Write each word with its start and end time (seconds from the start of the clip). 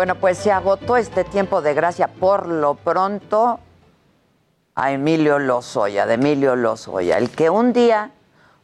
Bueno, 0.00 0.14
pues 0.14 0.38
se 0.38 0.50
agotó 0.50 0.96
este 0.96 1.24
tiempo 1.24 1.60
de 1.60 1.74
gracia 1.74 2.08
por 2.08 2.46
lo 2.46 2.74
pronto 2.74 3.60
a 4.74 4.92
Emilio 4.92 5.38
Lozoya, 5.38 6.06
de 6.06 6.14
Emilio 6.14 6.56
Lozoya, 6.56 7.18
el 7.18 7.28
que 7.28 7.50
un 7.50 7.74
día 7.74 8.10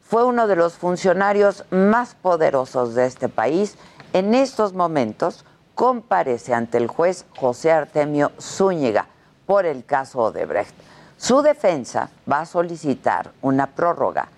fue 0.01 0.25
uno 0.25 0.47
de 0.47 0.57
los 0.57 0.79
funcionarios 0.79 1.67
más 1.69 2.15
poderosos 2.15 2.95
de 2.95 3.05
este 3.05 3.29
país, 3.29 3.77
en 4.15 4.35
estos 4.35 4.73
momentos 4.73 5.45
comparece 5.75 6.55
ante 6.55 6.79
el 6.79 6.87
juez 6.87 7.27
José 7.37 7.71
Artemio 7.71 8.33
Zúñiga 8.41 9.05
por 9.45 9.67
el 9.67 9.85
caso 9.85 10.21
Odebrecht. 10.21 10.75
Su 11.19 11.43
defensa 11.43 12.09
va 12.33 12.41
a 12.41 12.47
solicitar 12.47 13.33
una 13.43 13.67
prórroga, 13.67 14.29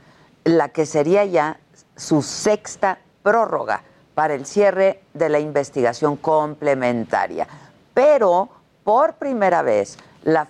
la 0.42 0.70
que 0.70 0.84
sería 0.84 1.24
ya 1.24 1.60
su 1.94 2.22
sexta 2.22 2.98
prórroga 3.22 3.84
para 4.18 4.34
el 4.34 4.46
cierre 4.46 5.00
de 5.14 5.28
la 5.28 5.38
investigación 5.38 6.16
complementaria. 6.16 7.46
Pero 7.94 8.48
por 8.82 9.14
primera 9.14 9.62
vez, 9.62 9.96
la, 10.24 10.48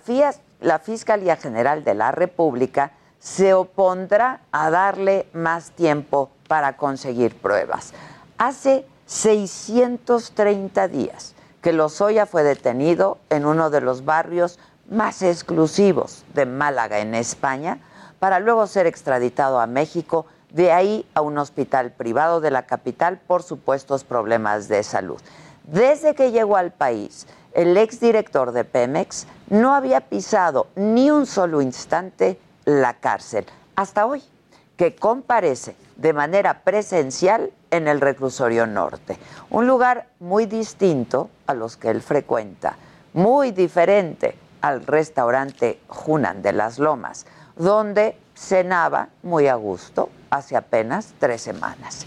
la 0.59 0.79
Fiscalía 0.79 1.35
General 1.35 1.83
de 1.83 1.93
la 1.93 2.11
República 2.11 2.93
se 3.19 3.53
opondrá 3.53 4.41
a 4.51 4.71
darle 4.71 5.27
más 5.33 5.69
tiempo 5.69 6.31
para 6.47 6.77
conseguir 6.77 7.39
pruebas. 7.39 7.93
Hace 8.39 8.87
630 9.05 10.87
días 10.87 11.35
que 11.61 11.71
Lozoya 11.71 12.25
fue 12.25 12.41
detenido 12.41 13.19
en 13.29 13.45
uno 13.45 13.69
de 13.69 13.81
los 13.81 14.03
barrios 14.03 14.57
más 14.89 15.21
exclusivos 15.21 16.25
de 16.33 16.47
Málaga, 16.47 17.01
en 17.01 17.13
España, 17.13 17.77
para 18.17 18.39
luego 18.39 18.65
ser 18.65 18.87
extraditado 18.87 19.59
a 19.59 19.67
México 19.67 20.25
de 20.51 20.71
ahí 20.71 21.05
a 21.13 21.21
un 21.21 21.37
hospital 21.37 21.91
privado 21.91 22.41
de 22.41 22.51
la 22.51 22.65
capital 22.65 23.19
por 23.19 23.43
supuestos 23.43 24.03
problemas 24.03 24.67
de 24.67 24.83
salud. 24.83 25.21
Desde 25.63 26.15
que 26.15 26.31
llegó 26.31 26.57
al 26.57 26.71
país, 26.71 27.27
el 27.53 27.77
exdirector 27.77 28.51
de 28.51 28.63
Pemex 28.63 29.27
no 29.49 29.73
había 29.73 30.01
pisado 30.01 30.67
ni 30.75 31.11
un 31.11 31.25
solo 31.25 31.61
instante 31.61 32.39
la 32.65 32.95
cárcel, 32.95 33.45
hasta 33.75 34.05
hoy, 34.05 34.23
que 34.77 34.95
comparece 34.95 35.75
de 35.97 36.13
manera 36.13 36.61
presencial 36.61 37.51
en 37.71 37.87
el 37.87 38.01
reclusorio 38.01 38.65
norte, 38.65 39.19
un 39.49 39.67
lugar 39.67 40.07
muy 40.19 40.45
distinto 40.45 41.29
a 41.47 41.53
los 41.53 41.77
que 41.77 41.89
él 41.89 42.01
frecuenta, 42.01 42.77
muy 43.13 43.51
diferente 43.51 44.35
al 44.61 44.85
restaurante 44.85 45.79
Junan 45.87 46.41
de 46.41 46.53
las 46.53 46.79
Lomas, 46.79 47.25
donde 47.55 48.17
cenaba 48.35 49.09
muy 49.21 49.47
a 49.47 49.55
gusto 49.55 50.09
hace 50.29 50.55
apenas 50.55 51.13
tres 51.19 51.41
semanas. 51.41 52.05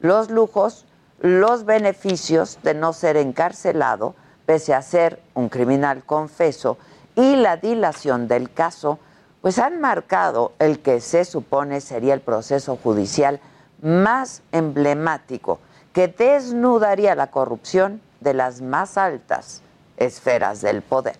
Los 0.00 0.30
lujos, 0.30 0.86
los 1.20 1.64
beneficios 1.64 2.58
de 2.62 2.74
no 2.74 2.92
ser 2.92 3.16
encarcelado, 3.16 4.14
pese 4.46 4.74
a 4.74 4.82
ser 4.82 5.20
un 5.34 5.48
criminal 5.48 6.04
confeso, 6.04 6.78
y 7.16 7.36
la 7.36 7.56
dilación 7.56 8.28
del 8.28 8.52
caso, 8.52 8.98
pues 9.42 9.58
han 9.58 9.80
marcado 9.80 10.52
el 10.58 10.80
que 10.80 11.00
se 11.00 11.24
supone 11.24 11.80
sería 11.80 12.14
el 12.14 12.20
proceso 12.20 12.76
judicial 12.76 13.40
más 13.82 14.42
emblemático 14.52 15.58
que 15.92 16.08
desnudaría 16.08 17.14
la 17.14 17.28
corrupción 17.28 18.00
de 18.20 18.34
las 18.34 18.60
más 18.60 18.98
altas 18.98 19.62
esferas 19.96 20.60
del 20.60 20.82
poder. 20.82 21.16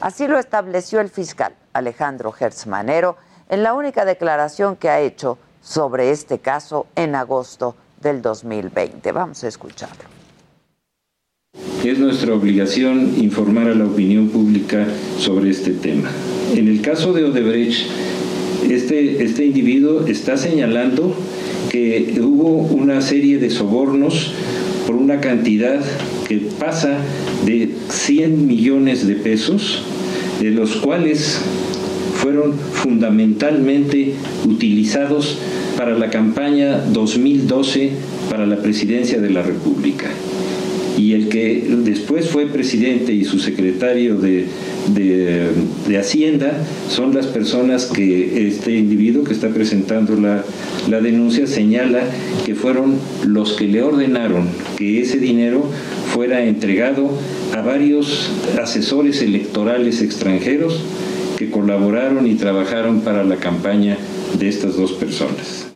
Así 0.00 0.28
lo 0.28 0.38
estableció 0.38 1.00
el 1.00 1.08
fiscal 1.08 1.54
Alejandro 1.72 2.34
Hertzmanero 2.38 3.16
en 3.48 3.62
la 3.62 3.74
única 3.74 4.04
declaración 4.04 4.76
que 4.76 4.90
ha 4.90 5.00
hecho 5.00 5.38
sobre 5.64 6.10
este 6.10 6.38
caso 6.38 6.86
en 6.94 7.14
agosto 7.14 7.74
del 8.02 8.20
2020. 8.20 9.10
Vamos 9.12 9.42
a 9.42 9.48
escucharlo. 9.48 10.04
Es 11.82 11.98
nuestra 11.98 12.34
obligación 12.34 13.14
informar 13.18 13.68
a 13.68 13.74
la 13.74 13.84
opinión 13.84 14.28
pública 14.28 14.86
sobre 15.18 15.50
este 15.50 15.72
tema. 15.72 16.10
En 16.54 16.68
el 16.68 16.82
caso 16.82 17.12
de 17.12 17.24
Odebrecht, 17.24 17.86
este, 18.68 19.22
este 19.22 19.46
individuo 19.46 20.06
está 20.06 20.36
señalando 20.36 21.14
que 21.70 22.14
hubo 22.20 22.56
una 22.56 23.00
serie 23.00 23.38
de 23.38 23.50
sobornos 23.50 24.32
por 24.86 24.96
una 24.96 25.20
cantidad 25.20 25.80
que 26.26 26.38
pasa 26.58 26.98
de 27.44 27.74
100 27.88 28.46
millones 28.46 29.06
de 29.06 29.14
pesos, 29.16 29.82
de 30.40 30.50
los 30.50 30.76
cuales 30.76 31.40
fueron 32.20 32.54
fundamentalmente 32.54 34.14
utilizados 34.46 35.38
para 35.76 35.98
la 35.98 36.10
campaña 36.10 36.78
2012 36.92 37.90
para 38.30 38.46
la 38.46 38.56
presidencia 38.56 39.20
de 39.20 39.30
la 39.30 39.42
República. 39.42 40.06
Y 40.96 41.12
el 41.12 41.28
que 41.28 41.66
después 41.84 42.28
fue 42.28 42.46
presidente 42.46 43.12
y 43.12 43.24
su 43.24 43.40
secretario 43.40 44.16
de, 44.16 44.46
de, 44.94 45.98
Hacienda 45.98 46.52
son 46.88 47.14
las 47.14 47.26
personas 47.26 47.86
que 47.86 48.46
este 48.48 48.76
individuo 48.76 49.24
que 49.24 49.32
está 49.32 49.48
presentando 49.48 50.16
la, 50.16 50.44
la 50.88 51.00
denuncia 51.00 51.46
señala 51.46 52.00
que 52.44 52.54
fueron 52.54 52.98
los 53.24 53.54
que 53.54 53.66
le 53.66 53.82
ordenaron 53.82 54.48
que 54.76 55.00
ese 55.00 55.18
dinero 55.18 55.64
fuera 56.12 56.44
entregado 56.44 57.10
a 57.56 57.62
varios 57.62 58.30
asesores 58.60 59.22
electorales 59.22 60.02
extranjeros 60.02 60.80
colaboraron 61.50 62.26
y 62.26 62.34
trabajaron 62.34 63.00
para 63.00 63.24
la 63.24 63.36
campaña 63.36 63.96
de 64.38 64.48
estas 64.48 64.76
dos 64.76 64.92
personas. 64.92 65.74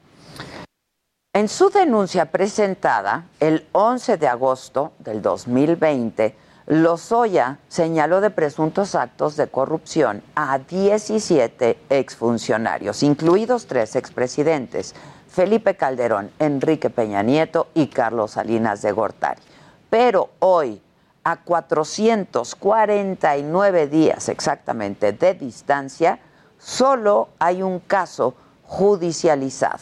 En 1.32 1.48
su 1.48 1.70
denuncia 1.70 2.26
presentada 2.26 3.26
el 3.38 3.64
11 3.72 4.16
de 4.16 4.26
agosto 4.26 4.92
del 4.98 5.22
2020, 5.22 6.34
Lozoya 6.66 7.60
señaló 7.68 8.20
de 8.20 8.30
presuntos 8.30 8.94
actos 8.94 9.36
de 9.36 9.46
corrupción 9.46 10.22
a 10.34 10.58
17 10.58 11.78
exfuncionarios, 11.88 13.02
incluidos 13.02 13.66
tres 13.66 13.96
expresidentes, 13.96 14.94
Felipe 15.30 15.76
Calderón, 15.76 16.30
Enrique 16.38 16.90
Peña 16.90 17.22
Nieto 17.22 17.68
y 17.72 17.86
Carlos 17.86 18.32
Salinas 18.32 18.82
de 18.82 18.92
Gortari. 18.92 19.40
Pero 19.88 20.30
hoy, 20.40 20.82
a 21.28 21.36
449 21.36 23.86
días 23.88 24.28
exactamente 24.30 25.12
de 25.12 25.34
distancia, 25.34 26.18
solo 26.58 27.28
hay 27.38 27.62
un 27.62 27.80
caso 27.80 28.32
judicializado, 28.64 29.80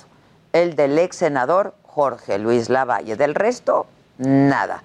el 0.53 0.75
del 0.75 0.99
ex 0.99 1.19
senador 1.19 1.75
Jorge 1.85 2.41
Luis 2.41 2.69
Lavalle. 2.69 3.15
Del 3.15 3.37
resto, 3.37 3.87
nada. 4.19 4.83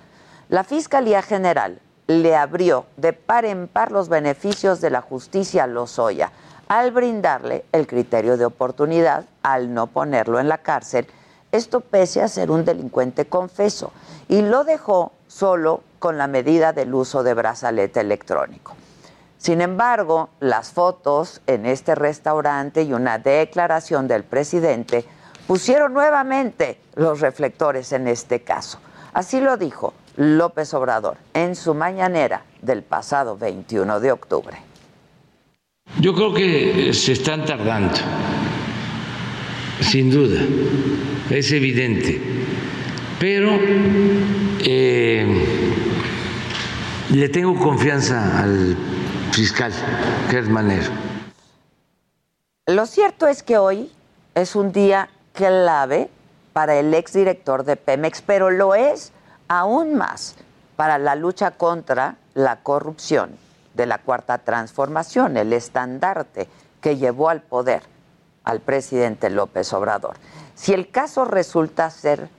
La 0.50 0.64
Fiscalía 0.64 1.24
General 1.24 1.80
le 2.06 2.36
abrió 2.36 2.86
de 2.96 3.14
par 3.14 3.46
en 3.46 3.68
par 3.68 3.92
los 3.92 4.08
beneficios 4.08 4.82
de 4.82 4.92
la 4.92 5.02
justicia 5.02 5.64
a 5.64 5.68
Lozoya 5.68 6.32
al 6.68 6.92
brindarle 6.92 7.66
el 7.72 7.88
criterio 7.88 8.38
de 8.38 8.46
oportunidad 8.46 9.26
al 9.42 9.74
no 9.74 9.88
ponerlo 9.88 10.40
en 10.40 10.48
la 10.48 10.60
cárcel, 10.60 11.08
esto 11.52 11.80
pese 11.80 12.22
a 12.22 12.28
ser 12.28 12.52
un 12.52 12.66
delincuente 12.66 13.26
confeso, 13.26 13.92
y 14.30 14.44
lo 14.44 14.64
dejó 14.64 15.12
solo 15.28 15.82
con 16.02 16.18
la 16.18 16.26
medida 16.26 16.74
del 16.74 16.96
uso 16.96 17.22
de 17.22 17.36
brazalete 17.36 18.00
electrónico. 18.00 18.76
Sin 19.38 19.62
embargo, 19.62 20.30
las 20.40 20.72
fotos 20.72 21.42
en 21.46 21.68
este 21.68 21.94
restaurante 21.94 22.82
y 22.82 22.92
una 22.92 23.20
declaración 23.20 24.08
del 24.08 24.24
presidente 24.24 25.06
pusieron 25.46 25.94
nuevamente 25.94 26.80
los 26.96 27.22
reflectores 27.22 27.92
en 27.94 28.08
este 28.08 28.42
caso. 28.42 28.80
Así 29.14 29.40
lo 29.42 29.58
dijo 29.58 29.94
López 30.18 30.74
Obrador 30.74 31.18
en 31.36 31.56
su 31.56 31.76
mañanera 31.76 32.46
del 32.64 32.82
pasado 32.82 33.38
21 33.38 34.00
de 34.00 34.12
octubre. 34.12 34.58
Yo 36.00 36.16
creo 36.16 36.34
que 36.34 36.94
se 36.94 37.12
están 37.12 37.46
tardando, 37.46 37.94
sin 39.82 40.10
duda, 40.10 40.42
es 41.30 41.52
evidente, 41.52 42.20
pero 43.20 43.52
eh, 44.64 45.61
Le 47.12 47.28
tengo 47.28 47.60
confianza 47.60 48.40
al 48.40 48.78
fiscal 49.34 49.74
Manero. 50.48 50.90
Lo 52.68 52.86
cierto 52.86 53.28
es 53.28 53.44
que 53.44 53.58
hoy 53.58 53.92
es 54.34 54.56
un 54.56 54.72
día 54.72 55.10
clave 55.34 56.10
para 56.54 56.76
el 56.76 56.94
exdirector 56.94 57.66
de 57.66 57.76
Pemex, 57.76 58.22
pero 58.22 58.50
lo 58.50 58.76
es 58.76 59.12
aún 59.50 59.96
más 59.96 60.36
para 60.78 60.98
la 60.98 61.16
lucha 61.16 61.52
contra 61.52 62.16
la 62.34 62.62
corrupción 62.64 63.32
de 63.74 63.88
la 63.88 63.98
Cuarta 63.98 64.38
Transformación, 64.38 65.36
el 65.36 65.52
estandarte 65.52 66.48
que 66.80 66.96
llevó 66.96 67.28
al 67.28 67.42
poder 67.42 67.82
al 68.46 68.62
presidente 68.62 69.30
López 69.30 69.74
Obrador. 69.74 70.16
Si 70.56 70.74
el 70.74 70.90
caso 70.90 71.26
resulta 71.26 71.90
ser 71.90 72.30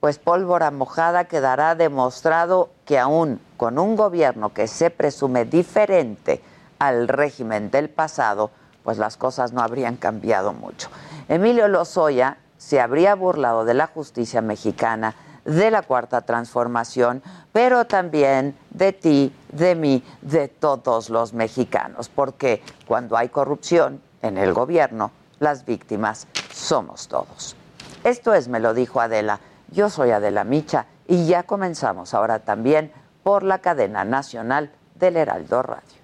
pues 0.00 0.18
pólvora 0.18 0.70
mojada, 0.70 1.24
quedará 1.24 1.74
demostrado 1.74 2.70
que 2.84 2.98
aún 2.98 3.40
con 3.56 3.78
un 3.78 3.96
gobierno 3.96 4.52
que 4.52 4.68
se 4.68 4.90
presume 4.90 5.44
diferente 5.44 6.40
al 6.78 7.08
régimen 7.08 7.70
del 7.70 7.88
pasado, 7.88 8.50
pues 8.84 8.98
las 8.98 9.16
cosas 9.16 9.52
no 9.52 9.60
habrían 9.60 9.96
cambiado 9.96 10.52
mucho. 10.52 10.88
Emilio 11.28 11.68
Lozoya 11.68 12.38
se 12.56 12.80
habría 12.80 13.14
burlado 13.14 13.64
de 13.64 13.74
la 13.74 13.88
justicia 13.88 14.40
mexicana, 14.40 15.14
de 15.44 15.70
la 15.70 15.82
cuarta 15.82 16.20
transformación, 16.20 17.22
pero 17.52 17.86
también 17.86 18.56
de 18.70 18.92
ti, 18.92 19.34
de 19.50 19.74
mí, 19.74 20.04
de 20.22 20.48
todos 20.48 21.10
los 21.10 21.32
mexicanos, 21.32 22.08
porque 22.08 22.62
cuando 22.86 23.16
hay 23.16 23.30
corrupción 23.30 24.00
en 24.22 24.38
el 24.38 24.52
gobierno, 24.52 25.10
las 25.40 25.64
víctimas 25.64 26.26
somos 26.52 27.08
todos. 27.08 27.56
Esto 28.04 28.34
es, 28.34 28.48
me 28.48 28.60
lo 28.60 28.74
dijo 28.74 29.00
Adela. 29.00 29.40
Yo 29.70 29.90
soy 29.90 30.10
Adela 30.10 30.44
Micha 30.44 30.86
y 31.06 31.26
ya 31.26 31.42
comenzamos 31.42 32.14
ahora 32.14 32.40
también 32.40 32.92
por 33.22 33.42
la 33.42 33.58
cadena 33.58 34.04
nacional 34.04 34.72
del 34.94 35.16
Heraldo 35.16 35.62
Radio. 35.62 35.97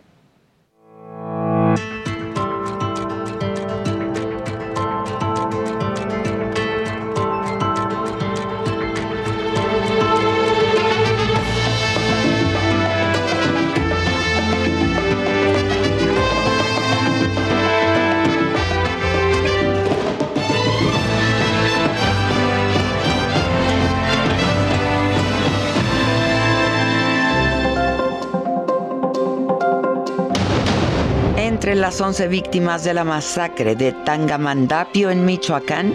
Entre 31.74 31.88
las 31.88 32.00
11 32.00 32.28
víctimas 32.28 32.84
de 32.84 32.94
la 32.94 33.02
masacre 33.02 33.74
de 33.74 33.90
Tangamandapio 33.90 35.10
en 35.10 35.24
Michoacán, 35.24 35.92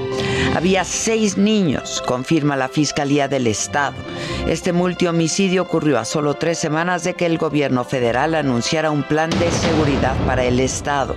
había 0.54 0.84
seis 0.84 1.38
niños, 1.38 2.04
confirma 2.06 2.58
la 2.58 2.68
Fiscalía 2.68 3.30
del 3.30 3.48
Estado. 3.48 3.96
Este 4.46 4.74
multihomicidio 4.74 5.62
ocurrió 5.62 5.98
a 5.98 6.04
solo 6.04 6.34
tres 6.34 6.58
semanas 6.58 7.06
de 7.06 7.14
que 7.14 7.26
el 7.26 7.38
gobierno 7.38 7.86
federal 7.86 8.36
anunciara 8.36 8.92
un 8.92 9.04
plan 9.04 9.30
de 9.30 9.50
seguridad 9.52 10.18
para 10.26 10.44
el 10.44 10.60
Estado. 10.60 11.16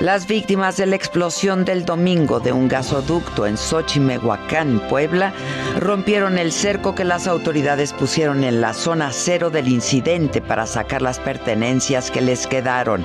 Las 0.00 0.26
víctimas 0.26 0.78
de 0.78 0.86
la 0.86 0.96
explosión 0.96 1.66
del 1.66 1.84
domingo 1.84 2.40
de 2.40 2.52
un 2.52 2.68
gasoducto 2.68 3.46
en 3.46 3.58
Xochimehuacán, 3.58 4.80
Puebla, 4.88 5.34
rompieron 5.78 6.38
el 6.38 6.52
cerco 6.52 6.94
que 6.94 7.04
las 7.04 7.26
autoridades 7.26 7.92
pusieron 7.92 8.42
en 8.42 8.62
la 8.62 8.72
zona 8.72 9.10
cero 9.12 9.50
del 9.50 9.68
incidente 9.68 10.40
para 10.40 10.64
sacar 10.64 11.02
las 11.02 11.18
pertenencias 11.18 12.10
que 12.10 12.22
les 12.22 12.46
quedaron. 12.46 13.04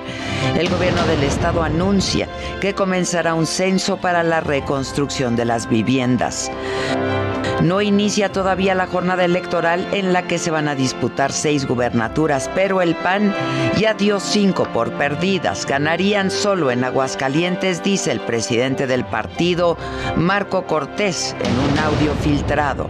El 0.57 0.69
gobierno 0.69 1.05
del 1.05 1.23
estado 1.23 1.63
anuncia 1.63 2.29
que 2.61 2.73
comenzará 2.73 3.33
un 3.33 3.45
censo 3.45 3.97
para 3.97 4.23
la 4.23 4.39
reconstrucción 4.39 5.35
de 5.35 5.43
las 5.43 5.67
viviendas. 5.67 6.49
No 7.61 7.81
inicia 7.81 8.31
todavía 8.31 8.75
la 8.75 8.85
jornada 8.85 9.25
electoral 9.25 9.87
en 9.91 10.13
la 10.13 10.27
que 10.27 10.37
se 10.37 10.51
van 10.51 10.67
a 10.67 10.75
disputar 10.75 11.31
seis 11.31 11.65
gubernaturas, 11.65 12.49
pero 12.53 12.81
el 12.81 12.95
PAN 12.95 13.33
ya 13.77 13.93
dio 13.93 14.19
cinco 14.19 14.67
por 14.73 14.91
perdidas. 14.93 15.65
Ganarían 15.65 16.29
solo 16.29 16.69
en 16.69 16.83
Aguascalientes, 16.83 17.81
dice 17.81 18.11
el 18.11 18.19
presidente 18.19 18.87
del 18.87 19.05
partido, 19.05 19.77
Marco 20.15 20.67
Cortés, 20.67 21.35
en 21.43 21.71
un 21.71 21.79
audio 21.79 22.13
filtrado. 22.15 22.89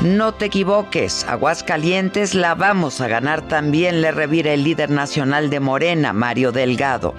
No 0.00 0.32
te 0.34 0.46
equivoques, 0.46 1.24
Aguascalientes 1.28 2.34
la 2.34 2.56
vamos 2.56 3.00
a 3.00 3.06
ganar 3.06 3.42
también, 3.42 4.00
le 4.00 4.10
revira 4.10 4.52
el 4.52 4.64
líder 4.64 4.90
nacional 4.90 5.48
de 5.48 5.60
Morena, 5.60 6.12
Mario 6.12 6.50
Delgado. 6.50 7.14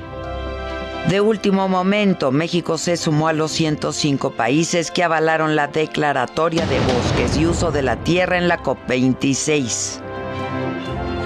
De 1.09 1.19
último 1.19 1.67
momento, 1.67 2.31
México 2.31 2.77
se 2.77 2.95
sumó 2.95 3.27
a 3.27 3.33
los 3.33 3.51
105 3.51 4.31
países 4.31 4.89
que 4.89 5.03
avalaron 5.03 5.55
la 5.55 5.67
declaratoria 5.67 6.65
de 6.65 6.79
bosques 6.79 7.37
y 7.37 7.45
uso 7.45 7.71
de 7.71 7.81
la 7.81 7.97
tierra 7.97 8.37
en 8.37 8.47
la 8.47 8.59
COP26. 8.63 10.01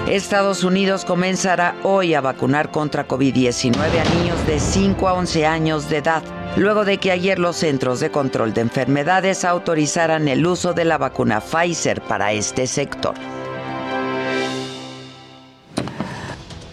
Estados 0.08 0.64
Unidos 0.64 1.04
comenzará 1.04 1.76
hoy 1.84 2.14
a 2.14 2.20
vacunar 2.20 2.70
contra 2.72 3.06
COVID-19 3.06 3.76
a 3.76 4.14
niños 4.16 4.46
de 4.46 4.58
5 4.58 5.08
a 5.08 5.12
11 5.12 5.46
años 5.46 5.88
de 5.88 5.98
edad, 5.98 6.22
luego 6.56 6.84
de 6.84 6.98
que 6.98 7.12
ayer 7.12 7.38
los 7.38 7.56
Centros 7.56 8.00
de 8.00 8.10
Control 8.10 8.52
de 8.52 8.62
Enfermedades 8.62 9.44
autorizaran 9.44 10.26
el 10.26 10.44
uso 10.44 10.72
de 10.74 10.86
la 10.86 10.98
vacuna 10.98 11.40
Pfizer 11.40 12.00
para 12.00 12.32
este 12.32 12.66
sector. 12.66 13.14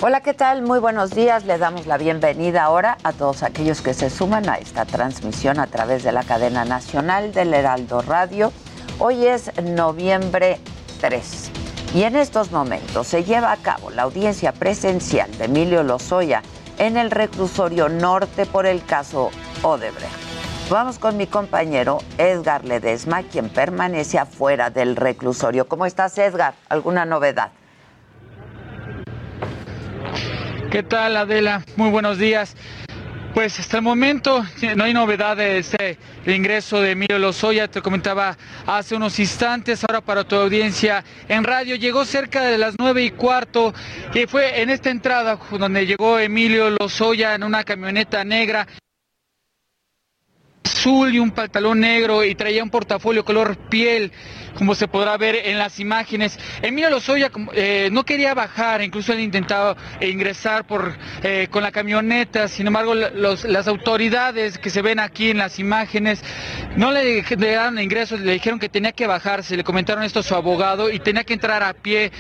Hola, 0.08 0.22
¿qué 0.22 0.36
tal? 0.36 0.62
Muy 0.62 0.78
buenos 0.78 1.10
días. 1.10 1.46
Le 1.46 1.58
damos 1.58 1.88
la 1.88 1.98
bienvenida 1.98 2.62
ahora 2.62 3.00
a 3.02 3.12
todos 3.12 3.42
aquellos 3.42 3.82
que 3.82 3.96
se 3.96 4.12
suman 4.12 4.48
a 4.48 4.60
esta 4.60 4.86
transmisión 4.86 5.60
a 5.60 5.66
través 5.66 6.04
de 6.04 6.12
la 6.12 6.22
cadena 6.22 6.64
nacional 6.64 7.34
del 7.34 7.52
Heraldo 7.56 8.04
Radio. 8.04 8.54
Hoy 9.00 9.26
es 9.26 9.52
noviembre 9.64 10.60
3 11.02 11.50
y 11.96 12.04
en 12.04 12.18
estos 12.18 12.52
momentos 12.52 13.08
se 13.08 13.24
lleva 13.24 13.52
a 13.52 13.58
cabo 13.58 13.90
la 13.90 14.04
audiencia 14.04 14.52
presencial 14.52 15.36
de 15.40 15.46
Emilio 15.46 15.82
Lozoya 15.82 16.44
en 16.78 16.98
el 16.98 17.10
reclusorio 17.10 17.90
norte 17.90 18.46
por 18.46 18.68
el 18.68 18.86
caso 18.86 19.32
Odebrecht. 19.64 20.14
Vamos 20.70 21.00
con 21.00 21.18
mi 21.18 21.26
compañero 21.26 21.98
Edgar 22.20 22.64
Ledesma, 22.64 23.24
quien 23.24 23.50
permanece 23.50 24.20
afuera 24.20 24.70
del 24.70 24.98
reclusorio. 24.98 25.68
¿Cómo 25.68 25.88
estás, 25.88 26.16
Edgar? 26.20 26.54
¿Alguna 26.70 27.06
novedad? 27.06 27.50
¿Qué 30.72 30.84
tal, 30.84 31.16
Adela? 31.16 31.64
Muy 31.76 31.90
buenos 31.90 32.18
días. 32.18 32.56
Pues 33.34 33.60
hasta 33.60 33.78
el 33.78 33.84
momento 33.84 34.44
no 34.76 34.84
hay 34.84 34.94
novedades 34.94 35.72
de 35.72 35.98
el 36.26 36.34
ingreso 36.34 36.82
de 36.82 36.92
Emilio 36.92 37.20
Lozoya, 37.20 37.68
te 37.68 37.82
comentaba 37.82 38.38
hace 38.66 38.96
unos 38.96 39.20
instantes, 39.20 39.84
ahora 39.84 40.02
para 40.02 40.24
tu 40.24 40.36
audiencia 40.36 41.04
en 41.28 41.44
radio, 41.44 41.76
llegó 41.76 42.04
cerca 42.06 42.42
de 42.44 42.58
las 42.58 42.76
nueve 42.80 43.04
y 43.04 43.12
cuarto, 43.12 43.74
y 44.14 44.26
fue 44.26 44.62
en 44.62 44.70
esta 44.70 44.90
entrada 44.90 45.38
donde 45.52 45.86
llegó 45.86 46.18
Emilio 46.18 46.70
Lozoya 46.72 47.36
en 47.36 47.44
una 47.44 47.64
camioneta 47.64 48.24
negra 48.24 48.68
azul 50.86 51.14
y 51.14 51.20
un 51.20 51.32
pantalón 51.32 51.80
negro 51.80 52.24
y 52.24 52.36
traía 52.36 52.64
un 52.64 52.70
portafolio 52.70 53.26
color 53.26 53.58
piel 53.58 54.12
como 54.56 54.76
se 54.76 54.88
podrá 54.88 55.18
ver 55.18 55.36
en 55.36 55.58
las 55.58 55.80
imágenes. 55.80 56.40
Emilio 56.62 56.90
Lozoya 56.90 57.32
eh, 57.54 57.90
no 57.92 58.04
quería 58.04 58.34
bajar, 58.34 58.82
incluso 58.82 59.14
él 59.14 59.20
intentaba 59.20 59.76
ingresar 60.02 60.66
por, 60.66 60.98
eh, 61.24 61.48
con 61.52 61.64
la 61.64 61.72
camioneta, 61.72 62.48
sin 62.48 62.68
embargo 62.68 62.96
las 62.96 63.68
autoridades 63.68 64.58
que 64.58 64.70
se 64.70 64.82
ven 64.82 65.00
aquí 65.00 65.32
en 65.32 65.38
las 65.38 65.60
imágenes 65.60 66.24
no 66.76 66.92
le, 66.92 67.22
le 67.22 67.84
ingresos, 67.84 68.20
le 68.20 68.34
dijeron 68.34 68.60
que 68.60 68.70
tenía 68.70 68.92
que 68.92 69.08
bajarse, 69.08 69.56
le 69.56 69.64
comentaron 69.64 70.04
esto 70.04 70.20
a 70.20 70.24
su 70.24 70.36
abogado 70.36 70.90
y 70.90 71.00
tenía 71.00 71.24
que 71.24 71.34
entrar 71.34 71.64
a 71.64 71.74
pie. 71.74 72.12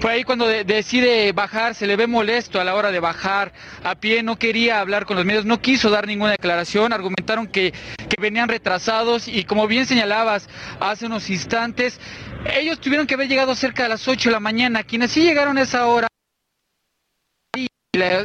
Fue 0.00 0.12
ahí 0.12 0.24
cuando 0.24 0.46
decide 0.46 1.32
bajar, 1.32 1.74
se 1.74 1.86
le 1.86 1.96
ve 1.96 2.06
molesto 2.06 2.60
a 2.60 2.64
la 2.64 2.74
hora 2.74 2.90
de 2.90 3.00
bajar 3.00 3.52
a 3.84 3.94
pie, 3.94 4.22
no 4.22 4.36
quería 4.36 4.80
hablar 4.80 5.04
con 5.04 5.16
los 5.16 5.24
medios, 5.24 5.44
no 5.44 5.60
quiso 5.60 5.90
dar 5.90 6.06
ninguna 6.06 6.32
declaración, 6.32 6.92
argumentaron 6.92 7.46
que 7.46 7.72
venían 8.20 8.48
retrasados 8.48 9.26
y 9.26 9.44
como 9.44 9.66
bien 9.66 9.86
señalabas 9.86 10.48
hace 10.78 11.06
unos 11.06 11.28
instantes, 11.30 11.79
ellos 12.56 12.80
tuvieron 12.80 13.06
que 13.06 13.14
haber 13.14 13.28
llegado 13.28 13.54
cerca 13.54 13.84
de 13.84 13.90
las 13.90 14.06
8 14.06 14.28
de 14.28 14.32
la 14.32 14.40
mañana. 14.40 14.82
Quienes 14.82 15.12
sí 15.12 15.22
llegaron 15.22 15.58
a 15.58 15.62
esa 15.62 15.86
hora 15.86 16.08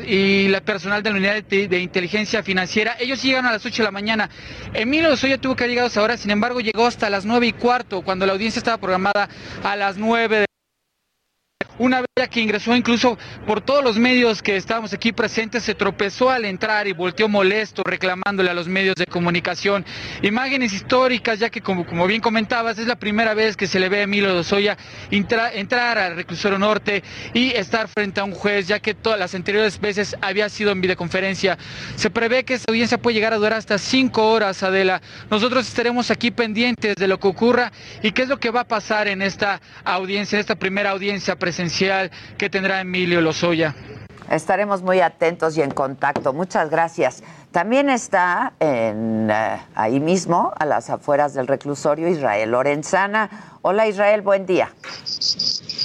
y 0.07 0.47
la, 0.47 0.61
personal 0.61 1.01
de 1.01 1.09
la 1.09 1.17
unidad 1.17 1.43
de, 1.43 1.79
inteligencia 1.79 2.43
financiera, 2.43 2.95
ellos 2.99 3.19
sí 3.19 3.27
llegaron 3.27 3.47
a 3.47 3.53
las 3.53 3.65
8 3.65 3.77
de 3.77 3.83
la 3.83 3.91
mañana. 3.91 4.29
Emilio 4.73 5.09
Lozoya 5.09 5.39
tuvo 5.39 5.55
que 5.55 5.63
haber 5.63 5.71
llegado 5.71 5.87
a 5.87 5.89
esa 5.89 6.03
hora, 6.03 6.17
sin 6.17 6.31
embargo 6.31 6.59
llegó 6.59 6.85
hasta 6.85 7.09
las 7.09 7.25
9 7.25 7.47
y 7.47 7.53
cuarto, 7.53 8.01
cuando 8.01 8.25
la 8.25 8.33
audiencia 8.33 8.59
estaba 8.59 8.77
programada 8.77 9.27
a 9.63 9.75
las 9.75 9.97
9 9.97 10.39
de 10.39 10.45
una 11.77 12.01
vez 12.01 12.29
que 12.29 12.39
ingresó 12.39 12.75
incluso 12.75 13.17
por 13.45 13.61
todos 13.61 13.83
los 13.83 13.97
medios 13.97 14.41
que 14.41 14.55
estábamos 14.55 14.93
aquí 14.93 15.11
presentes, 15.11 15.63
se 15.63 15.75
tropezó 15.75 16.29
al 16.29 16.45
entrar 16.45 16.87
y 16.87 16.93
volteó 16.93 17.27
molesto 17.27 17.83
reclamándole 17.83 18.49
a 18.49 18.53
los 18.53 18.67
medios 18.67 18.95
de 18.95 19.05
comunicación. 19.05 19.85
Imágenes 20.21 20.71
históricas, 20.71 21.39
ya 21.39 21.49
que 21.49 21.61
como, 21.61 22.07
bien 22.07 22.21
comentabas, 22.21 22.79
es 22.79 22.87
la 22.87 22.95
primera 22.95 23.33
vez 23.33 23.57
que 23.57 23.67
se 23.67 23.79
le 23.79 23.89
ve 23.89 23.99
a 23.99 24.03
Emilio 24.03 24.33
Lozoya 24.33 24.77
entrar 25.11 25.97
al 25.97 26.15
reclusorio 26.15 26.57
norte 26.57 27.03
y 27.33 27.51
estar 27.51 27.89
frente 27.89 28.21
a 28.21 28.23
un 28.23 28.31
juez, 28.31 28.67
ya 28.67 28.79
que 28.79 28.93
todas 28.93 29.19
las 29.19 29.35
anteriores 29.35 29.79
veces 29.81 30.15
había 30.21 30.47
sido 30.47 30.71
en 30.71 30.79
videoconferencia. 30.79 31.57
Se 31.97 32.09
prevé 32.09 32.45
que 32.45 32.53
esta 32.53 32.71
audiencia 32.71 32.97
puede 32.97 33.15
llegar 33.15 33.33
a 33.33 33.37
durar 33.37 33.53
hasta 33.53 33.77
cinco 33.77 34.31
horas, 34.31 34.63
Adela. 34.63 35.01
Nosotros 35.29 35.67
estaremos 35.67 36.09
aquí 36.11 36.31
pendientes 36.31 36.95
de 36.95 37.07
lo 37.07 37.19
que 37.19 37.27
ocurra 37.27 37.73
y 38.01 38.11
qué 38.11 38.21
es 38.21 38.29
lo 38.29 38.39
que 38.39 38.51
va 38.51 38.61
a 38.61 38.67
pasar 38.67 39.09
en 39.09 39.21
esta 39.21 39.59
audiencia, 39.83 40.37
en 40.37 40.39
esta 40.39 40.55
primera 40.55 40.91
audiencia 40.91 41.35
presencial 41.35 41.64
que 42.37 42.49
tendrá 42.49 42.81
Emilio 42.81 43.21
Lozoya. 43.21 43.75
Estaremos 44.29 44.81
muy 44.81 45.01
atentos 45.01 45.55
y 45.57 45.61
en 45.61 45.71
contacto. 45.71 46.33
Muchas 46.33 46.69
gracias. 46.69 47.23
También 47.51 47.89
está 47.89 48.53
en, 48.59 49.29
eh, 49.31 49.61
ahí 49.75 49.99
mismo, 49.99 50.51
a 50.57 50.65
las 50.65 50.89
afueras 50.89 51.33
del 51.33 51.47
reclusorio, 51.47 52.07
Israel 52.07 52.51
Lorenzana. 52.51 53.29
Hola 53.61 53.87
Israel, 53.87 54.21
buen 54.21 54.45
día. 54.45 54.69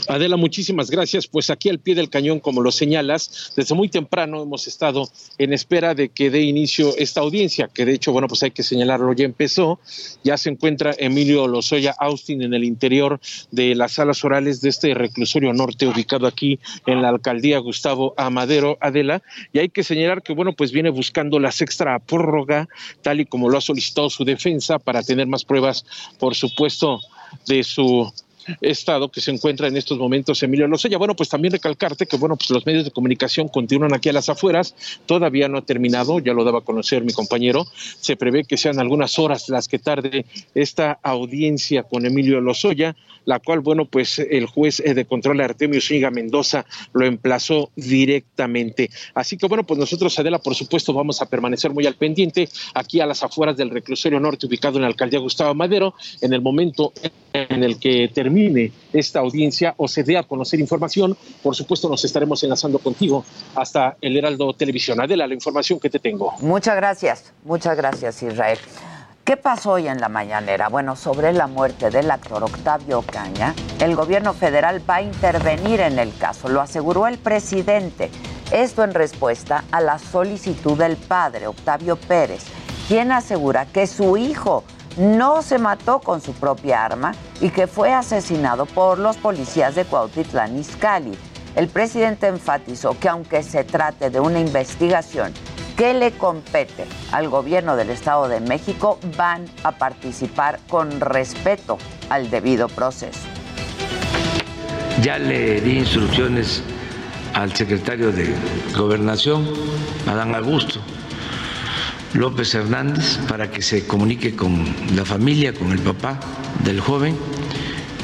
Adela, 0.08 0.36
muchísimas 0.36 0.90
gracias. 0.90 1.26
Pues 1.26 1.50
aquí 1.50 1.68
al 1.68 1.78
pie 1.78 1.94
del 1.94 2.10
cañón, 2.10 2.40
como 2.40 2.60
lo 2.62 2.72
señalas, 2.72 3.52
desde 3.56 3.74
muy 3.74 3.88
temprano 3.88 4.42
hemos 4.42 4.66
estado 4.66 5.08
en 5.38 5.52
espera 5.52 5.94
de 5.94 6.08
que 6.08 6.30
dé 6.30 6.42
inicio 6.42 6.96
esta 6.96 7.20
audiencia, 7.20 7.68
que 7.72 7.84
de 7.84 7.94
hecho, 7.94 8.12
bueno, 8.12 8.28
pues 8.28 8.42
hay 8.42 8.50
que 8.50 8.62
señalarlo, 8.62 9.12
ya 9.12 9.24
empezó. 9.24 9.80
Ya 10.24 10.36
se 10.36 10.50
encuentra 10.50 10.94
Emilio 10.98 11.46
Lozoya 11.48 11.94
Austin 11.98 12.42
en 12.42 12.54
el 12.54 12.64
interior 12.64 13.20
de 13.50 13.74
las 13.74 13.92
salas 13.92 14.24
orales 14.24 14.60
de 14.60 14.68
este 14.68 14.94
reclusorio 14.94 15.52
norte, 15.52 15.86
ubicado 15.86 16.26
aquí 16.26 16.58
en 16.86 17.02
la 17.02 17.08
alcaldía 17.08 17.58
Gustavo 17.58 18.14
Amadero, 18.16 18.78
Adela. 18.80 19.22
Y 19.52 19.58
hay 19.58 19.68
que 19.68 19.82
señalar 19.82 20.22
que, 20.22 20.32
bueno, 20.32 20.52
pues 20.52 20.72
viene 20.72 20.90
buscando 20.90 21.38
la 21.38 21.52
sexta 21.52 21.98
prórroga, 21.98 22.68
tal 23.02 23.20
y 23.20 23.26
como 23.26 23.48
lo 23.48 23.58
ha 23.58 23.60
solicitado 23.60 24.10
su 24.10 24.24
defensa, 24.24 24.78
para 24.78 25.02
tener 25.02 25.26
más 25.26 25.44
pruebas, 25.44 25.84
por 26.18 26.34
supuesto, 26.34 27.00
de 27.46 27.62
su 27.62 28.12
estado 28.60 29.10
que 29.10 29.20
se 29.20 29.30
encuentra 29.30 29.68
en 29.68 29.76
estos 29.76 29.98
momentos 29.98 30.42
Emilio 30.42 30.66
Lozoya. 30.66 30.98
Bueno, 30.98 31.14
pues 31.14 31.28
también 31.28 31.52
recalcarte 31.52 32.06
que 32.06 32.16
bueno, 32.16 32.36
pues 32.36 32.50
los 32.50 32.66
medios 32.66 32.84
de 32.84 32.90
comunicación 32.90 33.48
continúan 33.48 33.94
aquí 33.94 34.08
a 34.08 34.12
las 34.12 34.28
afueras, 34.28 34.74
todavía 35.06 35.48
no 35.48 35.58
ha 35.58 35.62
terminado, 35.62 36.18
ya 36.18 36.32
lo 36.32 36.44
daba 36.44 36.60
a 36.60 36.62
conocer 36.62 37.04
mi 37.04 37.12
compañero, 37.12 37.66
se 37.74 38.16
prevé 38.16 38.44
que 38.44 38.56
sean 38.56 38.78
algunas 38.78 39.18
horas 39.18 39.48
las 39.48 39.68
que 39.68 39.78
tarde 39.78 40.26
esta 40.54 40.98
audiencia 41.02 41.82
con 41.82 42.06
Emilio 42.06 42.40
Lozoya, 42.40 42.96
la 43.24 43.38
cual, 43.38 43.60
bueno, 43.60 43.84
pues 43.84 44.18
el 44.18 44.46
juez 44.46 44.78
de 44.78 45.04
control 45.04 45.40
Artemio 45.40 45.80
Zúñiga 45.80 46.10
Mendoza 46.10 46.64
lo 46.92 47.04
emplazó 47.06 47.70
directamente. 47.76 48.90
Así 49.14 49.36
que 49.36 49.46
bueno, 49.46 49.64
pues 49.64 49.78
nosotros, 49.78 50.18
Adela, 50.18 50.38
por 50.38 50.54
supuesto, 50.54 50.92
vamos 50.92 51.20
a 51.22 51.26
permanecer 51.26 51.70
muy 51.72 51.86
al 51.86 51.94
pendiente 51.94 52.48
aquí 52.74 53.00
a 53.00 53.06
las 53.06 53.22
afueras 53.22 53.56
del 53.56 53.70
reclusorio 53.70 54.20
norte 54.20 54.46
ubicado 54.46 54.76
en 54.76 54.82
la 54.82 54.88
alcaldía 54.88 55.20
Gustavo 55.20 55.54
Madero, 55.54 55.94
en 56.20 56.32
el 56.32 56.40
momento 56.40 56.92
en 57.32 57.62
el 57.62 57.78
que 57.78 58.08
termine 58.40 58.72
esta 58.92 59.20
audiencia 59.20 59.74
o 59.76 59.88
se 59.88 60.02
dé 60.02 60.16
a 60.16 60.22
conocer 60.22 60.60
información, 60.60 61.16
por 61.42 61.54
supuesto 61.54 61.88
nos 61.88 62.04
estaremos 62.04 62.42
enlazando 62.42 62.78
contigo 62.78 63.24
hasta 63.54 63.96
el 64.00 64.16
Heraldo 64.16 64.52
Televisión. 64.54 65.00
Adela, 65.00 65.26
la 65.26 65.34
información 65.34 65.78
que 65.78 65.90
te 65.90 65.98
tengo. 65.98 66.34
Muchas 66.40 66.76
gracias, 66.76 67.32
muchas 67.44 67.76
gracias 67.76 68.22
Israel. 68.22 68.58
¿Qué 69.24 69.36
pasó 69.36 69.72
hoy 69.72 69.86
en 69.86 70.00
la 70.00 70.08
mañanera? 70.08 70.68
Bueno, 70.68 70.96
sobre 70.96 71.32
la 71.32 71.46
muerte 71.46 71.90
del 71.90 72.10
actor 72.10 72.42
Octavio 72.42 73.02
Caña, 73.02 73.54
el 73.78 73.94
gobierno 73.94 74.32
federal 74.32 74.82
va 74.88 74.96
a 74.96 75.02
intervenir 75.02 75.80
en 75.80 75.98
el 75.98 76.16
caso, 76.16 76.48
lo 76.48 76.60
aseguró 76.60 77.06
el 77.06 77.18
presidente. 77.18 78.10
Esto 78.50 78.82
en 78.82 78.92
respuesta 78.94 79.64
a 79.70 79.80
la 79.80 79.98
solicitud 79.98 80.76
del 80.76 80.96
padre, 80.96 81.46
Octavio 81.46 81.94
Pérez, 81.96 82.44
quien 82.88 83.12
asegura 83.12 83.66
que 83.66 83.86
su 83.86 84.16
hijo 84.16 84.64
no 84.96 85.42
se 85.42 85.58
mató 85.58 86.00
con 86.00 86.20
su 86.20 86.32
propia 86.32 86.84
arma 86.84 87.12
y 87.40 87.50
que 87.50 87.66
fue 87.66 87.92
asesinado 87.92 88.66
por 88.66 88.98
los 88.98 89.16
policías 89.16 89.74
de 89.74 89.84
Cuautitlán 89.84 90.58
Izcalli. 90.58 91.16
El 91.56 91.68
presidente 91.68 92.28
enfatizó 92.28 92.98
que 92.98 93.08
aunque 93.08 93.42
se 93.42 93.64
trate 93.64 94.10
de 94.10 94.20
una 94.20 94.40
investigación 94.40 95.32
que 95.76 95.94
le 95.94 96.12
compete 96.12 96.84
al 97.10 97.28
gobierno 97.28 97.74
del 97.74 97.90
Estado 97.90 98.28
de 98.28 98.40
México, 98.40 98.98
van 99.16 99.46
a 99.64 99.72
participar 99.72 100.60
con 100.68 101.00
respeto 101.00 101.78
al 102.10 102.30
debido 102.30 102.68
proceso. 102.68 103.20
Ya 105.02 105.18
le 105.18 105.60
di 105.62 105.78
instrucciones 105.78 106.62
al 107.32 107.54
secretario 107.54 108.12
de 108.12 108.34
Gobernación, 108.76 109.48
Adán 110.06 110.34
Augusto, 110.34 110.80
López 112.14 112.54
Hernández 112.54 113.18
para 113.28 113.50
que 113.50 113.62
se 113.62 113.86
comunique 113.86 114.34
con 114.34 114.64
la 114.94 115.04
familia, 115.04 115.52
con 115.54 115.70
el 115.72 115.78
papá 115.78 116.18
del 116.64 116.80
joven 116.80 117.16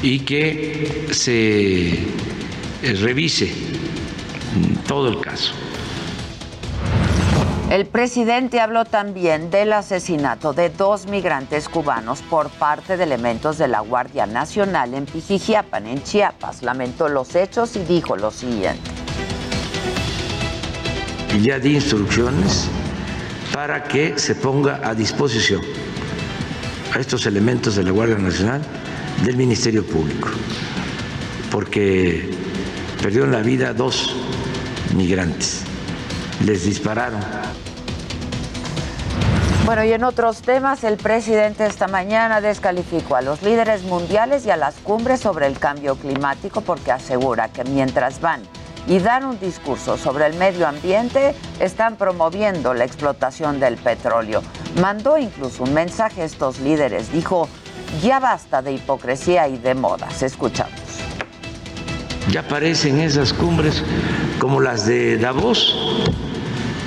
y 0.01 0.19
que 0.19 1.07
se 1.11 1.89
eh, 1.93 2.93
revise 3.01 3.51
todo 4.87 5.09
el 5.09 5.19
caso. 5.19 5.53
El 7.69 7.85
presidente 7.85 8.61
habló 8.61 8.85
también 8.85 9.49
del 9.51 9.73
asesinato 9.73 10.53
de 10.53 10.69
dos 10.69 11.05
migrantes 11.07 11.67
cubanos 11.67 12.21
por 12.21 12.49
parte 12.49 12.95
de 12.95 13.03
elementos 13.03 13.57
de 13.57 13.67
la 13.67 13.81
Guardia 13.81 14.25
Nacional 14.25 14.93
en 14.93 15.05
Pijijiapan, 15.05 15.85
en 15.85 16.01
Chiapas. 16.01 16.63
Lamentó 16.63 17.09
los 17.09 17.35
hechos 17.35 17.75
y 17.75 17.79
dijo 17.79 18.15
lo 18.15 18.31
siguiente. 18.31 18.89
Ya 21.41 21.59
di 21.59 21.75
instrucciones 21.75 22.69
para 23.57 23.81
que 23.85 24.19
se 24.19 24.35
ponga 24.35 24.81
a 24.87 24.93
disposición 24.93 25.63
a 26.93 26.99
estos 26.99 27.25
elementos 27.25 27.75
de 27.75 27.81
la 27.81 27.89
Guardia 27.89 28.15
Nacional 28.19 28.61
del 29.23 29.35
Ministerio 29.35 29.83
Público, 29.83 30.29
porque 31.49 32.29
perdieron 33.01 33.31
la 33.31 33.39
vida 33.39 33.73
dos 33.73 34.15
migrantes, 34.95 35.63
les 36.45 36.65
dispararon. 36.65 37.19
Bueno, 39.65 39.83
y 39.83 39.91
en 39.91 40.03
otros 40.03 40.43
temas, 40.43 40.83
el 40.83 40.97
presidente 40.97 41.65
esta 41.65 41.87
mañana 41.87 42.41
descalificó 42.41 43.15
a 43.15 43.23
los 43.23 43.41
líderes 43.41 43.81
mundiales 43.81 44.45
y 44.45 44.51
a 44.51 44.55
las 44.55 44.75
cumbres 44.75 45.19
sobre 45.19 45.47
el 45.47 45.57
cambio 45.57 45.95
climático 45.95 46.61
porque 46.61 46.91
asegura 46.91 47.51
que 47.51 47.63
mientras 47.63 48.21
van 48.21 48.41
y 48.87 48.99
dan 48.99 49.25
un 49.25 49.39
discurso 49.39 49.97
sobre 49.97 50.25
el 50.27 50.33
medio 50.35 50.67
ambiente, 50.67 51.35
están 51.59 51.97
promoviendo 51.97 52.73
la 52.73 52.85
explotación 52.85 53.59
del 53.59 53.75
petróleo. 53.75 54.41
Mandó 54.81 55.17
incluso 55.17 55.63
un 55.63 55.73
mensaje 55.73 56.21
a 56.21 56.25
estos 56.25 56.59
líderes. 56.59 57.11
Dijo, 57.11 57.49
ya 58.01 58.19
basta 58.19 58.61
de 58.61 58.73
hipocresía 58.73 59.47
y 59.47 59.57
de 59.57 59.75
modas. 59.75 60.23
Escuchamos. 60.23 60.73
Ya 62.31 62.41
aparecen 62.41 62.99
esas 62.99 63.33
cumbres 63.33 63.83
como 64.39 64.61
las 64.61 64.85
de 64.85 65.17
Davos. 65.17 65.77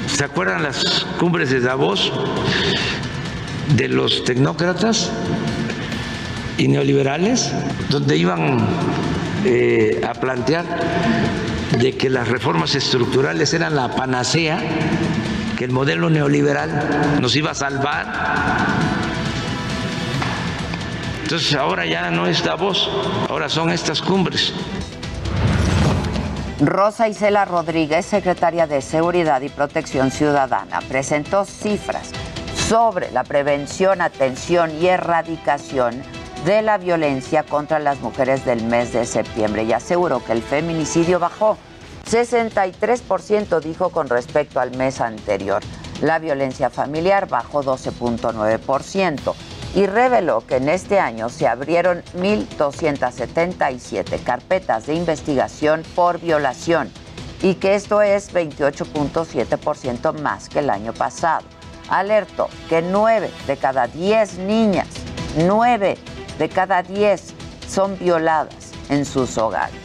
¿Se 0.07 0.25
acuerdan 0.25 0.63
las 0.63 1.07
cumbres 1.19 1.51
de 1.51 1.61
Davos 1.61 2.13
de 3.77 3.89
los 3.89 4.25
tecnócratas 4.25 5.11
y 6.59 6.69
neoliberales? 6.69 7.53
Donde 7.89 8.17
iban 8.17 8.59
eh, 9.45 10.03
a 10.07 10.13
plantear 10.13 10.67
de 11.79 11.97
que 11.97 12.11
las 12.11 12.29
reformas 12.29 12.75
estructurales 12.75 13.55
eran 13.55 13.77
la 13.77 13.95
panacea, 13.95 14.61
que 15.57 15.65
el 15.65 15.71
modelo 15.71 16.11
neoliberal 16.11 17.19
nos 17.21 17.37
iba 17.37 17.53
a 17.53 17.55
salvar. 17.55 18.07
Entonces 21.23 21.55
ahora 21.55 21.87
ya 21.87 22.11
no 22.11 22.27
es 22.27 22.43
Davos, 22.43 22.91
ahora 23.29 23.49
son 23.49 23.71
estas 23.71 24.03
cumbres. 24.03 24.53
Rosa 26.61 27.09
Isela 27.09 27.45
Rodríguez, 27.45 28.05
secretaria 28.05 28.67
de 28.67 28.83
Seguridad 28.83 29.41
y 29.41 29.49
Protección 29.49 30.11
Ciudadana, 30.11 30.81
presentó 30.89 31.45
cifras 31.45 32.11
sobre 32.69 33.11
la 33.13 33.25
prevención, 33.25 34.03
atención 34.03 34.71
y 34.81 34.89
erradicación 34.89 36.03
de 36.45 36.63
la 36.63 36.79
violencia 36.79 37.43
contra 37.43 37.79
las 37.79 38.01
mujeres 38.01 38.45
del 38.45 38.65
mes 38.65 38.93
de 38.93 39.05
septiembre 39.05 39.65
y 39.65 39.73
aseguró 39.73 40.25
que 40.25 40.33
el 40.33 40.43
feminicidio 40.43 41.19
bajó 41.19 41.59
63%, 42.09 43.61
dijo 43.61 43.91
con 43.91 44.09
respecto 44.09 44.59
al 44.59 44.77
mes 44.77 45.01
anterior. 45.01 45.63
La 46.01 46.19
violencia 46.19 46.71
familiar 46.71 47.29
bajó 47.29 47.63
12.9% 47.63 49.35
y 49.75 49.87
reveló 49.87 50.47
que 50.47 50.57
en 50.57 50.71
este 50.71 50.99
año 50.99 51.29
se 51.29 51.47
abrieron 51.47 52.03
1.277 52.17 54.23
carpetas 54.25 54.87
de 54.87 54.95
investigación 54.95 55.83
por 55.95 56.21
violación 56.21 56.91
y 57.43 57.55
que 57.55 57.75
esto 57.75 58.03
es 58.03 58.33
28.7% 58.33 60.21
más 60.21 60.49
que 60.49 60.61
el 60.61 60.71
año 60.71 60.95
pasado. 60.95 61.45
Alertó 61.89 62.49
que 62.69 62.83
9 62.83 63.31
de 63.47 63.57
cada 63.57 63.87
10 63.87 64.39
niñas, 64.39 64.89
9 65.37 65.97
de 66.41 66.49
cada 66.49 66.83
10 66.83 67.35
son 67.69 67.99
violadas 67.99 68.73
en 68.89 69.05
sus 69.05 69.39
hogares. 69.39 69.79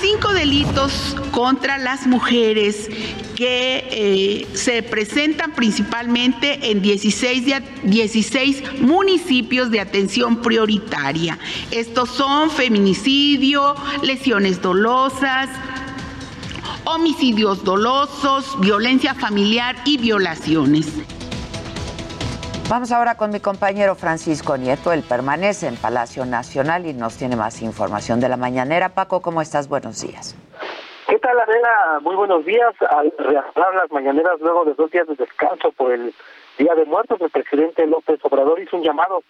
cinco 0.00 0.32
delitos 0.34 1.16
contra 1.32 1.78
las 1.78 2.06
mujeres 2.06 2.88
que 3.34 3.88
eh, 3.90 4.46
se 4.54 4.82
presentan 4.82 5.52
principalmente 5.52 6.70
en 6.70 6.82
16, 6.82 7.54
16 7.82 8.80
municipios 8.82 9.70
de 9.70 9.80
atención 9.80 10.42
prioritaria. 10.42 11.38
Estos 11.70 12.10
son 12.10 12.50
feminicidio, 12.50 13.74
lesiones 14.02 14.60
dolosas, 14.62 15.48
homicidios 16.84 17.64
dolosos, 17.64 18.60
violencia 18.60 19.14
familiar 19.14 19.76
y 19.86 19.96
violaciones. 19.96 20.86
Vamos 22.68 22.90
ahora 22.90 23.14
con 23.16 23.30
mi 23.30 23.38
compañero 23.38 23.94
Francisco 23.94 24.56
Nieto. 24.56 24.92
Él 24.92 25.04
permanece 25.08 25.68
en 25.68 25.76
Palacio 25.76 26.26
Nacional 26.26 26.84
y 26.84 26.94
nos 26.94 27.16
tiene 27.16 27.36
más 27.36 27.62
información 27.62 28.18
de 28.18 28.28
la 28.28 28.36
mañanera. 28.36 28.88
Paco, 28.88 29.22
¿cómo 29.22 29.40
estás? 29.40 29.68
Buenos 29.68 30.02
días. 30.02 30.34
¿Qué 31.08 31.16
tal, 31.20 31.38
Adela? 31.38 32.00
Muy 32.02 32.16
buenos 32.16 32.44
días. 32.44 32.74
Al 32.90 33.12
reanudar 33.18 33.72
las 33.76 33.90
mañaneras 33.92 34.40
luego 34.40 34.64
de 34.64 34.74
dos 34.74 34.90
días 34.90 35.06
de 35.06 35.14
descanso 35.14 35.70
por 35.70 35.92
el 35.92 36.12
Día 36.58 36.74
de 36.74 36.84
Muertos, 36.86 37.20
el 37.20 37.30
presidente 37.30 37.86
López 37.86 38.18
Obrador 38.24 38.58
hizo 38.58 38.76
un 38.76 38.82
llamado 38.82 39.22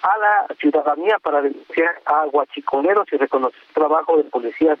a 0.00 0.18
la 0.18 0.54
ciudadanía 0.58 1.18
para 1.18 1.42
denunciar 1.42 2.00
a 2.06 2.24
guachiconeros 2.32 3.06
y 3.12 3.18
reconocer 3.18 3.60
el 3.68 3.74
trabajo 3.74 4.16
de 4.16 4.24
policías 4.24 4.78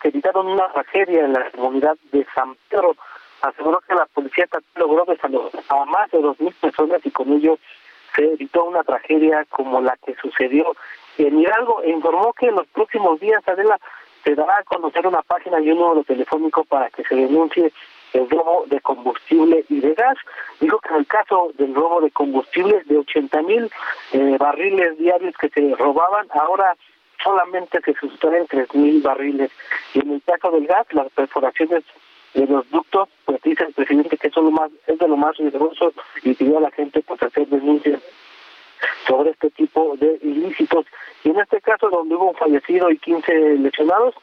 que 0.00 0.08
evitaron 0.08 0.46
una 0.46 0.68
tragedia 0.72 1.24
en 1.24 1.32
la 1.32 1.50
comunidad 1.50 1.96
de 2.12 2.26
San 2.34 2.56
Pedro 2.68 2.96
aseguró 3.48 3.80
que 3.80 3.94
la 3.94 4.06
policía 4.06 4.48
logró 4.76 5.04
desalojar 5.04 5.62
a 5.68 5.84
más 5.84 6.10
de 6.10 6.20
dos 6.20 6.38
mil 6.40 6.54
personas 6.54 7.00
y 7.04 7.10
con 7.10 7.32
ello 7.32 7.58
se 8.14 8.24
evitó 8.24 8.64
una 8.64 8.82
tragedia 8.84 9.44
como 9.50 9.80
la 9.80 9.96
que 10.04 10.14
sucedió 10.16 10.74
en 11.18 11.38
Hidalgo 11.38 11.82
e 11.82 11.90
informó 11.90 12.32
que 12.32 12.46
en 12.46 12.56
los 12.56 12.66
próximos 12.68 13.20
días 13.20 13.46
Adela 13.46 13.78
se 14.24 14.34
dará 14.34 14.58
a 14.58 14.62
conocer 14.62 15.06
una 15.06 15.22
página 15.22 15.60
y 15.60 15.70
un 15.70 15.78
número 15.78 16.04
telefónico 16.04 16.64
para 16.64 16.88
que 16.90 17.04
se 17.04 17.14
denuncie 17.14 17.72
el 18.14 18.30
robo 18.30 18.64
de 18.66 18.80
combustible 18.80 19.64
y 19.68 19.80
de 19.80 19.94
gas. 19.94 20.16
Dijo 20.60 20.78
que 20.78 20.88
en 20.88 20.96
el 20.96 21.06
caso 21.06 21.50
del 21.58 21.74
robo 21.74 22.00
de 22.00 22.10
combustible 22.10 22.82
de 22.86 22.98
80 22.98 23.42
mil 23.42 23.70
eh, 24.12 24.36
barriles 24.38 24.96
diarios 24.98 25.34
que 25.36 25.48
se 25.50 25.74
robaban, 25.76 26.26
ahora 26.32 26.76
solamente 27.22 27.80
se 27.84 27.94
sustraen 27.94 28.46
tres 28.46 28.72
mil 28.74 29.02
barriles. 29.02 29.50
Y 29.92 30.00
en 30.00 30.12
el 30.12 30.22
caso 30.22 30.50
del 30.52 30.66
gas, 30.66 30.86
las 30.92 31.10
perforaciones 31.12 31.84
de 32.34 32.46
los 32.46 32.68
ductos, 32.70 33.08
pues 33.24 33.40
dice 33.42 33.64
el 33.64 33.72
presidente 33.72 34.16
que 34.16 34.28
eso 34.28 34.42
lo 34.42 34.50
más, 34.50 34.70
es 34.86 34.98
de 34.98 35.08
lo 35.08 35.16
más 35.16 35.36
riesgoso 35.36 35.92
y 36.22 36.34
pidió 36.34 36.58
a 36.58 36.62
la 36.62 36.70
gente 36.70 37.02
pues 37.02 37.22
hacer 37.22 37.46
denuncias 37.48 38.00
sobre 39.06 39.30
este 39.30 39.50
tipo 39.50 39.96
de 39.96 40.18
ilícitos. 40.22 40.86
Y 41.22 41.30
en 41.30 41.40
este 41.40 41.60
caso, 41.60 41.88
donde 41.88 42.14
hubo 42.14 42.30
un 42.30 42.36
fallecido 42.36 42.90
y 42.90 42.98
15 42.98 43.58
lesionados, 43.58 44.14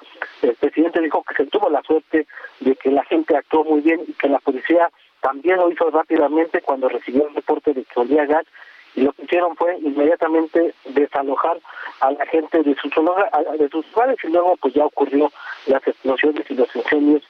el 0.42 0.56
presidente 0.56 1.02
dijo 1.02 1.24
que 1.24 1.36
se 1.36 1.50
tuvo 1.50 1.70
la 1.70 1.82
suerte 1.84 2.28
de 2.60 2.76
que 2.76 2.92
la 2.92 3.04
gente 3.06 3.36
actuó 3.36 3.64
muy 3.64 3.82
bien 3.82 4.02
y 4.08 4.14
que 4.14 4.30
la 4.30 4.40
policía 4.40 4.90
también 5.22 5.58
lo 5.58 5.72
hizo 5.72 5.90
rápidamente 5.90 6.62
cuando 6.62 6.90
recibió 6.90 7.28
el 7.28 7.36
reporte 7.36 7.74
de 7.74 7.84
que 7.84 8.00
olía 8.00 8.26
gas 8.26 8.46
y 8.96 9.02
lo 9.02 9.14
que 9.14 9.24
hicieron 9.24 9.56
fue 9.56 9.78
inmediatamente 9.80 10.74
desalojar 10.86 11.60
a 12.02 12.12
la 12.12 12.26
gente 12.26 12.62
de 12.62 12.76
sus, 12.76 12.92
de 12.92 13.70
sus 13.70 13.86
hogares 13.96 14.18
y 14.24 14.28
luego 14.28 14.58
pues 14.58 14.74
ya 14.74 14.86
ocurrió 14.86 15.32
las 15.68 15.88
explosiones 15.88 16.50
y 16.50 16.56
los 16.56 16.76
incendios 16.76 17.24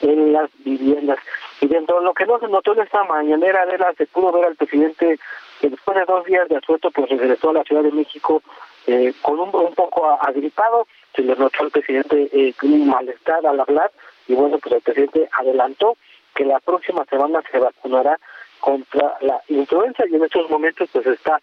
en 0.00 0.32
las 0.32 0.50
viviendas. 0.64 1.18
Y 1.60 1.66
dentro 1.66 1.98
de 1.98 2.04
lo 2.04 2.14
que 2.14 2.26
no 2.26 2.38
se 2.38 2.48
notó 2.48 2.72
en 2.72 2.80
esta 2.80 3.04
mañanera, 3.04 3.66
de 3.66 3.78
se 3.96 4.06
pudo 4.06 4.32
ver 4.32 4.44
al 4.46 4.56
presidente 4.56 5.18
que 5.60 5.68
después 5.70 5.96
de 5.96 6.04
dos 6.04 6.24
días 6.24 6.48
de 6.48 6.56
asueto, 6.56 6.90
pues 6.90 7.08
regresó 7.08 7.50
a 7.50 7.54
la 7.54 7.64
Ciudad 7.64 7.82
de 7.82 7.92
México 7.92 8.42
eh, 8.86 9.14
con 9.22 9.38
un, 9.40 9.54
un 9.54 9.74
poco 9.74 10.06
agripado, 10.20 10.86
se 11.14 11.22
le 11.22 11.36
notó 11.36 11.62
al 11.64 11.70
presidente 11.70 12.28
eh, 12.32 12.54
un 12.62 12.88
malestar 12.88 13.46
al 13.46 13.60
hablar, 13.60 13.90
y 14.26 14.34
bueno, 14.34 14.58
pues 14.58 14.74
el 14.74 14.80
presidente 14.82 15.28
adelantó 15.32 15.96
que 16.34 16.44
la 16.44 16.60
próxima 16.60 17.04
semana 17.06 17.42
se 17.50 17.58
vacunará 17.58 18.18
contra 18.60 19.16
la 19.20 19.40
influenza. 19.48 20.04
Y 20.06 20.14
en 20.16 20.24
estos 20.24 20.50
momentos 20.50 20.88
pues 20.92 21.06
está 21.06 21.40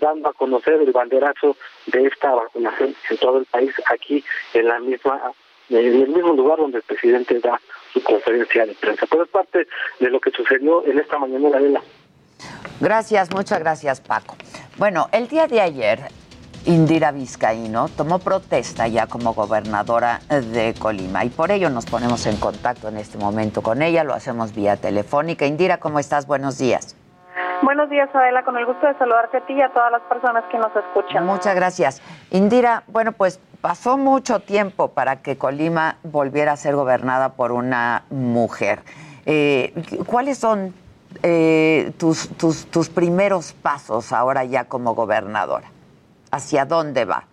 dando 0.00 0.28
a 0.28 0.32
conocer 0.32 0.74
el 0.74 0.92
banderazo 0.92 1.56
de 1.86 2.06
esta 2.06 2.34
vacunación 2.34 2.94
en 3.10 3.16
todo 3.18 3.38
el 3.38 3.46
país 3.46 3.72
aquí 3.86 4.24
en 4.54 4.68
la 4.68 4.80
misma 4.80 5.32
en 5.70 6.02
el 6.02 6.08
mismo 6.08 6.32
lugar 6.34 6.58
donde 6.58 6.78
el 6.78 6.84
presidente 6.84 7.38
da 7.40 7.60
su 7.92 8.02
conferencia 8.02 8.66
de 8.66 8.74
prensa. 8.74 9.06
Pero 9.08 9.24
es 9.24 9.30
parte 9.30 9.66
de 10.00 10.10
lo 10.10 10.20
que 10.20 10.30
sucedió 10.30 10.84
en 10.86 10.98
esta 10.98 11.18
mañana, 11.18 11.56
Adela. 11.56 11.82
Gracias, 12.80 13.32
muchas 13.32 13.60
gracias, 13.60 14.00
Paco. 14.00 14.36
Bueno, 14.76 15.08
el 15.12 15.28
día 15.28 15.46
de 15.46 15.60
ayer, 15.60 16.00
Indira 16.66 17.12
Vizcaíno 17.12 17.88
tomó 17.88 18.18
protesta 18.18 18.88
ya 18.88 19.06
como 19.06 19.34
gobernadora 19.34 20.20
de 20.28 20.74
Colima 20.78 21.24
y 21.24 21.28
por 21.28 21.50
ello 21.50 21.70
nos 21.70 21.86
ponemos 21.86 22.26
en 22.26 22.36
contacto 22.36 22.88
en 22.88 22.96
este 22.96 23.18
momento 23.18 23.62
con 23.62 23.82
ella, 23.82 24.02
lo 24.02 24.14
hacemos 24.14 24.54
vía 24.54 24.76
telefónica. 24.76 25.46
Indira, 25.46 25.78
¿cómo 25.78 25.98
estás? 25.98 26.26
Buenos 26.26 26.58
días. 26.58 26.96
Buenos 27.62 27.88
días, 27.90 28.08
Adela, 28.14 28.44
con 28.44 28.56
el 28.56 28.66
gusto 28.66 28.86
de 28.86 28.94
saludarte 28.98 29.38
a 29.38 29.46
ti 29.46 29.54
y 29.54 29.62
a 29.62 29.70
todas 29.70 29.90
las 29.90 30.02
personas 30.02 30.44
que 30.50 30.58
nos 30.58 30.74
escuchan. 30.76 31.26
Muchas 31.26 31.54
gracias. 31.54 32.02
Indira, 32.30 32.82
bueno, 32.88 33.12
pues 33.12 33.40
pasó 33.60 33.96
mucho 33.96 34.40
tiempo 34.40 34.88
para 34.88 35.22
que 35.22 35.38
Colima 35.38 35.96
volviera 36.02 36.52
a 36.52 36.56
ser 36.56 36.76
gobernada 36.76 37.30
por 37.30 37.52
una 37.52 38.04
mujer. 38.10 38.80
Eh, 39.26 39.72
¿Cuáles 40.06 40.38
son 40.38 40.74
eh, 41.22 41.92
tus, 41.98 42.28
tus, 42.36 42.70
tus 42.70 42.88
primeros 42.88 43.52
pasos 43.54 44.12
ahora 44.12 44.44
ya 44.44 44.64
como 44.64 44.94
gobernadora? 44.94 45.68
¿Hacia 46.30 46.66
dónde 46.66 47.04
va? 47.04 47.24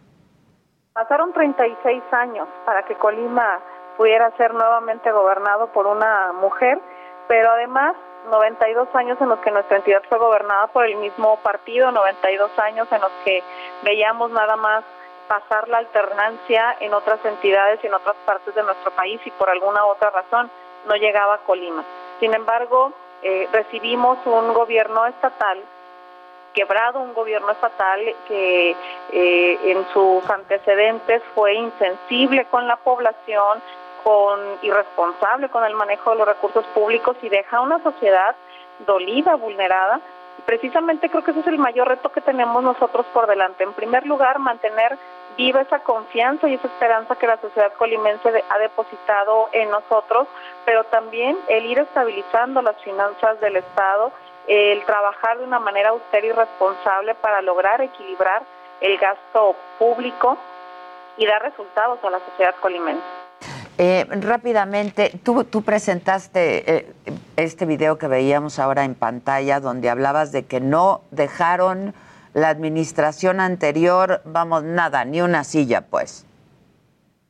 Pasaron 0.93 1.33
36 1.33 2.03
años 2.11 2.47
para 2.65 2.83
que 2.83 2.95
Colima 2.95 3.59
pudiera 3.97 4.31
ser 4.37 4.53
nuevamente 4.53 5.11
gobernado 5.11 5.67
por 5.73 5.87
una 5.87 6.33
mujer, 6.33 6.79
pero 7.27 7.51
además 7.51 7.95
92 8.29 8.87
años 8.95 9.17
en 9.21 9.29
los 9.29 9.39
que 9.39 9.51
nuestra 9.51 9.77
entidad 9.77 10.01
fue 10.07 10.17
gobernada 10.17 10.67
por 10.67 10.85
el 10.85 10.95
mismo 10.95 11.37
partido, 11.37 11.91
92 11.91 12.57
años 12.59 12.87
en 12.91 13.01
los 13.01 13.11
que 13.23 13.43
veíamos 13.83 14.31
nada 14.31 14.55
más 14.55 14.83
pasar 15.27 15.67
la 15.69 15.77
alternancia 15.77 16.75
en 16.79 16.93
otras 16.93 17.23
entidades 17.25 17.79
y 17.83 17.87
en 17.87 17.93
otras 17.93 18.15
partes 18.25 18.53
de 18.53 18.63
nuestro 18.63 18.91
país 18.91 19.19
y 19.25 19.31
por 19.31 19.49
alguna 19.49 19.85
otra 19.85 20.09
razón 20.09 20.49
no 20.87 20.95
llegaba 20.95 21.35
a 21.35 21.37
Colima. 21.39 21.83
Sin 22.19 22.33
embargo, 22.33 22.91
eh, 23.23 23.47
recibimos 23.51 24.17
un 24.25 24.53
gobierno 24.53 25.05
estatal 25.05 25.63
quebrado 26.53 26.99
un 26.99 27.13
gobierno 27.13 27.51
estatal 27.51 27.99
que 28.27 28.75
eh, 29.11 29.59
en 29.63 29.85
sus 29.93 30.29
antecedentes 30.29 31.21
fue 31.33 31.53
insensible 31.55 32.45
con 32.45 32.67
la 32.67 32.77
población, 32.77 33.61
con 34.03 34.39
irresponsable 34.61 35.49
con 35.49 35.63
el 35.63 35.75
manejo 35.75 36.11
de 36.11 36.17
los 36.17 36.27
recursos 36.27 36.65
públicos 36.73 37.15
y 37.21 37.29
deja 37.29 37.61
una 37.61 37.81
sociedad 37.83 38.35
dolida, 38.85 39.35
vulnerada. 39.35 39.99
precisamente 40.45 41.09
creo 41.09 41.23
que 41.23 41.31
ese 41.31 41.41
es 41.41 41.47
el 41.47 41.59
mayor 41.59 41.87
reto 41.87 42.11
que 42.11 42.21
tenemos 42.21 42.63
nosotros 42.63 43.05
por 43.13 43.27
delante. 43.27 43.63
En 43.63 43.73
primer 43.73 44.05
lugar, 44.07 44.39
mantener 44.39 44.97
viva 45.37 45.61
esa 45.61 45.79
confianza 45.79 46.47
y 46.47 46.55
esa 46.55 46.67
esperanza 46.67 47.15
que 47.15 47.27
la 47.27 47.37
sociedad 47.37 47.71
colimense 47.73 48.43
ha 48.49 48.57
depositado 48.57 49.49
en 49.51 49.69
nosotros, 49.69 50.27
pero 50.65 50.83
también 50.85 51.37
el 51.47 51.65
ir 51.65 51.79
estabilizando 51.79 52.61
las 52.61 52.81
finanzas 52.81 53.39
del 53.39 53.57
Estado, 53.57 54.11
el 54.47 54.83
trabajar 54.85 55.37
de 55.37 55.43
una 55.43 55.59
manera 55.59 55.89
austera 55.89 56.25
y 56.25 56.31
responsable 56.31 57.15
para 57.15 57.41
lograr 57.41 57.81
equilibrar 57.81 58.41
el 58.81 58.97
gasto 58.97 59.55
público 59.77 60.37
y 61.17 61.25
dar 61.25 61.41
resultados 61.43 62.03
a 62.03 62.09
la 62.09 62.19
sociedad 62.19 62.55
colimense. 62.59 63.20
Eh, 63.83 64.05
rápidamente, 64.11 65.11
tú, 65.25 65.43
tú 65.43 65.63
presentaste 65.63 66.71
eh, 66.71 66.93
este 67.35 67.65
video 67.65 67.97
que 67.97 68.05
veíamos 68.05 68.59
ahora 68.59 68.83
en 68.83 68.93
pantalla 68.93 69.59
donde 69.59 69.89
hablabas 69.89 70.31
de 70.31 70.45
que 70.45 70.59
no 70.59 71.01
dejaron 71.09 71.95
la 72.35 72.49
administración 72.49 73.39
anterior, 73.39 74.21
vamos, 74.23 74.61
nada, 74.61 75.03
ni 75.03 75.19
una 75.21 75.43
silla, 75.43 75.81
pues. 75.89 76.27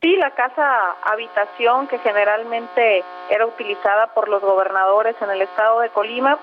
Sí, 0.01 0.17
la 0.17 0.31
casa 0.31 0.97
habitación 1.05 1.87
que 1.87 1.99
generalmente 1.99 3.01
era 3.29 3.45
utilizada 3.45 4.07
por 4.07 4.27
los 4.27 4.41
gobernadores 4.41 5.15
en 5.21 5.29
el 5.29 5.41
estado 5.43 5.79
de 5.79 5.87
Colima, 5.91 6.37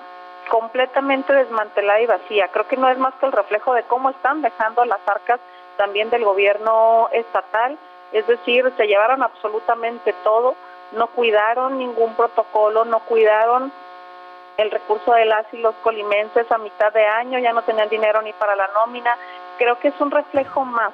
completamente 0.49 1.33
desmantelada 1.33 2.01
y 2.01 2.07
vacía. 2.07 2.47
Creo 2.51 2.67
que 2.67 2.77
no 2.77 2.89
es 2.89 2.97
más 2.97 3.13
que 3.19 3.27
el 3.27 3.31
reflejo 3.31 3.75
de 3.75 3.83
cómo 3.83 4.09
están 4.09 4.41
dejando 4.41 4.83
las 4.85 5.07
arcas 5.07 5.39
también 5.77 6.09
del 6.09 6.25
gobierno 6.25 7.09
estatal, 7.13 7.77
es 8.11 8.25
decir, 8.27 8.71
se 8.77 8.87
llevaron 8.87 9.21
absolutamente 9.23 10.13
todo, 10.23 10.55
no 10.91 11.07
cuidaron 11.07 11.77
ningún 11.77 12.15
protocolo, 12.15 12.85
no 12.85 12.99
cuidaron 12.99 13.71
el 14.57 14.71
recurso 14.71 15.13
de 15.13 15.25
las 15.25 15.45
y 15.53 15.57
los 15.57 15.75
colimenses 15.75 16.51
a 16.51 16.57
mitad 16.57 16.91
de 16.91 17.05
año, 17.05 17.39
ya 17.39 17.53
no 17.53 17.61
tenían 17.61 17.87
dinero 17.89 18.21
ni 18.21 18.33
para 18.33 18.55
la 18.55 18.67
nómina. 18.73 19.15
Creo 19.57 19.79
que 19.79 19.89
es 19.89 20.01
un 20.01 20.11
reflejo 20.11 20.65
más 20.65 20.91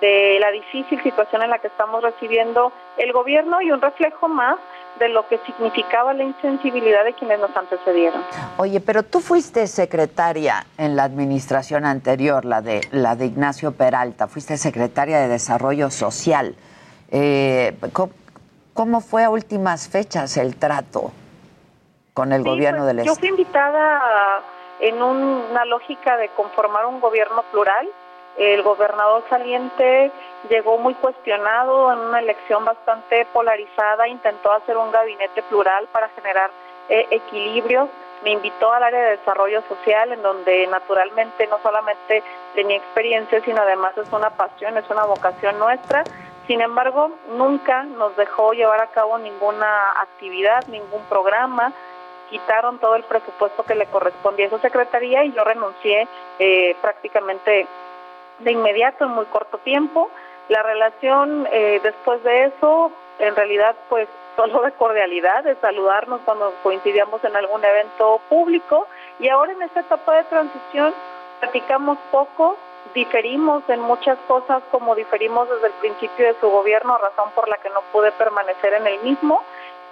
de 0.00 0.38
la 0.40 0.50
difícil 0.50 1.00
situación 1.02 1.42
en 1.42 1.50
la 1.50 1.58
que 1.58 1.68
estamos 1.68 2.02
recibiendo 2.02 2.72
el 2.96 3.12
gobierno 3.12 3.60
y 3.62 3.70
un 3.70 3.80
reflejo 3.80 4.28
más 4.28 4.56
de 4.98 5.08
lo 5.08 5.26
que 5.28 5.38
significaba 5.38 6.12
la 6.14 6.24
insensibilidad 6.24 7.04
de 7.04 7.14
quienes 7.14 7.40
nos 7.40 7.54
antecedieron. 7.56 8.22
Oye, 8.56 8.80
pero 8.80 9.02
tú 9.02 9.20
fuiste 9.20 9.66
secretaria 9.66 10.66
en 10.78 10.96
la 10.96 11.04
administración 11.04 11.84
anterior, 11.84 12.44
la 12.44 12.60
de 12.60 12.80
la 12.92 13.16
de 13.16 13.26
Ignacio 13.26 13.72
Peralta, 13.72 14.28
fuiste 14.28 14.56
secretaria 14.56 15.18
de 15.18 15.28
Desarrollo 15.28 15.90
Social. 15.90 16.54
Eh, 17.10 17.76
¿cómo, 18.72 19.00
fue 19.00 19.24
a 19.24 19.30
últimas 19.30 19.88
fechas 19.88 20.36
el 20.36 20.56
trato 20.56 21.12
con 22.12 22.32
el 22.32 22.42
gobierno 22.42 22.80
pues, 22.80 22.86
del 22.88 22.98
Estado? 23.00 23.14
Yo 23.14 23.20
fui 23.20 23.28
invitada 23.28 24.42
en 24.80 25.02
una 25.02 25.64
lógica 25.64 26.16
de 26.16 26.28
conformar 26.30 26.86
un 26.86 27.00
gobierno 27.00 27.42
plural. 27.50 27.88
El 28.36 28.62
gobernador 28.62 29.22
saliente 29.28 30.10
llegó 30.48 30.78
muy 30.78 30.94
cuestionado 30.94 31.92
en 31.92 31.98
una 31.98 32.18
elección 32.18 32.64
bastante 32.64 33.26
polarizada, 33.32 34.08
intentó 34.08 34.52
hacer 34.52 34.76
un 34.76 34.90
gabinete 34.90 35.42
plural 35.44 35.86
para 35.92 36.08
generar 36.10 36.50
eh, 36.88 37.06
equilibrio 37.10 37.88
me 38.24 38.30
invitó 38.30 38.72
al 38.72 38.82
área 38.82 39.00
de 39.00 39.16
desarrollo 39.18 39.62
social 39.68 40.10
en 40.10 40.22
donde 40.22 40.66
naturalmente 40.68 41.46
no 41.46 41.58
solamente 41.62 42.22
tenía 42.54 42.78
experiencia, 42.78 43.40
sino 43.42 43.60
además 43.60 43.96
es 43.98 44.10
una 44.12 44.30
pasión, 44.30 44.76
es 44.78 44.88
una 44.88 45.04
vocación 45.04 45.58
nuestra. 45.58 46.04
Sin 46.46 46.62
embargo, 46.62 47.10
nunca 47.36 47.82
nos 47.84 48.16
dejó 48.16 48.54
llevar 48.54 48.80
a 48.80 48.86
cabo 48.88 49.18
ninguna 49.18 49.90
actividad, 50.00 50.66
ningún 50.68 51.02
programa. 51.04 51.72
Quitaron 52.30 52.78
todo 52.78 52.96
el 52.96 53.04
presupuesto 53.04 53.62
que 53.62 53.74
le 53.74 53.86
correspondía 53.86 54.46
a 54.46 54.48
esa 54.48 54.58
secretaría 54.58 55.24
y 55.24 55.32
yo 55.32 55.44
renuncié 55.44 56.08
eh, 56.38 56.74
prácticamente 56.80 57.66
de 58.40 58.52
inmediato, 58.52 59.04
en 59.04 59.10
muy 59.12 59.26
corto 59.26 59.58
tiempo. 59.58 60.10
La 60.48 60.62
relación 60.62 61.48
eh, 61.50 61.80
después 61.82 62.22
de 62.22 62.44
eso, 62.44 62.92
en 63.18 63.34
realidad, 63.34 63.74
pues 63.88 64.08
solo 64.36 64.62
de 64.62 64.72
cordialidad, 64.72 65.44
de 65.44 65.54
saludarnos 65.56 66.20
cuando 66.24 66.52
coincidíamos 66.62 67.22
en 67.24 67.36
algún 67.36 67.64
evento 67.64 68.20
público 68.28 68.86
y 69.20 69.28
ahora 69.28 69.52
en 69.52 69.62
esta 69.62 69.80
etapa 69.80 70.16
de 70.16 70.24
transición 70.24 70.92
platicamos 71.40 71.98
poco, 72.10 72.56
diferimos 72.94 73.62
en 73.68 73.80
muchas 73.80 74.18
cosas 74.26 74.62
como 74.70 74.94
diferimos 74.94 75.48
desde 75.48 75.68
el 75.68 75.72
principio 75.74 76.26
de 76.26 76.34
su 76.40 76.48
gobierno, 76.48 76.98
razón 76.98 77.30
por 77.34 77.48
la 77.48 77.58
que 77.58 77.70
no 77.70 77.80
pude 77.92 78.12
permanecer 78.12 78.74
en 78.74 78.86
el 78.86 79.00
mismo 79.02 79.42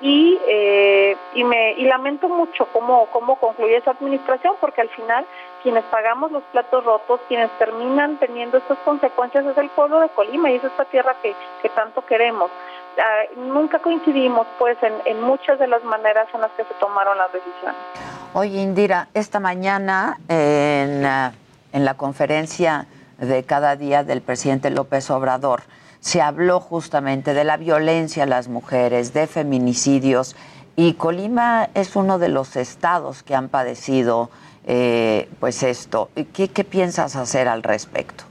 y, 0.01 0.41
eh, 0.49 1.17
y, 1.35 1.45
me, 1.45 1.73
y 1.75 1.85
lamento 1.85 2.29
mucho 2.29 2.67
cómo, 2.73 3.07
cómo 3.07 3.37
concluye 3.37 3.77
esa 3.77 3.93
administración 3.93 4.57
porque 4.61 4.81
al 4.81 4.89
final 4.91 5.25
quienes 5.63 5.85
pagamos 5.85 6.33
los 6.33 6.43
platos 6.45 6.85
rotos, 6.85 7.21
quienes 7.29 7.51
terminan 7.59 8.19
teniendo 8.19 8.59
estas 8.59 8.79
consecuencias 8.79 9.45
es 9.47 9.57
el 9.57 9.71
pueblo 9.71 10.01
de 10.01 10.09
Colima 10.11 10.51
y 10.51 10.57
es 10.57 10.65
esta 10.65 10.85
tierra 10.87 11.15
que, 11.23 11.35
que 11.63 11.69
tanto 11.71 12.05
queremos. 12.05 12.51
Ah, 12.99 13.23
nunca 13.37 13.79
coincidimos 13.79 14.47
pues 14.59 14.77
en, 14.83 15.23
muchas 15.23 15.59
de 15.59 15.67
las 15.67 15.83
maneras 15.85 16.29
en 16.35 16.43
las 16.43 16.51
que 16.53 16.65
se 16.65 16.75
tomaron 16.75 17.17
las 17.17 17.33
decisiones. 17.33 17.77
Oye, 18.35 18.61
Indira, 18.61 19.09
esta 19.15 19.41
mañana 19.41 20.19
en, 20.29 21.05
ah, 21.05 21.33
en 21.73 21.85
la 21.85 21.95
conferencia 21.95 22.87
de 23.19 23.45
cada 23.45 23.77
día 23.77 24.05
del 24.05 24.21
presidente 24.21 24.71
López 24.71 25.11
Obrador 25.11 25.63
se 26.01 26.21
habló 26.21 26.59
justamente 26.59 27.33
de 27.33 27.45
la 27.45 27.57
violencia 27.57 28.25
a 28.25 28.27
las 28.27 28.49
mujeres, 28.49 29.15
de 29.15 29.29
feminicidios, 29.29 30.35
y 30.75 30.95
Colima 30.95 31.69
es 31.75 31.95
uno 31.97 32.19
de 32.19 32.29
los 32.29 32.57
estados 32.57 33.23
que 33.23 33.35
han 33.35 33.49
padecido 33.49 34.31
eh, 34.67 35.29
pues 35.41 35.63
esto. 35.63 36.09
¿Qué, 36.35 36.49
¿Qué 36.49 36.65
piensas 36.65 37.17
hacer 37.17 37.49
al 37.49 37.63
respecto? 37.63 38.25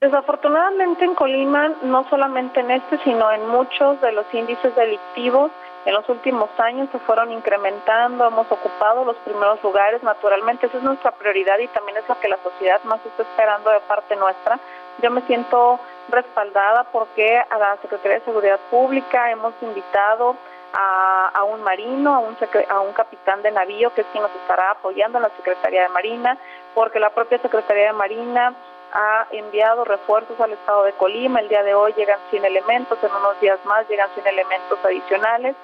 Desafortunadamente 0.00 1.04
en 1.04 1.14
Colima, 1.14 1.68
no 1.82 2.08
solamente 2.08 2.60
en 2.60 2.70
este, 2.70 2.98
sino 2.98 3.30
en 3.32 3.48
muchos 3.48 4.00
de 4.02 4.12
los 4.12 4.26
índices 4.32 4.74
delictivos, 4.76 5.50
en 5.86 5.94
los 5.94 6.08
últimos 6.08 6.50
años 6.58 6.88
se 6.90 6.98
fueron 6.98 7.30
incrementando, 7.32 8.26
hemos 8.26 8.50
ocupado 8.50 9.04
los 9.04 9.16
primeros 9.18 9.62
lugares, 9.62 10.02
naturalmente 10.02 10.66
esa 10.66 10.78
es 10.78 10.82
nuestra 10.82 11.12
prioridad 11.12 11.58
y 11.60 11.68
también 11.68 11.96
es 11.96 12.08
lo 12.08 12.18
que 12.18 12.28
la 12.28 12.38
sociedad 12.42 12.82
más 12.84 12.98
está 13.06 13.22
esperando 13.22 13.70
de 13.70 13.80
parte 13.80 14.16
nuestra. 14.16 14.58
Yo 15.00 15.10
me 15.12 15.22
siento 15.22 15.78
respaldada 16.08 16.84
porque 16.90 17.38
a 17.38 17.58
la 17.58 17.76
Secretaría 17.82 18.18
de 18.18 18.24
Seguridad 18.24 18.60
Pública 18.68 19.30
hemos 19.30 19.54
invitado 19.62 20.36
a, 20.72 21.44
un 21.44 21.62
marino, 21.62 22.14
a 22.14 22.18
un, 22.18 22.36
a 22.68 22.80
un 22.80 22.92
capitán 22.92 23.42
de 23.42 23.50
navío 23.50 23.92
que 23.94 24.02
es 24.02 24.06
quien 24.08 24.22
nos 24.22 24.34
estará 24.34 24.72
apoyando 24.72 25.18
en 25.18 25.22
la 25.22 25.30
Secretaría 25.30 25.82
de 25.82 25.88
Marina, 25.88 26.36
porque 26.74 27.00
la 27.00 27.10
propia 27.10 27.38
Secretaría 27.38 27.86
de 27.86 27.92
Marina 27.92 28.54
ha 28.92 29.26
enviado 29.30 29.84
refuerzos 29.84 30.38
al 30.40 30.52
estado 30.52 30.84
de 30.84 30.92
Colima. 30.92 31.40
El 31.40 31.48
día 31.48 31.62
de 31.62 31.74
hoy 31.74 31.92
llegan 31.96 32.18
100 32.30 32.44
elementos, 32.44 32.98
en 33.02 33.10
unos 33.10 33.40
días 33.40 33.58
más 33.64 33.88
llegan 33.88 34.08
100 34.14 34.26
elementos 34.26 34.78
adicionales. 34.84 35.56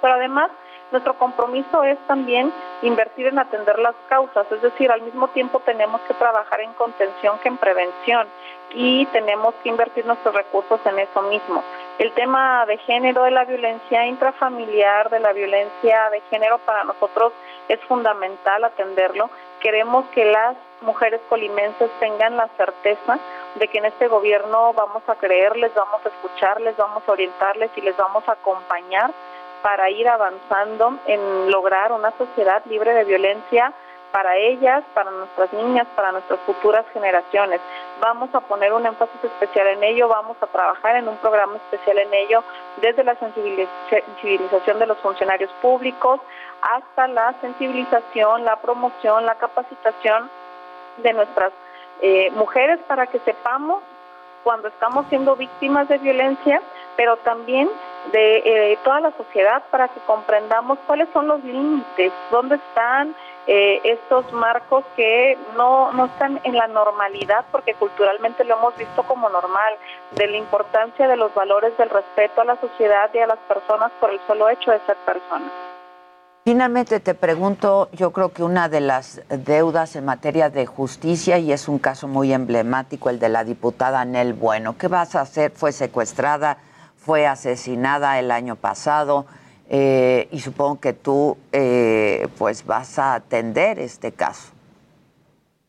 Pero 0.00 0.14
además, 0.14 0.50
nuestro 0.90 1.14
compromiso 1.14 1.82
es 1.84 1.98
también 2.06 2.52
invertir 2.82 3.26
en 3.26 3.38
atender 3.38 3.78
las 3.78 3.94
causas, 4.08 4.50
es 4.50 4.62
decir, 4.62 4.90
al 4.90 5.02
mismo 5.02 5.28
tiempo 5.28 5.60
tenemos 5.60 6.00
que 6.02 6.14
trabajar 6.14 6.60
en 6.60 6.72
contención 6.74 7.38
que 7.40 7.48
en 7.48 7.58
prevención 7.58 8.26
y 8.70 9.04
tenemos 9.06 9.54
que 9.62 9.68
invertir 9.68 10.06
nuestros 10.06 10.34
recursos 10.34 10.80
en 10.86 10.98
eso 10.98 11.22
mismo. 11.22 11.62
El 11.98 12.12
tema 12.12 12.64
de 12.66 12.78
género, 12.78 13.24
de 13.24 13.32
la 13.32 13.44
violencia 13.44 14.06
intrafamiliar, 14.06 15.10
de 15.10 15.18
la 15.18 15.32
violencia 15.32 16.10
de 16.10 16.20
género 16.30 16.58
para 16.58 16.84
nosotros 16.84 17.32
es 17.68 17.80
fundamental 17.80 18.62
atenderlo. 18.62 19.28
Queremos 19.60 20.04
que 20.14 20.24
las 20.24 20.56
mujeres 20.80 21.20
colimenses 21.28 21.90
tengan 21.98 22.36
la 22.36 22.46
certeza 22.56 23.18
de 23.56 23.66
que 23.66 23.78
en 23.78 23.86
este 23.86 24.06
gobierno 24.06 24.72
vamos 24.74 25.02
a 25.08 25.16
creerles, 25.16 25.74
vamos 25.74 26.00
a 26.06 26.08
escucharles, 26.08 26.76
vamos 26.76 27.02
a 27.04 27.12
orientarles 27.12 27.70
y 27.74 27.80
les 27.80 27.96
vamos 27.96 28.28
a 28.28 28.32
acompañar 28.32 29.10
para 29.62 29.90
ir 29.90 30.08
avanzando 30.08 30.98
en 31.06 31.50
lograr 31.50 31.90
una 31.90 32.12
sociedad 32.12 32.62
libre 32.66 32.94
de 32.94 33.02
violencia 33.02 33.72
para 34.12 34.36
ellas, 34.36 34.82
para 34.94 35.10
nuestras 35.10 35.52
niñas, 35.52 35.86
para 35.94 36.12
nuestras 36.12 36.40
futuras 36.40 36.84
generaciones. 36.92 37.60
Vamos 38.00 38.34
a 38.34 38.40
poner 38.40 38.72
un 38.72 38.86
énfasis 38.86 39.22
especial 39.22 39.66
en 39.68 39.82
ello, 39.82 40.08
vamos 40.08 40.36
a 40.40 40.46
trabajar 40.46 40.96
en 40.96 41.08
un 41.08 41.16
programa 41.18 41.56
especial 41.56 41.98
en 41.98 42.12
ello, 42.14 42.42
desde 42.80 43.04
la 43.04 43.16
sensibilización 43.16 44.78
de 44.78 44.86
los 44.86 44.98
funcionarios 44.98 45.50
públicos 45.60 46.20
hasta 46.62 47.08
la 47.08 47.34
sensibilización, 47.40 48.44
la 48.44 48.56
promoción, 48.56 49.26
la 49.26 49.36
capacitación 49.36 50.30
de 50.98 51.12
nuestras 51.12 51.52
eh, 52.00 52.30
mujeres 52.32 52.80
para 52.86 53.06
que 53.06 53.18
sepamos 53.20 53.82
cuando 54.44 54.68
estamos 54.68 55.06
siendo 55.08 55.36
víctimas 55.36 55.88
de 55.88 55.98
violencia, 55.98 56.62
pero 56.96 57.16
también 57.18 57.68
de 58.12 58.38
eh, 58.38 58.78
toda 58.82 59.00
la 59.00 59.10
sociedad 59.12 59.62
para 59.70 59.88
que 59.88 60.00
comprendamos 60.06 60.78
cuáles 60.86 61.08
son 61.12 61.28
los 61.28 61.42
límites, 61.44 62.12
dónde 62.30 62.56
están 62.56 63.14
eh, 63.50 63.80
estos 63.82 64.30
marcos 64.30 64.84
que 64.94 65.38
no, 65.56 65.90
no 65.92 66.04
están 66.04 66.38
en 66.44 66.54
la 66.54 66.68
normalidad, 66.68 67.46
porque 67.50 67.72
culturalmente 67.72 68.44
lo 68.44 68.58
hemos 68.58 68.76
visto 68.76 69.02
como 69.04 69.30
normal, 69.30 69.74
de 70.12 70.26
la 70.26 70.36
importancia 70.36 71.08
de 71.08 71.16
los 71.16 71.34
valores 71.34 71.74
del 71.78 71.88
respeto 71.88 72.42
a 72.42 72.44
la 72.44 72.60
sociedad 72.60 73.08
y 73.14 73.18
a 73.18 73.26
las 73.26 73.38
personas 73.48 73.90
por 74.00 74.10
el 74.10 74.20
solo 74.26 74.50
hecho 74.50 74.70
de 74.70 74.80
ser 74.80 74.96
personas. 74.98 75.50
Finalmente 76.44 77.00
te 77.00 77.14
pregunto, 77.14 77.88
yo 77.92 78.10
creo 78.10 78.34
que 78.34 78.42
una 78.42 78.68
de 78.68 78.80
las 78.80 79.22
deudas 79.30 79.96
en 79.96 80.04
materia 80.04 80.50
de 80.50 80.66
justicia, 80.66 81.38
y 81.38 81.50
es 81.50 81.68
un 81.68 81.78
caso 81.78 82.06
muy 82.06 82.34
emblemático, 82.34 83.08
el 83.08 83.18
de 83.18 83.30
la 83.30 83.44
diputada 83.44 84.04
Nel 84.04 84.34
Bueno, 84.34 84.76
¿qué 84.76 84.88
vas 84.88 85.14
a 85.14 85.22
hacer? 85.22 85.52
Fue 85.52 85.72
secuestrada, 85.72 86.58
fue 86.96 87.26
asesinada 87.26 88.18
el 88.18 88.30
año 88.30 88.56
pasado, 88.56 89.24
eh, 89.68 90.28
y 90.30 90.40
supongo 90.40 90.80
que 90.80 90.92
tú 90.92 91.36
eh, 91.52 92.28
pues 92.38 92.64
vas 92.64 92.98
a 92.98 93.14
atender 93.14 93.78
este 93.78 94.12
caso. 94.12 94.52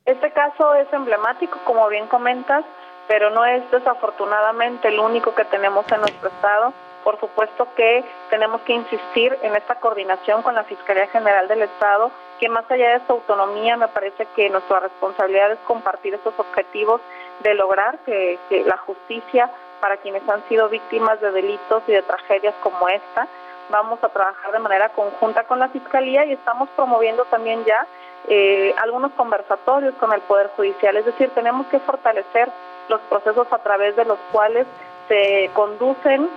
Este 0.06 0.32
caso 0.32 0.74
es 0.76 0.92
emblemático, 0.92 1.60
como 1.66 1.88
bien 1.90 2.08
comentas, 2.08 2.66
pero 3.08 3.30
no 3.30 3.46
es 3.46 3.70
desafortunadamente 3.72 4.88
el 4.88 5.00
único 5.00 5.36
que 5.36 5.46
tenemos 5.46 5.86
en 5.92 6.02
nuestro 6.02 6.30
estado 6.30 6.74
por 7.04 7.20
supuesto 7.20 7.68
que 7.76 8.04
tenemos 8.30 8.62
que 8.62 8.74
insistir 8.74 9.38
en 9.42 9.56
esta 9.56 9.76
coordinación 9.76 10.42
con 10.42 10.56
la 10.56 10.64
Fiscalía 10.64 11.08
General 11.08 11.48
del 11.48 11.64
Estado, 11.64 12.12
que 12.40 12.50
más 12.50 12.70
allá 12.70 13.00
de 13.00 13.06
su 13.06 13.14
autonomía, 13.14 13.78
me 13.78 13.88
parece 13.88 14.28
que 14.36 14.50
nuestra 14.50 14.80
responsabilidad 14.82 15.52
es 15.52 15.60
compartir 15.60 16.14
estos 16.14 16.38
objetivos 16.38 17.02
de 17.42 17.54
lograr 17.54 18.00
que, 18.00 18.38
la 18.66 18.78
justicia 18.78 19.50
para 19.80 19.98
quienes 19.98 20.28
han 20.28 20.48
sido 20.50 20.68
víctimas 20.68 21.22
de 21.22 21.32
delitos 21.32 21.84
y 21.88 21.94
de 21.94 22.02
tragedias 22.02 22.54
como 22.62 22.90
esta. 22.90 23.28
Vamos 23.70 24.04
a 24.04 24.10
trabajar 24.10 24.52
de 24.52 24.60
manera 24.60 24.90
conjunta 24.90 25.44
con 25.44 25.60
la 25.60 25.70
Fiscalía 25.70 26.26
y 26.26 26.34
estamos 26.34 26.70
promoviendo 26.76 27.26
también 27.26 27.64
ya 27.66 27.86
eh, 28.28 28.74
algunos 28.78 29.12
conversatorios 29.14 29.94
con 29.96 30.12
el 30.12 30.22
Poder 30.22 30.50
Judicial. 30.56 30.98
Es 30.98 31.06
decir, 31.06 31.30
tenemos 31.36 31.68
que 31.68 31.80
fortalecer 31.80 32.50
los 32.88 33.00
procesos 33.02 33.48
a 33.52 33.60
través 33.60 33.96
de 33.96 34.06
los 34.06 34.18
cuales 34.32 34.66
se 35.08 35.50
conducen 35.54 36.30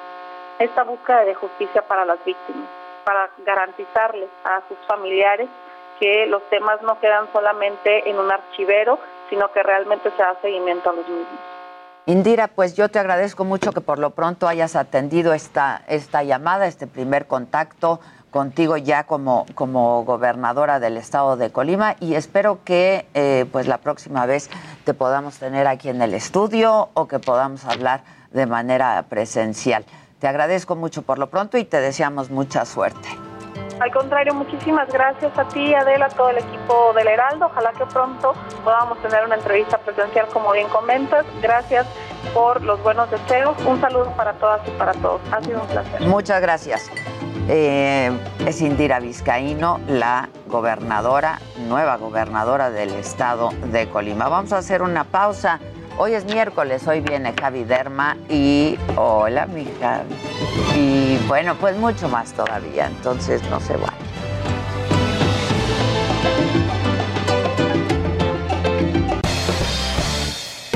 esta 0.58 0.84
búsqueda 0.84 1.24
de 1.24 1.34
justicia 1.34 1.82
para 1.82 2.04
las 2.04 2.22
víctimas, 2.24 2.68
para 3.04 3.30
garantizarles 3.38 4.28
a 4.44 4.62
sus 4.68 4.78
familiares 4.86 5.48
que 5.98 6.26
los 6.26 6.42
temas 6.50 6.82
no 6.82 6.98
quedan 7.00 7.28
solamente 7.32 8.10
en 8.10 8.18
un 8.18 8.30
archivero, 8.30 8.98
sino 9.30 9.50
que 9.52 9.62
realmente 9.62 10.10
se 10.10 10.22
da 10.22 10.36
seguimiento 10.42 10.90
a 10.90 10.92
los 10.94 11.08
mismos. 11.08 11.40
Indira, 12.06 12.48
pues 12.48 12.74
yo 12.74 12.88
te 12.88 12.98
agradezco 12.98 13.44
mucho 13.44 13.72
que 13.72 13.80
por 13.80 14.00
lo 14.00 14.10
pronto 14.10 14.48
hayas 14.48 14.74
atendido 14.74 15.34
esta, 15.34 15.82
esta 15.86 16.24
llamada, 16.24 16.66
este 16.66 16.88
primer 16.88 17.26
contacto 17.26 18.00
contigo 18.32 18.76
ya 18.76 19.04
como, 19.04 19.46
como 19.54 20.04
gobernadora 20.04 20.80
del 20.80 20.96
estado 20.96 21.36
de 21.36 21.52
Colima 21.52 21.94
y 22.00 22.14
espero 22.14 22.64
que 22.64 23.06
eh, 23.14 23.46
pues 23.52 23.68
la 23.68 23.78
próxima 23.78 24.26
vez 24.26 24.50
te 24.84 24.94
podamos 24.94 25.38
tener 25.38 25.68
aquí 25.68 25.90
en 25.90 26.02
el 26.02 26.14
estudio 26.14 26.88
o 26.94 27.06
que 27.06 27.20
podamos 27.20 27.64
hablar 27.66 28.02
de 28.32 28.46
manera 28.46 29.04
presencial. 29.08 29.84
Te 30.18 30.26
agradezco 30.26 30.74
mucho 30.74 31.02
por 31.02 31.18
lo 31.18 31.30
pronto 31.30 31.56
y 31.56 31.64
te 31.64 31.80
deseamos 31.80 32.30
mucha 32.30 32.64
suerte. 32.64 33.08
Al 33.80 33.90
contrario, 33.90 34.34
muchísimas 34.34 34.88
gracias 34.92 35.36
a 35.38 35.48
ti, 35.48 35.74
Adela, 35.74 36.06
a 36.06 36.08
todo 36.08 36.30
el 36.30 36.38
equipo 36.38 36.92
del 36.94 37.08
Heraldo. 37.08 37.46
Ojalá 37.46 37.72
que 37.72 37.86
pronto 37.86 38.34
podamos 38.64 38.98
tener 39.02 39.24
una 39.24 39.36
entrevista 39.36 39.78
presencial, 39.78 40.26
como 40.28 40.52
bien 40.52 40.68
comentas. 40.68 41.24
Gracias 41.40 41.86
por 42.34 42.62
los 42.62 42.82
buenos 42.82 43.10
deseos. 43.10 43.56
Un 43.66 43.80
saludo 43.80 44.12
para 44.16 44.34
todas 44.34 44.60
y 44.66 44.70
para 44.72 44.92
todos. 44.92 45.20
Ha 45.32 45.42
sido 45.42 45.60
un 45.60 45.66
placer. 45.66 46.00
Muchas 46.02 46.40
gracias. 46.40 46.90
Eh, 47.48 48.10
es 48.46 48.60
Indira 48.60 49.00
Vizcaíno, 49.00 49.80
la 49.88 50.28
gobernadora, 50.46 51.40
nueva 51.66 51.96
gobernadora 51.96 52.70
del 52.70 52.90
estado 52.94 53.50
de 53.72 53.88
Colima. 53.88 54.28
Vamos 54.28 54.52
a 54.52 54.58
hacer 54.58 54.82
una 54.82 55.04
pausa. 55.04 55.58
Hoy 56.04 56.14
es 56.14 56.24
miércoles, 56.24 56.84
hoy 56.88 56.98
viene 56.98 57.32
Javi 57.40 57.62
Derma 57.62 58.16
y 58.28 58.76
hola 58.96 59.46
mi. 59.46 59.68
Y 60.76 61.16
bueno, 61.28 61.54
pues 61.54 61.76
mucho 61.76 62.08
más 62.08 62.32
todavía, 62.32 62.88
entonces 62.88 63.40
no 63.48 63.60
se 63.60 63.76
vayan. 63.76 63.94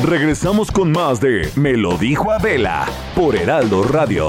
Regresamos 0.05 0.71
con 0.71 0.93
más 0.93 1.21
de 1.21 1.51
Me 1.57 1.73
lo 1.73 1.99
dijo 1.99 2.31
Adela 2.31 2.87
por 3.17 3.35
Heraldo 3.35 3.83
Radio. 3.83 4.29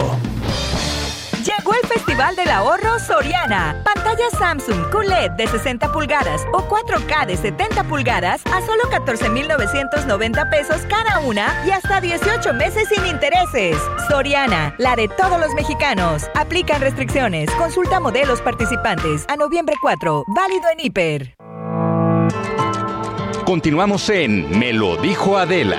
Llegó 1.47 1.73
el 1.81 1.87
Festival 1.87 2.35
del 2.35 2.49
Ahorro 2.49 2.99
Soriana. 2.99 3.81
Pantalla 3.85 4.29
Samsung 4.37 4.89
QLED 4.89 5.31
de 5.37 5.47
60 5.47 5.93
pulgadas 5.93 6.41
o 6.51 6.67
4K 6.67 7.25
de 7.25 7.37
70 7.37 7.85
pulgadas 7.85 8.41
a 8.47 8.59
solo 8.65 8.83
14,990 8.89 10.49
pesos 10.49 10.81
cada 10.89 11.19
una 11.19 11.63
y 11.65 11.69
hasta 11.71 12.01
18 12.01 12.53
meses 12.53 12.89
sin 12.89 13.05
intereses. 13.05 13.77
Soriana, 14.09 14.75
la 14.77 14.97
de 14.97 15.07
todos 15.07 15.39
los 15.39 15.53
mexicanos. 15.53 16.29
Aplican 16.35 16.81
restricciones. 16.81 17.49
Consulta 17.51 18.01
modelos 18.01 18.41
participantes 18.41 19.23
a 19.29 19.37
noviembre 19.37 19.75
4. 19.81 20.25
Válido 20.27 20.65
en 20.73 20.85
hiper. 20.85 21.37
Continuamos 23.45 24.09
en 24.09 24.59
Me 24.59 24.73
lo 24.73 24.97
dijo 24.97 25.37
Adela. 25.37 25.77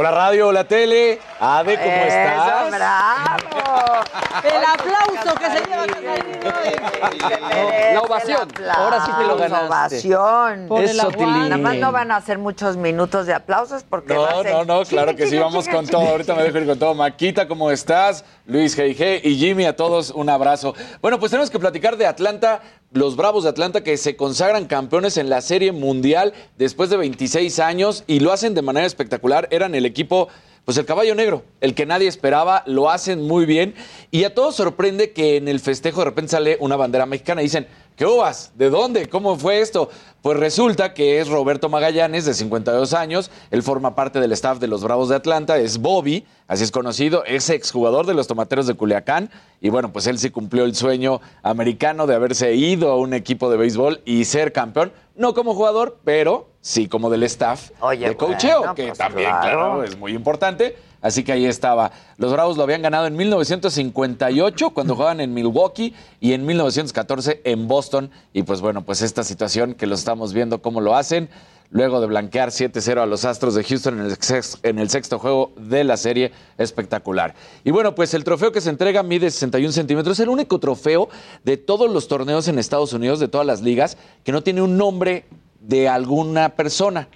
Hola 0.00 0.10
radio, 0.12 0.48
hola 0.48 0.64
tele. 0.64 1.18
Ade, 1.38 1.74
¿cómo 1.78 1.90
Eso, 1.90 2.06
estás? 2.06 2.70
bravo. 2.70 4.00
El 4.44 4.64
aplauso 4.64 5.34
que 5.38 5.50
se 5.50 5.60
lleva 5.68 5.86
Casarín 5.86 6.40
La 7.94 8.00
ovación. 8.00 8.48
Ahora 8.74 9.04
sí 9.04 9.10
te 9.18 9.24
lo 9.26 9.36
ganaste. 9.36 9.66
Ovación. 9.66 10.68
Por 10.68 10.80
el 10.84 10.88
Eso, 10.88 11.02
aguante. 11.02 11.18
Tilín. 11.18 11.48
Nada 11.50 11.58
más 11.58 11.76
no 11.76 11.92
van 11.92 12.10
a 12.12 12.16
hacer 12.16 12.38
muchos 12.38 12.78
minutos 12.78 13.26
de 13.26 13.34
aplausos 13.34 13.82
porque 13.82 14.14
va 14.14 14.30
No, 14.30 14.40
a 14.40 14.42
ser... 14.42 14.52
no, 14.54 14.64
no, 14.64 14.82
claro 14.86 15.14
que 15.14 15.26
sí, 15.26 15.36
vamos 15.36 15.68
con 15.68 15.86
todo. 15.86 16.08
Ahorita 16.08 16.34
me 16.34 16.44
dejo 16.44 16.56
ir 16.56 16.66
con 16.66 16.78
todo. 16.78 16.94
Maquita, 16.94 17.46
¿cómo 17.46 17.70
estás? 17.70 18.24
Luis 18.46 18.78
G.I.G. 18.78 19.20
y 19.22 19.36
Jimmy, 19.36 19.66
a 19.66 19.76
todos 19.76 20.12
un 20.12 20.30
abrazo. 20.30 20.74
Bueno, 21.02 21.20
pues 21.20 21.30
tenemos 21.30 21.50
que 21.50 21.58
platicar 21.58 21.98
de 21.98 22.06
Atlanta, 22.06 22.62
los 22.90 23.14
Bravos 23.16 23.44
de 23.44 23.50
Atlanta 23.50 23.82
que 23.84 23.96
se 23.98 24.16
consagran 24.16 24.64
campeones 24.64 25.18
en 25.18 25.28
la 25.30 25.40
Serie 25.42 25.70
Mundial 25.72 26.32
después 26.56 26.88
de 26.90 26.96
26 26.96 27.58
años 27.60 28.02
y 28.08 28.18
lo 28.20 28.32
hacen 28.32 28.54
de 28.54 28.62
manera 28.62 28.86
espectacular. 28.86 29.46
Eran 29.52 29.74
el 29.76 29.89
equipo 29.90 30.28
pues 30.70 30.78
el 30.78 30.84
caballo 30.86 31.14
negro, 31.14 31.42
el 31.60 31.74
que 31.74 31.86
nadie 31.86 32.06
esperaba, 32.06 32.62
lo 32.66 32.90
hacen 32.90 33.26
muy 33.26 33.44
bien. 33.44 33.74
Y 34.10 34.24
a 34.24 34.34
todos 34.34 34.54
sorprende 34.54 35.12
que 35.12 35.36
en 35.36 35.48
el 35.48 35.58
festejo 35.58 36.00
de 36.00 36.04
repente 36.04 36.30
sale 36.30 36.58
una 36.60 36.76
bandera 36.76 37.06
mexicana 37.06 37.40
y 37.40 37.46
dicen, 37.46 37.66
¿qué 37.96 38.06
uvas? 38.06 38.52
¿De 38.54 38.70
dónde? 38.70 39.08
¿Cómo 39.08 39.36
fue 39.36 39.60
esto? 39.60 39.90
Pues 40.22 40.38
resulta 40.38 40.92
que 40.94 41.18
es 41.18 41.28
Roberto 41.28 41.68
Magallanes, 41.68 42.24
de 42.24 42.34
52 42.34 42.92
años. 42.92 43.30
Él 43.50 43.62
forma 43.62 43.94
parte 43.94 44.20
del 44.20 44.32
staff 44.32 44.60
de 44.60 44.68
los 44.68 44.84
Bravos 44.84 45.08
de 45.08 45.16
Atlanta, 45.16 45.58
es 45.58 45.78
Bobby, 45.78 46.24
así 46.46 46.62
es 46.62 46.70
conocido, 46.70 47.24
es 47.24 47.48
exjugador 47.50 48.06
de 48.06 48.14
los 48.14 48.26
Tomateros 48.26 48.66
de 48.66 48.74
Culiacán. 48.74 49.30
Y 49.60 49.70
bueno, 49.70 49.92
pues 49.92 50.06
él 50.06 50.18
sí 50.18 50.30
cumplió 50.30 50.64
el 50.64 50.76
sueño 50.76 51.20
americano 51.42 52.06
de 52.06 52.14
haberse 52.14 52.54
ido 52.54 52.92
a 52.92 52.96
un 52.96 53.14
equipo 53.14 53.50
de 53.50 53.56
béisbol 53.56 54.02
y 54.04 54.24
ser 54.24 54.52
campeón. 54.52 54.92
No 55.16 55.34
como 55.34 55.54
jugador, 55.54 55.98
pero 56.04 56.49
sí 56.60 56.88
como 56.88 57.10
del 57.10 57.22
staff 57.24 57.70
de 58.08 58.16
coacheo, 58.16 58.58
bueno, 58.58 58.74
que 58.74 58.86
pues 58.88 58.98
también, 58.98 59.28
claro. 59.30 59.42
claro, 59.58 59.84
es 59.84 59.98
muy 59.98 60.12
importante. 60.12 60.76
Así 61.02 61.24
que 61.24 61.32
ahí 61.32 61.46
estaba. 61.46 61.92
Los 62.18 62.30
Bravos 62.30 62.58
lo 62.58 62.62
habían 62.62 62.82
ganado 62.82 63.06
en 63.06 63.16
1958 63.16 64.70
cuando 64.70 64.94
jugaban 64.94 65.20
en 65.20 65.32
Milwaukee 65.32 65.94
y 66.20 66.34
en 66.34 66.44
1914 66.44 67.40
en 67.44 67.68
Boston. 67.68 68.10
Y 68.34 68.42
pues 68.42 68.60
bueno, 68.60 68.82
pues 68.82 69.00
esta 69.02 69.24
situación 69.24 69.72
que 69.74 69.86
lo 69.86 69.94
estamos 69.94 70.32
viendo 70.34 70.60
cómo 70.60 70.80
lo 70.82 70.94
hacen. 70.94 71.30
Luego 71.72 72.00
de 72.00 72.08
blanquear 72.08 72.48
7-0 72.50 73.00
a 73.00 73.06
los 73.06 73.24
Astros 73.24 73.54
de 73.54 73.62
Houston 73.62 74.00
en 74.00 74.06
el, 74.06 74.16
sex- 74.18 74.58
en 74.64 74.80
el 74.80 74.90
sexto 74.90 75.20
juego 75.20 75.52
de 75.56 75.84
la 75.84 75.96
serie, 75.96 76.32
espectacular. 76.58 77.34
Y 77.64 77.70
bueno, 77.70 77.94
pues 77.94 78.12
el 78.12 78.24
trofeo 78.24 78.50
que 78.50 78.60
se 78.60 78.70
entrega 78.70 79.04
mide 79.04 79.30
61 79.30 79.72
centímetros. 79.72 80.18
Es 80.18 80.24
el 80.24 80.28
único 80.30 80.58
trofeo 80.58 81.08
de 81.44 81.56
todos 81.56 81.88
los 81.88 82.08
torneos 82.08 82.48
en 82.48 82.58
Estados 82.58 82.92
Unidos, 82.92 83.20
de 83.20 83.28
todas 83.28 83.46
las 83.46 83.62
ligas, 83.62 83.96
que 84.24 84.32
no 84.32 84.42
tiene 84.42 84.62
un 84.62 84.76
nombre 84.76 85.26
de 85.60 85.88
alguna 85.88 86.50
persona. 86.50 87.08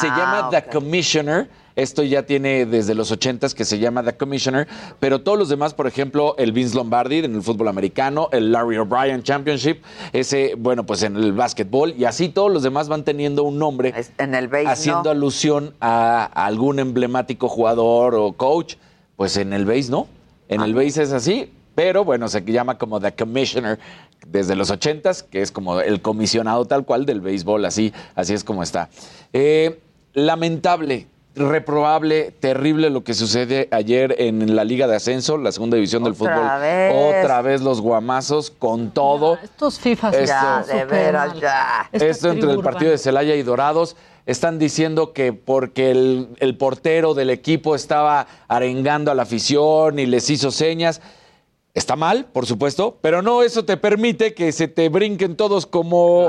Se 0.00 0.06
Ah, 0.08 0.16
llama. 0.16 0.50
The 0.50 0.64
Commissioner. 0.70 1.48
Esto 1.76 2.02
ya 2.02 2.24
tiene 2.24 2.66
desde 2.66 2.94
los 2.94 3.10
80s 3.10 3.54
que 3.54 3.64
se 3.64 3.78
llama 3.78 4.02
The 4.02 4.14
Commissioner, 4.16 4.68
pero 4.98 5.22
todos 5.22 5.38
los 5.38 5.48
demás, 5.48 5.72
por 5.72 5.86
ejemplo, 5.86 6.34
el 6.36 6.52
Vince 6.52 6.74
Lombardi 6.76 7.18
en 7.18 7.34
el 7.36 7.42
fútbol 7.42 7.68
americano, 7.68 8.28
el 8.32 8.52
Larry 8.52 8.76
O'Brien 8.76 9.22
Championship, 9.22 9.82
ese, 10.12 10.54
bueno, 10.58 10.84
pues 10.84 11.04
en 11.04 11.16
el 11.16 11.32
básquetbol, 11.32 11.94
y 11.96 12.04
así 12.04 12.28
todos 12.28 12.52
los 12.52 12.64
demás 12.64 12.88
van 12.88 13.04
teniendo 13.04 13.44
un 13.44 13.58
nombre 13.58 13.94
En 14.18 14.34
el 14.34 14.48
béis, 14.48 14.68
haciendo 14.68 15.04
no. 15.04 15.10
alusión 15.10 15.74
a 15.80 16.24
algún 16.24 16.80
emblemático 16.80 17.48
jugador 17.48 18.14
o 18.14 18.32
coach. 18.32 18.74
Pues 19.16 19.36
en 19.38 19.52
el 19.54 19.64
base 19.64 19.90
no, 19.90 20.06
en 20.48 20.60
Ah. 20.60 20.64
el 20.66 20.74
base 20.74 21.02
es 21.02 21.12
así, 21.12 21.50
pero 21.74 22.04
bueno, 22.04 22.28
se 22.28 22.42
llama 22.44 22.76
como 22.76 23.00
The 23.00 23.12
Commissioner 23.14 23.78
desde 24.30 24.54
los 24.56 24.70
80s, 24.70 25.24
que 25.24 25.42
es 25.42 25.50
como 25.52 25.80
el 25.80 26.00
comisionado 26.00 26.64
tal 26.64 26.84
cual 26.84 27.06
del 27.06 27.20
béisbol, 27.20 27.64
así, 27.64 27.92
así 28.14 28.34
es 28.34 28.44
como 28.44 28.62
está. 28.62 28.88
Eh, 29.32 29.80
lamentable, 30.14 31.06
reprobable, 31.34 32.32
terrible 32.38 32.90
lo 32.90 33.02
que 33.04 33.14
sucede 33.14 33.68
ayer 33.70 34.14
en 34.18 34.54
la 34.56 34.64
Liga 34.64 34.86
de 34.86 34.96
Ascenso, 34.96 35.36
la 35.38 35.52
segunda 35.52 35.76
división 35.76 36.02
del 36.04 36.12
Otra 36.12 36.34
fútbol. 36.36 36.60
vez. 36.60 36.94
Otra 37.20 37.42
vez 37.42 37.60
los 37.60 37.80
guamazos 37.80 38.50
con 38.50 38.90
todo. 38.90 39.38
Estos 39.42 39.78
FIFAs 39.80 40.14
Esto- 40.14 40.26
ya, 40.26 40.62
de 40.66 40.84
veras, 40.84 41.40
ya. 41.40 41.88
Esto 41.92 42.30
entre 42.30 42.50
el 42.50 42.60
partido 42.60 42.90
de 42.90 42.98
Celaya 42.98 43.34
y 43.34 43.42
Dorados. 43.42 43.96
Están 44.26 44.58
diciendo 44.58 45.12
que 45.12 45.32
porque 45.32 45.90
el, 45.90 46.28
el 46.38 46.56
portero 46.56 47.14
del 47.14 47.30
equipo 47.30 47.74
estaba 47.74 48.26
arengando 48.48 49.10
a 49.10 49.14
la 49.14 49.22
afición 49.22 49.98
y 49.98 50.06
les 50.06 50.28
hizo 50.30 50.50
señas. 50.50 51.00
Está 51.72 51.94
mal, 51.94 52.24
por 52.26 52.46
supuesto, 52.46 52.98
pero 53.00 53.22
no 53.22 53.42
eso 53.42 53.64
te 53.64 53.76
permite 53.76 54.34
que 54.34 54.50
se 54.52 54.66
te 54.66 54.88
brinquen 54.88 55.36
todos 55.36 55.66
como 55.66 56.28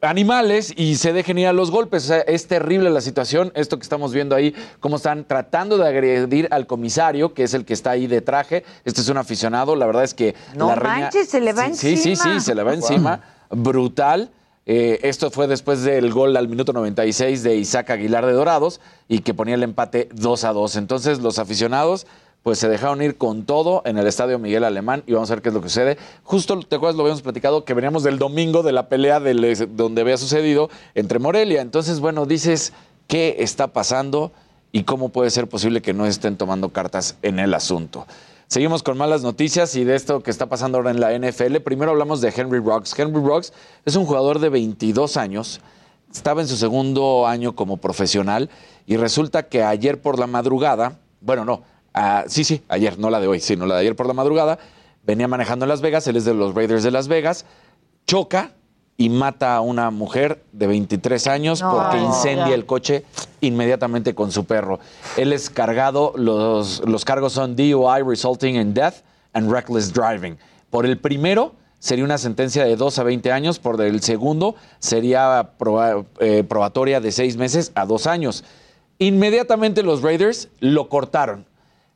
animales 0.00 0.72
y 0.76 0.96
se 0.96 1.12
dejen 1.12 1.38
ir 1.38 1.46
a 1.46 1.52
los 1.52 1.70
golpes. 1.70 2.04
O 2.04 2.06
sea, 2.08 2.18
es 2.22 2.48
terrible 2.48 2.90
la 2.90 3.00
situación, 3.00 3.52
esto 3.54 3.78
que 3.78 3.84
estamos 3.84 4.12
viendo 4.12 4.34
ahí, 4.34 4.54
cómo 4.80 4.96
están 4.96 5.24
tratando 5.26 5.78
de 5.78 5.86
agredir 5.86 6.48
al 6.50 6.66
comisario, 6.66 7.34
que 7.34 7.44
es 7.44 7.54
el 7.54 7.64
que 7.64 7.72
está 7.72 7.92
ahí 7.92 8.08
de 8.08 8.20
traje. 8.20 8.64
Este 8.84 9.00
es 9.00 9.08
un 9.08 9.16
aficionado, 9.16 9.76
la 9.76 9.86
verdad 9.86 10.02
es 10.02 10.14
que 10.14 10.34
No 10.56 10.68
la 10.68 10.76
manches, 10.76 11.28
se 11.28 11.40
le 11.40 11.52
va 11.52 11.68
Sí, 11.68 11.74
Sí, 11.74 11.96
sí, 11.96 12.10
encima. 12.10 12.34
sí, 12.34 12.40
se 12.40 12.54
le 12.54 12.62
va 12.64 12.74
encima. 12.74 13.20
Brutal. 13.50 14.30
Eh, 14.64 15.00
esto 15.02 15.30
fue 15.32 15.48
después 15.48 15.82
del 15.82 16.12
gol 16.12 16.36
al 16.36 16.48
minuto 16.48 16.72
96 16.72 17.42
de 17.42 17.56
Isaac 17.56 17.90
Aguilar 17.90 18.24
de 18.26 18.32
Dorados 18.32 18.80
y 19.08 19.18
que 19.20 19.34
ponía 19.34 19.56
el 19.56 19.62
empate 19.64 20.08
2 20.14 20.44
a 20.44 20.52
2. 20.52 20.76
Entonces 20.76 21.18
los 21.18 21.38
aficionados 21.40 22.06
pues 22.42 22.58
se 22.58 22.68
dejaron 22.68 23.02
ir 23.02 23.16
con 23.16 23.44
todo 23.44 23.82
en 23.84 23.98
el 23.98 24.06
estadio 24.06 24.38
Miguel 24.38 24.64
Alemán 24.64 25.04
y 25.06 25.12
vamos 25.12 25.30
a 25.30 25.34
ver 25.34 25.42
qué 25.42 25.50
es 25.50 25.54
lo 25.54 25.60
que 25.62 25.68
sucede. 25.68 25.96
Justo, 26.24 26.58
¿te 26.60 26.76
acuerdas? 26.76 26.96
Lo 26.96 27.02
habíamos 27.02 27.22
platicado 27.22 27.64
que 27.64 27.74
veníamos 27.74 28.02
del 28.02 28.18
domingo 28.18 28.62
de 28.62 28.72
la 28.72 28.88
pelea 28.88 29.20
del- 29.20 29.68
donde 29.76 30.00
había 30.02 30.16
sucedido 30.16 30.68
entre 30.94 31.18
Morelia. 31.20 31.60
Entonces, 31.62 32.00
bueno, 32.00 32.26
dices, 32.26 32.72
¿qué 33.06 33.36
está 33.38 33.68
pasando 33.68 34.32
y 34.72 34.82
cómo 34.84 35.10
puede 35.10 35.30
ser 35.30 35.48
posible 35.48 35.82
que 35.82 35.94
no 35.94 36.04
estén 36.06 36.36
tomando 36.36 36.70
cartas 36.70 37.16
en 37.22 37.38
el 37.38 37.54
asunto? 37.54 38.06
Seguimos 38.48 38.82
con 38.82 38.98
malas 38.98 39.22
noticias 39.22 39.76
y 39.76 39.84
de 39.84 39.94
esto 39.94 40.22
que 40.22 40.30
está 40.30 40.46
pasando 40.46 40.76
ahora 40.78 40.90
en 40.90 41.00
la 41.00 41.12
NFL. 41.16 41.60
Primero 41.60 41.92
hablamos 41.92 42.20
de 42.20 42.32
Henry 42.36 42.58
Rocks. 42.58 42.98
Henry 42.98 43.22
Rocks 43.24 43.52
es 43.86 43.96
un 43.96 44.04
jugador 44.04 44.40
de 44.40 44.50
22 44.50 45.16
años, 45.16 45.60
estaba 46.12 46.42
en 46.42 46.48
su 46.48 46.56
segundo 46.56 47.26
año 47.26 47.54
como 47.54 47.78
profesional 47.78 48.50
y 48.86 48.96
resulta 48.98 49.44
que 49.44 49.62
ayer 49.62 50.02
por 50.02 50.18
la 50.18 50.26
madrugada, 50.26 50.98
bueno, 51.22 51.46
no, 51.46 51.62
ah, 51.94 52.24
sí, 52.26 52.44
sí, 52.44 52.62
ayer, 52.68 52.98
no 52.98 53.10
la 53.10 53.20
de 53.20 53.26
hoy, 53.28 53.40
sino 53.40 53.66
la 53.66 53.74
de 53.76 53.80
ayer 53.82 53.96
por 53.96 54.06
la 54.06 54.12
madrugada, 54.14 54.58
venía 55.04 55.28
manejando 55.28 55.64
en 55.64 55.68
Las 55.68 55.80
Vegas, 55.80 56.06
él 56.06 56.16
es 56.16 56.24
de 56.24 56.34
los 56.34 56.54
Raiders 56.54 56.82
de 56.82 56.90
Las 56.90 57.08
Vegas, 57.08 57.44
choca 58.06 58.52
y 58.96 59.08
mata 59.08 59.56
a 59.56 59.60
una 59.62 59.90
mujer 59.90 60.42
de 60.52 60.66
23 60.66 61.26
años 61.26 61.60
No. 61.62 61.72
porque 61.72 61.98
incendia 61.98 62.54
el 62.54 62.66
coche 62.66 63.04
inmediatamente 63.40 64.14
con 64.14 64.30
su 64.30 64.44
perro. 64.44 64.78
Él 65.16 65.32
es 65.32 65.50
cargado, 65.50 66.12
los, 66.16 66.82
los 66.86 67.04
cargos 67.04 67.32
son 67.32 67.56
DUI 67.56 68.02
resulting 68.06 68.54
in 68.56 68.74
death 68.74 68.96
and 69.32 69.50
reckless 69.50 69.92
driving. 69.92 70.36
Por 70.70 70.84
el 70.86 70.98
primero 70.98 71.54
sería 71.78 72.04
una 72.04 72.18
sentencia 72.18 72.64
de 72.64 72.76
2 72.76 72.98
a 72.98 73.02
20 73.02 73.32
años, 73.32 73.58
por 73.58 73.80
el 73.80 74.02
segundo 74.02 74.54
sería 74.78 75.56
proba- 75.58 76.04
eh, 76.20 76.44
probatoria 76.44 77.00
de 77.00 77.10
6 77.10 77.36
meses 77.36 77.72
a 77.74 77.86
2 77.86 78.06
años. 78.06 78.44
Inmediatamente 78.98 79.82
los 79.82 80.02
Raiders 80.02 80.48
lo 80.60 80.88
cortaron. 80.88 81.44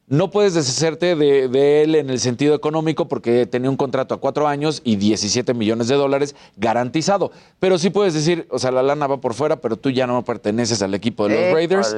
No 0.08 0.30
puedes 0.30 0.54
deshacerte 0.54 1.16
de, 1.16 1.48
de 1.48 1.82
él 1.82 1.96
en 1.96 2.10
el 2.10 2.20
sentido 2.20 2.54
económico 2.54 3.08
porque 3.08 3.44
tenía 3.44 3.68
un 3.68 3.76
contrato 3.76 4.14
a 4.14 4.18
cuatro 4.20 4.46
años 4.46 4.80
y 4.84 4.94
17 4.96 5.52
millones 5.52 5.88
de 5.88 5.96
dólares 5.96 6.36
garantizado. 6.56 7.32
Pero 7.58 7.76
sí 7.76 7.90
puedes 7.90 8.14
decir, 8.14 8.46
o 8.50 8.60
sea, 8.60 8.70
la 8.70 8.84
lana 8.84 9.08
va 9.08 9.16
por 9.20 9.34
fuera, 9.34 9.56
pero 9.56 9.76
tú 9.76 9.90
ya 9.90 10.06
no 10.06 10.24
perteneces 10.24 10.80
al 10.82 10.94
equipo 10.94 11.26
de 11.28 11.34
los 11.46 11.52
Raiders. 11.54 11.96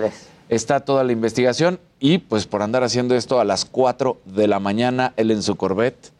Está 0.48 0.80
toda 0.80 1.04
la 1.04 1.12
investigación 1.12 1.78
y 2.00 2.16
pues 2.16 2.46
por 2.46 2.62
andar 2.62 2.82
haciendo 2.82 3.14
esto 3.14 3.40
a 3.40 3.44
las 3.44 3.66
4 3.66 4.16
de 4.24 4.48
la 4.48 4.58
mañana, 4.58 5.12
él 5.18 5.30
en 5.30 5.42
su 5.42 5.56
Corvette, 5.56 6.10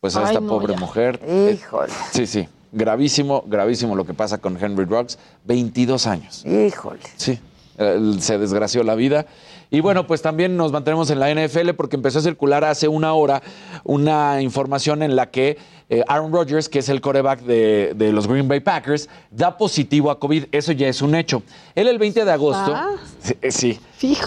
pues 0.00 0.14
a 0.14 0.20
Ay, 0.20 0.26
esta 0.26 0.40
no, 0.40 0.46
pobre 0.48 0.74
ya. 0.74 0.78
mujer. 0.80 1.18
eh, 1.24 1.58
Híjole. 1.60 1.92
Sí, 2.12 2.28
sí, 2.28 2.48
gravísimo, 2.70 3.42
gravísimo 3.48 3.96
lo 3.96 4.04
que 4.06 4.14
pasa 4.14 4.38
con 4.38 4.56
Henry 4.62 4.84
Ruggs, 4.84 5.18
22 5.46 6.06
años. 6.06 6.44
Híjole. 6.46 7.00
Sí, 7.16 7.40
eh, 7.78 8.14
se 8.20 8.38
desgració 8.38 8.84
la 8.84 8.94
vida. 8.94 9.26
Y 9.72 9.80
bueno, 9.80 10.06
pues 10.06 10.20
también 10.20 10.56
nos 10.56 10.70
mantenemos 10.70 11.10
en 11.10 11.18
la 11.18 11.34
NFL 11.34 11.70
porque 11.70 11.96
empezó 11.96 12.18
a 12.18 12.22
circular 12.22 12.62
hace 12.62 12.88
una 12.88 13.14
hora 13.14 13.42
una 13.84 14.42
información 14.42 15.02
en 15.02 15.16
la 15.16 15.30
que 15.30 15.56
eh, 15.88 16.02
Aaron 16.06 16.30
Rodgers, 16.30 16.68
que 16.68 16.80
es 16.80 16.90
el 16.90 17.00
coreback 17.00 17.40
de, 17.40 17.94
de 17.96 18.12
los 18.12 18.28
Green 18.28 18.46
Bay 18.48 18.60
Packers, 18.60 19.08
da 19.30 19.56
positivo 19.56 20.10
a 20.10 20.20
COVID. 20.20 20.44
Eso 20.52 20.72
ya 20.72 20.88
es 20.88 21.00
un 21.00 21.14
hecho. 21.14 21.42
Él 21.74 21.88
el 21.88 21.98
20 21.98 22.24
de 22.24 22.30
agosto... 22.30 22.74
Ah. 22.74 22.96
Sí, 23.18 23.34
eh, 23.40 23.50
Sí, 23.50 23.78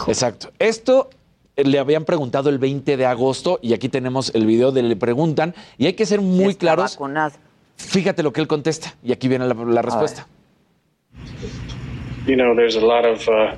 exacto. 0.07 0.51
Esto 0.57 1.09
eh, 1.55 1.63
le 1.63 1.77
habían 1.77 2.05
preguntado 2.05 2.49
el 2.49 2.57
20 2.57 2.97
de 2.97 3.05
agosto 3.05 3.59
y 3.61 3.73
aquí 3.73 3.87
tenemos 3.87 4.33
el 4.33 4.47
video 4.47 4.71
de 4.71 4.81
le 4.81 4.95
preguntan 4.95 5.53
y 5.77 5.85
hay 5.85 5.93
que 5.93 6.07
ser 6.07 6.21
muy 6.21 6.49
Está 6.53 6.59
claros. 6.59 6.93
vacunado. 6.93 7.35
Fíjate 7.77 8.23
lo 8.23 8.33
que 8.33 8.41
él 8.41 8.47
contesta 8.47 8.95
y 9.03 9.11
aquí 9.11 9.27
viene 9.27 9.47
la, 9.47 9.53
la 9.53 9.81
respuesta. 9.83 10.27
you 12.25 12.35
know, 12.35 12.55
there's 12.55 12.75
a 12.75 12.81
lot 12.81 13.05
of 13.05 13.27
uh, 13.27 13.55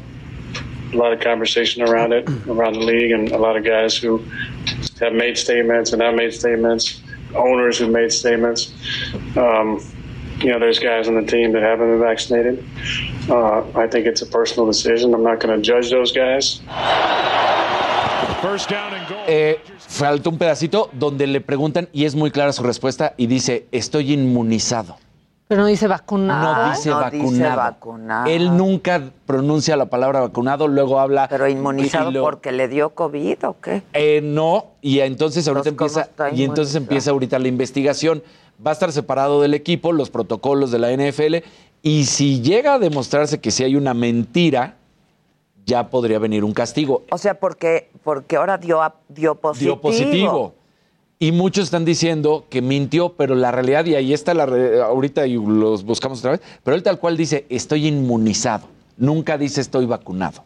a 0.93 0.97
lot 0.97 1.13
of 1.13 1.19
conversation 1.19 1.83
around 1.83 2.13
it 2.13 2.27
around 2.47 2.73
the 2.73 2.79
league, 2.79 3.11
and 3.11 3.31
a 3.31 3.37
lot 3.37 3.57
of 3.57 3.63
guys 3.63 3.97
who 3.97 4.23
have 4.99 5.13
made 5.13 5.37
statements 5.37 5.93
and 5.93 6.01
have 6.01 6.15
made 6.15 6.33
statements, 6.33 7.01
owners 7.35 7.77
who 7.77 7.87
made 7.87 8.11
statements. 8.11 8.73
Um, 9.35 9.83
you 10.39 10.51
know, 10.51 10.59
there's 10.59 10.79
guys 10.79 11.07
on 11.07 11.15
the 11.15 11.25
team 11.25 11.51
that 11.53 11.63
haven't 11.63 11.89
been 11.89 11.99
vaccinated. 11.99 12.63
Uh, 13.29 13.63
I 13.75 13.87
think 13.87 14.05
it's 14.05 14.21
a 14.21 14.25
personal 14.27 14.67
decision. 14.67 15.13
I'm 15.13 15.23
not 15.23 15.39
going 15.39 15.55
to 15.55 15.61
judge 15.61 15.89
those 15.89 16.11
guys. 16.11 16.61
Eh, 19.27 19.57
falta 19.79 20.29
un 20.29 20.37
pedacito 20.37 20.89
donde 20.93 21.27
le 21.27 21.41
preguntan 21.41 21.89
y 21.91 22.05
es 22.05 22.15
muy 22.15 22.29
clara 22.29 22.53
su 22.53 22.63
respuesta 22.63 23.13
y 23.17 23.25
dice, 23.27 23.65
estoy 23.71 24.13
inmunizado. 24.13 24.97
Pero 25.47 25.61
no 25.61 25.67
dice 25.67 25.87
vacunado. 25.87 26.63
No 26.65 26.69
dice 26.71 26.89
no 26.89 26.97
vacunado. 26.99 27.23
dice 27.25 27.55
vacunado. 27.55 28.25
Él 28.29 28.57
nunca 28.57 29.01
pronuncia 29.25 29.77
la 29.77 29.85
palabra 29.85 30.19
vacunado, 30.19 30.67
luego 30.67 30.99
habla... 30.99 31.27
Pero 31.29 31.47
inmunizado 31.47 32.11
lo- 32.11 32.21
porque 32.21 32.51
le 32.51 32.67
dio 32.67 32.89
COVID 32.89 33.45
o 33.47 33.55
qué? 33.61 33.81
Eh, 33.93 34.19
no, 34.21 34.65
y 34.81 34.99
entonces 34.99 35.47
ahorita 35.47 35.69
Entonces, 35.69 36.03
¿cómo 36.15 36.25
empieza 36.27 36.41
y 36.41 36.43
entonces 36.43 36.75
empieza 36.75 37.11
ahorita 37.11 37.39
la 37.39 37.47
investigación. 37.47 38.23
Va 38.65 38.71
a 38.71 38.73
estar 38.73 38.91
separado 38.91 39.41
del 39.41 39.53
equipo, 39.53 39.93
los 39.93 40.09
protocolos 40.09 40.71
de 40.71 40.79
la 40.79 40.91
NFL 40.91 41.37
y 41.81 42.05
si 42.05 42.41
llega 42.41 42.73
a 42.73 42.79
demostrarse 42.79 43.39
que 43.39 43.51
si 43.51 43.63
hay 43.63 43.75
una 43.77 43.93
mentira, 43.93 44.75
ya 45.65 45.89
podría 45.89 46.19
venir 46.19 46.43
un 46.43 46.53
castigo. 46.53 47.03
O 47.11 47.17
sea, 47.17 47.39
porque, 47.39 47.89
porque 48.03 48.35
ahora 48.35 48.57
dio, 48.57 48.81
a- 48.81 48.95
dio 49.07 49.35
positivo. 49.35 49.73
dio 49.75 49.81
positivo. 49.81 50.53
Y 51.19 51.31
muchos 51.31 51.65
están 51.65 51.83
diciendo 51.83 52.45
que 52.49 52.61
mintió, 52.61 53.09
pero 53.13 53.33
la 53.33 53.51
realidad, 53.51 53.85
y 53.85 53.95
ahí 53.95 54.13
está 54.13 54.33
la 54.35 54.43
ahorita 54.85 55.25
y 55.25 55.33
los 55.33 55.83
buscamos 55.83 56.19
otra 56.19 56.31
vez, 56.31 56.41
pero 56.63 56.75
él 56.75 56.83
tal 56.83 56.99
cual 56.99 57.17
dice, 57.17 57.45
estoy 57.49 57.87
inmunizado. 57.87 58.67
Nunca 58.97 59.37
dice 59.37 59.61
estoy 59.61 59.85
vacunado. 59.87 60.43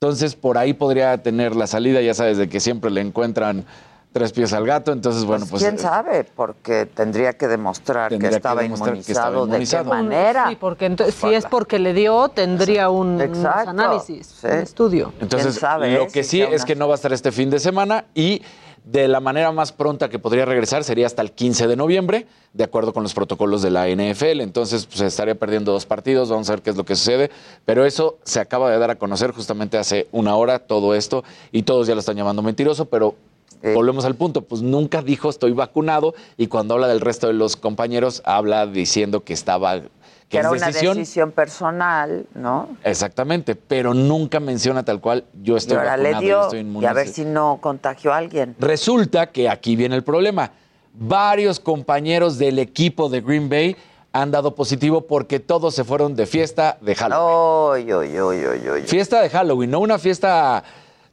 Entonces, 0.00 0.34
por 0.34 0.58
ahí 0.58 0.72
podría 0.74 1.16
tener 1.22 1.54
la 1.56 1.66
salida, 1.66 2.00
ya 2.00 2.14
sabes, 2.14 2.36
de 2.36 2.48
que 2.48 2.58
siempre 2.60 2.90
le 2.90 3.00
encuentran 3.00 3.64
tres 4.12 4.32
pies 4.32 4.52
al 4.52 4.66
gato. 4.66 4.92
Entonces, 4.92 5.24
bueno, 5.24 5.46
pues. 5.48 5.62
¿Quién 5.62 5.76
eh, 5.76 5.78
sabe? 5.78 6.24
Porque 6.24 6.86
tendría 6.86 7.32
que 7.34 7.46
demostrar 7.48 8.10
Tendría 8.10 8.30
que 8.30 8.34
que 8.34 8.36
estaba, 8.38 8.62
demostrar 8.62 8.92
que 8.94 8.98
inmunizado, 9.00 9.28
estaba 9.28 9.46
inmunizado. 9.46 9.84
¿De 9.84 9.90
qué 9.90 10.02
manera? 10.02 10.48
Sí, 10.48 10.56
porque 10.60 10.90
ento- 10.90 11.10
si 11.10 11.32
es 11.32 11.46
porque 11.46 11.78
le 11.78 11.92
dio, 11.94 12.28
tendría 12.28 12.90
un 12.90 13.20
Exacto. 13.20 13.70
análisis, 13.70 14.26
Sí. 14.26 14.46
un 14.48 14.52
estudio. 14.54 15.12
Entonces, 15.20 15.54
sabe, 15.54 15.92
lo 15.94 16.02
eh? 16.04 16.08
que 16.12 16.24
sí 16.24 16.42
es 16.42 16.48
una- 16.62 16.64
que 16.64 16.74
no 16.76 16.88
va 16.88 16.94
a 16.94 16.96
estar 16.96 17.12
este 17.12 17.30
fin 17.32 17.50
de 17.50 17.58
semana 17.60 18.04
y 18.14 18.42
de 18.86 19.08
la 19.08 19.18
manera 19.18 19.50
más 19.50 19.72
pronta 19.72 20.08
que 20.08 20.20
podría 20.20 20.44
regresar 20.44 20.84
sería 20.84 21.06
hasta 21.06 21.20
el 21.20 21.32
15 21.32 21.66
de 21.66 21.74
noviembre, 21.74 22.26
de 22.52 22.62
acuerdo 22.62 22.92
con 22.92 23.02
los 23.02 23.14
protocolos 23.14 23.60
de 23.60 23.70
la 23.70 23.88
NFL. 23.88 24.40
Entonces, 24.40 24.86
pues 24.86 25.00
estaría 25.00 25.34
perdiendo 25.34 25.72
dos 25.72 25.86
partidos, 25.86 26.30
vamos 26.30 26.48
a 26.48 26.52
ver 26.52 26.62
qué 26.62 26.70
es 26.70 26.76
lo 26.76 26.84
que 26.84 26.94
sucede. 26.94 27.32
Pero 27.64 27.84
eso 27.84 28.16
se 28.22 28.38
acaba 28.38 28.70
de 28.70 28.78
dar 28.78 28.92
a 28.92 28.94
conocer 28.94 29.32
justamente 29.32 29.76
hace 29.76 30.06
una 30.12 30.36
hora, 30.36 30.60
todo 30.60 30.94
esto, 30.94 31.24
y 31.50 31.64
todos 31.64 31.88
ya 31.88 31.94
lo 31.94 32.00
están 32.00 32.16
llamando 32.16 32.42
mentiroso, 32.42 32.86
pero 32.86 33.16
volvemos 33.74 34.04
al 34.04 34.14
punto, 34.14 34.42
pues 34.42 34.62
nunca 34.62 35.02
dijo 35.02 35.28
estoy 35.28 35.50
vacunado 35.50 36.14
y 36.36 36.46
cuando 36.46 36.74
habla 36.74 36.86
del 36.86 37.00
resto 37.00 37.26
de 37.26 37.32
los 37.32 37.56
compañeros, 37.56 38.22
habla 38.24 38.66
diciendo 38.66 39.24
que 39.24 39.32
estaba... 39.32 39.80
Que 40.28 40.38
era 40.38 40.50
una 40.50 40.66
decisión, 40.66 40.96
decisión 40.96 41.30
personal, 41.30 42.26
¿no? 42.34 42.70
Exactamente, 42.82 43.54
pero 43.54 43.94
nunca 43.94 44.40
menciona 44.40 44.84
tal 44.84 45.00
cual 45.00 45.24
yo 45.42 45.54
Y 45.54 45.58
estoy 45.58 45.78
le 45.98 46.26
yo 46.26 46.50
inmune. 46.52 46.84
y 46.84 46.88
a 46.88 46.92
ver 46.92 47.06
si 47.08 47.24
no 47.24 47.58
contagió 47.60 48.12
a 48.12 48.16
alguien. 48.16 48.56
Resulta 48.58 49.26
que 49.30 49.48
aquí 49.48 49.76
viene 49.76 49.94
el 49.94 50.02
problema. 50.02 50.50
Varios 50.94 51.60
compañeros 51.60 52.38
del 52.38 52.58
equipo 52.58 53.08
de 53.08 53.20
Green 53.20 53.48
Bay 53.48 53.76
han 54.12 54.30
dado 54.30 54.54
positivo 54.54 55.02
porque 55.02 55.38
todos 55.38 55.74
se 55.74 55.84
fueron 55.84 56.16
de 56.16 56.26
fiesta 56.26 56.78
de 56.80 56.94
Halloween. 56.94 57.22
Oy, 57.28 57.92
oy, 57.92 58.18
oy, 58.18 58.44
oy, 58.46 58.68
oy. 58.68 58.82
Fiesta 58.82 59.20
de 59.20 59.28
Halloween, 59.30 59.70
no 59.70 59.78
una 59.78 59.98
fiesta. 59.98 60.64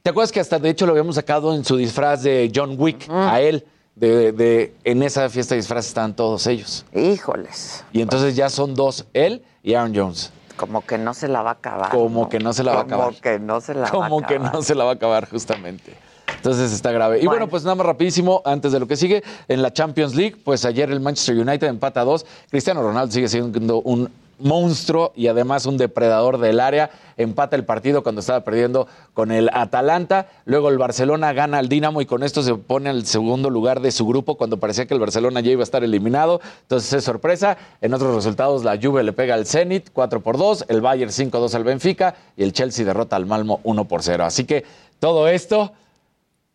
¿Te 0.02 0.10
acuerdas 0.10 0.32
que 0.32 0.40
hasta 0.40 0.58
de 0.58 0.70
hecho 0.70 0.86
lo 0.86 0.94
habíamos 0.94 1.16
sacado 1.16 1.54
en 1.54 1.64
su 1.64 1.78
disfraz 1.78 2.24
de 2.24 2.52
John 2.54 2.76
Wick 2.80 3.08
a 3.10 3.40
él? 3.42 3.66
De, 3.96 4.32
de- 4.32 4.74
en 4.84 5.04
esa 5.04 5.30
fiesta 5.30 5.54
de 5.56 5.62
disfraz 5.62 5.86
estaban 5.88 6.16
todos 6.16 6.48
ellos. 6.48 6.86
Híjoles. 6.94 7.84
Y 7.94 8.02
entonces 8.02 8.36
ya 8.36 8.50
son 8.50 8.74
dos, 8.74 9.06
él 9.14 9.44
y 9.62 9.76
Aaron 9.76 9.94
Jones. 9.96 10.32
Como 10.58 10.84
que 10.86 10.98
no 10.98 11.14
se 11.14 11.28
la 11.28 11.42
va 11.44 11.52
a 11.52 11.54
acabar. 11.54 11.90
Como 11.92 12.28
que 12.30 12.40
no 12.40 12.54
se 12.54 12.64
la 12.64 12.74
va 12.74 12.80
a 12.80 12.84
acabar. 12.84 13.08
Como 13.10 13.22
que 13.22 13.40
no 13.40 13.62
se 13.62 13.74
la 13.74 13.82
va 13.82 13.88
a 13.88 13.92
Como 13.92 14.22
que 14.22 14.36
acabar. 14.36 14.54
no 14.54 14.62
se 14.62 14.76
la 14.76 14.84
va 14.84 14.92
a 14.92 14.94
acabar, 14.94 15.30
justamente. 15.30 15.96
Entonces 16.36 16.72
está 16.72 16.92
grave. 16.92 17.22
Y 17.22 17.26
bueno, 17.28 17.48
pues 17.48 17.64
nada 17.64 17.76
más 17.76 17.86
rapidísimo, 17.86 18.42
antes 18.46 18.72
de 18.72 18.80
lo 18.80 18.88
que 18.88 18.96
sigue, 18.96 19.24
en 19.48 19.62
la 19.62 19.72
Champions 19.72 20.14
League, 20.16 20.36
pues 20.44 20.66
ayer 20.66 20.90
el 20.92 21.00
Manchester 21.00 21.38
United 21.38 21.68
empata 21.68 22.02
a 22.02 22.04
dos. 22.04 22.26
Cristiano 22.50 22.82
Ronaldo 22.82 23.12
sigue 23.14 23.28
siendo 23.28 23.80
un 23.82 24.10
monstruo 24.44 25.12
y 25.16 25.28
además 25.28 25.66
un 25.66 25.78
depredador 25.78 26.38
del 26.38 26.60
área. 26.60 26.92
Empata 27.18 27.56
el 27.56 27.66
partido 27.66 28.04
cuando 28.04 28.22
estaba 28.22 28.44
perdiendo 28.44 28.88
con 29.14 29.32
el 29.32 29.50
Atalanta. 29.54 30.28
Luego 30.46 30.70
el 30.70 30.78
Barcelona 30.78 31.34
gana 31.34 31.58
al 31.58 31.70
Dinamo 31.70 32.02
y 32.02 32.06
con 32.06 32.24
esto 32.24 32.44
se 32.44 32.56
pone 32.56 32.90
al 32.90 33.06
segundo 33.06 33.50
lugar 33.50 33.80
de 33.82 33.92
su 33.92 34.06
grupo 34.06 34.36
cuando 34.36 34.58
parecía 34.58 34.86
que 34.86 34.94
el 34.94 35.00
Barcelona 35.00 35.40
ya 35.42 35.52
iba 35.52 35.62
a 35.62 35.64
estar 35.64 35.84
eliminado. 35.84 36.42
Entonces 36.62 36.94
es 36.94 37.04
sorpresa. 37.04 37.58
En 37.82 37.94
otros 37.94 38.16
resultados, 38.16 38.64
la 38.64 38.80
Juve 38.82 39.04
le 39.04 39.14
pega 39.14 39.36
al 39.36 39.46
Zenit 39.46 39.90
4 39.94 40.22
por 40.22 40.38
2, 40.38 40.66
el 40.68 40.82
Bayern 40.82 41.12
5-2 41.12 41.54
al 41.56 41.64
Benfica 41.64 42.16
y 42.38 42.44
el 42.44 42.54
Chelsea 42.54 42.86
derrota 42.86 43.16
al 43.16 43.26
Malmo 43.26 43.60
1 43.64 43.86
por 43.86 44.04
0. 44.04 44.26
Así 44.26 44.46
que 44.46 44.66
todo 45.00 45.28
esto. 45.28 45.74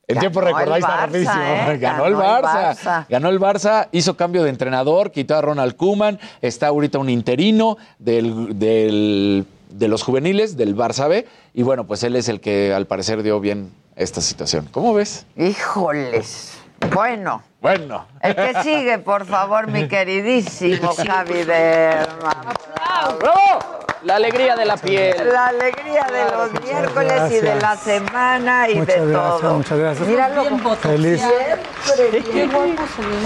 En 0.09 0.15
Ganó 0.15 0.21
tiempo 0.21 0.41
el 0.41 0.47
ahí 0.73 0.81
está 0.81 0.97
rapidísimo. 1.07 1.43
¿eh? 1.43 1.77
Ganó, 1.81 2.07
el 2.07 2.15
Ganó 2.15 2.37
el 2.39 2.43
Barça. 2.43 2.75
Barça. 2.75 3.07
Ganó 3.11 3.29
el 3.29 3.39
Barça, 3.39 3.89
hizo 3.93 4.17
cambio 4.17 4.43
de 4.43 4.49
entrenador, 4.51 5.13
quitó 5.13 5.37
a 5.37 5.43
Ronald 5.43 5.77
Koeman, 5.77 6.19
está 6.41 6.69
ahorita 6.69 6.99
un 6.99 7.11
interino 7.11 7.77
del, 7.99 8.59
del- 8.59 9.47
de 9.71 9.87
los 9.87 10.03
juveniles 10.03 10.57
del 10.57 10.75
Barça 10.75 11.09
B 11.11 11.27
y 11.53 11.63
bueno, 11.63 11.87
pues 11.87 12.03
él 12.03 12.17
es 12.17 12.31
el 12.31 12.41
que 12.41 12.73
al 12.73 12.87
parecer 12.87 13.23
dio 13.23 13.39
bien 13.39 13.71
esta 13.97 14.23
situación. 14.23 14.67
¿Cómo 14.73 14.95
ves? 14.95 15.27
Híjoles. 15.37 16.58
Bueno. 16.93 17.43
Bueno. 17.61 18.07
El 18.21 18.35
que 18.37 18.63
sigue, 18.63 18.99
por 18.99 19.27
favor, 19.27 19.67
mi 19.67 19.89
queridísimo 19.89 20.95
Javi 20.95 21.45
Berman. 21.45 22.47
La 24.05 24.15
alegría 24.15 24.55
de 24.55 24.65
la 24.65 24.77
piel. 24.77 25.29
La 25.33 25.49
alegría 25.49 26.07
de 26.13 26.31
los 26.31 26.63
miércoles 26.63 27.33
y 27.33 27.41
de 27.41 27.55
la 27.57 27.77
semana 27.77 28.69
y 28.69 28.77
Muchas 28.77 28.95
de 29.01 29.07
gracias, 29.13 29.41
todo. 29.41 29.55
muchas 29.55 29.79
gracias. 29.79 30.09
Míralo, 30.09 30.45
Feliz. 30.77 31.21
siempre 31.21 32.21
bien 32.33 32.51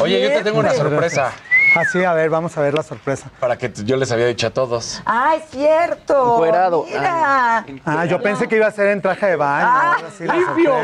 Oye, 0.00 0.22
yo 0.22 0.28
te 0.30 0.44
tengo 0.44 0.60
una 0.60 0.72
sorpresa. 0.72 1.32
Gracias. 1.74 1.86
Ah, 1.86 1.90
sí, 1.92 2.04
a 2.04 2.12
ver, 2.12 2.30
vamos 2.30 2.56
a 2.56 2.60
ver 2.60 2.74
la 2.74 2.82
sorpresa. 2.82 3.30
Para 3.40 3.56
que 3.56 3.72
yo 3.84 3.96
les 3.96 4.10
había 4.12 4.26
dicho 4.26 4.46
a 4.46 4.50
todos. 4.50 5.02
Ah, 5.06 5.34
es 5.36 5.44
cierto. 5.50 6.34
Encuerado. 6.34 6.84
Mira. 6.86 7.64
Ah, 7.84 8.04
yo 8.06 8.20
pensé 8.20 8.48
que 8.48 8.56
iba 8.56 8.66
a 8.66 8.70
ser 8.70 8.88
en 8.88 9.00
traje 9.02 9.26
de 9.26 9.36
baño. 9.36 9.66
Ah, 9.68 9.96
¡Limpio! 10.20 10.74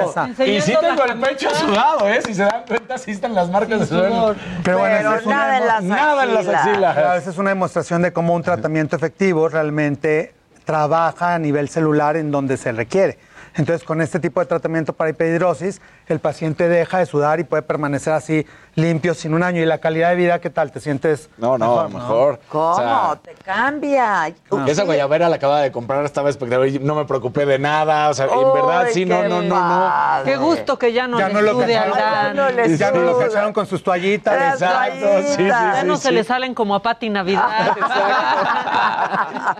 Y 0.46 0.60
sí 0.60 0.74
tengo 0.80 1.04
el 1.04 1.18
pecho 1.20 1.50
sudado, 1.54 2.08
¿eh? 2.08 2.20
Si 2.24 2.34
se 2.34 2.42
dan 2.44 2.64
cuenta, 2.66 2.98
sí 2.98 3.10
están 3.12 3.34
las 3.34 3.50
marcas 3.50 3.80
de 3.80 3.86
sudor. 3.86 4.36
Pero 4.64 4.78
bueno, 4.78 4.96
Pero 4.98 5.14
es 5.16 5.26
una 5.26 5.36
nada 5.36 5.58
en 5.58 5.66
las 5.66 5.82
Nada 5.82 6.24
en 6.24 6.34
las 6.34 6.46
axilas. 6.46 6.66
axilas. 6.66 6.94
Claro, 6.94 7.18
esa 7.18 7.30
es 7.30 7.38
una 7.38 7.50
demostración 7.50 8.02
de 8.02 8.12
cómo 8.12 8.34
un 8.34 8.42
tratamiento 8.42 8.96
efectivo 8.96 9.48
realmente 9.48 10.34
trabaja 10.64 11.34
a 11.34 11.38
nivel 11.38 11.68
celular 11.68 12.16
en 12.16 12.30
donde 12.30 12.56
se 12.58 12.72
requiere. 12.72 13.18
Entonces, 13.58 13.84
con 13.84 14.00
este 14.00 14.20
tipo 14.20 14.38
de 14.40 14.46
tratamiento 14.46 14.92
para 14.92 15.10
hiperhidrosis, 15.10 15.80
el 16.06 16.20
paciente 16.20 16.68
deja 16.68 16.98
de 16.98 17.06
sudar 17.06 17.40
y 17.40 17.44
puede 17.44 17.62
permanecer 17.62 18.12
así 18.12 18.46
limpio 18.76 19.14
sin 19.14 19.34
un 19.34 19.42
año. 19.42 19.60
¿Y 19.60 19.66
la 19.66 19.78
calidad 19.78 20.10
de 20.10 20.14
vida 20.16 20.40
qué 20.40 20.48
tal? 20.48 20.70
¿Te 20.70 20.78
sientes 20.78 21.28
No, 21.38 21.58
no, 21.58 21.88
mejor. 21.88 22.38
¿Cómo? 22.48 22.70
O 22.70 22.76
sea, 22.76 23.18
¿Te 23.20 23.34
cambia? 23.34 24.32
Esa 24.68 24.84
guayabera 24.84 25.28
la 25.28 25.36
acababa 25.36 25.60
de 25.60 25.72
comprar, 25.72 26.04
estaba 26.04 26.30
espectacular 26.30 26.68
y 26.68 26.78
no 26.78 26.94
me 26.94 27.04
preocupé 27.04 27.46
de 27.46 27.58
nada. 27.58 28.08
O 28.10 28.14
sea, 28.14 28.26
en 28.26 28.52
verdad, 28.52 28.86
sí, 28.92 29.04
no, 29.04 29.24
no, 29.24 29.42
no, 29.42 29.60
no. 29.60 30.24
Qué 30.24 30.36
gusto 30.36 30.78
que 30.78 30.92
ya 30.92 31.08
no 31.08 31.18
Ya 31.18 31.26
le 31.26 31.34
no 31.34 31.42
lo 31.42 31.52
sude 31.54 31.76
al 31.76 31.90
Dan. 31.90 32.36
no 32.36 32.50
le 32.50 32.76
ya 32.76 32.92
no 32.92 33.00
lo 33.02 33.18
cacharon 33.18 33.52
con 33.52 33.66
sus 33.66 33.82
toallitas. 33.82 34.38
Las 34.38 34.62
Exacto, 34.62 34.94
sí, 34.94 35.26
sí, 35.30 35.34
toallitas. 35.36 35.76
Ya 35.78 35.82
no 35.84 35.96
sí, 35.96 36.02
se 36.02 36.08
sí. 36.10 36.14
le 36.14 36.22
salen 36.24 36.54
como 36.54 36.76
a 36.76 36.82
Pati 36.82 37.10
Navidad. 37.10 37.76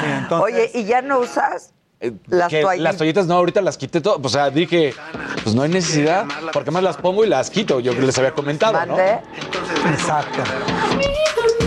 Sí, 0.00 0.06
entonces- 0.06 0.44
Oye, 0.54 0.70
¿y 0.74 0.84
ya 0.84 1.02
no 1.02 1.18
usas 1.18 1.74
Eh, 2.00 2.12
las 2.28 2.48
que 2.48 2.62
toallitas? 2.62 2.82
Las 2.82 2.96
toallitas 2.96 3.26
no, 3.26 3.34
ahorita 3.34 3.60
las 3.60 3.76
quité 3.76 4.00
todo. 4.00 4.18
O 4.22 4.28
sea, 4.28 4.50
dije, 4.50 4.94
pues 5.42 5.54
no 5.54 5.62
hay 5.62 5.68
necesidad. 5.68 6.24
Porque 6.52 6.70
más 6.70 6.82
las 6.82 6.96
pongo 6.96 7.24
y 7.24 7.28
las 7.28 7.50
quito. 7.50 7.80
Yo 7.80 7.94
que 7.94 8.00
les 8.00 8.16
había 8.18 8.32
comentado, 8.32 8.86
¿no? 8.86 8.98
Exacto. 8.98 10.42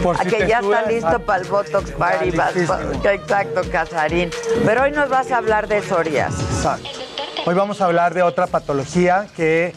Por 0.01 0.19
A 0.19 0.23
si 0.23 0.29
que 0.29 0.37
te 0.37 0.47
ya 0.47 0.61
suda, 0.61 0.79
está 0.79 0.91
listo 0.91 1.19
para 1.19 1.43
el 1.43 1.47
Botox 1.47 1.91
Party. 1.91 2.31
Vas-. 2.31 2.55
Exacto, 3.05 3.61
Casarín. 3.71 4.31
Pero 4.65 4.83
hoy 4.83 4.91
nos 4.91 5.09
vas 5.09 5.31
a 5.31 5.37
hablar 5.37 5.67
de 5.67 5.81
psoriasis. 5.81 6.41
Exacto. 6.41 6.89
Hoy 7.45 7.55
vamos 7.55 7.79
a 7.81 7.85
hablar 7.85 8.13
de 8.13 8.23
otra 8.23 8.47
patología 8.47 9.27
que 9.35 9.73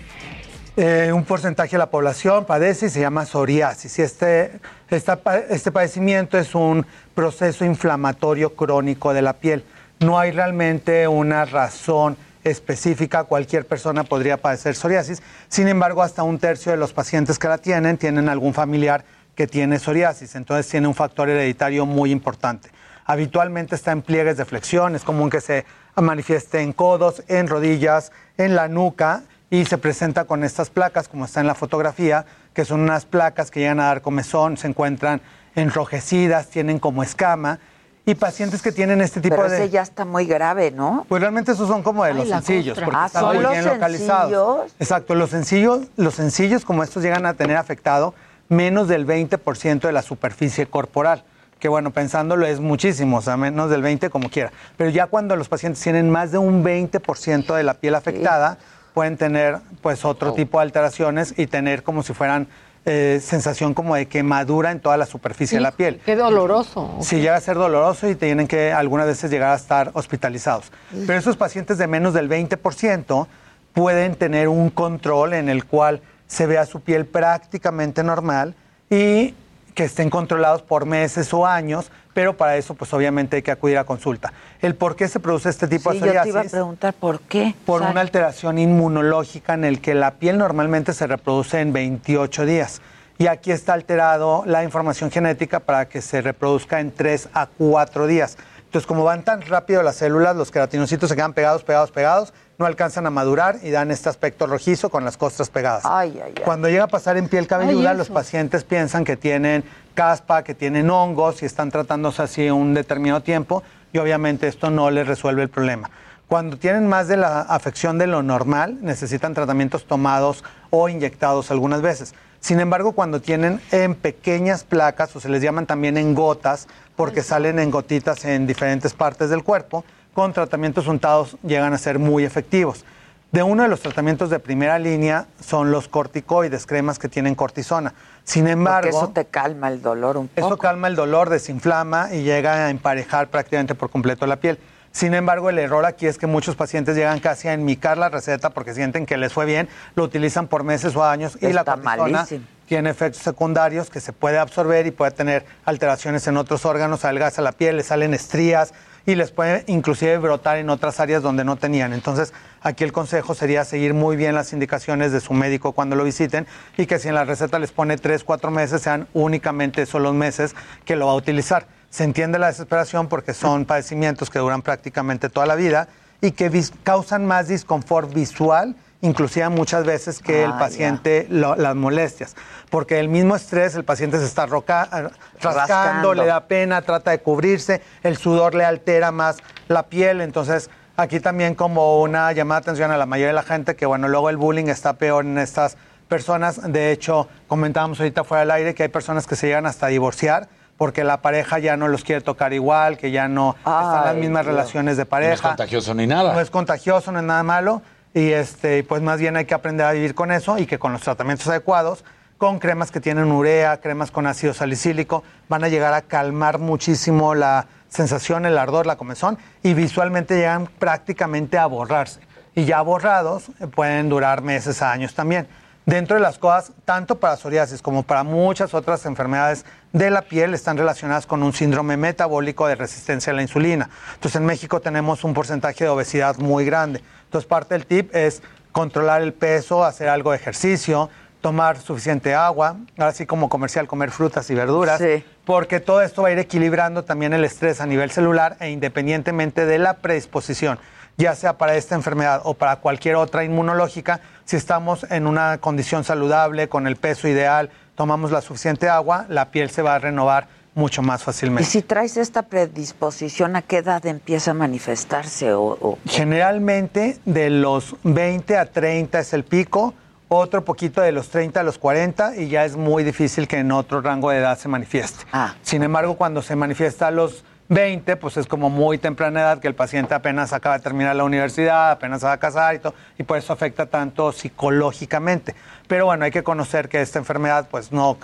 eh, 0.77 1.11
un 1.13 1.25
porcentaje 1.25 1.73
de 1.73 1.79
la 1.79 1.91
población 1.91 2.45
padece 2.45 2.87
y 2.87 2.89
se 2.91 3.01
llama 3.01 3.27
psoriasis. 3.27 3.99
Y 3.99 4.03
este, 4.03 4.59
esta 4.89 5.21
este 5.51 5.71
padecimiento 5.71 6.39
es 6.39 6.55
un 6.55 6.87
proceso 7.15 7.65
inflamatorio 7.65 8.55
crónico 8.55 9.13
de 9.13 9.23
la 9.23 9.35
piel. 9.35 9.65
No 9.99 10.19
hay 10.19 10.31
realmente 10.31 11.09
una 11.09 11.47
razón 11.47 12.19
específica, 12.45 13.25
cualquier 13.25 13.67
persona 13.67 14.05
podría 14.05 14.37
padecer 14.37 14.75
psoriasis. 14.75 15.23
Sin 15.49 15.69
embargo, 15.69 16.03
hasta 16.03 16.23
un 16.23 16.39
tercio 16.39 16.71
de 16.71 16.79
los 16.79 16.93
pacientes 16.93 17.39
que 17.39 17.49
la 17.49 17.59
tienen 17.59 17.97
tienen 17.97 18.29
algún 18.29 18.53
familiar 18.53 19.05
que 19.35 19.47
tiene 19.47 19.79
psoriasis, 19.79 20.35
entonces 20.35 20.69
tiene 20.69 20.87
un 20.87 20.95
factor 20.95 21.29
hereditario 21.29 21.87
muy 21.87 22.11
importante. 22.11 22.71
Habitualmente 23.05 23.75
está 23.75 23.93
en 23.93 24.03
pliegues 24.03 24.37
de 24.37 24.45
flexión, 24.45 24.97
es 24.97 25.05
común 25.05 25.31
que 25.31 25.41
se 25.41 25.65
manifieste 25.95 26.61
en 26.61 26.73
codos, 26.73 27.23
en 27.29 27.47
rodillas, 27.47 28.13
en 28.37 28.55
la 28.55 28.69
nuca 28.69 29.23
y 29.49 29.65
se 29.65 29.79
presenta 29.79 30.25
con 30.25 30.45
estas 30.45 30.71
placas, 30.71 31.09
como 31.09 31.25
está 31.25 31.41
en 31.41 31.47
la 31.47 31.55
fotografía, 31.55 32.27
que 32.53 32.65
son 32.65 32.81
unas 32.81 33.07
placas 33.07 33.51
que 33.51 33.61
llegan 33.61 33.81
a 33.81 33.87
dar 33.87 34.03
comezón, 34.03 34.57
se 34.57 34.69
encuentran 34.69 35.21
enrojecidas, 35.55 36.49
tienen 36.49 36.79
como 36.79 37.03
escama. 37.03 37.61
Y 38.09 38.15
pacientes 38.15 38.63
que 38.63 38.71
tienen 38.71 39.01
este 39.01 39.21
tipo 39.21 39.35
Pero 39.35 39.49
de... 39.51 39.57
ese 39.57 39.69
ya 39.71 39.83
está 39.83 40.05
muy 40.05 40.27
grave, 40.27 40.71
¿no? 40.71 41.05
Pues 41.09 41.21
realmente 41.21 41.51
esos 41.51 41.67
son 41.69 41.83
como 41.83 42.05
de 42.05 42.13
Ay, 42.13 42.17
los 42.19 42.29
sencillos, 42.29 42.79
porque 42.79 42.97
Ah, 42.97 43.07
están 43.07 43.23
¿son 43.23 43.35
muy 43.35 43.43
los 43.43 43.53
bien 43.53 43.65
localizados. 43.65 44.21
sencillos? 44.61 44.77
Exacto, 44.79 45.15
los 45.17 45.31
sencillos, 45.31 45.81
los 45.97 46.15
sencillos 46.15 46.65
como 46.65 46.85
estos 46.85 47.03
llegan 47.03 47.27
a 47.27 47.35
tener 47.35 47.57
afectado 47.57 48.15
menos 48.49 48.87
del 48.87 49.07
20% 49.09 49.81
de 49.81 49.93
la 49.93 50.03
superficie 50.03 50.67
corporal, 50.67 51.25
que 51.59 51.67
bueno, 51.69 51.91
pensándolo 51.91 52.47
es 52.47 52.61
muchísimo, 52.61 53.17
o 53.17 53.23
sea, 53.23 53.37
menos 53.37 53.71
del 53.71 53.83
20 53.83 54.09
como 54.09 54.31
quiera. 54.31 54.53
Pero 54.77 54.91
ya 54.91 55.09
cuando 55.09 55.35
los 55.35 55.49
pacientes 55.49 55.83
tienen 55.83 56.09
más 56.09 56.31
de 56.31 56.39
un 56.39 56.63
20% 56.65 57.57
de 57.57 57.63
la 57.65 57.75
piel 57.75 57.97
afectada, 57.97 58.57
pueden 58.95 59.17
tener 59.17 59.59
pues 59.83 60.05
otro 60.05 60.33
tipo 60.33 60.59
de 60.59 60.63
alteraciones 60.63 61.35
y 61.37 61.49
tener 61.49 61.83
como 61.83 62.05
si 62.05 62.15
fueran 62.15 62.47
eh, 62.89 63.21
sensación 63.21 63.75
como 63.75 63.97
de 63.97 64.07
quemadura 64.07 64.71
en 64.71 64.79
toda 64.79 64.97
la 64.97 65.07
superficie 65.07 65.59
de 65.59 65.63
la 65.63 65.73
piel. 65.73 66.01
Qué 66.07 66.15
doloroso. 66.15 66.97
Sí, 67.01 67.17
llega 67.17 67.35
a 67.35 67.41
ser 67.41 67.57
doloroso 67.57 68.09
y 68.09 68.15
tienen 68.15 68.47
que 68.47 68.73
algunas 68.73 69.09
veces 69.09 69.29
llegar 69.29 69.51
a 69.51 69.57
estar 69.57 69.91
hospitalizados. 69.95 70.71
Pero 71.05 71.19
esos 71.19 71.37
pacientes 71.37 71.79
de 71.79 71.89
menos 71.89 72.15
del 72.15 72.29
20% 72.29 73.27
pueden 73.73 74.15
tener 74.15 74.47
un 74.47 74.71
control 74.71 75.35
en 75.35 75.49
el 75.49 75.65
cual 75.65 76.01
se 76.29 76.47
vea 76.47 76.65
su 76.65 76.81
piel 76.81 77.07
prácticamente 77.07 78.05
normal 78.05 78.55
y 78.89 79.35
que 79.77 79.85
estén 79.85 80.09
controlados 80.09 80.63
por 80.63 80.87
meses 80.87 81.33
o 81.35 81.47
años, 81.47 81.93
pero 82.15 82.35
para 82.35 82.57
eso 82.57 82.75
pues 82.75 82.95
obviamente 82.95 83.37
hay 83.37 83.43
que 83.43 83.51
acudir 83.51 83.77
a 83.77 83.85
consulta. 83.85 84.33
El 84.63 84.75
por 84.75 84.97
qué 84.97 85.07
se 85.07 85.21
produce 85.21 85.51
este 85.51 85.69
tipo 85.69 85.93
Sí, 85.93 86.01
de 86.01 86.07
yo 86.07 86.07
te 86.07 86.13
iba 86.13 86.21
a 86.23 86.25
psoriasis 86.25 86.53
preguntar 86.53 86.95
por 86.95 87.21
qué. 87.21 87.55
por 87.67 87.83
una 87.83 88.01
alteración 88.01 88.59
inmunológica 88.59 89.53
en 89.53 89.65
el 89.65 89.83
que 89.83 89.95
la 89.95 90.13
piel 90.13 90.39
normalmente 90.39 90.95
se 90.95 91.07
reproduce 91.07 91.61
en 91.61 91.75
28 91.75 92.47
días. 92.47 92.81
Y 93.19 93.27
aquí 93.27 93.53
está 93.53 93.75
alterado 93.75 94.45
la 94.47 94.65
información 94.65 95.11
genética 95.11 95.61
para 95.61 95.89
que 95.89 96.01
se 96.01 96.23
reproduzca 96.23 96.81
en 96.81 96.91
3 96.91 97.29
a 97.35 97.47
4 97.47 98.07
días. 98.07 98.39
Entonces, 98.65 98.87
como 98.87 99.05
van 99.05 99.25
tan 99.25 99.43
rápido 99.43 99.83
las 99.83 99.97
células, 99.97 100.35
los 100.37 100.51
queratinocitos 100.51 101.11
se 101.11 101.17
quedan 101.17 101.35
pegados, 101.35 101.63
pegados, 101.65 101.91
pegados, 101.91 102.33
no 102.59 102.67
alcanzan 102.67 103.07
a 103.07 103.11
madurar 103.11 103.59
y 103.63 103.71
dan 103.71 103.91
este 103.91 104.09
aspecto 104.09 104.47
rojizo 104.47 104.89
con 104.89 105.05
las 105.05 105.17
costras 105.17 105.51
pegadas. 105.51 105.85
Ay, 105.85 106.21
ay, 106.25 106.33
ay. 106.37 106.43
Cuando 106.45 106.69
llega 106.69 106.85
a 106.85 106.89
pasar 106.89 107.17
en 107.17 107.29
piel 107.29 107.47
cabelluda, 107.47 107.95
los 107.95 108.09
pacientes 108.09 108.65
piensan 108.65 109.05
que 109.05 109.17
tienen 109.17 109.65
caspa, 109.95 110.43
que 110.43 110.55
tienen 110.55 110.91
hongos 110.91 111.43
y 111.43 111.47
están 111.47 111.71
tratándose 111.71 112.23
así 112.23 112.51
un 112.51 112.75
determinado 112.75 113.21
tiempo 113.23 113.63
y 113.93 113.99
obviamente 113.99 114.47
esto 114.47 114.71
no 114.71 114.91
les 114.91 115.07
resuelve 115.07 115.43
el 115.43 115.49
problema. 115.49 115.91
Cuando 116.29 116.57
tienen 116.57 116.89
más 116.89 117.07
de 117.07 117.17
la 117.17 117.43
afección 117.43 117.99
de 117.99 118.09
lo 118.09 118.23
normal, 118.23 118.79
necesitan 118.81 119.33
tratamientos 119.33 119.87
tomados 119.87 120.43
o 120.71 120.89
inyectados 120.89 121.53
algunas 121.53 121.83
veces. 121.83 122.15
Sin 122.41 122.59
embargo, 122.59 122.93
cuando 122.93 123.21
tienen 123.21 123.61
en 123.71 123.95
pequeñas 123.95 124.65
placas 124.65 125.15
o 125.15 125.21
se 125.21 125.29
les 125.29 125.41
llaman 125.41 125.67
también 125.67 125.97
en 125.97 126.15
gotas, 126.15 126.67
porque 126.97 127.23
salen 127.23 127.59
en 127.59 127.71
gotitas 127.71 128.25
en 128.25 128.47
diferentes 128.47 128.93
partes 128.93 129.31
del 129.31 129.45
cuerpo, 129.45 129.85
con 130.17 130.33
tratamientos 130.33 130.87
untados 130.87 131.37
llegan 131.43 131.75
a 131.75 131.79
ser 131.79 131.99
muy 131.99 132.25
efectivos. 132.25 132.87
De 133.33 133.43
uno 133.43 133.65
de 133.65 133.69
los 133.69 133.81
tratamientos 133.81 134.31
de 134.31 134.39
primera 134.39 134.79
línea 134.79 135.27
son 135.43 135.71
los 135.71 135.89
corticoides, 135.89 136.65
cremas 136.65 136.99
que 136.99 137.11
tienen 137.11 137.35
cortisona. 137.35 137.93
Sin 138.25 138.49
embargo, 138.49 138.89
Porque 138.91 138.97
eso 138.97 139.13
te 139.13 139.27
calma 139.27 139.69
el 139.69 139.83
dolor 139.83 140.17
un 140.17 140.29
poco. 140.29 140.47
eso 140.47 140.57
calma 140.57 140.89
el 140.89 140.97
dolor, 140.97 141.29
desinflama 141.29 142.15
y 142.15 142.23
llega 142.23 142.55
a 142.55 142.71
emparejar 142.71 143.29
prácticamente 143.29 143.75
por 143.75 143.91
completo 143.91 144.27
la 144.27 144.37
piel. 144.37 144.59
Sin 144.91 145.13
embargo, 145.13 145.51
el 145.51 145.59
error 145.59 145.85
aquí 145.85 146.07
es 146.07 146.17
que 146.17 146.27
muchos 146.27 146.57
pacientes 146.57 146.97
llegan 146.97 147.21
casi 147.21 147.49
a 147.49 147.53
enmicar 147.53 147.99
la 147.99 148.09
receta 148.09 148.49
porque 148.49 148.73
sienten 148.73 149.05
que 149.05 149.19
les 149.19 149.35
fue 149.35 149.45
bien, 149.45 149.69
lo 149.97 150.05
utilizan 150.05 150.47
por 150.47 150.65
meses 150.65 150.97
o 150.97 151.05
años 151.05 151.37
y 151.43 151.53
la 151.53 151.63
cortisona 151.63 152.09
malísimo. 152.09 152.47
tiene 152.65 152.89
efectos 152.89 153.23
secundarios 153.23 153.91
que 153.91 154.01
se 154.01 154.15
puede 154.15 154.39
absorber 154.39 154.87
y 154.87 154.93
puede 154.93 155.11
tener 155.11 155.45
alteraciones 155.67 156.27
en 156.27 156.39
otros 156.39 156.65
órganos, 156.65 157.05
adelgaza 157.05 157.43
la 157.43 157.53
piel, 157.53 157.77
le 157.77 157.83
salen 157.83 158.15
estrías 158.15 158.73
y 159.07 159.15
les 159.15 159.31
puede 159.31 159.65
inclusive 159.69 160.19
brotar 160.19 160.59
en 160.59 160.69
otras 160.69 160.99
áreas 161.01 161.23
donde 161.23 161.45
no 161.45 161.57
tenían. 161.57 161.93
Entonces, 161.93 162.35
aquí 162.61 162.85
el 162.85 162.93
consejo 162.93 163.35
sería 163.35 163.65
seguir 163.65 163.95
muy 163.95 164.17
bien 164.17 164.35
las 164.35 164.53
indicaciones 164.53 165.13
de 165.13 165.21
su 165.21 165.33
médico 165.33 165.73
cuando 165.73 165.95
lo 165.95 166.05
visiten 166.05 166.47
y 166.77 166.87
que 166.87 166.99
si 166.99 167.09
en 167.09 167.15
la 167.15 167.25
receta 167.25 167.59
les 167.61 167.71
pone 167.71 167.97
tres, 167.97 168.25
cuatro 168.25 168.51
meses, 168.51 168.83
sean 168.83 169.07
únicamente 169.15 169.83
esos 169.83 170.03
los 170.03 170.13
meses 170.13 170.55
que 170.85 170.97
lo 170.97 171.07
va 171.07 171.13
a 171.13 171.17
utilizar. 171.17 171.67
Se 171.89 172.05
entiende 172.05 172.39
la 172.39 172.49
desesperación 172.49 173.09
porque 173.09 173.33
son 173.33 173.65
padecimientos 173.65 174.29
que 174.29 174.41
duran 174.41 174.61
prácticamente 174.61 175.29
toda 175.29 175.47
la 175.47 175.55
vida 175.55 175.89
y 176.21 176.33
que 176.33 176.51
causan 176.83 177.27
más 177.27 177.49
disconfort 177.49 178.13
visual, 178.13 178.75
inclusive 179.03 179.49
muchas 179.49 179.85
veces 179.85 180.21
que 180.21 180.45
el 180.45 180.53
Ah, 180.53 180.59
paciente 180.59 181.27
lo- 181.31 181.55
las 181.57 181.75
molestias. 181.75 182.35
Porque 182.71 182.99
el 182.99 183.09
mismo 183.09 183.37
estrés, 183.37 183.75
el 183.75 183.85
paciente 183.85 184.19
se 184.19 184.25
está 184.25 184.47
roca- 184.47 184.85
eh, 184.93 185.09
rascando, 185.41 185.59
Rascando. 185.61 186.15
le 186.15 186.27
da 186.27 186.41
pena, 186.47 186.83
trata 186.83 187.11
de 187.11 187.19
cubrirse, 187.21 187.83
el 188.03 188.17
sudor 188.17 188.55
le 188.55 188.65
altera 188.65 189.13
más 189.13 189.37
la 189.69 189.85
piel, 189.85 190.21
entonces 190.21 190.71
aquí 190.97 191.21
también 191.21 191.55
como 191.55 192.01
una 192.03 192.33
llamada 192.33 192.61
de 192.61 192.65
atención 192.65 192.91
a 192.91 192.97
la 192.97 193.07
mayoría 193.07 193.29
de 193.29 193.33
la 193.35 193.43
gente 193.43 193.77
que 193.77 193.87
bueno, 193.87 194.09
luego 194.09 194.31
el 194.31 194.37
bullying 194.39 194.67
está 194.69 194.95
peor 194.95 195.25
en 195.25 195.39
estas 195.39 195.77
personas, 196.09 196.61
de 196.73 196.91
hecho 196.93 197.29
comentábamos 197.49 198.01
ahorita 198.01 198.25
fuera 198.25 198.41
del 198.41 198.51
aire 198.53 198.75
que 198.75 198.85
hay 198.85 198.89
personas 198.89 199.27
que 199.27 199.37
se 199.37 199.47
llegan 199.49 199.67
hasta 199.67 199.87
a 199.87 199.89
divorciar 199.91 200.49
porque 200.79 201.05
la 201.05 201.21
pareja 201.23 201.59
ya 201.59 201.77
no 201.77 201.89
los 201.89 202.05
quiere 202.05 202.21
tocar 202.21 202.53
igual, 202.53 202.97
que 202.99 203.11
ya 203.11 203.29
no 203.29 203.57
están 203.59 204.05
las 204.05 204.15
Ay, 204.15 204.21
mismas 204.21 204.45
Dios. 204.45 204.55
relaciones 204.55 204.97
de 204.97 205.05
No 205.05 205.09
pareja. 205.09 205.35
es 205.35 205.41
contagioso 205.41 205.95
ni 205.95 206.07
nada. 206.07 206.33
No 206.35 206.41
es 206.41 206.51
contagioso, 206.51 207.13
no 207.13 207.19
es 207.21 207.25
nada 207.25 207.43
malo. 207.43 207.81
Y 208.15 208.31
este, 208.31 208.83
pues 208.85 209.03
más 209.03 209.21
bien 209.21 209.37
hay 209.37 209.45
que 209.45 209.55
aprender 209.55 209.87
a 209.87 209.93
vivir 209.93 210.15
con 210.15 210.33
eso 210.33 210.59
y 210.59 210.67
que 210.67 210.79
con 210.79 210.93
los 210.93 211.03
tratamientos 211.03 211.47
adecuados, 211.49 212.05
con 212.39 212.59
cremas 212.59 212.91
que 212.91 213.01
tienen 213.01 213.31
urea, 213.31 213.81
cremas 213.81 214.11
con 214.11 214.27
ácido 214.27 214.55
salicílico, 214.55 215.23
van 215.49 215.65
a 215.65 215.69
llegar 215.69 215.93
a 215.93 216.03
calmar 216.03 216.59
muchísimo 216.59 217.35
la 217.35 217.67
sensación, 217.89 218.47
el 218.47 218.59
ardor, 218.59 218.87
la 218.87 218.97
comezón 218.97 219.39
y 219.63 219.75
visualmente 219.75 220.37
llegan 220.37 220.67
prácticamente 220.67 221.59
a 221.59 221.67
borrarse. 221.67 222.21
Y 222.55 222.65
ya 222.65 222.81
borrados 222.81 223.51
eh, 223.61 223.67
pueden 223.67 224.09
durar 224.09 224.43
meses 224.43 224.83
años 224.83 225.15
también. 225.15 225.47
Dentro 225.87 226.17
de 226.17 226.21
las 226.21 226.37
cosas, 226.39 226.73
tanto 226.85 227.21
para 227.21 227.37
psoriasis 227.37 227.81
como 227.81 228.03
para 228.03 228.25
muchas 228.25 228.75
otras 228.75 229.07
enfermedades 229.07 229.65
de 229.93 230.11
la 230.11 230.23
piel, 230.23 230.53
están 230.53 230.77
relacionadas 230.77 231.27
con 231.27 231.45
un 231.45 231.53
síndrome 231.53 231.97
metabólico 231.97 232.67
de 232.67 232.75
resistencia 232.75 233.33
a 233.33 233.37
la 233.37 233.43
insulina. 233.43 233.89
Entonces, 234.15 234.35
en 234.41 234.47
México 234.47 234.81
tenemos 234.81 235.23
un 235.23 235.33
porcentaje 235.33 235.85
de 235.85 235.91
obesidad 235.91 236.39
muy 236.39 236.65
grande. 236.65 237.03
Entonces, 237.27 237.47
parte 237.47 237.75
del 237.75 237.87
tip 237.87 238.13
es 238.17 238.43
controlar 238.73 239.23
el 239.23 239.33
peso, 239.33 239.85
hacer 239.85 240.09
algo 240.09 240.33
de 240.33 240.39
ejercicio, 240.39 241.09
tomar 241.41 241.79
suficiente 241.79 242.35
agua, 242.35 242.79
así 242.99 243.25
como 243.25 243.49
comercial, 243.49 243.87
comer 243.87 244.11
frutas 244.11 244.51
y 244.51 244.57
verduras, 244.57 244.99
Sí. 244.99 245.25
porque 245.45 245.79
todo 245.79 246.03
esto 246.03 246.23
va 246.23 246.29
a 246.29 246.33
ir 246.33 246.41
equilibrando 246.41 247.05
también 247.05 247.33
el 247.33 247.45
estrés 247.45 247.81
a 247.81 247.87
nivel 247.87 248.11
celular 248.11 248.57
e 248.59 248.71
independientemente 248.71 249.65
de 249.67 249.79
la 249.79 249.95
predisposición 249.99 250.81
ya 251.17 251.35
sea 251.35 251.57
para 251.59 251.75
esta 251.77 251.95
enfermedad 251.95 252.41
o 252.45 252.55
para 252.55 252.77
cualquier 252.77 253.17
otra 253.17 253.45
inmunológica, 253.45 254.21
si 254.45 254.57
estamos 254.57 255.07
en 255.11 255.27
una 255.27 255.59
condición 255.59 256.05
saludable, 256.05 256.69
con 256.69 256.87
el 256.87 256.97
peso 256.97 257.27
ideal, 257.29 257.71
tomamos 257.95 258.31
la 258.31 258.41
suficiente 258.43 258.89
agua, 258.89 259.27
la 259.29 259.51
piel 259.51 259.71
se 259.71 259.83
va 259.83 259.95
a 259.95 259.99
renovar 259.99 260.49
mucho 260.75 261.01
más 261.01 261.23
Y 261.23 261.25
fácilmente. 261.25 261.71
si 261.71 261.81
traes 261.81 262.19
esta 262.19 262.43
predisposición, 262.43 263.57
¿a 263.57 263.63
qué 263.63 263.79
edad 263.79 264.05
empieza 264.05 264.51
a 264.51 264.55
manifestarse? 264.55 265.55
O, 265.55 265.63
o- 265.81 265.99
Generalmente 266.07 267.19
de 267.25 267.49
los 267.49 267.97
20 268.03 268.59
a 268.59 268.67
30 268.67 269.19
es 269.21 269.33
el 269.33 269.45
pico, 269.45 269.95
otro 270.29 270.65
poquito 270.65 271.01
de 271.01 271.13
los 271.13 271.31
30 271.31 271.61
a 271.61 271.63
los 271.63 271.79
40 271.79 272.37
y 272.37 272.49
ya 272.49 272.65
es 272.67 272.77
muy 272.77 273.05
difícil 273.05 273.49
que 273.49 273.59
en 273.59 273.73
otro 273.73 274.03
rango 274.03 274.31
de 274.31 274.39
edad 274.39 274.59
se 274.59 274.69
manifieste. 274.69 275.25
Sin 275.63 275.83
embargo, 275.83 276.17
cuando 276.17 276.43
se 276.43 276.57
manifiesta 276.57 277.07
a 277.07 277.11
los 277.11 277.43
20, 277.69 278.17
pues 278.17 278.37
es 278.37 278.47
como 278.47 278.71
muy 278.71 278.99
temprana 278.99 279.41
edad 279.41 279.59
que 279.59 279.69
el 279.69 279.75
paciente 279.75 280.15
apenas 280.15 280.53
acaba 280.53 280.79
de 280.79 280.85
terminar 280.85 281.17
la 281.17 281.25
universidad, 281.25 281.91
apenas 281.91 282.21
se 282.21 282.27
va 282.27 282.33
a 282.33 282.39
casar 282.39 282.75
y 282.77 282.79
todo, 282.79 282.95
y 283.19 283.23
por 283.25 283.39
eso 283.39 283.53
afecta 283.53 283.87
tanto 283.87 284.33
psicológicamente. 284.33 285.55
Pero 285.89 286.07
bueno, 286.07 286.25
hay 286.25 286.31
que 286.31 286.43
conocer 286.43 286.89
que 286.89 287.01
esta 287.01 287.19
enfermedad 287.19 287.69
pues 287.71 287.93
no, 287.93 288.17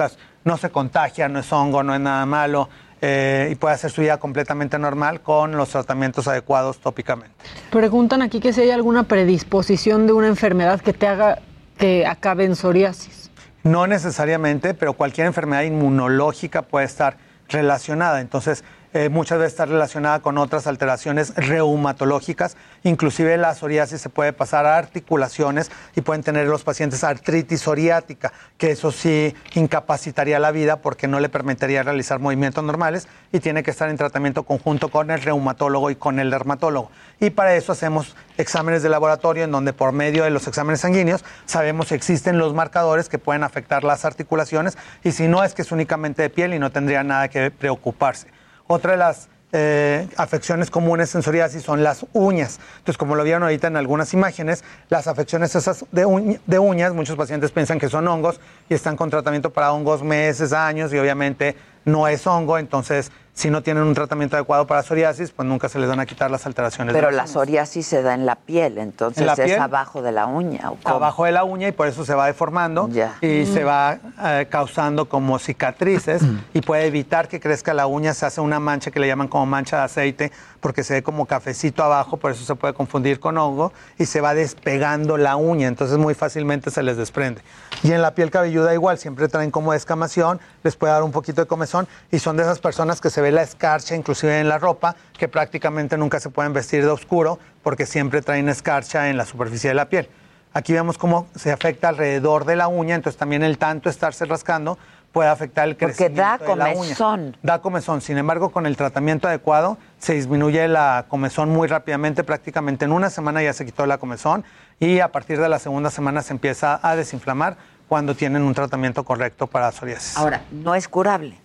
no 0.45 0.57
se 0.57 0.70
contagia, 0.70 1.28
no 1.28 1.40
es 1.40 1.53
hongo, 1.53 1.82
no 1.82 1.95
es 1.95 2.01
nada 2.01 2.24
malo. 2.26 2.68
eh, 3.05 3.49
y 3.51 3.57
puede 3.57 3.74
hacer 3.74 3.90
su 3.90 4.01
vida 4.01 4.18
completamente 4.18 4.78
normal 4.78 5.22
con 5.22 5.57
los 5.57 5.70
tratamientos 5.70 6.28
adecuados 6.28 6.78
tópicamente. 6.78 7.34
Preguntan 7.70 8.22
aquí 8.22 8.38
que 8.38 8.53
si 8.53 8.61
hay 8.61 8.70
alguna 8.70 9.03
predisposición 9.03 10.07
de 10.07 10.12
una 10.12 10.28
enfermedad 10.28 10.80
que 10.80 10.93
te 10.93 11.09
haga 11.09 11.40
que 11.78 12.07
acabe 12.07 12.45
en 12.45 12.55
psoriasis. 12.55 13.32
No 13.64 13.88
necesariamente, 13.88 14.72
pero 14.74 14.93
cualquier 14.93 15.26
enfermedad 15.26 15.62
inmunológica 15.62 16.62
puede 16.62 16.86
estar 16.86 17.16
relacionada. 17.49 18.20
Entonces, 18.20 18.62
eh, 18.95 19.09
muchas 19.09 19.38
veces 19.38 19.53
está 19.53 19.64
relacionada 19.64 20.20
con 20.20 20.36
otras 20.36 20.66
alteraciones 20.66 21.34
reumatológicas. 21.34 22.57
Inclusive 22.82 23.36
la 23.38 23.55
psoriasis 23.55 24.01
se 24.01 24.11
puede 24.11 24.32
pasar 24.32 24.66
a 24.66 24.76
articulaciones 24.76 25.70
y 25.97 26.03
pueden 26.03 26.22
tener 26.22 26.47
los 26.47 26.62
pacientes 26.62 27.03
artritis 27.03 27.62
psoriática, 27.62 28.32
que 28.59 28.72
eso 28.72 28.93
sí 28.93 29.34
incapacitaría 29.55 30.38
la 30.38 30.51
vida 30.51 30.76
porque 30.76 31.09
no 31.09 31.20
le 31.20 31.30
permitiría 31.30 31.82
realizar 31.82 32.18
movimientos 32.18 32.62
normales 32.64 33.09
y 33.32 33.40
tiene 33.40 33.62
que 33.62 33.70
estar 33.70 33.88
en 33.88 33.97
tratamiento 33.97 34.43
conjunto 34.43 34.90
con 34.90 35.11
el 35.11 35.22
reumatólogo 35.22 35.90
y 35.90 35.97
con 35.97 36.18
el 36.18 36.30
dermatólogo. 36.30 36.90
Y 37.18 37.30
para 37.30 37.55
eso 37.55 37.72
hacemos 37.72 38.14
exámenes 38.36 38.82
de 38.82 38.90
laboratorio 38.90 39.45
en 39.45 39.53
donde 39.53 39.72
por 39.72 39.93
medio 39.93 40.24
de 40.24 40.30
los 40.30 40.47
exámenes 40.47 40.80
sanguíneos 40.80 41.24
sabemos 41.47 41.88
si 41.88 41.95
existen 41.95 42.36
los 42.36 42.53
marcadores 42.53 43.09
que 43.09 43.18
pueden 43.18 43.43
afectar 43.43 43.84
las 43.84 44.05
articulaciones 44.05 44.76
y 45.03 45.12
si 45.12 45.28
no 45.28 45.45
es 45.45 45.55
que 45.55 45.62
es 45.62 45.72
únicamente 45.72 46.20
de 46.20 46.28
piel 46.28 46.53
y 46.53 46.59
no 46.59 46.70
tendría 46.70 47.03
nada 47.03 47.28
que 47.28 47.51
preocuparse. 47.51 48.41
Otra 48.66 48.92
de 48.92 48.98
las 48.98 49.28
eh, 49.54 50.08
afecciones 50.16 50.70
comunes 50.70 51.14
en 51.14 51.22
psoriasis 51.22 51.62
son 51.62 51.82
las 51.82 52.06
uñas. 52.14 52.58
Entonces, 52.78 52.96
como 52.96 53.16
lo 53.16 53.22
vieron 53.24 53.42
ahorita 53.42 53.66
en 53.66 53.76
algunas 53.76 54.14
imágenes, 54.14 54.64
las 54.88 55.06
afecciones 55.06 55.54
esas 55.54 55.84
de, 55.92 56.06
uñ- 56.06 56.40
de 56.46 56.58
uñas, 56.58 56.94
muchos 56.94 57.16
pacientes 57.16 57.50
piensan 57.50 57.78
que 57.78 57.90
son 57.90 58.08
hongos 58.08 58.40
y 58.70 58.74
están 58.74 58.96
con 58.96 59.10
tratamiento 59.10 59.50
para 59.52 59.72
hongos 59.72 60.02
meses, 60.02 60.52
años 60.54 60.92
y 60.94 60.98
obviamente 60.98 61.54
no 61.84 62.08
es 62.08 62.26
hongo. 62.26 62.56
Entonces, 62.56 63.12
si 63.35 63.49
no 63.49 63.62
tienen 63.62 63.85
un 63.85 63.95
tratamiento 63.95 64.37
adecuado 64.37 64.66
para 64.66 64.83
psoriasis, 64.83 65.30
pues 65.30 65.49
nunca 65.49 65.68
se 65.70 65.78
les 65.78 65.89
van 65.89 65.99
a 66.01 66.05
quitar 66.07 66.30
las 66.30 66.45
alteraciones. 66.45 66.93
de 66.93 67.01
pero 67.01 67.11
la 67.11 67.22
uñas. 67.22 67.30
psoriasis 67.30 67.87
se 67.87 68.03
da 68.03 68.12
en 68.12 68.26
la 68.26 68.37
piel, 68.37 68.76
entonces 68.76 69.20
¿En 69.22 69.26
la 69.26 69.33
es 69.33 69.41
piel? 69.41 69.59
abajo 69.59 70.03
de 70.03 70.12
la 70.12 70.26
uña. 70.26 70.70
¿o 70.70 70.76
cómo? 70.83 70.95
abajo 70.97 71.24
de 71.24 71.33
la 71.33 71.43
uña 71.45 71.68
y 71.68 71.72
por 71.72 71.89
eso 71.89 72.05
se 72.05 72.14
va 72.14 72.26
deformando 72.26 72.91
y 73.22 73.26
Mm. 73.45 73.47
se 73.55 73.64
va 73.64 73.99
eh, 74.22 74.47
causando 74.51 75.09
como 75.09 75.39
cicatrices 75.39 76.22
y 76.53 76.61
puede 76.61 76.85
evitar 76.87 77.26
que 77.26 77.41
crezca 77.41 77.72
la 77.72 77.87
uña, 77.87 78.12
se 78.12 78.26
hace 78.26 78.41
una 78.43 78.61
mancha 78.61 78.91
que 78.91 79.01
le 79.01 79.07
llaman 79.07 79.28
como 79.28 79.47
mancha 79.47 79.78
de 79.78 79.83
aceite 79.85 80.33
porque 80.62 80.84
se 80.84 80.94
ve 80.94 81.02
como 81.02 81.26
cafecito 81.26 81.82
abajo, 81.82 82.16
por 82.16 82.30
eso 82.30 82.44
se 82.44 82.54
puede 82.54 82.72
confundir 82.72 83.18
con 83.18 83.36
hongo 83.36 83.72
y 83.98 84.06
se 84.06 84.20
va 84.20 84.32
despegando 84.32 85.16
la 85.16 85.34
uña, 85.34 85.66
entonces 85.66 85.98
muy 85.98 86.14
fácilmente 86.14 86.70
se 86.70 86.84
les 86.84 86.96
desprende. 86.96 87.42
Y 87.82 87.90
en 87.90 88.00
la 88.00 88.14
piel 88.14 88.30
cabelluda 88.30 88.72
igual, 88.72 88.96
siempre 88.96 89.26
traen 89.26 89.50
como 89.50 89.72
descamación, 89.72 90.40
les 90.62 90.76
puede 90.76 90.92
dar 90.92 91.02
un 91.02 91.10
poquito 91.10 91.40
de 91.42 91.48
comezón 91.48 91.88
y 92.12 92.20
son 92.20 92.36
de 92.36 92.44
esas 92.44 92.60
personas 92.60 93.00
que 93.00 93.10
se 93.10 93.20
ve 93.20 93.32
la 93.32 93.42
escarcha 93.42 93.96
inclusive 93.96 94.38
en 94.38 94.48
la 94.48 94.58
ropa, 94.58 94.94
que 95.18 95.26
prácticamente 95.26 95.98
nunca 95.98 96.20
se 96.20 96.30
pueden 96.30 96.52
vestir 96.52 96.84
de 96.84 96.90
oscuro 96.90 97.40
porque 97.64 97.84
siempre 97.84 98.22
traen 98.22 98.48
escarcha 98.48 99.10
en 99.10 99.16
la 99.16 99.26
superficie 99.26 99.70
de 99.70 99.74
la 99.74 99.88
piel. 99.88 100.08
Aquí 100.54 100.74
vemos 100.74 100.96
cómo 100.96 101.26
se 101.34 101.50
afecta 101.50 101.88
alrededor 101.88 102.44
de 102.44 102.54
la 102.54 102.68
uña, 102.68 102.94
entonces 102.94 103.18
también 103.18 103.42
el 103.42 103.58
tanto 103.58 103.90
estarse 103.90 104.26
rascando 104.26 104.78
puede 105.12 105.28
afectar 105.28 105.68
el 105.68 105.76
Porque 105.76 105.94
crecimiento 105.94 106.22
da 106.22 106.38
de 106.38 106.56
la 106.56 106.64
uña. 106.66 106.74
comezón. 106.74 107.36
Da 107.42 107.60
comezón. 107.60 108.00
Sin 108.00 108.18
embargo, 108.18 108.50
con 108.50 108.66
el 108.66 108.76
tratamiento 108.76 109.28
adecuado 109.28 109.76
se 109.98 110.14
disminuye 110.14 110.66
la 110.68 111.04
comezón 111.08 111.50
muy 111.50 111.68
rápidamente, 111.68 112.24
prácticamente 112.24 112.84
en 112.86 112.92
una 112.92 113.10
semana 113.10 113.42
ya 113.42 113.52
se 113.52 113.64
quitó 113.64 113.86
la 113.86 113.98
comezón 113.98 114.44
y 114.80 115.00
a 115.00 115.08
partir 115.12 115.40
de 115.40 115.48
la 115.48 115.58
segunda 115.58 115.90
semana 115.90 116.22
se 116.22 116.32
empieza 116.32 116.80
a 116.82 116.96
desinflamar 116.96 117.56
cuando 117.88 118.14
tienen 118.14 118.42
un 118.42 118.54
tratamiento 118.54 119.04
correcto 119.04 119.46
para 119.46 119.70
psoriasis. 119.70 120.16
Ahora, 120.16 120.42
no 120.50 120.74
es 120.74 120.88
curable. 120.88 121.36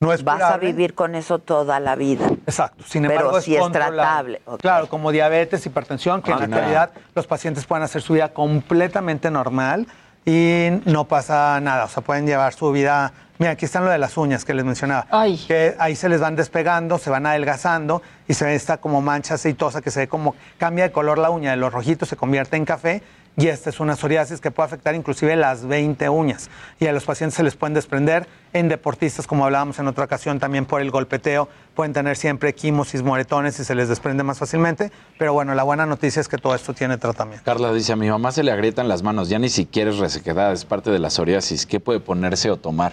No 0.00 0.12
es 0.12 0.24
Vas 0.24 0.42
a 0.42 0.56
vivir 0.56 0.94
con 0.94 1.14
eso 1.14 1.38
toda 1.38 1.78
la 1.78 1.94
vida. 1.94 2.26
Exacto. 2.44 2.82
Sin 2.88 3.02
Pero 3.02 3.14
embargo, 3.20 3.40
sí 3.40 3.54
es 3.54 3.60
controlable. 3.62 4.38
tratable. 4.40 4.42
Claro, 4.60 4.88
como 4.88 5.12
diabetes, 5.12 5.64
hipertensión, 5.64 6.22
que 6.22 6.32
en 6.32 6.40
la 6.40 6.44
actualidad 6.46 6.90
los 7.14 7.28
pacientes 7.28 7.64
pueden 7.66 7.84
hacer 7.84 8.02
su 8.02 8.14
vida 8.14 8.30
completamente 8.32 9.30
normal 9.30 9.86
y 10.24 10.68
no 10.84 11.04
pasa 11.08 11.60
nada. 11.60 11.84
O 11.84 11.88
sea, 11.88 12.02
pueden 12.02 12.26
llevar 12.26 12.54
su 12.54 12.70
vida. 12.72 13.12
Mira, 13.38 13.52
aquí 13.52 13.64
están 13.64 13.84
lo 13.84 13.90
de 13.90 13.98
las 13.98 14.16
uñas 14.16 14.44
que 14.44 14.54
les 14.54 14.64
mencionaba. 14.64 15.06
Que 15.48 15.74
ahí 15.78 15.96
se 15.96 16.08
les 16.08 16.20
van 16.20 16.36
despegando, 16.36 16.98
se 16.98 17.10
van 17.10 17.26
adelgazando 17.26 18.02
y 18.28 18.34
se 18.34 18.44
ve 18.44 18.54
esta 18.54 18.76
como 18.76 19.00
mancha 19.00 19.34
aceitosa 19.34 19.82
que 19.82 19.90
se 19.90 20.00
ve 20.00 20.08
como 20.08 20.36
cambia 20.58 20.84
de 20.84 20.92
color 20.92 21.18
la 21.18 21.30
uña, 21.30 21.50
de 21.50 21.56
los 21.56 21.72
rojitos 21.72 22.08
se 22.08 22.16
convierte 22.16 22.56
en 22.56 22.64
café. 22.64 23.02
Y 23.36 23.48
esta 23.48 23.70
es 23.70 23.80
una 23.80 23.96
psoriasis 23.96 24.40
que 24.40 24.50
puede 24.50 24.66
afectar 24.66 24.94
inclusive 24.94 25.34
las 25.36 25.66
20 25.66 26.08
uñas. 26.10 26.50
Y 26.78 26.86
a 26.86 26.92
los 26.92 27.04
pacientes 27.04 27.34
se 27.34 27.42
les 27.42 27.56
pueden 27.56 27.72
desprender. 27.72 28.26
En 28.52 28.68
deportistas, 28.68 29.26
como 29.26 29.46
hablábamos 29.46 29.78
en 29.78 29.88
otra 29.88 30.04
ocasión, 30.04 30.38
también 30.38 30.66
por 30.66 30.82
el 30.82 30.90
golpeteo, 30.90 31.48
pueden 31.74 31.94
tener 31.94 32.18
siempre 32.18 32.54
quimosis, 32.54 33.02
moretones 33.02 33.58
y 33.58 33.64
se 33.64 33.74
les 33.74 33.88
desprende 33.88 34.22
más 34.22 34.38
fácilmente. 34.38 34.92
Pero 35.18 35.32
bueno, 35.32 35.54
la 35.54 35.62
buena 35.62 35.86
noticia 35.86 36.20
es 36.20 36.28
que 36.28 36.36
todo 36.36 36.54
esto 36.54 36.74
tiene 36.74 36.98
tratamiento. 36.98 37.42
Carla 37.44 37.72
dice, 37.72 37.92
a 37.94 37.96
mi 37.96 38.10
mamá 38.10 38.32
se 38.32 38.42
le 38.42 38.52
agrietan 38.52 38.88
las 38.88 39.02
manos, 39.02 39.30
ya 39.30 39.38
ni 39.38 39.48
siquiera 39.48 39.90
es 39.90 39.96
resequedad, 39.96 40.52
es 40.52 40.66
parte 40.66 40.90
de 40.90 40.98
la 40.98 41.08
psoriasis. 41.08 41.64
¿Qué 41.64 41.80
puede 41.80 42.00
ponerse 42.00 42.50
o 42.50 42.58
tomar? 42.58 42.92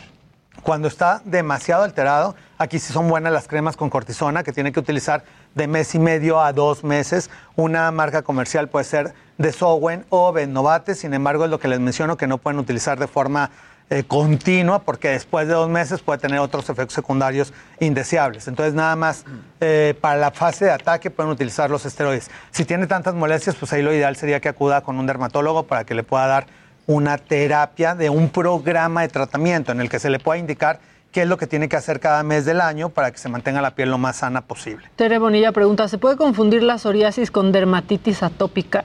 Cuando 0.64 0.88
está 0.88 1.22
demasiado 1.26 1.84
alterado, 1.84 2.36
aquí 2.58 2.80
sí 2.80 2.94
son 2.94 3.10
buenas 3.10 3.34
las 3.34 3.48
cremas 3.48 3.76
con 3.76 3.90
cortisona 3.90 4.44
que 4.44 4.52
tiene 4.52 4.72
que 4.72 4.80
utilizar 4.80 5.24
de 5.56 5.68
mes 5.68 5.96
y 5.96 6.00
medio 6.00 6.42
a 6.42 6.54
dos 6.54 6.84
meses. 6.84 7.30
Una 7.56 7.92
marca 7.92 8.22
comercial 8.22 8.70
puede 8.70 8.86
ser 8.86 9.14
de 9.40 9.54
Sowen 9.54 10.06
o 10.10 10.32
Benovate, 10.34 10.94
sin 10.94 11.14
embargo 11.14 11.46
es 11.46 11.50
lo 11.50 11.60
que 11.60 11.70
les 11.70 11.80
menciono 11.80 12.18
que 12.18 12.28
no 12.28 12.38
pueden 12.38 12.60
utilizar 12.60 13.00
de 13.00 13.08
forma 13.08 13.50
eh, 13.90 14.04
continua 14.04 14.80
porque 14.80 15.10
después 15.10 15.48
de 15.48 15.54
dos 15.54 15.70
meses 15.70 16.02
puede 16.02 16.20
tener 16.20 16.40
otros 16.40 16.70
efectos 16.70 16.94
secundarios 16.94 17.54
indeseables. 17.80 18.50
Entonces 18.50 18.74
nada 18.74 18.98
más 18.98 19.24
eh, 19.62 19.96
para 20.00 20.20
la 20.20 20.32
fase 20.32 20.66
de 20.66 20.72
ataque 20.72 21.10
pueden 21.10 21.32
utilizar 21.32 21.72
los 21.72 21.86
esteroides. 21.86 22.30
Si 22.52 22.66
tiene 22.66 22.86
tantas 22.86 23.16
molestias, 23.16 23.56
pues 23.56 23.72
ahí 23.72 23.82
lo 23.82 23.94
ideal 23.94 24.18
sería 24.18 24.42
que 24.42 24.50
acuda 24.50 24.82
con 24.82 25.00
un 25.00 25.08
dermatólogo 25.08 25.64
para 25.64 25.86
que 25.86 25.96
le 25.96 26.04
pueda 26.04 26.28
dar 26.28 26.48
una 26.86 27.18
terapia 27.18 27.96
de 27.96 28.10
un 28.10 28.30
programa 28.30 29.02
de 29.02 29.08
tratamiento 29.08 29.72
en 29.72 29.80
el 29.80 29.90
que 29.90 30.00
se 30.00 30.10
le 30.10 30.20
pueda 30.20 30.38
indicar 30.38 30.82
qué 31.14 31.22
es 31.22 31.28
lo 31.30 31.38
que 31.38 31.48
tiene 31.48 31.70
que 31.70 31.78
hacer 31.78 32.02
cada 32.02 32.24
mes 32.24 32.44
del 32.44 32.60
año 32.60 32.90
para 32.90 33.10
que 33.12 33.18
se 33.18 33.30
mantenga 33.30 33.62
la 33.62 33.72
piel 33.72 33.90
lo 33.90 33.98
más 33.98 34.18
sana 34.18 34.42
posible. 34.42 34.90
Tere 34.98 35.18
Bonilla 35.18 35.54
pregunta, 35.54 35.88
¿se 35.88 35.98
puede 35.98 36.18
confundir 36.18 36.62
la 36.62 36.78
psoriasis 36.78 37.32
con 37.32 37.54
dermatitis 37.54 38.22
atópica? 38.22 38.84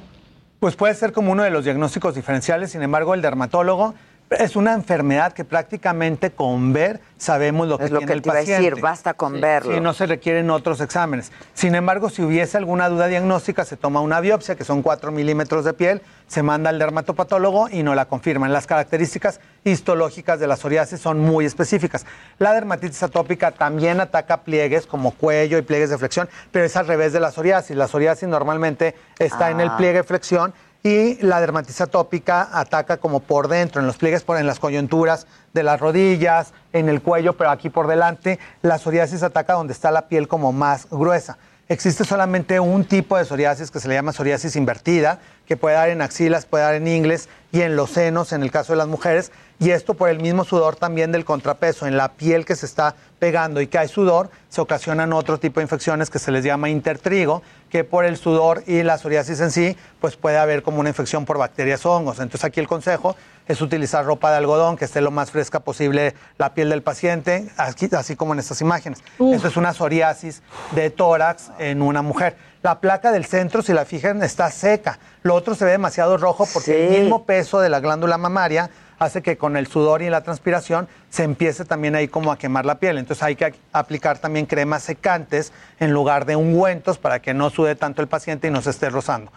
Pues 0.65 0.77
puede 0.77 0.95
ser 0.95 1.12
como 1.12 1.31
uno 1.31 1.43
de 1.43 1.51
los 1.51 1.65
diagnósticos 1.65 2.15
diferenciales, 2.15 2.71
sin 2.71 2.81
embargo 2.81 3.12
el 3.12 3.21
dermatólogo 3.21 3.95
es 4.31 4.57
una 4.57 4.72
enfermedad 4.72 5.33
que 5.33 5.45
prácticamente 5.45 6.31
con 6.33 6.72
ver 6.72 7.01
sabemos 7.18 7.68
lo 7.68 7.79
que 7.79 7.85
Es 7.85 7.91
lo 7.91 7.99
tiene 7.99 8.11
que 8.11 8.16
el 8.16 8.22
te 8.22 8.29
iba 8.29 8.35
a 8.35 8.41
paciente. 8.41 8.62
decir, 8.70 8.83
basta 8.83 9.14
con 9.14 9.41
verlo. 9.41 9.75
Sí, 9.75 9.81
no 9.81 9.93
se 9.95 10.07
requieren 10.07 10.51
otros 10.51 10.81
exámenes. 10.81 11.31
Sin 11.55 11.75
embargo, 11.75 12.11
si 12.11 12.22
hubiese 12.22 12.57
alguna 12.57 12.89
duda 12.89 13.07
diagnóstica, 13.07 13.64
se 13.64 13.77
toma 13.77 14.01
una 14.01 14.20
biopsia, 14.20 14.57
que 14.57 14.64
son 14.64 14.83
4 14.83 15.12
milímetros 15.12 15.64
de 15.64 15.72
piel, 15.72 16.03
se 16.27 16.43
manda 16.43 16.70
al 16.70 16.79
dermatopatólogo 16.79 17.68
y 17.68 17.83
no 17.83 17.95
la 17.95 18.07
confirman. 18.07 18.53
Las 18.53 18.66
características 18.66 19.41
histológicas 19.62 20.41
de 20.41 20.47
la 20.47 20.57
psoriasis 20.57 21.01
son 21.01 21.20
muy 21.20 21.45
específicas. 21.45 22.05
La 22.39 22.53
dermatitis 22.55 23.03
atópica 23.03 23.51
también 23.53 24.01
ataca 24.01 24.39
pliegues 24.43 24.87
como 24.87 25.12
cuello 25.12 25.59
y 25.59 25.62
pliegues 25.62 25.91
de 25.91 25.99
flexión, 25.99 26.29
pero 26.51 26.64
es 26.64 26.77
al 26.77 26.87
revés 26.87 27.12
de 27.12 27.20
la 27.20 27.31
psoriasis. 27.31 27.77
La 27.77 27.89
psoriasis 27.89 28.29
normalmente 28.29 28.95
está 29.18 29.51
en 29.51 29.61
el 29.61 29.68
Ah. 29.68 29.77
pliegue 29.77 30.03
flexión 30.03 30.53
y 30.85 31.16
la 31.22 31.41
dermatitis 31.41 31.80
atópica 31.80 32.47
ataca 32.53 32.99
como 32.99 33.20
por 33.20 33.49
dentro, 33.49 33.80
en 33.80 33.87
los 33.87 33.97
pliegues, 33.97 34.22
por 34.22 34.37
en 34.37 34.47
las 34.47 34.61
coyunturas 34.61 35.26
de 35.55 35.62
las 35.62 35.80
rodillas, 35.80 36.53
en 36.74 36.91
el 36.91 37.01
cuello, 37.01 37.39
pero 37.39 37.51
aquí 37.51 37.70
por 37.70 37.87
delante. 37.87 38.39
La 38.61 38.76
psoriasis 38.76 39.22
ataca 39.22 39.55
donde 39.55 39.72
está 39.72 39.91
la 39.91 40.09
piel 40.09 40.28
como 40.28 40.53
más 40.53 40.87
gruesa. 40.91 41.39
Existe 41.68 42.05
solamente 42.05 42.61
un 42.61 42.85
tipo 42.85 43.16
de 43.16 43.24
psoriasis 43.24 43.70
que 43.70 43.80
se 43.80 43.89
le 43.89 43.95
llama 43.95 44.12
psoriasis 44.12 44.57
invertida, 44.57 45.20
que 45.47 45.57
puede 45.57 45.76
dar 45.76 45.89
en 45.89 46.03
axilas, 46.03 46.45
puede 46.45 46.64
dar 46.64 46.74
en 46.74 46.87
ingles 46.87 47.30
y 47.55 47.63
en 47.63 47.77
los 47.77 47.91
senos 47.91 48.33
en 48.33 48.43
el 48.43 48.51
caso 48.51 48.73
de 48.73 48.79
las 48.79 48.89
mujeres, 48.89 49.31
y 49.61 49.71
esto 49.71 49.95
por 49.95 50.09
el 50.09 50.19
mismo 50.19 50.43
sudor 50.43 50.75
también 50.75 51.13
del 51.13 51.25
contrapeso, 51.25 51.87
en 51.87 51.97
la 51.97 52.09
piel 52.15 52.45
que 52.45 52.57
se 52.57 52.67
está 52.67 52.97
pegando 53.21 53.61
y 53.61 53.69
que 53.69 53.79
hay 53.79 53.87
sudor, 53.87 54.29
se 54.49 54.61
ocasionan 54.61 55.13
otro 55.13 55.39
tipo 55.39 55.61
de 55.61 55.63
infecciones 55.65 56.11
que 56.11 56.19
se 56.19 56.33
les 56.33 56.43
llama 56.45 56.69
intertrigo, 56.69 57.43
que 57.71 57.85
por 57.85 58.05
el 58.05 58.17
sudor 58.17 58.65
y 58.67 58.83
la 58.83 58.99
psoriasis 58.99 59.39
en 59.41 59.53
sí, 59.53 59.77
pues 60.01 60.17
puede 60.17 60.37
haber 60.37 60.65
como 60.65 60.81
una 60.81 60.89
infección 60.89 61.25
por 61.25 61.39
bacterias 61.39 61.87
o 61.87 61.93
hongos. 61.93 62.19
Entonces 62.19 62.45
aquí 62.45 62.59
el 62.59 62.67
consejo 62.67 63.15
es 63.47 63.61
utilizar 63.61 64.05
ropa 64.05 64.33
de 64.33 64.39
algodón, 64.39 64.77
que 64.77 64.87
esté 64.87 65.01
lo 65.01 65.13
más 65.13 65.31
fresca 65.31 65.61
posible 65.61 66.15
la 66.39 66.55
piel 66.55 66.71
del 66.71 66.83
paciente, 66.83 67.49
aquí- 67.57 67.89
así 67.97 68.17
como 68.17 68.33
en 68.33 68.41
estas 68.41 68.61
imágenes. 68.63 68.99
Esto 69.33 69.47
es 69.47 69.57
una 69.57 69.73
psoriasis 69.73 70.43
de 70.73 70.91
tórax 70.91 71.53
en 71.61 71.83
una 71.83 72.03
mujer. 72.03 72.37
La 72.65 72.81
placa 72.81 73.12
del 73.12 73.27
centro, 73.27 73.61
si 73.61 73.75
la 73.75 73.85
fijan, 73.85 74.23
está 74.23 74.51
seca. 74.51 74.99
Lo 75.23 75.35
otro 75.35 75.55
se 75.55 75.67
ve 75.67 75.73
demasiado 75.73 76.17
rojo 76.17 76.49
porque 76.51 76.87
el 76.87 77.03
mismo 77.03 77.27
peso 77.27 77.61
de 77.61 77.69
la 77.69 77.79
glándula 77.79 78.17
mamaria 78.17 78.71
hace 78.99 79.21
que 79.21 79.37
con 79.37 79.59
el 79.59 79.67
sudor 79.67 80.01
y 80.01 80.09
la 80.09 80.23
transpiración 80.23 80.89
se 81.11 81.25
empiece 81.25 81.67
también 81.67 81.95
ahí 81.95 82.09
como 82.09 82.33
a 82.33 82.39
quemar 82.39 82.65
la 82.65 82.77
piel. 82.77 82.97
Entonces 82.97 83.23
hay 83.23 83.37
que 83.37 83.55
aplicar 83.71 84.17
también 84.17 84.47
cremas 84.47 84.83
secantes 84.83 85.53
en 85.79 85.93
lugar 85.93 86.25
de 86.25 86.37
ungüentos 86.37 86.97
para 86.97 87.21
que 87.21 87.35
no 87.35 87.51
sude 87.51 87.75
tanto 87.75 88.01
el 88.01 88.09
paciente 88.09 88.49
y 88.49 88.51
no 88.51 88.62
se 88.62 88.71
esté 88.71 88.89
rozando. 88.89 89.31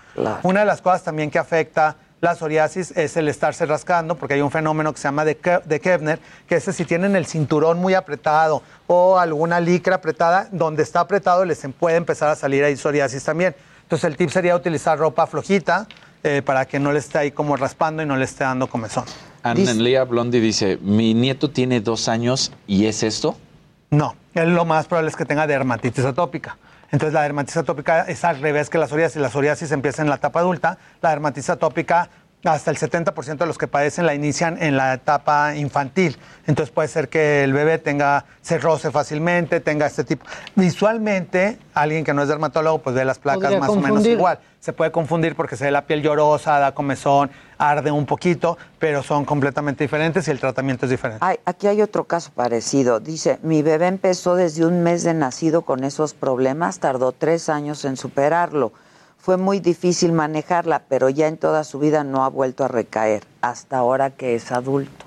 Una 0.44 0.62
de 0.62 0.66
las 0.66 0.82
cosas 0.82 1.04
también 1.04 1.30
que 1.30 1.38
afecta 1.38 1.98
la 2.20 2.36
psoriasis 2.36 2.92
es 2.98 3.16
el 3.18 3.28
estarse 3.28 3.66
rascando, 3.66 4.16
porque 4.16 4.34
hay 4.34 4.42
un 4.42 4.50
fenómeno 4.52 4.92
que 4.92 4.98
se 5.00 5.08
llama 5.08 5.24
de, 5.24 5.40
Ke- 5.40 5.62
de 5.64 5.80
Kevner, 5.80 6.20
que 6.48 6.56
es 6.56 6.64
si 6.64 6.84
tienen 6.86 7.16
el 7.16 7.26
cinturón 7.28 7.78
muy 7.80 7.94
apretado 7.94 8.64
o 8.88 9.20
alguna 9.20 9.60
licra 9.60 9.96
apretada, 9.96 10.48
donde 10.52 10.82
está 10.84 11.02
apretado 11.02 11.46
les 11.46 11.64
em- 11.64 11.72
puede 11.74 11.96
empezar 11.98 12.30
a 12.30 12.36
salir 12.36 12.64
ahí 12.64 12.76
psoriasis 12.76 13.24
también. 13.24 13.56
Entonces 13.84 14.06
el 14.10 14.18
tip 14.18 14.30
sería 14.32 14.56
utilizar 14.56 14.98
ropa 14.98 15.28
flojita 15.28 15.88
eh, 16.24 16.42
para 16.44 16.66
que 16.66 16.80
no 16.80 16.92
le 16.92 17.00
esté 17.00 17.20
ahí 17.20 17.32
como 17.32 17.56
raspando 17.56 18.02
y 18.02 18.06
no 18.06 18.18
le 18.18 18.26
esté 18.26 18.44
dando 18.44 18.68
comezón. 18.68 19.06
Annelía 19.44 20.04
Blondi 20.04 20.40
dice, 20.40 20.78
mi 20.82 21.14
nieto 21.14 21.52
tiene 21.52 21.80
dos 21.82 22.10
años 22.10 22.52
y 22.66 22.88
es 22.88 23.04
esto. 23.04 23.38
No, 23.92 24.16
él 24.34 24.54
lo 24.56 24.66
más 24.66 24.88
probable 24.88 25.10
es 25.12 25.16
que 25.16 25.24
tenga 25.24 25.48
dermatitis 25.48 26.04
atópica. 26.04 26.58
Entonces 26.92 27.14
la 27.14 27.22
dermatitis 27.24 27.58
atópica 27.58 28.02
es 28.04 28.24
al 28.24 28.40
revés 28.40 28.70
que 28.70 28.78
la 28.78 28.88
psoriasis. 28.88 29.22
La 29.22 29.30
psoriasis 29.30 29.72
empieza 29.72 30.02
en 30.02 30.10
la 30.10 30.16
etapa 30.16 30.40
adulta, 30.40 30.78
la 31.02 31.10
dermatitis 31.10 31.50
atópica 31.50 32.10
hasta 32.54 32.72
el 32.72 32.78
70% 32.78 33.38
de 33.38 33.46
los 33.46 33.58
que 33.58 33.68
padecen 33.68 34.06
la 34.06 34.14
inician 34.14 34.62
en 34.62 34.78
la 34.78 34.94
etapa 34.94 35.56
infantil. 35.56 36.18
Entonces 36.46 36.74
puede 36.74 36.88
ser 36.88 37.10
que 37.10 37.44
el 37.44 37.54
bebé 37.54 37.78
tenga, 37.78 38.26
se 38.42 38.58
roce 38.58 38.92
fácilmente, 38.92 39.60
tenga 39.60 39.86
este 39.86 40.04
tipo. 40.04 40.26
Visualmente, 40.56 41.60
alguien 41.74 42.04
que 42.04 42.14
no 42.14 42.22
es 42.22 42.30
dermatólogo, 42.30 42.80
pues 42.80 42.96
ve 42.96 43.06
las 43.06 43.20
placas 43.20 43.44
Podría 43.44 43.60
más 43.60 43.70
o 43.70 43.76
menos 43.76 44.06
igual. 44.06 44.40
Se 44.60 44.74
puede 44.74 44.92
confundir 44.92 45.36
porque 45.36 45.56
se 45.56 45.66
ve 45.66 45.72
la 45.72 45.86
piel 45.86 46.02
llorosa, 46.02 46.60
da 46.60 46.74
comezón, 46.74 47.30
arde 47.58 47.92
un 47.92 48.06
poquito, 48.06 48.58
pero 48.80 49.04
son 49.04 49.26
completamente 49.26 49.84
diferentes 49.84 50.28
y 50.28 50.32
el 50.32 50.40
tratamiento 50.40 50.86
es 50.86 50.92
diferente. 50.92 51.24
Ay, 51.26 51.40
aquí 51.46 51.68
hay 51.68 51.82
otro 51.82 52.06
caso 52.06 52.32
parecido. 52.34 53.00
Dice, 53.00 53.40
mi 53.44 53.62
bebé 53.62 53.88
empezó 53.88 54.36
desde 54.36 54.66
un 54.66 54.84
mes 54.84 55.04
de 55.04 55.14
nacido 55.14 55.62
con 55.62 55.84
esos 55.84 56.14
problemas, 56.14 56.80
tardó 56.80 57.12
tres 57.12 57.50
años 57.50 57.86
en 57.86 57.98
superarlo. 57.98 58.74
Fue 59.28 59.36
muy 59.36 59.60
difícil 59.60 60.14
manejarla, 60.14 60.84
pero 60.88 61.10
ya 61.10 61.28
en 61.28 61.36
toda 61.36 61.66
su 61.66 61.80
vida 61.80 62.06
no 62.06 62.24
ha 62.24 62.30
vuelto 62.30 62.64
a 62.64 62.70
recaer, 62.70 63.26
hasta 63.42 63.78
ahora 63.78 64.10
que 64.10 64.36
es 64.36 64.54
adulto. 64.54 65.06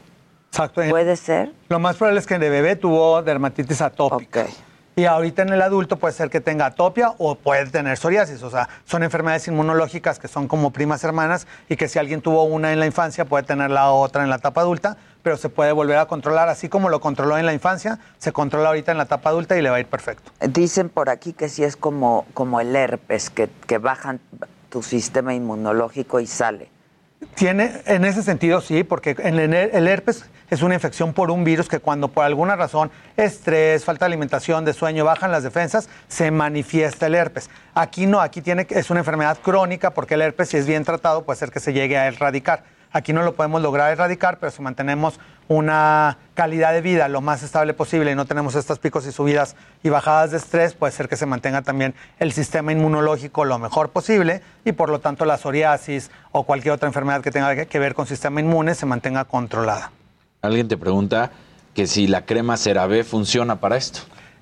Exacto. 0.51 0.83
¿Puede 0.91 1.17
ser? 1.17 1.55
Lo 1.71 1.79
más 1.79 1.97
probable 1.97 2.21
es 2.21 2.27
que 2.27 2.39
de 2.39 2.51
bebé 2.51 2.77
tuvo 2.77 3.23
dermatitis 3.23 3.81
atópica. 3.81 4.45
Y 4.95 5.07
ahorita 5.07 5.41
en 5.41 5.55
el 5.55 5.63
adulto 5.63 5.97
puede 5.97 6.13
ser 6.13 6.29
que 6.29 6.43
tenga 6.43 6.67
atopia 6.67 7.15
o 7.17 7.35
puede 7.35 7.65
tener 7.71 7.97
psoriasis. 7.97 8.43
O 8.43 8.51
sea, 8.51 8.69
son 8.85 9.03
enfermedades 9.03 9.49
inmunológicas 9.49 10.19
que 10.19 10.29
son 10.29 10.49
como 10.49 10.71
primas 10.71 11.03
hermanas 11.03 11.47
y 11.71 11.77
que 11.77 11.89
si 11.89 11.99
alguien 11.99 12.21
tuvo 12.21 12.45
una 12.45 12.75
en 12.75 12.79
la 12.79 12.85
infancia 12.85 13.25
puede 13.25 13.45
tener 13.45 13.71
la 13.71 13.91
otra 13.91 14.23
en 14.23 14.29
la 14.29 14.37
etapa 14.37 14.61
adulta, 14.61 14.99
pero 15.23 15.37
se 15.37 15.49
puede 15.49 15.73
volver 15.73 15.99
a 15.99 16.07
controlar. 16.07 16.49
Así 16.49 16.69
como 16.69 16.89
lo 16.89 17.01
controló 17.01 17.39
en 17.39 17.47
la 17.47 17.53
infancia, 17.53 17.99
se 18.19 18.33
controla 18.33 18.69
ahorita 18.69 18.93
en 18.93 18.99
la 18.99 19.05
etapa 19.05 19.31
adulta 19.31 19.57
y 19.59 19.63
le 19.63 19.71
va 19.71 19.77
a 19.77 19.81
ir 19.81 19.87
perfecto. 19.87 20.33
Dicen 20.49 20.89
por 20.89 21.09
aquí 21.11 21.33
que 21.33 21.49
sí 21.49 21.65
es 21.65 21.77
como, 21.77 22.27
como 22.35 22.61
el 22.61 22.75
herpes, 22.75 23.31
que, 23.31 23.49
que 23.67 23.79
bajan 23.79 24.21
tu 24.71 24.83
sistema 24.83 25.35
inmunológico 25.35 26.21
y 26.21 26.27
sale. 26.27 26.69
Tiene, 27.35 27.83
en 27.85 28.05
ese 28.07 28.23
sentido 28.23 28.61
sí, 28.63 28.83
porque 28.83 29.11
el, 29.23 29.39
el 29.39 29.89
herpes 29.89 30.25
es 30.49 30.63
una 30.63 30.75
infección 30.75 31.13
por 31.13 31.31
un 31.31 31.45
virus 31.45 31.69
que 31.69 31.79
cuando 31.79 32.09
por 32.09 32.25
alguna 32.25 32.57
razón, 32.57 32.91
estrés, 33.17 33.85
falta 33.85 34.07
de 34.07 34.13
alimentación, 34.13 34.65
de 34.65 34.73
sueño, 34.73 35.05
bajan 35.05 35.31
las 35.31 35.43
defensas, 35.43 35.89
se 36.09 36.31
manifiesta 36.31 37.07
el 37.07 37.15
herpes. 37.15 37.51
Aquí 37.75 38.07
no, 38.07 38.21
aquí 38.21 38.41
tiene, 38.41 38.67
que- 38.67 38.79
es 38.79 38.89
una 38.91 39.01
enfermedad 39.01 39.39
crónica 39.43 39.91
porque 39.91 40.15
el 40.15 40.23
herpes 40.23 40.49
si 40.49 40.57
es 40.57 40.67
bien 40.67 40.83
tratado 40.85 41.25
puede 41.25 41.39
ser 41.39 41.51
que 41.51 41.61
se 41.61 41.73
llegue 41.75 41.99
a 41.99 42.07
erradicar. 42.07 42.65
Aquí 42.93 43.13
no 43.13 43.23
lo 43.23 43.35
podemos 43.35 43.63
lograr 43.63 43.93
erradicar, 43.93 44.39
pero 44.39 44.51
si 44.51 44.63
mantenemos 44.63 45.21
una 45.47 46.19
calidad 46.35 46.73
de 46.73 46.81
vida 46.81 47.09
lo 47.09 47.21
más 47.21 47.43
estable 47.43 47.75
posible 47.75 48.13
y 48.13 48.15
no 48.15 48.25
tenemos 48.25 48.55
estos 48.55 48.79
picos 48.79 49.07
y 49.07 49.13
subidas 49.13 49.57
y 49.83 49.89
bajadas 49.91 50.31
de 50.31 50.37
estrés, 50.39 50.75
puede 50.75 50.93
ser 50.93 51.09
que 51.09 51.17
se 51.17 51.27
mantenga 51.27 51.63
también 51.63 51.95
el 52.19 52.33
sistema 52.33 52.73
inmunológico 52.73 53.45
lo 53.45 53.59
mejor 53.59 53.91
posible 53.91 54.43
y 54.65 54.73
por 54.73 54.89
lo 54.91 55.01
tanto 55.01 55.25
la 55.25 55.39
psoriasis 55.39 56.11
o 56.33 56.45
cualquier 56.45 56.75
otra 56.75 56.89
enfermedad 56.89 57.21
que 57.23 57.31
tenga 57.31 57.67
que- 57.67 57.79
ver 57.79 57.95
con 57.95 58.07
sistema 58.07 58.41
inmune 58.41 58.75
se 58.75 58.87
mantenga 58.87 59.25
controlada. 59.25 59.91
Alguien 60.43 60.69
te 60.69 60.77
pregunta 60.77 61.31
que 61.75 61.87
si 61.87 62.07
la 62.07 62.25
crema 62.27 62.57
CeraVe 62.57 63.05
funciona 63.05 63.57
para 63.57 63.77
esto. 63.77 64.01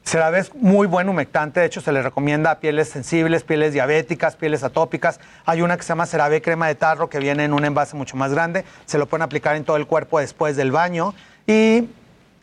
CeraVe 0.08 0.38
es 0.38 0.54
muy 0.54 0.86
buen 0.86 1.06
humectante, 1.10 1.60
de 1.60 1.66
hecho 1.66 1.82
se 1.82 1.92
le 1.92 2.00
recomienda 2.00 2.50
a 2.50 2.60
pieles 2.60 2.88
sensibles, 2.88 3.44
pieles 3.44 3.74
diabéticas, 3.74 4.36
pieles 4.36 4.64
atópicas. 4.64 5.20
Hay 5.44 5.60
una 5.60 5.76
que 5.76 5.82
se 5.82 5.90
llama 5.90 6.06
CeraVe 6.06 6.40
crema 6.40 6.66
de 6.66 6.74
tarro 6.74 7.10
que 7.10 7.18
viene 7.18 7.44
en 7.44 7.52
un 7.52 7.62
envase 7.66 7.94
mucho 7.94 8.16
más 8.16 8.32
grande, 8.32 8.64
se 8.86 8.96
lo 8.96 9.04
pueden 9.04 9.22
aplicar 9.22 9.54
en 9.54 9.64
todo 9.64 9.76
el 9.76 9.86
cuerpo 9.86 10.18
después 10.18 10.56
del 10.56 10.72
baño 10.72 11.14
y 11.46 11.90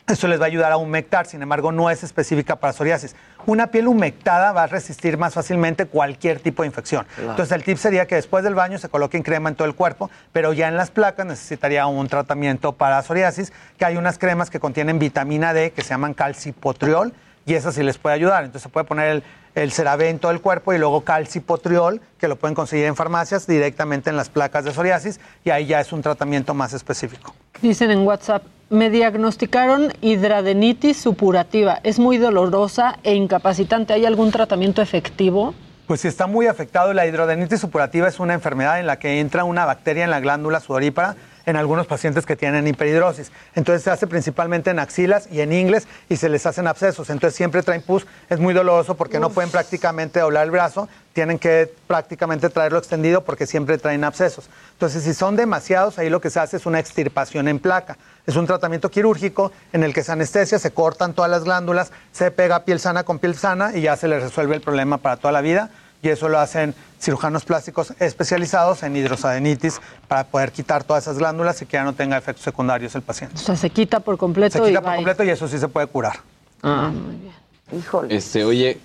eso 0.08 0.28
les 0.28 0.40
va 0.40 0.44
a 0.44 0.46
ayudar 0.46 0.72
a 0.72 0.78
humectar, 0.78 1.26
sin 1.26 1.42
embargo 1.42 1.72
no 1.72 1.90
es 1.90 2.04
específica 2.04 2.58
para 2.58 2.72
psoriasis. 2.72 3.16
Una 3.48 3.68
piel 3.68 3.88
humectada 3.88 4.52
va 4.52 4.64
a 4.64 4.68
resistir 4.68 5.18
más 5.18 5.34
fácilmente 5.34 5.88
cualquier 5.88 6.40
tipo 6.42 6.62
de 6.62 6.68
infección. 6.68 7.08
Claro. 7.16 7.32
Entonces 7.32 7.56
el 7.56 7.64
tip 7.64 7.80
sería 7.80 8.06
que 8.06 8.14
después 8.14 8.44
del 8.44 8.54
baño 8.54 8.78
se 8.78 8.90
coloquen 8.90 9.24
crema 9.24 9.50
en 9.50 9.56
todo 9.56 9.68
el 9.68 9.74
cuerpo, 9.74 10.12
pero 10.32 10.54
ya 10.54 10.68
en 10.68 10.78
las 10.78 10.92
placas 10.92 11.26
necesitaría 11.26 11.88
un 11.88 12.08
tratamiento 12.10 12.74
para 12.74 13.02
psoriasis, 13.02 13.52
que 13.80 13.86
hay 13.86 13.98
unas 13.98 14.20
cremas 14.20 14.52
que 14.52 14.60
contienen 14.60 15.00
vitamina 15.00 15.52
D 15.52 15.72
que 15.72 15.82
se 15.82 15.90
llaman 15.90 16.14
calcipotriol 16.14 17.12
y 17.46 17.54
esas 17.54 17.76
sí 17.76 17.84
les 17.84 17.98
puede 17.98 18.16
ayudar. 18.16 18.44
Entonces 18.44 18.64
se 18.64 18.70
puede 18.70 18.86
poner 18.86 19.10
el, 19.10 19.24
el 19.56 19.72
CeraVe 19.72 20.10
en 20.10 20.20
todo 20.20 20.32
el 20.32 20.42
cuerpo 20.42 20.74
y 20.74 20.78
luego 20.78 21.02
calcipotriol, 21.02 22.02
que 22.18 22.28
lo 22.28 22.36
pueden 22.36 22.56
conseguir 22.56 22.86
en 22.86 22.96
farmacias 22.96 23.48
directamente 23.48 24.10
en 24.10 24.18
las 24.18 24.30
placas 24.30 24.66
de 24.66 24.74
psoriasis 24.74 25.20
y 25.44 25.50
ahí 25.50 25.66
ya 25.66 25.80
es 25.80 25.94
un 25.94 26.02
tratamiento 26.02 26.54
más 26.54 26.74
específico. 26.74 27.34
Dicen 27.62 27.92
en 27.92 28.00
WhatsApp, 28.06 28.44
me 28.70 28.90
diagnosticaron 28.90 29.94
hidradenitis 30.02 30.98
supurativa. 30.98 31.80
Es 31.84 32.00
muy 32.00 32.18
dolorosa 32.18 32.98
e 33.04 33.14
incapacitante. 33.14 33.94
¿Hay 33.94 34.06
algún 34.06 34.32
tratamiento 34.32 34.82
efectivo? 34.82 35.54
Pues 35.88 36.02
si 36.02 36.08
está 36.08 36.26
muy 36.26 36.48
afectado, 36.48 36.94
la 36.94 37.06
hidrodenitis 37.06 37.60
supurativa 37.60 38.08
es 38.08 38.20
una 38.20 38.34
enfermedad 38.34 38.80
en 38.80 38.88
la 38.88 38.98
que 38.98 39.20
entra 39.20 39.44
una 39.44 39.66
bacteria 39.66 40.04
en 40.04 40.10
la 40.10 40.20
glándula 40.20 40.60
sudorípara 40.60 41.16
en 41.46 41.56
algunos 41.56 41.88
pacientes 41.88 42.26
que 42.26 42.36
tienen 42.36 42.68
hiperhidrosis. 42.68 43.32
Entonces 43.56 43.84
se 43.84 43.92
hace 43.92 44.08
principalmente 44.08 44.72
en 44.72 44.80
axilas 44.80 45.28
y 45.32 45.42
en 45.42 45.54
ingles 45.54 45.88
y 46.10 46.18
se 46.18 46.30
les 46.30 46.46
hacen 46.46 46.68
abscesos. 46.68 47.10
Entonces 47.10 47.36
siempre 47.36 47.64
traen 47.64 47.82
pus. 47.82 48.06
Es 48.30 48.40
muy 48.40 48.54
doloroso 48.54 48.96
porque 48.96 49.20
no 49.20 49.30
pueden 49.30 49.52
prácticamente 49.52 50.20
doblar 50.20 50.46
el 50.46 50.52
brazo. 50.52 50.90
Tienen 51.14 51.40
que 51.40 51.72
prácticamente 51.88 52.50
traerlo 52.50 52.78
extendido 52.78 53.24
porque 53.24 53.48
siempre 53.48 53.78
traen 53.78 54.04
abscesos. 54.04 54.50
Entonces 54.74 55.04
si 55.04 55.14
son 55.14 55.36
demasiados, 55.36 55.98
ahí 56.00 56.10
lo 56.10 56.22
que 56.22 56.30
se 56.30 56.40
hace 56.40 56.58
es 56.58 56.66
una 56.66 56.80
extirpación 56.80 57.48
en 57.48 57.60
placa. 57.60 57.98
Es 58.26 58.36
un 58.36 58.48
tratamiento 58.48 58.90
quirúrgico 58.90 59.52
en 59.72 59.84
el 59.84 59.94
que 59.94 60.04
se 60.04 60.12
anestesia, 60.12 60.60
se 60.60 60.72
cortan 60.72 61.14
todas 61.14 61.30
las 61.30 61.44
glándulas, 61.44 61.92
se 62.12 62.32
pega 62.32 62.66
piel 62.66 62.80
sana 62.80 63.04
con 63.04 63.20
piel 63.20 63.36
sana 63.36 63.76
y 63.76 63.82
ya 63.82 63.96
se 63.96 64.08
les 64.08 64.24
resuelve 64.24 64.56
el 64.56 64.62
problema 64.62 64.98
para 64.98 65.18
toda 65.18 65.32
la 65.32 65.42
vida 65.42 65.70
y 66.06 66.10
eso 66.10 66.30
lo 66.30 66.40
hacen 66.40 66.76
cirujanos 67.06 67.46
plásticos 67.46 67.94
especializados 68.00 68.82
en 68.82 68.96
hidrosadenitis 68.96 69.80
para 70.08 70.24
poder 70.24 70.52
quitar 70.52 70.84
todas 70.84 71.04
esas 71.04 71.20
glándulas 71.20 71.62
y 71.62 71.68
que 71.68 71.74
ya 71.74 71.84
no 71.84 71.94
tenga 71.94 72.18
efectos 72.18 72.44
secundarios 72.44 72.96
el 72.96 73.04
paciente. 73.04 73.36
O 73.36 73.40
sea, 73.40 73.56
se 73.56 73.70
quita 73.70 74.00
por 74.00 74.18
completo 74.18 74.58
Se 74.58 74.64
y 74.64 74.68
quita 74.70 74.82
por 74.82 74.90
bye. 74.90 74.96
completo 74.98 75.24
y 75.24 75.30
eso 75.30 75.48
sí 75.48 75.60
se 75.60 75.68
puede 75.68 75.86
curar. 75.86 76.18
Ah, 76.64 76.92
muy 76.92 77.16
bien. 77.16 77.34
Híjole. 77.80 78.16
Este, 78.16 78.44
oye, 78.44 78.80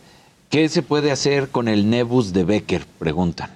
¿qué 0.50 0.68
se 0.68 0.82
puede 0.82 1.10
hacer 1.10 1.48
con 1.48 1.66
el 1.66 1.88
nebus 1.88 2.34
de 2.34 2.44
Becker? 2.44 2.84
Preguntan. 2.98 3.50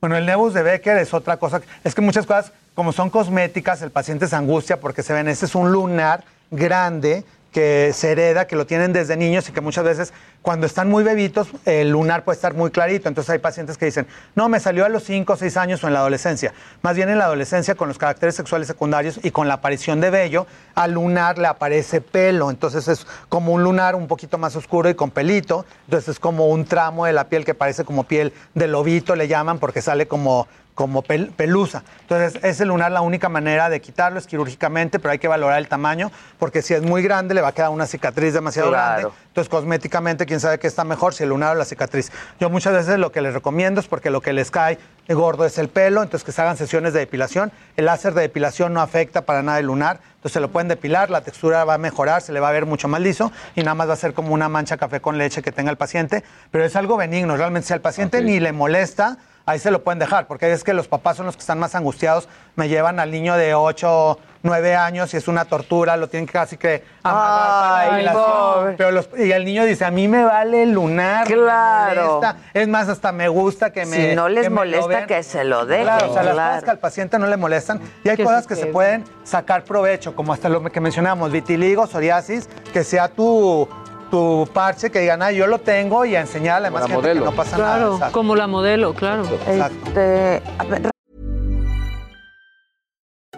Bueno, 0.00 0.16
el 0.16 0.26
nebus 0.26 0.52
de 0.52 0.62
Becker 0.62 0.96
es 0.98 1.14
otra 1.14 1.36
cosa. 1.36 1.60
Es 1.84 1.94
que 1.94 2.00
muchas 2.00 2.26
cosas, 2.26 2.52
como 2.74 2.92
son 2.92 3.10
cosméticas, 3.10 3.82
el 3.82 3.90
paciente 3.92 4.26
se 4.26 4.34
angustia 4.34 4.80
porque 4.80 5.04
se 5.04 5.12
ven, 5.12 5.28
este 5.28 5.46
es 5.46 5.54
un 5.54 5.70
lunar 5.70 6.24
grande 6.50 7.24
que 7.58 7.92
se 7.92 8.12
hereda, 8.12 8.46
que 8.46 8.54
lo 8.54 8.66
tienen 8.66 8.92
desde 8.92 9.16
niños 9.16 9.48
y 9.48 9.52
que 9.52 9.60
muchas 9.60 9.82
veces 9.82 10.12
cuando 10.42 10.64
están 10.64 10.88
muy 10.88 11.02
bebitos 11.02 11.48
el 11.64 11.90
lunar 11.90 12.22
puede 12.22 12.36
estar 12.36 12.54
muy 12.54 12.70
clarito. 12.70 13.08
Entonces 13.08 13.30
hay 13.30 13.40
pacientes 13.40 13.76
que 13.76 13.86
dicen, 13.86 14.06
no, 14.36 14.48
me 14.48 14.60
salió 14.60 14.84
a 14.84 14.88
los 14.88 15.02
5 15.02 15.32
o 15.32 15.36
6 15.36 15.56
años 15.56 15.82
o 15.82 15.88
en 15.88 15.94
la 15.94 15.98
adolescencia. 15.98 16.54
Más 16.82 16.94
bien 16.94 17.08
en 17.08 17.18
la 17.18 17.24
adolescencia 17.24 17.74
con 17.74 17.88
los 17.88 17.98
caracteres 17.98 18.36
sexuales 18.36 18.68
secundarios 18.68 19.18
y 19.24 19.32
con 19.32 19.48
la 19.48 19.54
aparición 19.54 20.00
de 20.00 20.10
vello, 20.10 20.46
al 20.76 20.92
lunar 20.92 21.36
le 21.38 21.48
aparece 21.48 22.00
pelo. 22.00 22.48
Entonces 22.48 22.86
es 22.86 23.08
como 23.28 23.52
un 23.52 23.64
lunar 23.64 23.96
un 23.96 24.06
poquito 24.06 24.38
más 24.38 24.54
oscuro 24.54 24.88
y 24.88 24.94
con 24.94 25.10
pelito. 25.10 25.66
Entonces 25.86 26.10
es 26.10 26.20
como 26.20 26.46
un 26.46 26.64
tramo 26.64 27.06
de 27.06 27.12
la 27.12 27.24
piel 27.24 27.44
que 27.44 27.54
parece 27.54 27.84
como 27.84 28.04
piel 28.04 28.32
de 28.54 28.68
lobito, 28.68 29.16
le 29.16 29.26
llaman, 29.26 29.58
porque 29.58 29.82
sale 29.82 30.06
como 30.06 30.46
como 30.78 31.02
pel- 31.02 31.32
pelusa. 31.32 31.82
Entonces, 32.02 32.40
ese 32.44 32.64
lunar 32.64 32.92
la 32.92 33.00
única 33.00 33.28
manera 33.28 33.68
de 33.68 33.80
quitarlo 33.80 34.16
es 34.20 34.28
quirúrgicamente, 34.28 35.00
pero 35.00 35.10
hay 35.10 35.18
que 35.18 35.26
valorar 35.26 35.58
el 35.58 35.66
tamaño, 35.66 36.12
porque 36.38 36.62
si 36.62 36.72
es 36.72 36.82
muy 36.82 37.02
grande 37.02 37.34
le 37.34 37.40
va 37.40 37.48
a 37.48 37.52
quedar 37.52 37.70
una 37.70 37.84
cicatriz 37.88 38.32
demasiado 38.32 38.68
Claro. 38.68 39.00
grande. 39.00 39.18
Entonces, 39.26 39.48
cosméticamente, 39.50 40.24
quién 40.24 40.38
sabe 40.38 40.60
qué 40.60 40.68
está 40.68 40.84
mejor, 40.84 41.14
si 41.14 41.24
el 41.24 41.30
lunar 41.30 41.56
o 41.56 41.58
la 41.58 41.64
cicatriz. 41.64 42.12
Yo 42.38 42.48
muchas 42.48 42.74
veces 42.74 42.96
lo 43.00 43.10
que 43.10 43.20
les 43.20 43.34
recomiendo 43.34 43.80
es 43.80 43.88
porque 43.88 44.10
lo 44.10 44.20
que 44.20 44.32
les 44.32 44.52
cae 44.52 44.78
de 45.08 45.14
gordo 45.14 45.44
es 45.46 45.58
el 45.58 45.68
pelo, 45.68 46.02
entonces 46.04 46.24
que 46.24 46.30
se 46.30 46.42
hagan 46.42 46.56
sesiones 46.56 46.92
de 46.92 47.00
depilación. 47.00 47.50
El 47.76 47.86
láser 47.86 48.14
de 48.14 48.20
depilación 48.22 48.72
no 48.72 48.80
afecta 48.80 49.22
para 49.22 49.42
nada 49.42 49.58
el 49.58 49.66
lunar, 49.66 49.98
entonces 50.16 50.32
se 50.32 50.40
lo 50.40 50.48
pueden 50.52 50.68
depilar, 50.68 51.10
la 51.10 51.22
textura 51.22 51.64
va 51.64 51.74
a 51.74 51.78
mejorar, 51.78 52.22
se 52.22 52.32
le 52.32 52.38
va 52.38 52.50
a 52.50 52.52
ver 52.52 52.66
mucho 52.66 52.86
más 52.86 53.00
liso 53.00 53.32
y 53.56 53.62
nada 53.62 53.74
más 53.74 53.88
va 53.88 53.94
a 53.94 53.96
ser 53.96 54.14
como 54.14 54.32
una 54.32 54.48
mancha 54.48 54.76
café 54.76 55.00
con 55.00 55.18
leche 55.18 55.42
que 55.42 55.50
tenga 55.50 55.72
el 55.72 55.76
paciente, 55.76 56.22
pero 56.52 56.64
es 56.64 56.76
algo 56.76 56.96
benigno, 56.96 57.36
realmente 57.36 57.66
si 57.66 57.72
al 57.72 57.80
paciente 57.80 58.22
ni 58.22 58.38
le 58.38 58.52
molesta, 58.52 59.16
ahí 59.48 59.58
se 59.58 59.70
lo 59.70 59.82
pueden 59.82 59.98
dejar, 59.98 60.26
porque 60.26 60.52
es 60.52 60.62
que 60.62 60.74
los 60.74 60.88
papás 60.88 61.16
son 61.16 61.24
los 61.26 61.34
que 61.34 61.40
están 61.40 61.58
más 61.58 61.74
angustiados, 61.74 62.28
me 62.54 62.68
llevan 62.68 63.00
al 63.00 63.10
niño 63.10 63.34
de 63.36 63.54
8, 63.54 64.18
9 64.42 64.76
años 64.76 65.12
y 65.14 65.16
es 65.16 65.26
una 65.26 65.46
tortura, 65.46 65.96
lo 65.96 66.08
tienen 66.08 66.26
que 66.26 66.32
casi 66.34 66.56
que 66.58 66.84
amarrar 67.02 67.38
para 67.38 67.60
la 67.60 67.78
Ay, 67.80 67.90
depilación. 67.92 68.24
pobre. 68.54 68.74
Pero 68.76 68.90
los- 68.90 69.08
y 69.16 69.32
el 69.32 69.44
niño 69.46 69.64
dice, 69.64 69.84
a 69.86 69.90
mí 69.90 70.06
me 70.06 70.22
vale 70.22 70.64
el 70.64 70.72
lunar, 70.72 71.26
Claro. 71.26 72.20
es 72.52 72.68
más, 72.68 72.88
hasta 72.88 73.10
me 73.10 73.28
gusta 73.28 73.70
que 73.72 73.86
me 73.86 74.10
Si 74.10 74.14
no 74.14 74.28
les 74.28 74.44
que 74.44 74.50
molesta, 74.50 75.06
que 75.06 75.22
se 75.22 75.44
lo 75.44 75.64
dejen, 75.64 75.84
Claro, 75.86 76.10
o 76.10 76.12
sea, 76.14 76.22
las 76.24 76.34
cosas 76.34 76.64
que 76.64 76.70
al 76.70 76.78
paciente 76.78 77.18
no 77.18 77.26
le 77.26 77.36
molestan 77.38 77.80
y 78.04 78.10
hay 78.10 78.16
Que 78.16 78.24
cosas 78.24 78.46
que 78.46 78.54
se 78.54 78.66
pueden 78.66 79.04
sacar 79.24 79.64
provecho, 79.64 80.14
como 80.14 80.32
hasta 80.34 80.48
lo 80.50 80.62
que 80.62 80.80
mencionamos, 80.80 81.32
vitiligo, 81.32 81.86
psoriasis, 81.86 82.48
que 82.72 82.84
sea 82.84 83.08
tu, 83.08 83.66
tu 84.10 84.48
parche, 84.52 84.90
que 84.90 85.00
digan, 85.00 85.22
ah, 85.22 85.30
yo 85.30 85.46
lo 85.46 85.58
tengo 85.58 86.04
y 86.04 86.16
a 86.16 86.20
enseñar 86.20 86.56
a 86.56 86.60
la 86.60 86.68
demás 86.68 86.82
la 86.82 86.88
gente 86.88 87.12
que 87.12 87.20
no 87.20 87.32
pasa 87.32 87.58
nada. 87.58 87.76
Claro, 87.76 87.94
exacto. 87.94 88.12
como 88.12 88.36
la 88.36 88.46
modelo, 88.46 88.94
claro. 88.94 89.24
Este, 89.46 90.42
a 90.58 90.90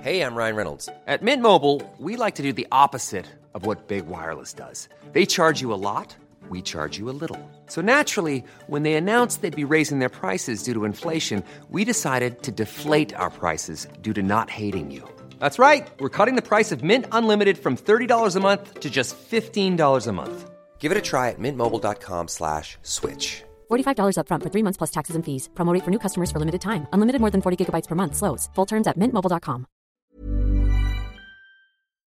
Hey, 0.02 0.22
I'm 0.22 0.34
Ryan 0.34 0.56
Reynolds. 0.56 0.88
At 1.06 1.22
Mint 1.22 1.42
Mobile, 1.42 1.82
we 1.98 2.16
like 2.16 2.36
to 2.36 2.42
do 2.42 2.54
the 2.54 2.66
opposite 2.72 3.26
of 3.52 3.66
what 3.66 3.86
Big 3.86 4.06
Wireless 4.06 4.54
does. 4.54 4.88
They 5.12 5.26
charge 5.26 5.60
you 5.60 5.74
a 5.74 5.76
lot, 5.76 6.16
we 6.48 6.62
charge 6.62 6.98
you 6.98 7.10
a 7.10 7.16
little. 7.20 7.38
So 7.66 7.82
naturally, 7.82 8.42
when 8.66 8.82
they 8.82 8.94
announced 8.94 9.42
they'd 9.42 9.54
be 9.54 9.74
raising 9.74 9.98
their 9.98 10.08
prices 10.08 10.62
due 10.62 10.72
to 10.72 10.86
inflation, 10.86 11.44
we 11.68 11.84
decided 11.84 12.42
to 12.44 12.50
deflate 12.50 13.14
our 13.14 13.28
prices 13.30 13.88
due 14.00 14.14
to 14.14 14.22
not 14.22 14.48
hating 14.48 14.90
you. 14.90 15.06
That's 15.38 15.58
right. 15.58 15.86
We're 16.00 16.08
cutting 16.08 16.36
the 16.36 16.48
price 16.48 16.72
of 16.72 16.82
Mint 16.82 17.04
Unlimited 17.12 17.58
from 17.58 17.76
$30 17.76 18.36
a 18.36 18.40
month 18.40 18.80
to 18.80 18.88
just 18.88 19.16
$15 19.30 20.06
a 20.06 20.12
month. 20.12 20.49
Give 20.80 20.92
it 20.92 20.98
a 20.98 21.02
try 21.02 21.28
at 21.28 21.38
mintmobile.com 21.38 22.28
slash 22.28 22.78
switch. 22.82 23.44
$45 23.70 24.16
upfront 24.16 24.42
for 24.42 24.50
three 24.50 24.64
months 24.64 24.78
plus 24.78 24.90
taxes 24.90 25.16
and 25.16 25.24
fees. 25.24 25.50
Promo 25.54 25.74
rate 25.74 25.84
for 25.84 25.90
new 25.90 26.00
customers 26.00 26.30
for 26.32 26.38
limited 26.40 26.62
time. 26.62 26.86
Unlimited 26.92 27.20
more 27.20 27.30
than 27.30 27.42
40 27.42 27.60
gigabytes 27.60 27.86
per 27.86 27.94
month. 27.94 28.16
Slows. 28.16 28.48
Full 28.54 28.66
terms 28.66 28.86
at 28.86 28.96
mintmobile.com. 28.96 29.66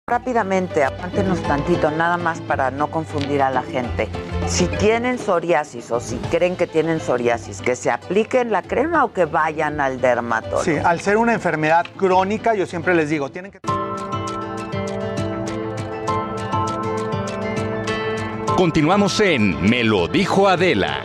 rápidamente, 0.09 0.85
aguántenos 0.85 1.41
tantito, 1.43 1.91
nada 1.91 2.15
más 2.15 2.39
para 2.39 2.71
no 2.71 2.89
confundir 2.89 3.41
a 3.41 3.51
la 3.51 3.61
gente. 3.61 4.07
Si 4.47 4.65
tienen 4.67 5.17
psoriasis 5.17 5.91
o 5.91 5.99
si 5.99 6.15
creen 6.31 6.55
que 6.55 6.65
tienen 6.65 7.01
psoriasis, 7.01 7.61
que 7.61 7.75
se 7.75 7.91
apliquen 7.91 8.49
la 8.49 8.61
crema 8.61 9.03
o 9.03 9.11
que 9.11 9.25
vayan 9.25 9.81
al 9.81 9.99
dermatólogo. 9.99 10.63
Sí, 10.63 10.77
al 10.77 11.01
ser 11.01 11.17
una 11.17 11.33
enfermedad 11.33 11.85
crónica, 11.97 12.55
yo 12.55 12.65
siempre 12.65 12.95
les 12.95 13.09
digo, 13.09 13.29
tienen 13.29 13.51
que... 13.51 13.59
Continuamos 18.57 19.19
en 19.19 19.61
Me 19.69 19.83
lo 19.83 20.07
dijo 20.07 20.47
Adela. 20.47 21.03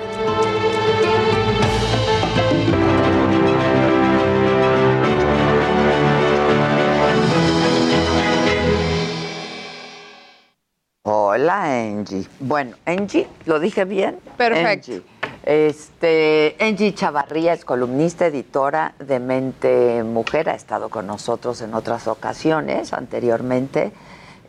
Hola, 11.02 11.64
Angie. 11.64 12.26
Bueno, 12.40 12.74
Angie, 12.86 13.28
¿lo 13.44 13.60
dije 13.60 13.84
bien? 13.84 14.18
Perfecto. 14.38 14.92
Angie. 14.92 15.02
Este, 15.42 16.56
Angie 16.58 16.94
Chavarría 16.94 17.52
es 17.52 17.66
columnista, 17.66 18.28
editora 18.28 18.94
de 18.98 19.20
Mente 19.20 20.02
Mujer, 20.04 20.48
ha 20.48 20.54
estado 20.54 20.88
con 20.88 21.06
nosotros 21.06 21.60
en 21.60 21.74
otras 21.74 22.08
ocasiones 22.08 22.94
anteriormente 22.94 23.92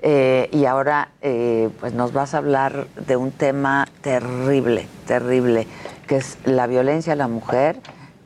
eh, 0.05 0.49
y 0.51 0.65
ahora 0.65 1.07
eh, 1.21 1.69
pues 1.79 1.93
nos 1.93 2.11
vas 2.11 2.33
a 2.33 2.39
hablar 2.39 2.87
de 3.07 3.15
un 3.15 3.31
tema 3.31 3.87
terrible, 4.01 4.85
terrible, 5.07 5.65
que 6.07 6.17
es 6.17 6.37
la 6.43 6.67
violencia 6.67 7.13
a 7.13 7.15
la 7.15 7.29
mujer, 7.29 7.79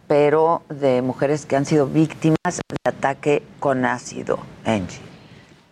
pero 0.07 0.63
de 0.69 1.03
mujeres 1.03 1.45
que 1.45 1.55
han 1.55 1.65
sido 1.65 1.85
víctimas 1.85 2.35
de 2.67 2.89
ataque 2.89 3.43
con 3.59 3.85
ácido, 3.85 4.39
Angie. 4.65 4.99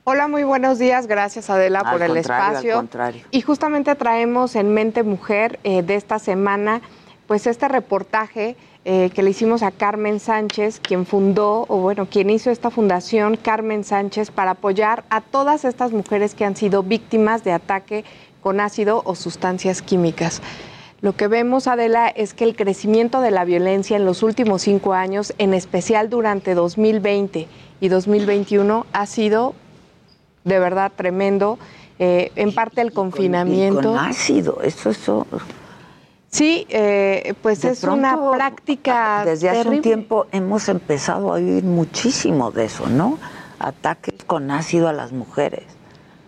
Hola, 0.04 0.28
muy 0.28 0.44
buenos 0.44 0.78
días. 0.78 1.08
Gracias 1.08 1.50
Adela 1.50 1.80
Al 1.80 1.92
por 1.94 2.04
el 2.04 2.14
contrario, 2.14 2.46
al 2.46 2.52
espacio. 2.52 2.76
contrario. 2.76 3.24
Y 3.32 3.42
justamente 3.42 3.96
traemos 3.96 4.56
en 4.56 4.76
Mente 4.76 5.02
Mujer 5.02 5.60
eh, 5.64 5.82
de 5.82 5.96
esta 5.96 6.20
semana, 6.20 6.82
pues 7.26 7.48
este 7.48 7.68
reportaje 7.68 8.56
eh, 8.88 9.10
que 9.16 9.24
le 9.24 9.32
hicimos 9.32 9.64
a 9.64 9.72
Carmen 9.72 10.20
Sánchez, 10.20 10.80
quien 10.80 11.08
fundó, 11.08 11.66
o 11.68 11.78
bueno, 11.78 12.06
quien 12.06 12.30
hizo 12.30 12.52
esta 12.52 12.70
fundación, 12.70 13.36
Carmen 13.36 13.84
Sánchez, 13.84 14.30
para 14.30 14.52
apoyar 14.52 15.04
a 15.10 15.22
todas 15.22 15.66
estas 15.66 15.92
mujeres 15.92 16.36
que 16.36 16.46
han 16.46 16.56
sido 16.56 16.84
víctimas 16.84 17.44
de 17.44 17.52
ataque 17.52 18.06
con 18.42 18.60
ácido 18.60 19.02
o 19.04 19.16
sustancias 19.16 19.82
químicas. 19.82 20.40
Lo 21.02 21.16
que 21.16 21.28
vemos, 21.28 21.66
Adela, 21.66 22.08
es 22.10 22.36
que 22.36 22.44
el 22.44 22.56
crecimiento 22.56 23.22
de 23.22 23.32
la 23.32 23.44
violencia 23.44 23.98
en 23.98 24.06
los 24.06 24.22
últimos 24.22 24.62
cinco 24.62 24.94
años, 24.94 25.34
en 25.40 25.56
especial 25.56 26.12
durante 26.12 26.54
2020 26.54 27.48
y 27.82 27.88
2021, 27.88 28.86
ha 28.94 29.06
sido 29.08 29.56
de 30.44 30.60
verdad 30.60 30.92
tremendo. 30.96 31.58
Eh, 31.98 32.32
en 32.36 32.54
parte 32.54 32.82
el 32.82 32.92
confinamiento. 32.92 33.80
Y 33.80 33.84
con 33.84 33.98
ácido, 33.98 34.62
eso, 34.62 34.90
eso. 34.90 35.26
Sí, 36.36 36.66
eh, 36.68 37.34
pues 37.42 37.62
De 37.62 37.70
es 37.70 37.82
una 37.86 38.32
práctica. 38.32 39.24
Desde 39.24 39.50
hace 39.50 39.70
un 39.70 39.82
tiempo 39.82 40.26
hemos 40.34 40.68
empezado 40.68 41.30
a 41.30 41.36
oír 41.36 41.64
muchísimo 41.64 42.52
de 42.52 42.66
eso, 42.66 42.88
¿no? 42.88 43.18
Ataques 43.58 44.16
con 44.28 44.52
ácido 44.52 44.90
a 44.90 44.94
las 44.94 45.14
mujeres. 45.14 45.64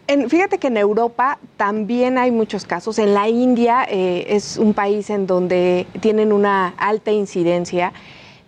En- 0.07 0.29
fíjate 0.29 0.59
que 0.59 0.67
en 0.67 0.77
Europa 0.77 1.39
también 1.57 2.17
hay 2.17 2.31
muchos 2.31 2.63
casos. 2.63 2.99
En 2.99 3.13
la 3.13 3.27
India 3.27 3.85
eh, 3.89 4.27
es 4.29 4.55
un 4.55 4.73
país 4.73 5.09
en 5.09 5.27
donde 5.27 5.85
tienen 5.99 6.31
una 6.31 6.73
alta 6.77 7.11
incidencia, 7.11 7.91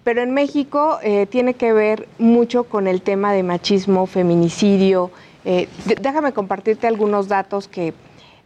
pero 0.05 0.21
en 0.21 0.33
México 0.33 0.99
eh, 1.03 1.25
tiene 1.25 1.55
que 1.55 1.73
ver 1.73 2.07
mucho 2.19 2.63
con 2.63 2.87
el 2.87 3.01
tema 3.01 3.33
de 3.33 3.43
machismo, 3.43 4.05
feminicidio. 4.05 5.11
Eh, 5.43 5.67
déjame 6.01 6.31
compartirte 6.31 6.87
algunos 6.87 7.27
datos 7.27 7.67
que 7.67 7.93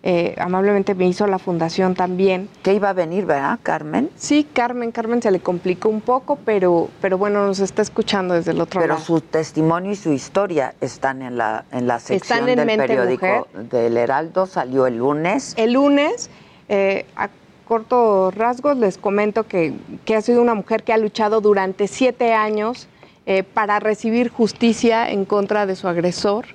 eh, 0.05 0.35
amablemente 0.37 0.95
me 0.95 1.07
hizo 1.07 1.25
la 1.27 1.39
fundación 1.39 1.95
también. 1.95 2.49
Que 2.61 2.73
iba 2.73 2.89
a 2.89 2.93
venir, 2.93 3.25
¿verdad, 3.25 3.57
Carmen? 3.63 4.09
Sí, 4.17 4.45
Carmen, 4.51 4.91
Carmen 4.91 5.21
se 5.21 5.31
le 5.31 5.39
complicó 5.39 5.87
un 5.87 6.01
poco, 6.01 6.37
pero, 6.43 6.89
pero 6.99 7.17
bueno, 7.17 7.47
nos 7.47 7.59
está 7.59 7.81
escuchando 7.81 8.33
desde 8.33 8.51
el 8.51 8.59
otro 8.59 8.81
Pero 8.81 8.95
lado. 8.95 9.05
su 9.05 9.21
testimonio 9.21 9.91
y 9.91 9.95
su 9.95 10.11
historia 10.11 10.75
están 10.81 11.21
en 11.21 11.37
la, 11.37 11.63
en 11.71 11.87
la 11.87 11.99
sección 11.99 12.39
Están 12.39 12.49
en 12.49 12.57
del 12.57 12.65
Mente 12.65 12.87
periódico 12.87 13.47
del 13.53 13.95
Heraldo, 13.95 14.45
salió 14.45 14.87
el 14.87 14.97
lunes. 14.97 15.53
El 15.55 15.71
lunes, 15.71 16.29
eh, 16.67 17.05
a 17.15 17.29
cortos 17.65 18.35
rasgos, 18.35 18.75
les 18.75 18.97
comento 18.97 19.47
que, 19.47 19.73
que 20.03 20.17
ha 20.17 20.21
sido 20.21 20.41
una 20.41 20.53
mujer 20.53 20.83
que 20.83 20.91
ha 20.91 20.97
luchado 20.97 21.39
durante 21.39 21.87
siete 21.87 22.33
años 22.33 22.89
eh, 23.25 23.43
para 23.43 23.79
recibir 23.79 24.27
justicia 24.27 25.09
en 25.09 25.23
contra 25.23 25.65
de 25.65 25.77
su 25.77 25.87
agresor 25.87 26.45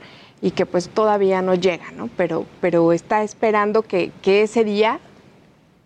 y 0.40 0.52
que 0.52 0.66
pues 0.66 0.88
todavía 0.88 1.42
no 1.42 1.54
llega, 1.54 1.90
¿no? 1.92 2.08
Pero, 2.16 2.46
pero 2.60 2.92
está 2.92 3.22
esperando 3.22 3.82
que, 3.82 4.12
que 4.22 4.42
ese 4.42 4.64
día 4.64 5.00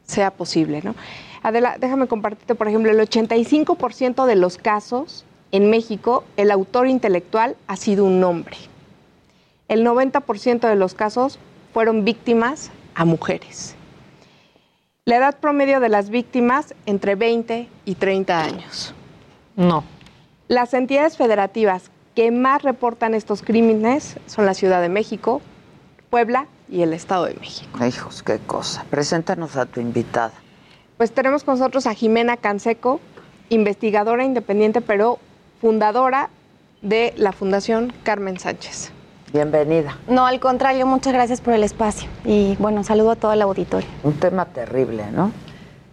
sea 0.05 0.31
posible, 0.31 0.81
¿no? 0.83 0.95
Adela, 1.43 1.77
déjame 1.79 2.07
compartirte, 2.07 2.55
por 2.55 2.69
ejemplo, 2.69 2.91
el 2.91 2.99
85% 3.01 4.27
de 4.27 4.37
los 4.37 4.59
casos 4.59 5.25
en 5.51 5.71
México, 5.71 6.25
el 6.37 6.51
autor 6.51 6.87
intelectual 6.89 7.57
ha 7.67 7.77
sido 7.77 8.05
un 8.05 8.23
hombre. 8.25 8.57
El 9.69 9.85
90% 9.87 10.69
de 10.69 10.77
los 10.77 10.95
casos 10.95 11.39
fueron 11.73 12.05
víctimas 12.05 12.71
a 12.95 13.05
mujeres. 13.05 13.75
La 15.05 15.17
edad 15.17 15.39
promedio 15.41 15.81
de 15.81 15.89
las 15.89 16.11
víctimas 16.11 16.75
entre 16.87 17.17
20 17.17 17.69
y 17.85 17.95
30 17.97 18.41
años. 18.41 18.95
No. 19.57 19.85
Las 20.49 20.75
entidades 20.75 21.17
federativas 21.17 21.91
que 22.15 22.31
más 22.31 22.63
reportan 22.63 23.15
estos 23.15 23.43
crímenes 23.43 24.17
son 24.27 24.47
la 24.47 24.55
Ciudad 24.55 24.81
de 24.81 24.89
México, 24.89 25.41
Puebla 26.11 26.47
y 26.69 26.83
el 26.83 26.93
Estado 26.93 27.27
de 27.27 27.35
México. 27.35 27.85
Hijos, 27.85 28.23
qué 28.23 28.39
cosa. 28.39 28.85
Preséntanos 28.91 29.57
a 29.57 29.67
tu 29.67 29.81
invitada. 29.81 30.33
Pues 30.97 31.13
tenemos 31.13 31.45
con 31.45 31.59
nosotros 31.59 31.87
a 31.87 31.95
Jimena 31.95 32.37
Canseco, 32.37 33.01
investigadora 33.49 34.25
independiente, 34.25 34.81
pero 34.81 35.19
fundadora 35.61 36.31
de 36.83 37.15
la 37.17 37.33
Fundación 37.33 37.93
Carmen 38.03 38.39
Sánchez. 38.39 38.93
Bienvenida. 39.33 39.97
No, 40.09 40.27
al 40.27 40.41
contrario, 40.41 40.87
muchas 40.87 41.15
gracias 41.15 41.41
por 41.41 41.55
el 41.55 41.65
espacio. 41.65 42.09
Y 42.25 42.57
bueno, 42.59 42.85
saludo 42.85 43.13
a 43.13 43.17
todo 43.17 43.33
el 43.33 43.41
auditorio. 43.41 43.89
Un 44.03 44.15
tema 44.15 44.45
terrible, 44.45 45.07
¿no? 45.11 45.33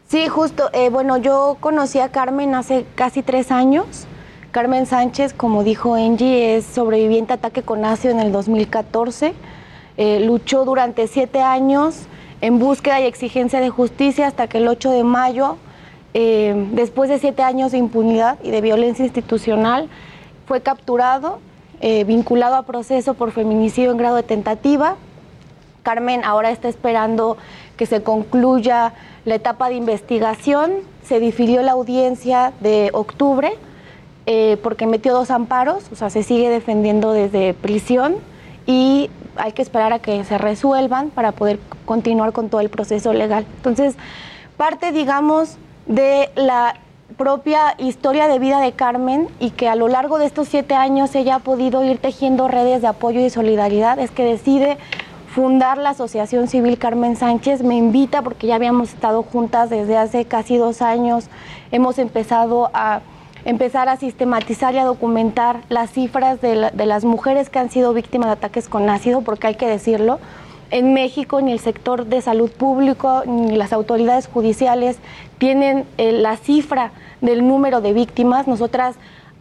Sí, 0.10 0.28
justo. 0.28 0.70
Eh, 0.74 0.90
bueno, 0.90 1.18
yo 1.18 1.56
conocí 1.62 2.00
a 2.00 2.10
Carmen 2.10 2.54
hace 2.56 2.86
casi 2.96 3.24
tres 3.24 3.52
años. 3.52 4.08
Carmen 4.52 4.88
Sánchez, 4.88 5.34
como 5.34 5.64
dijo 5.64 5.94
Angie, 5.94 6.56
es 6.56 6.66
sobreviviente 6.66 7.34
a 7.34 7.36
ataque 7.36 7.62
con 7.62 7.86
ácido 7.86 8.16
en 8.16 8.20
el 8.20 8.32
2014. 8.32 9.36
Eh, 9.98 10.22
luchó 10.22 10.66
durante 10.66 11.06
siete 11.08 11.42
años 11.42 12.08
en 12.42 12.58
búsqueda 12.58 13.00
y 13.00 13.06
exigencia 13.06 13.60
de 13.60 13.70
justicia 13.70 14.26
hasta 14.26 14.48
que 14.48 14.58
el 14.58 14.68
8 14.68 14.90
de 14.90 15.04
mayo, 15.04 15.58
eh, 16.16 16.68
después 16.72 17.12
de 17.12 17.20
siete 17.20 17.44
años 17.44 17.74
de 17.74 17.78
impunidad 17.78 18.40
y 18.42 18.50
de 18.50 18.62
violencia 18.62 19.06
institucional, 19.06 19.88
fue 20.48 20.62
capturado, 20.62 21.40
vinculado 22.08 22.56
a 22.56 22.64
proceso 22.64 23.14
por 23.14 23.32
feminicidio 23.32 23.92
en 23.92 23.98
grado 23.98 24.16
de 24.16 24.24
tentativa. 24.24 24.96
Carmen 25.84 26.24
ahora 26.26 26.50
está 26.50 26.68
esperando 26.68 27.38
que 27.78 27.86
se 27.86 28.02
concluya 28.02 28.94
la 29.26 29.36
etapa 29.36 29.70
de 29.70 29.76
investigación. 29.76 30.72
Se 31.04 31.20
difirió 31.20 31.62
la 31.62 31.74
audiencia 31.74 32.52
de 32.60 32.90
octubre 32.94 33.54
eh, 34.32 34.58
porque 34.62 34.86
metió 34.86 35.12
dos 35.12 35.32
amparos, 35.32 35.86
o 35.92 35.96
sea, 35.96 36.12
se 36.12 36.22
sigue 36.22 36.52
defendiendo 36.52 37.14
desde 37.14 37.56
prisión 37.56 38.18
y 38.68 39.10
hay 39.38 39.54
que 39.54 39.64
esperar 39.64 39.92
a 39.92 39.98
que 39.98 40.24
se 40.24 40.38
resuelvan 40.38 41.10
para 41.10 41.32
poder 41.32 41.58
continuar 41.86 42.32
con 42.32 42.48
todo 42.48 42.62
el 42.62 42.70
proceso 42.70 43.12
legal. 43.12 43.48
Entonces, 43.56 43.96
parte, 44.56 44.92
digamos, 44.92 45.58
de 45.88 46.30
la 46.36 46.76
propia 47.18 47.74
historia 47.80 48.28
de 48.28 48.38
vida 48.38 48.62
de 48.62 48.74
Carmen 48.74 49.30
y 49.40 49.50
que 49.50 49.68
a 49.68 49.74
lo 49.74 49.88
largo 49.88 50.20
de 50.20 50.28
estos 50.28 50.48
siete 50.48 50.76
años 50.76 51.16
ella 51.16 51.38
ha 51.38 51.40
podido 51.40 51.84
ir 51.84 51.98
tejiendo 51.98 52.48
redes 52.48 52.84
de 52.84 52.88
apoyo 52.88 53.22
y 53.22 53.32
solidaridad, 53.32 53.98
es 53.98 54.12
que 54.12 54.24
decide 54.24 54.78
fundar 55.34 55.80
la 55.80 55.90
Asociación 55.90 56.48
Civil 56.48 56.78
Carmen 56.78 57.16
Sánchez. 57.16 57.64
Me 57.64 57.78
invita 57.78 58.22
porque 58.22 58.46
ya 58.46 58.54
habíamos 58.54 58.94
estado 58.94 59.24
juntas 59.24 59.72
desde 59.72 59.98
hace 59.98 60.26
casi 60.26 60.58
dos 60.58 60.84
años. 60.84 61.30
Hemos 61.72 61.98
empezado 61.98 62.70
a 62.76 63.02
empezar 63.46 63.90
a 63.90 63.98
sistematizar 63.98 64.74
y 64.74 64.78
a 64.78 64.86
documentar 64.86 65.62
las 65.70 65.92
cifras 65.92 66.42
de, 66.42 66.72
las 66.74 67.06
mujeres 67.06 67.50
que 67.50 67.60
han 67.60 67.70
sido 67.70 67.94
víctimas 67.94 68.28
de 68.28 68.34
ataques 68.34 68.68
con 68.68 68.90
ácido, 68.90 69.22
porque 69.22 69.48
hay 69.48 69.56
que 69.56 69.68
decirlo, 69.68 70.20
en 70.72 70.94
México 70.94 71.42
ni 71.42 71.52
el 71.52 71.60
sector 71.60 72.06
de 72.06 72.22
salud 72.22 72.52
público 72.52 73.24
ni 73.26 73.56
las 73.56 73.74
autoridades 73.74 74.28
judiciales 74.28 74.98
tienen 75.40 75.86
eh, 75.98 76.12
la 76.12 76.38
cifra 76.38 76.92
del 77.22 77.48
número 77.48 77.82
de 77.82 77.94
víctimas. 77.94 78.48
Nosotras 78.48 78.96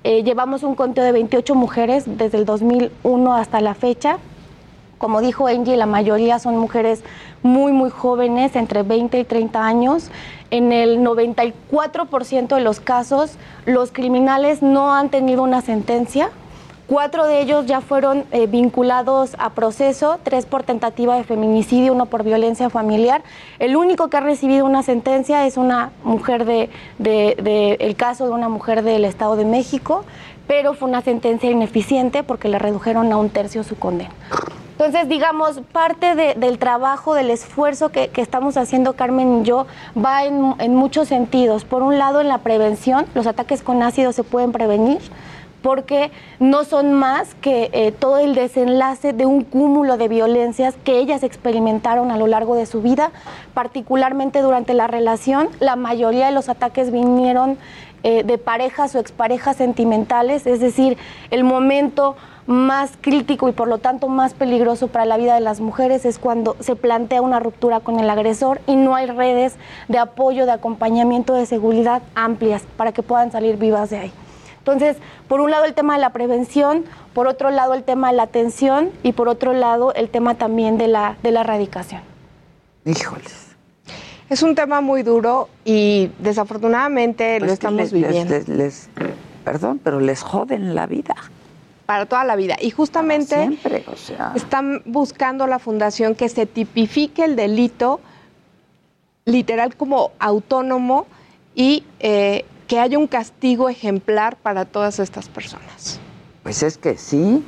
eh, 0.05 0.23
llevamos 0.23 0.63
un 0.63 0.75
conteo 0.75 1.05
de 1.05 1.13
28 1.13 1.55
mujeres 1.55 2.05
desde 2.07 2.39
el 2.39 2.47
2001 2.47 3.35
hasta 3.35 3.61
la 3.61 3.75
fecha 3.75 4.19
como 4.99 5.21
dijo 5.21 5.47
Angie, 5.47 5.77
la 5.77 5.87
mayoría 5.87 6.39
son 6.39 6.59
mujeres 6.59 7.03
muy, 7.43 7.73
muy 7.73 7.89
jóvenes, 7.89 8.57
entre 8.57 8.83
20 8.83 9.21
y 9.21 9.25
30 9.25 9.65
años. 9.65 10.11
En 10.51 10.73
el 10.73 11.01
94% 11.01 12.55
de 12.55 12.61
los 12.61 12.81
casos, 12.81 13.37
los 13.67 13.93
criminales 13.93 14.63
no 14.63 14.95
han 14.95 15.11
tenido 15.11 15.43
una 15.43 15.61
sentencia. 15.61 16.31
Cuatro 16.87 17.27
de 17.27 17.43
ellos 17.43 17.67
ya 17.67 17.83
fueron 17.83 18.25
eh, 18.33 18.47
vinculados 18.47 19.37
a 19.39 19.51
proceso, 19.51 20.19
tres 20.23 20.47
por 20.47 20.63
tentativa 20.63 21.17
de 21.17 21.25
feminicidio, 21.25 21.93
uno 21.93 22.07
por 22.07 22.25
violencia 22.25 22.71
familiar. 22.71 23.23
El 23.59 23.77
único 23.77 24.09
que 24.09 24.17
ha 24.17 24.21
recibido 24.21 24.65
una 24.65 24.83
sentencia 24.83 25.47
es 25.47 25.59
una 25.59 25.91
mujer 26.03 26.47
de, 26.47 26.71
de 26.99 27.77
el 27.81 27.95
caso 27.95 28.25
de 28.25 28.33
una 28.33 28.49
mujer 28.49 28.83
del 28.83 29.05
Estado 29.05 29.37
de 29.37 29.45
México, 29.45 30.07
pero 30.49 30.75
fue 30.75 30.89
una 30.89 31.03
sentencia 31.03 31.49
ineficiente 31.51 32.25
porque 32.25 32.49
le 32.49 32.59
redujeron 32.59 33.13
a 33.13 33.17
un 33.19 33.31
tercio 33.31 33.63
su 33.63 33.79
condena. 33.79 34.11
Entonces, 34.79 35.09
digamos, 35.09 35.61
parte 35.73 36.15
del 36.15 36.59
trabajo, 36.59 37.15
del 37.15 37.31
esfuerzo 37.31 37.89
que, 37.89 38.13
estamos 38.17 38.57
haciendo 38.57 38.93
Carmen 38.93 39.41
y 39.41 39.43
yo 39.45 39.67
va 39.97 40.25
en, 40.25 40.75
muchos 40.75 41.09
sentidos. 41.09 41.65
Por 41.65 41.83
un 41.83 41.99
lado, 41.99 42.21
en 42.21 42.29
la 42.29 42.39
prevención, 42.39 43.05
los 43.15 43.27
ataques 43.27 43.63
con 43.65 43.83
ácido 43.83 44.13
se 44.13 44.23
pueden 44.23 44.53
prevenir 44.53 45.01
porque 45.63 46.13
no 46.39 46.63
son 46.63 46.93
más 46.93 47.35
que 47.35 47.71
eh, 47.73 47.91
todo 47.91 48.19
el 48.19 48.37
desenlace 48.37 49.13
de 49.13 49.27
un 49.27 49.43
cúmulo 49.43 49.97
de 49.97 50.07
violencias 50.07 50.77
que 50.85 51.01
ellas 51.01 51.25
experimentaron 51.25 52.13
a 52.13 52.17
lo 52.17 52.29
largo 52.29 52.55
de 52.55 52.65
su 52.65 52.81
vida, 52.81 53.11
particularmente 53.55 54.41
durante 54.41 54.75
la 54.75 54.87
relación. 54.87 55.49
La 55.59 55.75
mayoría 55.75 56.27
de 56.27 56.33
los 56.33 56.49
ataques 56.49 56.93
vinieron 56.93 57.59
eh, 58.03 58.23
de 58.23 58.39
parejas 58.39 58.95
o 58.95 58.99
exparejas 58.99 59.57
sentimentales, 59.57 60.47
es 60.47 60.61
decir, 60.61 60.97
el 61.31 61.45
momento 61.45 62.17
más 62.47 62.93
crítico 63.01 63.49
y 63.49 63.53
por 63.53 63.69
lo 63.69 63.77
tanto 63.77 64.09
más 64.09 64.33
peligroso 64.33 64.89
para 64.89 65.05
la 65.05 65.19
vida 65.19 65.35
de 65.35 65.41
las 65.41 65.61
mujeres 65.61 66.07
es 66.07 66.19
cuando 66.19 66.57
se 66.61 66.77
plantea 66.77 67.21
una 67.21 67.41
ruptura 67.41 67.81
con 67.81 68.01
el 68.01 68.09
agresor 68.09 68.63
y 68.67 68.75
no 68.77 68.95
hay 68.95 69.07
redes 69.07 69.57
de 69.89 69.99
apoyo, 69.99 70.47
de 70.47 70.53
acompañamiento, 70.53 71.35
de 71.35 71.45
seguridad 71.45 72.03
amplias 72.15 72.63
para 72.79 72.93
que 72.93 73.03
puedan 73.03 73.31
salir 73.31 73.59
vivas 73.59 73.91
de 73.91 73.99
ahí. 73.99 74.13
Entonces, 74.59 74.97
por 75.29 75.41
un 75.41 75.51
lado 75.51 75.65
el 75.65 75.75
tema 75.75 75.95
de 75.95 76.01
la 76.01 76.11
prevención, 76.11 76.85
por 77.13 77.27
otro 77.27 77.51
lado 77.51 77.75
el 77.75 77.85
tema 77.85 78.11
de 78.11 78.17
la 78.17 78.25
atención 78.25 78.91
y 79.03 79.13
por 79.13 79.29
otro 79.29 79.53
lado 79.53 79.93
el 79.95 80.09
tema 80.09 80.37
también 80.37 80.79
de 80.79 80.89
la, 80.89 81.17
de 81.23 81.33
la 81.33 81.41
erradicación. 81.41 82.01
Híjoles. 82.85 83.48
Es 84.31 84.43
un 84.43 84.55
tema 84.55 84.81
muy 84.81 85.03
duro 85.03 85.49
y 85.65 86.11
desafortunadamente 86.19 87.41
lo 87.41 87.47
pues 87.47 87.53
estamos 87.55 87.93
viviendo. 87.93 88.35
perdón, 89.45 89.81
pero 89.83 90.01
les 90.01 90.23
joden 90.23 90.75
la 90.75 90.87
vida 90.87 91.15
para 91.87 92.05
toda 92.05 92.23
la 92.25 92.37
vida. 92.37 92.57
Y 92.61 92.71
justamente 92.71 93.49
están 94.35 94.83
buscando 94.85 95.47
la 95.47 95.59
fundación 95.59 96.15
que 96.15 96.29
se 96.29 96.45
tipifique 96.45 97.25
el 97.25 97.35
delito 97.35 98.01
literal 99.25 99.75
como 99.75 100.13
autónomo 100.19 101.07
y 101.55 101.85
eh, 102.01 102.45
que 102.67 102.79
haya 102.79 102.99
un 102.99 103.07
castigo 103.07 103.71
ejemplar 103.71 104.37
para 104.37 104.67
todas 104.67 104.99
estas 104.99 105.31
personas. 105.31 105.99
Pues 106.43 106.63
es 106.63 106.77
que 106.77 106.99
sí. 106.99 107.43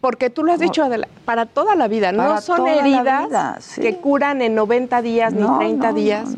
Porque 0.00 0.30
tú 0.30 0.44
lo 0.44 0.52
has 0.52 0.60
dicho, 0.60 0.88
para 1.24 1.46
toda 1.46 1.74
la 1.74 1.88
vida. 1.88 2.12
no 2.12 2.40
son 2.40 2.66
heridas 2.66 3.74
que 3.80 3.96
curan 3.96 4.40
en 4.42 4.54
90 4.54 5.02
días 5.02 5.32
ni 5.32 5.46
30 5.46 5.92
días. 5.92 6.30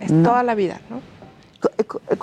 Es 0.00 0.10
toda 0.22 0.42
la 0.42 0.54
vida, 0.54 0.80
¿no? 0.90 1.00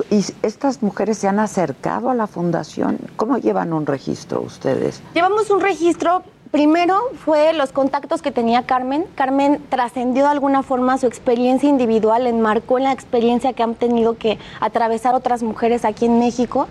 ¿Y 0.10 0.26
estas 0.42 0.84
mujeres 0.84 1.18
se 1.18 1.28
han 1.28 1.40
acercado 1.40 2.10
a 2.10 2.16
la 2.16 2.28
fundación? 2.28 2.98
¿Cómo 3.16 3.38
llevan 3.38 3.72
un 3.72 3.86
registro 3.86 4.42
ustedes? 4.42 5.02
Llevamos 5.14 5.50
un 5.50 5.62
registro 5.62 6.24
Primero 6.52 7.00
fue 7.24 7.54
los 7.54 7.72
contactos 7.72 8.24
que 8.24 8.32
tenía 8.32 8.64
Carmen. 8.64 9.06
Carmen 9.14 9.62
trascendió 9.70 10.24
de 10.24 10.32
alguna 10.32 10.64
forma 10.64 10.98
su 10.98 11.06
experiencia 11.06 11.70
individual, 11.70 12.26
enmarcó 12.26 12.80
en 12.80 12.86
la 12.86 12.92
experiencia 12.92 13.54
que 13.54 13.62
han 13.62 13.76
tenido 13.76 14.18
que 14.18 14.40
atravesar 14.60 15.14
otras 15.14 15.44
mujeres 15.44 15.86
aquí 15.86 16.06
en 16.06 16.18
México. 16.18 16.68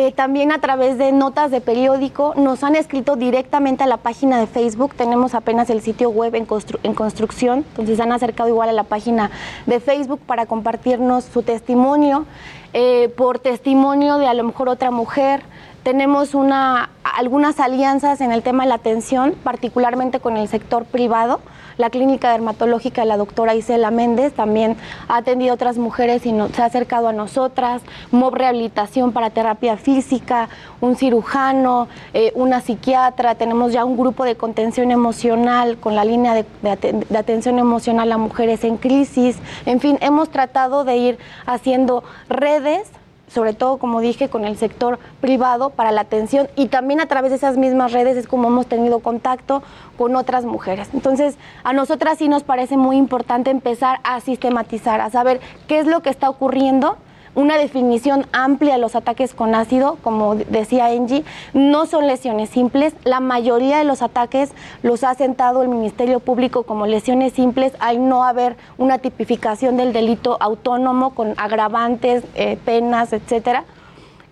Eh, 0.00 0.12
también 0.12 0.52
a 0.52 0.60
través 0.60 0.96
de 0.96 1.10
notas 1.10 1.50
de 1.50 1.60
periódico, 1.60 2.32
nos 2.36 2.62
han 2.62 2.76
escrito 2.76 3.16
directamente 3.16 3.82
a 3.82 3.88
la 3.88 3.96
página 3.96 4.38
de 4.38 4.46
Facebook, 4.46 4.94
tenemos 4.94 5.34
apenas 5.34 5.70
el 5.70 5.80
sitio 5.80 6.08
web 6.08 6.36
en, 6.36 6.46
en 6.84 6.94
construcción, 6.94 7.64
entonces 7.70 7.98
han 7.98 8.12
acercado 8.12 8.48
igual 8.48 8.68
a 8.68 8.72
la 8.72 8.84
página 8.84 9.32
de 9.66 9.80
Facebook 9.80 10.20
para 10.24 10.46
compartirnos 10.46 11.24
su 11.24 11.42
testimonio, 11.42 12.26
eh, 12.74 13.12
por 13.16 13.40
testimonio 13.40 14.18
de 14.18 14.28
a 14.28 14.34
lo 14.34 14.44
mejor 14.44 14.68
otra 14.68 14.92
mujer. 14.92 15.42
Tenemos 15.82 16.32
una, 16.32 16.90
algunas 17.02 17.58
alianzas 17.58 18.20
en 18.20 18.30
el 18.30 18.44
tema 18.44 18.62
de 18.62 18.68
la 18.68 18.76
atención, 18.76 19.34
particularmente 19.42 20.20
con 20.20 20.36
el 20.36 20.46
sector 20.46 20.84
privado 20.84 21.40
la 21.78 21.90
clínica 21.90 22.32
dermatológica 22.32 23.02
de 23.02 23.06
la 23.06 23.16
doctora 23.16 23.54
Isela 23.54 23.90
Méndez 23.90 24.34
también 24.34 24.76
ha 25.08 25.16
atendido 25.16 25.52
a 25.52 25.54
otras 25.54 25.78
mujeres 25.78 26.26
y 26.26 26.34
se 26.52 26.62
ha 26.62 26.66
acercado 26.66 27.08
a 27.08 27.12
nosotras. 27.12 27.82
MOB 28.10 28.34
Rehabilitación 28.34 29.12
para 29.12 29.30
Terapia 29.30 29.76
Física, 29.76 30.48
un 30.80 30.96
cirujano, 30.96 31.88
eh, 32.12 32.32
una 32.34 32.60
psiquiatra. 32.60 33.36
Tenemos 33.36 33.72
ya 33.72 33.84
un 33.84 33.96
grupo 33.96 34.24
de 34.24 34.36
contención 34.36 34.90
emocional 34.90 35.78
con 35.78 35.94
la 35.94 36.04
línea 36.04 36.34
de, 36.34 36.44
de 36.62 37.18
atención 37.18 37.58
emocional 37.58 38.12
a 38.12 38.18
mujeres 38.18 38.64
en 38.64 38.76
crisis. 38.76 39.38
En 39.64 39.80
fin, 39.80 39.98
hemos 40.00 40.30
tratado 40.30 40.84
de 40.84 40.96
ir 40.96 41.18
haciendo 41.46 42.02
redes 42.28 42.90
sobre 43.28 43.52
todo, 43.52 43.78
como 43.78 44.00
dije, 44.00 44.28
con 44.28 44.44
el 44.44 44.56
sector 44.56 44.98
privado 45.20 45.70
para 45.70 45.92
la 45.92 46.02
atención 46.02 46.48
y 46.56 46.66
también 46.66 47.00
a 47.00 47.06
través 47.06 47.30
de 47.30 47.36
esas 47.36 47.56
mismas 47.56 47.92
redes 47.92 48.16
es 48.16 48.26
como 48.26 48.48
hemos 48.48 48.66
tenido 48.66 49.00
contacto 49.00 49.62
con 49.96 50.16
otras 50.16 50.44
mujeres. 50.44 50.88
Entonces, 50.92 51.36
a 51.64 51.72
nosotras 51.72 52.18
sí 52.18 52.28
nos 52.28 52.42
parece 52.42 52.76
muy 52.76 52.96
importante 52.96 53.50
empezar 53.50 54.00
a 54.04 54.20
sistematizar, 54.20 55.00
a 55.00 55.10
saber 55.10 55.40
qué 55.66 55.78
es 55.78 55.86
lo 55.86 56.00
que 56.00 56.10
está 56.10 56.28
ocurriendo 56.30 56.96
una 57.38 57.56
definición 57.56 58.26
amplia 58.32 58.72
de 58.74 58.80
los 58.80 58.96
ataques 58.96 59.32
con 59.32 59.54
ácido, 59.54 59.96
como 60.02 60.34
decía 60.34 60.86
Angie, 60.86 61.24
no 61.54 61.86
son 61.86 62.08
lesiones 62.08 62.50
simples. 62.50 62.94
La 63.04 63.20
mayoría 63.20 63.78
de 63.78 63.84
los 63.84 64.02
ataques 64.02 64.50
los 64.82 65.04
ha 65.04 65.14
sentado 65.14 65.62
el 65.62 65.68
Ministerio 65.68 66.18
Público 66.18 66.64
como 66.64 66.86
lesiones 66.86 67.34
simples 67.34 67.74
al 67.78 68.08
no 68.08 68.24
haber 68.24 68.56
una 68.76 68.98
tipificación 68.98 69.76
del 69.76 69.92
delito 69.92 70.36
autónomo 70.40 71.10
con 71.14 71.34
agravantes, 71.36 72.24
eh, 72.34 72.58
penas, 72.64 73.12
etcétera 73.12 73.64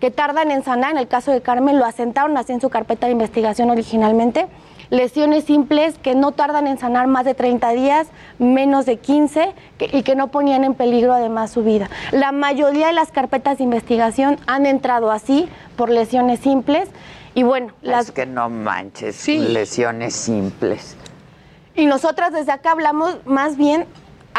que 0.01 0.11
tardan 0.11 0.51
en 0.51 0.63
sanar. 0.63 0.91
En 0.91 0.97
el 0.97 1.07
caso 1.07 1.31
de 1.31 1.41
Carmen 1.41 1.79
lo 1.79 1.85
asentaron 1.85 2.37
así 2.37 2.51
en 2.51 2.61
su 2.61 2.69
carpeta 2.69 3.07
de 3.07 3.13
investigación 3.13 3.69
originalmente 3.69 4.47
lesiones 4.89 5.43
simples 5.43 5.97
que 5.97 6.15
no 6.15 6.31
tardan 6.31 6.67
en 6.67 6.77
sanar 6.77 7.07
más 7.07 7.25
de 7.25 7.33
30 7.33 7.71
días, 7.71 8.07
menos 8.39 8.85
de 8.85 8.97
15 8.97 9.53
que- 9.77 9.89
y 9.91 10.03
que 10.03 10.15
no 10.15 10.27
ponían 10.29 10.63
en 10.63 10.73
peligro 10.73 11.13
además 11.13 11.51
su 11.51 11.63
vida. 11.63 11.89
La 12.11 12.31
mayoría 12.31 12.87
de 12.87 12.93
las 12.93 13.11
carpetas 13.11 13.57
de 13.57 13.63
investigación 13.65 14.37
han 14.47 14.65
entrado 14.65 15.11
así 15.11 15.49
por 15.75 15.89
lesiones 15.89 16.39
simples 16.39 16.89
y 17.35 17.43
bueno, 17.43 17.73
las 17.81 18.05
Es 18.07 18.11
que 18.11 18.25
no 18.25 18.49
manches, 18.49 19.27
lesiones 19.27 20.15
simples. 20.15 20.95
y 21.75 21.85
nosotras 21.85 22.33
desde 22.33 22.51
acá 22.51 22.71
hablamos 22.71 23.17
más 23.25 23.57
bien, 23.57 23.85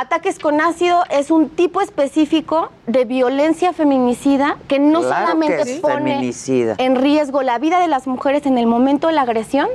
ataques 0.01 0.39
con 0.39 0.61
ácido 0.61 1.03
es 1.11 1.31
un 1.33 1.49
tipo 1.49 1.81
específico 1.81 2.71
de 2.87 3.05
violencia 3.05 3.73
feminicida 3.73 4.57
que 4.69 4.79
no 4.79 5.01
Claro 5.01 5.27
solamente 5.27 5.65
que 5.65 5.81
pone 5.81 5.95
feminicida. 5.97 6.77
en 6.79 6.95
riesgo 6.97 7.43
la 7.43 7.59
vida 7.59 7.81
de 7.81 7.89
las 7.89 8.07
mujeres 8.07 8.47
en 8.47 8.59
el 8.59 8.67
momento 8.67 9.09
de 9.09 9.15
la 9.15 9.23
agresión, 9.23 9.67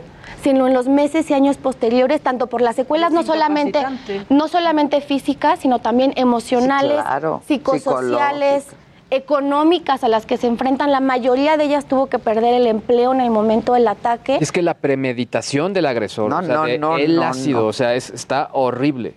sino 0.42 0.68
en 0.68 0.74
los 0.74 0.88
meses 0.88 1.30
y 1.30 1.34
años 1.34 1.58
posteriores, 1.58 2.22
tanto 2.22 2.48
por 2.48 2.62
las 2.62 2.76
secuelas 2.78 3.12
no 3.12 3.24
solamente, 3.24 3.84
no 4.30 4.48
solamente 4.48 5.02
físicas, 5.02 5.60
sino 5.60 5.80
también 5.80 6.14
emocionales, 6.16 7.02
claro, 7.02 7.42
psicosociales, 7.46 8.66
económicas 9.10 10.04
a 10.04 10.08
las 10.08 10.26
que 10.26 10.38
se 10.38 10.48
enfrentan. 10.48 10.92
La 10.92 11.00
mayoría 11.02 11.58
de 11.58 11.66
ellas 11.66 11.86
tuvo 11.86 12.08
que 12.08 12.18
perder 12.18 12.54
el 12.56 12.68
empleo 12.68 13.14
en 13.14 13.22
el 13.22 13.30
momento 13.30 13.74
del 13.74 13.88
ataque. 13.88 14.38
Es 14.42 14.52
que 14.52 14.62
la 14.62 14.74
premeditación 14.74 15.74
del 15.74 15.86
agresor, 15.86 16.30
No, 16.30 16.40
o 16.40 16.44
sea, 16.44 16.56
no, 16.56 16.64
de 16.64 16.78
no, 16.80 16.98
el 16.98 17.18
no, 17.18 17.24
ácido, 17.24 17.62
no. 17.62 17.68
o 17.68 17.74
sea, 17.74 17.94
es- 17.94 18.10
está 18.10 18.50
horrible. 18.54 19.16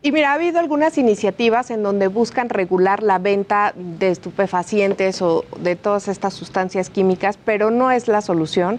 Y 0.00 0.12
mira, 0.12 0.30
ha 0.30 0.34
habido 0.34 0.60
algunas 0.60 0.96
iniciativas 0.96 1.70
en 1.70 1.82
donde 1.82 2.06
buscan 2.06 2.48
regular 2.48 3.02
la 3.02 3.18
venta 3.18 3.72
de 3.76 4.10
estupefacientes 4.10 5.20
o 5.22 5.44
de 5.58 5.74
todas 5.74 6.06
estas 6.06 6.34
sustancias 6.34 6.88
químicas, 6.88 7.36
pero 7.44 7.70
no 7.70 7.90
es 7.90 8.06
la 8.06 8.20
solución 8.20 8.78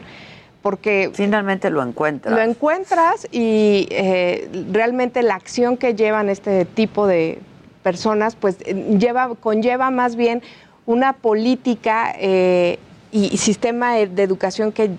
porque... 0.61 1.11
Finalmente 1.13 1.69
lo 1.69 1.83
encuentras. 1.83 2.33
Lo 2.33 2.41
encuentras 2.41 3.27
y 3.31 3.87
eh, 3.91 4.49
realmente 4.71 5.21
la 5.21 5.35
acción 5.35 5.75
que 5.75 5.93
llevan 5.93 6.29
este 6.29 6.63
tipo 6.63 7.05
de 7.05 7.39
personas, 7.83 8.35
pues 8.35 8.57
eh, 8.61 8.97
lleva, 8.97 9.35
conlleva 9.35 9.89
más 9.89 10.15
bien 10.15 10.41
una 10.85 11.13
política 11.13 12.13
eh, 12.17 12.79
y, 13.11 13.37
sistema 13.37 13.95
de 13.95 14.07
de 14.07 14.23
educación 14.23 14.71
que 14.71 14.91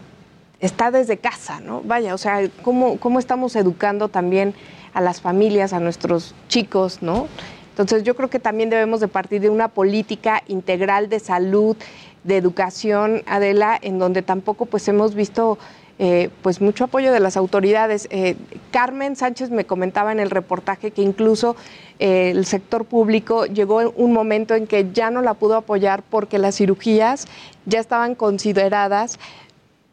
está 0.60 0.90
desde 0.90 1.16
casa, 1.16 1.60
¿no? 1.60 1.80
Vaya, 1.82 2.14
o 2.14 2.18
sea, 2.18 2.40
¿cómo, 2.62 2.98
cómo 2.98 3.18
estamos 3.18 3.56
educando 3.56 4.08
también 4.08 4.54
a 4.94 5.00
las 5.00 5.20
familias, 5.20 5.72
a 5.72 5.80
nuestros 5.80 6.34
chicos, 6.48 7.02
¿no? 7.02 7.28
Entonces 7.70 8.02
yo 8.02 8.14
creo 8.14 8.28
que 8.28 8.38
también 8.38 8.68
debemos 8.68 9.00
de 9.00 9.08
partir 9.08 9.40
de 9.40 9.48
una 9.48 9.68
política 9.68 10.42
integral 10.48 11.08
de 11.08 11.18
salud, 11.18 11.76
de 12.24 12.36
educación, 12.36 13.22
Adela, 13.26 13.78
en 13.80 13.98
donde 13.98 14.22
tampoco 14.22 14.66
pues 14.66 14.86
hemos 14.88 15.14
visto 15.14 15.58
eh, 16.02 16.30
pues 16.42 16.62
mucho 16.62 16.84
apoyo 16.84 17.12
de 17.12 17.20
las 17.20 17.36
autoridades. 17.36 18.08
Eh, 18.10 18.36
Carmen 18.70 19.16
Sánchez 19.16 19.50
me 19.50 19.66
comentaba 19.66 20.12
en 20.12 20.18
el 20.18 20.30
reportaje 20.30 20.92
que 20.92 21.02
incluso 21.02 21.56
eh, 21.98 22.30
el 22.30 22.46
sector 22.46 22.86
público 22.86 23.44
llegó 23.44 23.82
en 23.82 23.92
un 23.96 24.14
momento 24.14 24.54
en 24.54 24.66
que 24.66 24.90
ya 24.94 25.10
no 25.10 25.20
la 25.20 25.34
pudo 25.34 25.56
apoyar 25.56 26.02
porque 26.02 26.38
las 26.38 26.56
cirugías 26.56 27.26
ya 27.66 27.80
estaban 27.80 28.14
consideradas 28.14 29.18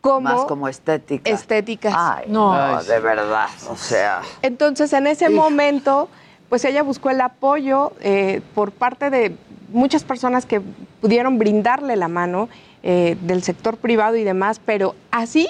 como 0.02 0.22
Más 0.22 0.46
como 0.46 0.68
estética. 0.68 1.30
estéticas. 1.30 1.94
Ay, 1.96 2.26
no, 2.28 2.82
de 2.84 3.00
verdad. 3.00 3.50
O 3.70 3.76
sea. 3.76 4.22
Entonces, 4.42 4.94
en 4.94 5.08
ese 5.08 5.30
momento, 5.30 6.08
pues 6.50 6.64
ella 6.66 6.84
buscó 6.84 7.10
el 7.10 7.22
apoyo 7.22 7.94
eh, 8.02 8.42
por 8.56 8.72
parte 8.72 9.10
de 9.10 9.36
muchas 9.70 10.04
personas 10.04 10.46
que 10.46 10.62
pudieron 11.02 11.38
brindarle 11.38 11.96
la 11.96 12.08
mano 12.08 12.48
eh, 12.84 13.18
del 13.22 13.44
sector 13.44 13.78
privado 13.78 14.16
y 14.16 14.24
demás, 14.24 14.62
pero 14.64 14.96
así 15.12 15.48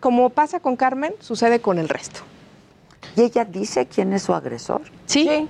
como 0.00 0.30
pasa 0.30 0.60
con 0.60 0.76
Carmen, 0.76 1.14
sucede 1.20 1.60
con 1.60 1.78
el 1.78 1.88
resto. 1.88 2.20
¿Y 3.16 3.22
ella 3.22 3.44
dice 3.44 3.86
quién 3.86 4.12
es 4.12 4.22
su 4.22 4.34
agresor? 4.34 4.82
Sí. 5.06 5.48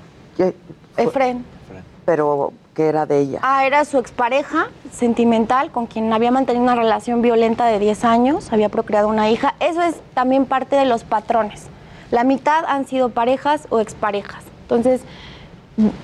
Efren. 0.96 1.44
Pero, 2.04 2.52
¿qué 2.74 2.88
era 2.88 3.06
de 3.06 3.18
ella? 3.18 3.40
Ah, 3.42 3.66
era 3.66 3.84
su 3.84 3.98
expareja 3.98 4.68
sentimental 4.92 5.70
con 5.70 5.86
quien 5.86 6.12
había 6.12 6.30
mantenido 6.30 6.62
una 6.62 6.74
relación 6.74 7.22
violenta 7.22 7.66
de 7.66 7.78
10 7.78 8.04
años, 8.04 8.52
había 8.52 8.68
procreado 8.68 9.08
una 9.08 9.30
hija. 9.30 9.54
Eso 9.60 9.82
es 9.82 9.96
también 10.14 10.46
parte 10.46 10.76
de 10.76 10.84
los 10.84 11.04
patrones. 11.04 11.66
La 12.10 12.24
mitad 12.24 12.64
han 12.66 12.86
sido 12.86 13.10
parejas 13.10 13.66
o 13.70 13.80
exparejas. 13.80 14.44
Entonces, 14.62 15.02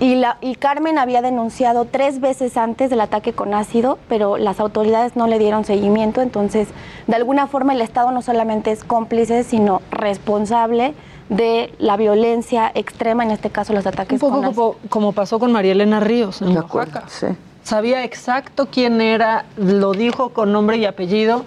y, 0.00 0.14
la, 0.14 0.38
y 0.40 0.54
Carmen 0.54 0.98
había 0.98 1.22
denunciado 1.22 1.84
tres 1.84 2.20
veces 2.20 2.56
antes 2.56 2.90
del 2.90 3.00
ataque 3.00 3.32
con 3.32 3.52
ácido, 3.52 3.98
pero 4.08 4.36
las 4.36 4.60
autoridades 4.60 5.16
no 5.16 5.26
le 5.26 5.38
dieron 5.38 5.64
seguimiento. 5.64 6.22
Entonces, 6.22 6.68
de 7.06 7.16
alguna 7.16 7.46
forma 7.46 7.72
el 7.72 7.80
Estado 7.80 8.10
no 8.10 8.22
solamente 8.22 8.70
es 8.70 8.84
cómplice, 8.84 9.42
sino 9.42 9.82
responsable 9.90 10.94
de 11.28 11.72
la 11.78 11.96
violencia 11.96 12.70
extrema, 12.74 13.24
en 13.24 13.30
este 13.32 13.50
caso 13.50 13.72
los 13.72 13.86
ataques 13.86 14.14
Un 14.14 14.18
poco 14.28 14.36
con 14.36 14.44
ácido. 14.44 14.62
como, 14.74 14.76
como 14.88 15.12
pasó 15.12 15.38
con 15.38 15.52
María 15.52 15.72
Elena 15.72 16.00
Ríos 16.00 16.40
en 16.42 16.56
Oaxaca. 16.56 17.04
Sabía 17.62 18.04
exacto 18.04 18.68
quién 18.70 19.00
era, 19.00 19.44
lo 19.56 19.92
dijo 19.92 20.28
con 20.30 20.52
nombre 20.52 20.76
y 20.76 20.84
apellido 20.84 21.44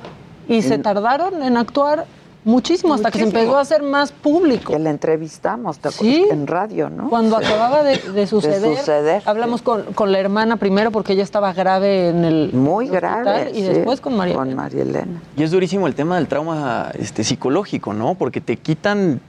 y 0.50 0.62
se 0.64 0.74
En- 0.76 0.82
tardaron 0.84 1.42
en 1.44 1.56
actuar 1.56 2.06
muchísimo 2.44 2.94
hasta 2.94 3.12
que 3.12 3.20
se 3.20 3.26
empezó 3.26 3.58
a 3.58 3.62
hacer 3.62 3.84
más 3.84 4.12
público. 4.12 4.74
Que 4.74 4.80
la 4.80 4.90
entrevistamos 4.90 5.80
¿te 5.80 5.92
Sí. 5.92 6.26
en 6.30 6.48
radio, 6.48 6.90
¿no? 6.90 7.10
Cuando 7.10 7.38
Sí. 7.40 7.46
acababa 7.46 7.84
de, 7.84 7.98
de 7.98 8.28
suceder, 8.28 8.78
suceder, 8.78 9.22
hablamos 9.26 9.62
con, 9.62 9.84
con 9.94 10.12
la 10.12 10.20
hermana 10.20 10.58
primero 10.58 10.92
porque 10.92 11.14
ella 11.14 11.24
estaba 11.24 11.54
grave 11.54 12.10
en 12.10 12.26
el 12.26 12.52
Muy 12.54 12.86
hospital, 12.86 13.24
grave. 13.24 13.52
y 13.52 13.56
sí, 13.62 13.62
después 13.64 14.02
con 14.02 14.18
María. 14.18 14.36
Con 14.36 14.54
María 14.56 14.82
Elena. 14.82 15.22
Y 15.38 15.44
es 15.44 15.52
durísimo 15.52 15.88
el 15.88 15.96
tema 15.96 16.16
del 16.18 16.28
trauma 16.28 16.92
este, 16.98 17.24
psicológico, 17.24 17.94
¿no? 17.94 18.16
Porque 18.16 18.42
te 18.42 18.58
quitan 18.58 19.22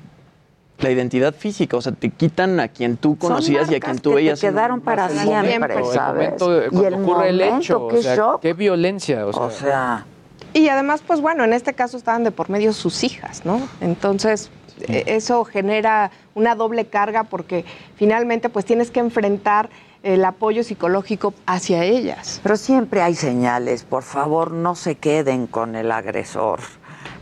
la 0.82 0.90
identidad 0.90 1.34
física, 1.34 1.76
o 1.76 1.82
sea, 1.82 1.92
te 1.92 2.10
quitan 2.10 2.60
a 2.60 2.68
quien 2.68 2.96
tú 2.96 3.16
conocías 3.18 3.70
y 3.70 3.74
a 3.76 3.80
quien 3.80 3.98
tú 3.98 4.10
que 4.10 4.16
te 4.16 4.22
veías. 4.22 4.42
en- 4.42 4.50
quedaron 4.50 4.80
para 4.80 5.08
siempre, 5.08 5.74
¿sabes? 5.92 5.94
el 5.94 6.00
momento 6.14 6.50
de- 6.50 6.66
Y 6.66 6.70
cuando 6.70 6.88
el 6.88 6.94
ocurre 6.94 7.28
el 7.30 7.40
hecho, 7.40 7.88
qué 7.88 7.96
o 7.98 8.02
sea, 8.02 8.16
shock. 8.16 8.40
Qué 8.40 8.52
violencia, 8.54 9.26
o 9.26 9.32
sea. 9.32 9.42
O 9.42 9.50
sea, 9.50 10.06
Y 10.52 10.68
además, 10.68 11.02
pues 11.06 11.20
bueno, 11.20 11.44
en 11.44 11.52
este 11.52 11.74
caso 11.74 11.96
estaban 11.96 12.24
de 12.24 12.32
por 12.32 12.50
medio 12.50 12.72
sus 12.72 13.04
hijas, 13.04 13.44
¿no? 13.44 13.60
Entonces, 13.80 14.50
eh, 14.88 15.04
eso 15.06 15.44
genera 15.44 16.10
una 16.34 16.54
doble 16.56 16.86
carga 16.86 17.22
porque 17.24 17.64
finalmente 17.96 18.48
pues 18.48 18.64
tienes 18.64 18.90
que 18.90 18.98
enfrentar 19.00 19.68
el 20.02 20.24
apoyo 20.24 20.64
psicológico 20.64 21.34
hacia 21.46 21.84
ellas. 21.84 22.40
Pero 22.42 22.56
siempre 22.56 23.02
hay 23.02 23.14
señales, 23.14 23.84
por 23.84 24.02
favor, 24.02 24.50
no 24.50 24.74
se 24.74 24.94
queden 24.96 25.46
con 25.46 25.76
el 25.76 25.92
agresor, 25.92 26.60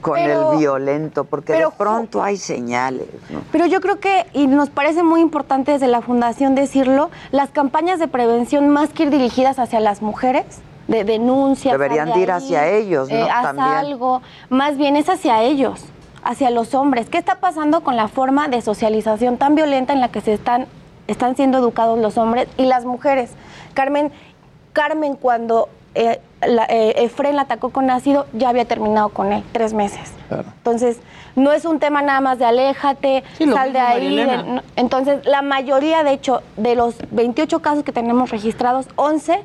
con 0.08 0.18
Pero- 0.18 0.52
el 0.52 0.58
violento, 0.58 1.24
porque 1.24 1.52
pero 1.52 1.70
de 1.70 1.76
pronto 1.76 2.22
hay 2.22 2.36
señales. 2.36 3.06
¿no? 3.30 3.40
Pero 3.52 3.66
yo 3.66 3.80
creo 3.80 4.00
que, 4.00 4.26
y 4.34 4.46
nos 4.46 4.70
parece 4.70 5.02
muy 5.02 5.20
importante 5.20 5.72
desde 5.72 5.86
la 5.88 6.00
Fundación 6.02 6.54
decirlo, 6.54 7.10
las 7.30 7.50
campañas 7.50 7.98
de 7.98 8.08
prevención 8.08 8.68
más 8.68 8.90
que 8.90 9.04
ir 9.04 9.10
dirigidas 9.10 9.58
hacia 9.58 9.80
las 9.80 10.02
mujeres, 10.02 10.44
de 10.88 11.04
denuncias. 11.04 11.72
Deberían 11.72 12.08
de 12.08 12.14
de 12.14 12.20
ir 12.20 12.30
ahí, 12.32 12.38
hacia 12.38 12.68
ellos, 12.68 13.10
¿no? 13.10 13.14
eh, 13.16 13.28
haz 13.30 13.42
También. 13.42 13.68
algo, 13.68 14.22
más 14.48 14.78
bien 14.78 14.96
es 14.96 15.08
hacia 15.10 15.42
ellos, 15.42 15.84
hacia 16.24 16.50
los 16.50 16.74
hombres. 16.74 17.10
¿Qué 17.10 17.18
está 17.18 17.40
pasando 17.40 17.82
con 17.82 17.94
la 17.96 18.08
forma 18.08 18.48
de 18.48 18.62
socialización 18.62 19.36
tan 19.36 19.54
violenta 19.54 19.92
en 19.92 20.00
la 20.00 20.08
que 20.08 20.22
se 20.22 20.32
están, 20.32 20.66
están 21.06 21.36
siendo 21.36 21.58
educados 21.58 21.98
los 21.98 22.16
hombres 22.16 22.48
y 22.56 22.64
las 22.64 22.86
mujeres? 22.86 23.30
Carmen, 23.74 24.10
Carmen 24.72 25.14
cuando 25.16 25.68
eh, 25.94 26.20
la, 26.46 26.64
eh, 26.68 27.04
Efren 27.04 27.34
la 27.36 27.42
atacó 27.42 27.70
con 27.70 27.90
ácido, 27.90 28.26
ya 28.32 28.48
había 28.50 28.64
terminado 28.64 29.08
con 29.08 29.32
él, 29.32 29.42
tres 29.52 29.72
meses. 29.74 30.12
Entonces, 30.30 30.98
no 31.36 31.52
es 31.52 31.64
un 31.64 31.78
tema 31.80 32.02
nada 32.02 32.20
más 32.20 32.38
de 32.38 32.44
aléjate, 32.44 33.24
Sí, 33.38 33.50
sal 33.50 33.72
de 33.72 33.80
ahí. 33.80 34.16
De- 34.16 34.26
no- 34.44 34.62
entonces, 34.76 35.24
la 35.26 35.42
mayoría, 35.42 36.02
de 36.04 36.12
hecho, 36.12 36.42
de 36.56 36.74
los 36.74 36.96
28 37.10 37.60
casos 37.60 37.82
que 37.84 37.92
tenemos 37.92 38.30
registrados, 38.30 38.86
11 38.96 39.40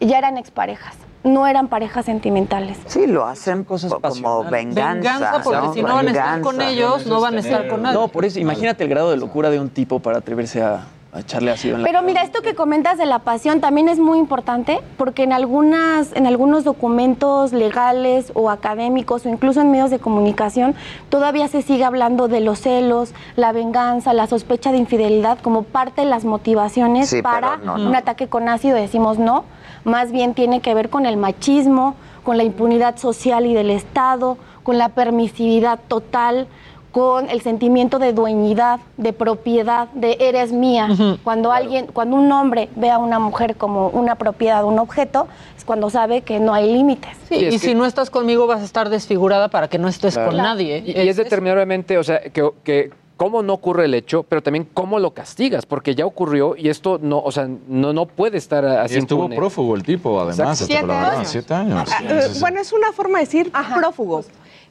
ya 0.00 0.18
eran 0.18 0.36
exparejas, 0.36 0.94
no 1.24 1.46
eran 1.46 1.68
parejas 1.68 2.04
sentimentales. 2.04 2.78
Sí, 2.86 3.06
lo 3.06 3.26
hacen 3.26 3.64
po- 3.64 3.76
como 4.00 4.44
venganza. 4.44 4.94
Venganza, 4.94 5.40
porque 5.42 5.68
si 5.74 5.82
no 5.82 5.94
van 5.94 6.08
a 6.08 6.10
estar 6.10 6.40
con 6.40 6.60
ellos, 6.60 7.06
no 7.06 7.20
van 7.20 7.36
a 7.36 7.40
estar 7.40 7.68
con 7.68 7.82
nadie. 7.82 7.94
No, 7.98 8.08
por 8.08 8.24
eso, 8.24 8.38
imagínate 8.38 8.84
el 8.84 8.90
grado 8.90 9.10
de 9.10 9.16
locura 9.16 9.50
de 9.50 9.60
un 9.60 9.70
tipo 9.70 10.00
para 10.00 10.18
atreverse 10.18 10.62
a, 10.62 10.84
a 11.12 11.20
echarle 11.20 11.50
ácido 11.50 11.76
en 11.76 11.82
la 11.82 11.86
Pero 11.88 12.02
mira, 12.02 12.22
esto 12.22 12.42
que 12.42 12.54
comentas 12.54 12.98
de 12.98 13.06
la 13.06 13.20
pasión 13.20 13.60
también 13.60 13.88
es 13.88 13.98
muy 13.98 14.18
importante 14.18 14.80
porque 14.98 15.22
en 15.22 15.32
algunas, 15.32 16.14
en 16.14 16.26
algunos 16.26 16.64
documentos 16.64 17.52
legales 17.52 18.30
o 18.34 18.50
académicos 18.50 19.24
o 19.24 19.28
incluso 19.30 19.60
en 19.62 19.70
medios 19.70 19.90
de 19.90 19.98
comunicación 19.98 20.74
todavía 21.08 21.48
se 21.48 21.62
sigue 21.62 21.84
hablando 21.84 22.28
de 22.28 22.40
los 22.40 22.60
celos, 22.60 23.14
la 23.36 23.52
venganza, 23.52 24.12
la 24.12 24.26
sospecha 24.26 24.70
de 24.70 24.78
infidelidad 24.78 25.38
como 25.38 25.62
parte 25.62 26.02
de 26.02 26.06
las 26.08 26.24
motivaciones 26.24 27.08
Sí, 27.08 27.22
para 27.22 27.56
no, 27.56 27.78
no. 27.78 27.88
un 27.88 27.96
ataque 27.96 28.28
con 28.28 28.48
ácido. 28.48 28.76
Decimos 28.76 29.18
no, 29.18 29.44
más 29.84 30.12
bien 30.12 30.34
tiene 30.34 30.60
que 30.60 30.74
ver 30.74 30.90
con 30.90 31.06
el 31.06 31.16
machismo, 31.16 31.94
con 32.22 32.36
la 32.36 32.44
impunidad 32.44 32.98
social 32.98 33.46
y 33.46 33.54
del 33.54 33.70
Estado, 33.70 34.36
con 34.62 34.76
la 34.76 34.90
permisividad 34.90 35.78
total 35.88 36.48
con 36.92 37.28
el 37.28 37.42
sentimiento 37.42 37.98
de 37.98 38.12
dueñidad, 38.12 38.80
de 38.96 39.12
propiedad, 39.12 39.88
de 39.92 40.16
eres 40.20 40.52
mía. 40.52 40.88
Cuando 41.22 41.52
alguien, 41.52 41.86
cuando 41.86 42.16
un 42.16 42.30
hombre 42.32 42.68
ve 42.76 42.90
a 42.90 42.98
una 42.98 43.18
mujer 43.18 43.56
como 43.56 43.88
una 43.88 44.14
propiedad, 44.14 44.64
un 44.64 44.78
objeto, 44.78 45.28
es 45.56 45.64
cuando 45.64 45.90
sabe 45.90 46.22
que 46.22 46.40
no 46.40 46.54
hay 46.54 46.72
límites. 46.72 47.16
Sí, 47.28 47.36
y, 47.36 47.58
si 47.58 47.74
no 47.74 47.84
estás 47.84 48.10
conmigo 48.10 48.46
vas 48.46 48.62
a 48.62 48.64
estar 48.64 48.88
desfigurada 48.88 49.48
para 49.48 49.68
que 49.68 49.78
no 49.78 49.88
estés 49.88 50.14
Claro. 50.14 50.30
con 50.30 50.38
nadie. 50.38 50.82
Y, 50.86 50.92
y 50.92 51.08
es 51.08 51.16
determinadamente, 51.16 51.98
o 51.98 52.04
sea, 52.04 52.20
que, 52.20 52.50
que 52.64 52.90
cómo 53.18 53.42
no 53.42 53.52
ocurre 53.52 53.84
el 53.84 53.94
hecho, 53.94 54.22
pero 54.22 54.42
también 54.42 54.66
cómo 54.72 54.98
lo 54.98 55.12
castigas, 55.12 55.66
porque 55.66 55.94
ya 55.94 56.06
ocurrió 56.06 56.54
y 56.56 56.70
esto 56.70 56.98
no, 57.02 57.18
o 57.18 57.30
sea, 57.32 57.48
no, 57.68 57.92
no 57.92 58.06
puede 58.06 58.38
estar 58.38 58.64
así. 58.64 58.94
Y 58.94 58.98
estuvo 58.98 59.24
impune. 59.24 59.36
prófugo 59.36 59.74
el 59.74 59.82
tipo, 59.82 60.18
además. 60.20 60.62
Hasta 60.62 60.64
Siete 60.66 60.92
años. 60.92 61.28
Siete 61.28 61.54
años. 61.54 61.88
Ah, 61.92 62.00
eh, 62.08 62.28
bueno, 62.40 62.60
es 62.60 62.72
una 62.72 62.92
forma 62.92 63.18
de 63.18 63.24
decir 63.26 63.52
prófugo. 63.74 64.24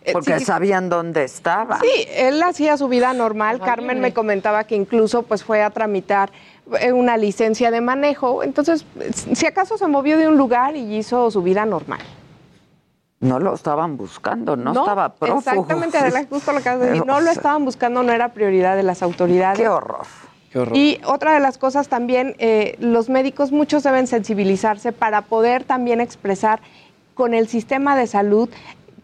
Eh, 0.04 0.14
Porque 0.14 0.39
sí, 0.39 0.45
sabían 0.45 0.89
dónde 0.89 1.24
estaba. 1.24 1.80
Sí, 1.80 2.08
él 2.10 2.41
hacía 2.41 2.78
su 2.78 2.88
vida 2.88 3.14
normal. 3.14 3.60
Carmen 3.60 4.00
me 4.00 4.14
comentaba 4.14 4.64
que 4.64 4.76
incluso 4.76 5.24
pues 5.24 5.43
fue 5.43 5.62
a 5.62 5.70
tramitar 5.70 6.32
eh, 6.80 6.93
una 6.93 7.18
licencia 7.18 7.72
de 7.72 7.82
manejo. 7.82 8.43
Entonces, 8.43 8.86
si 9.34 9.45
acaso 9.45 9.78
se 9.78 9.88
movió 9.88 10.18
de 10.18 10.28
un 10.28 10.38
lugar 10.38 10.76
y 10.76 10.98
hizo 10.98 11.30
su 11.32 11.41
vida 11.41 11.66
normal. 11.66 12.00
No 13.20 13.39
lo 13.39 13.56
estaban 13.56 13.98
buscando, 13.98 14.56
no, 14.56 14.72
estaba 14.72 15.10
prófugo. 15.10 15.39
Exactamente, 15.39 16.28
justo 16.30 16.52
lo 16.52 16.58
que 16.60 16.70
acabas 16.70 16.82
de 16.82 16.88
decir. 16.91 17.06
No 17.06 17.20
lo 17.20 17.32
estaban 17.32 17.66
buscando, 17.66 18.04
no 18.04 18.12
era 18.12 18.30
prioridad 18.30 18.76
de 18.76 18.84
las 18.84 19.02
autoridades. 19.02 19.60
Qué 19.60 19.68
horror. 19.68 20.06
Y 20.74 21.00
otra 21.06 21.34
de 21.34 21.39
las 21.39 21.58
cosas 21.58 21.88
también, 21.88 22.36
eh, 22.39 22.76
los 22.80 23.10
médicos 23.10 23.52
muchos 23.52 23.84
deben 23.84 24.08
sensibilizarse 24.08 24.91
para 24.91 25.22
poder 25.24 25.64
también 25.64 26.02
expresar 26.02 26.62
con 27.14 27.34
el 27.34 27.48
sistema 27.48 27.95
de 27.95 28.08
salud 28.08 28.50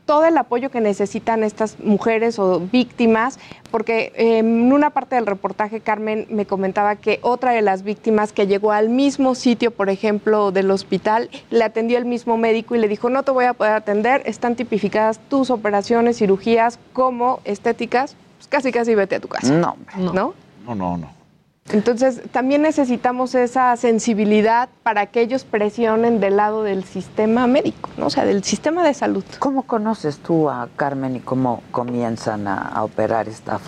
todo 0.06 0.26
el 0.26 0.38
apoyo 0.38 0.70
que 0.70 0.82
necesitan 0.82 1.44
estas 1.44 1.80
mujeres 1.80 2.38
o 2.40 2.60
víctimas, 2.60 3.40
porque 3.72 4.12
eh, 4.16 4.40
en 4.40 4.72
una 4.72 4.90
parte 4.90 5.16
del 5.16 5.26
reportaje 5.26 5.80
Carmen 5.80 6.28
me 6.30 6.46
comentaba 6.46 6.96
que 6.98 7.20
otra 7.22 7.52
de 7.52 7.62
las 7.62 7.84
víctimas 7.84 8.34
que 8.34 8.48
llegó 8.48 8.72
al 8.72 8.90
mismo 8.90 9.34
sitio, 9.36 9.72
por 9.72 9.90
ejemplo, 9.90 10.52
del 10.52 10.72
hospital, 10.72 11.30
le 11.50 11.64
atendió 11.64 11.98
el 11.98 12.06
mismo 12.06 12.38
médico 12.38 12.76
y 12.76 12.80
le 12.80 12.88
dijo, 12.88 13.10
no 13.10 13.24
te 13.24 13.32
voy 13.32 13.46
a 13.46 13.54
poder 13.54 13.74
atender, 13.74 14.22
están 14.26 14.56
tipificadas 14.56 15.20
tus 15.30 15.50
operaciones, 15.50 16.18
cirugías 16.18 16.80
como 16.92 17.40
estéticas, 17.46 18.16
pues 18.38 18.48
casi 18.48 18.72
casi 18.72 18.96
vete 18.96 19.16
a 19.16 19.20
tu 19.20 19.30
casa. 19.30 19.54
No, 19.54 19.78
¿No? 19.98 20.34
No, 20.66 20.76
no, 20.76 20.98
no. 20.98 21.23
Entonces, 21.72 22.22
también 22.32 22.62
necesitamos 22.62 23.34
esa 23.36 23.76
sensibilidad 23.78 24.68
para 24.84 25.06
que 25.08 25.22
ellos 25.22 25.46
presionen 25.46 26.20
del 26.20 26.36
lado 26.38 26.62
del 26.62 26.84
sistema 26.84 27.48
médico, 27.48 27.90
¿no? 27.98 28.08
O 28.08 28.10
sea, 28.10 28.26
del 28.26 28.44
sistema 28.44 28.84
de 28.84 28.94
salud. 28.94 29.24
¿Cómo 29.40 29.64
conoces 29.64 30.18
tú 30.18 30.50
a 30.50 30.68
Carmen 30.76 31.16
y 31.16 31.20
cómo 31.22 31.64
comienzan 31.72 32.48
a, 32.48 32.58
a 32.68 32.84
operar 32.84 33.30
esta 33.30 33.60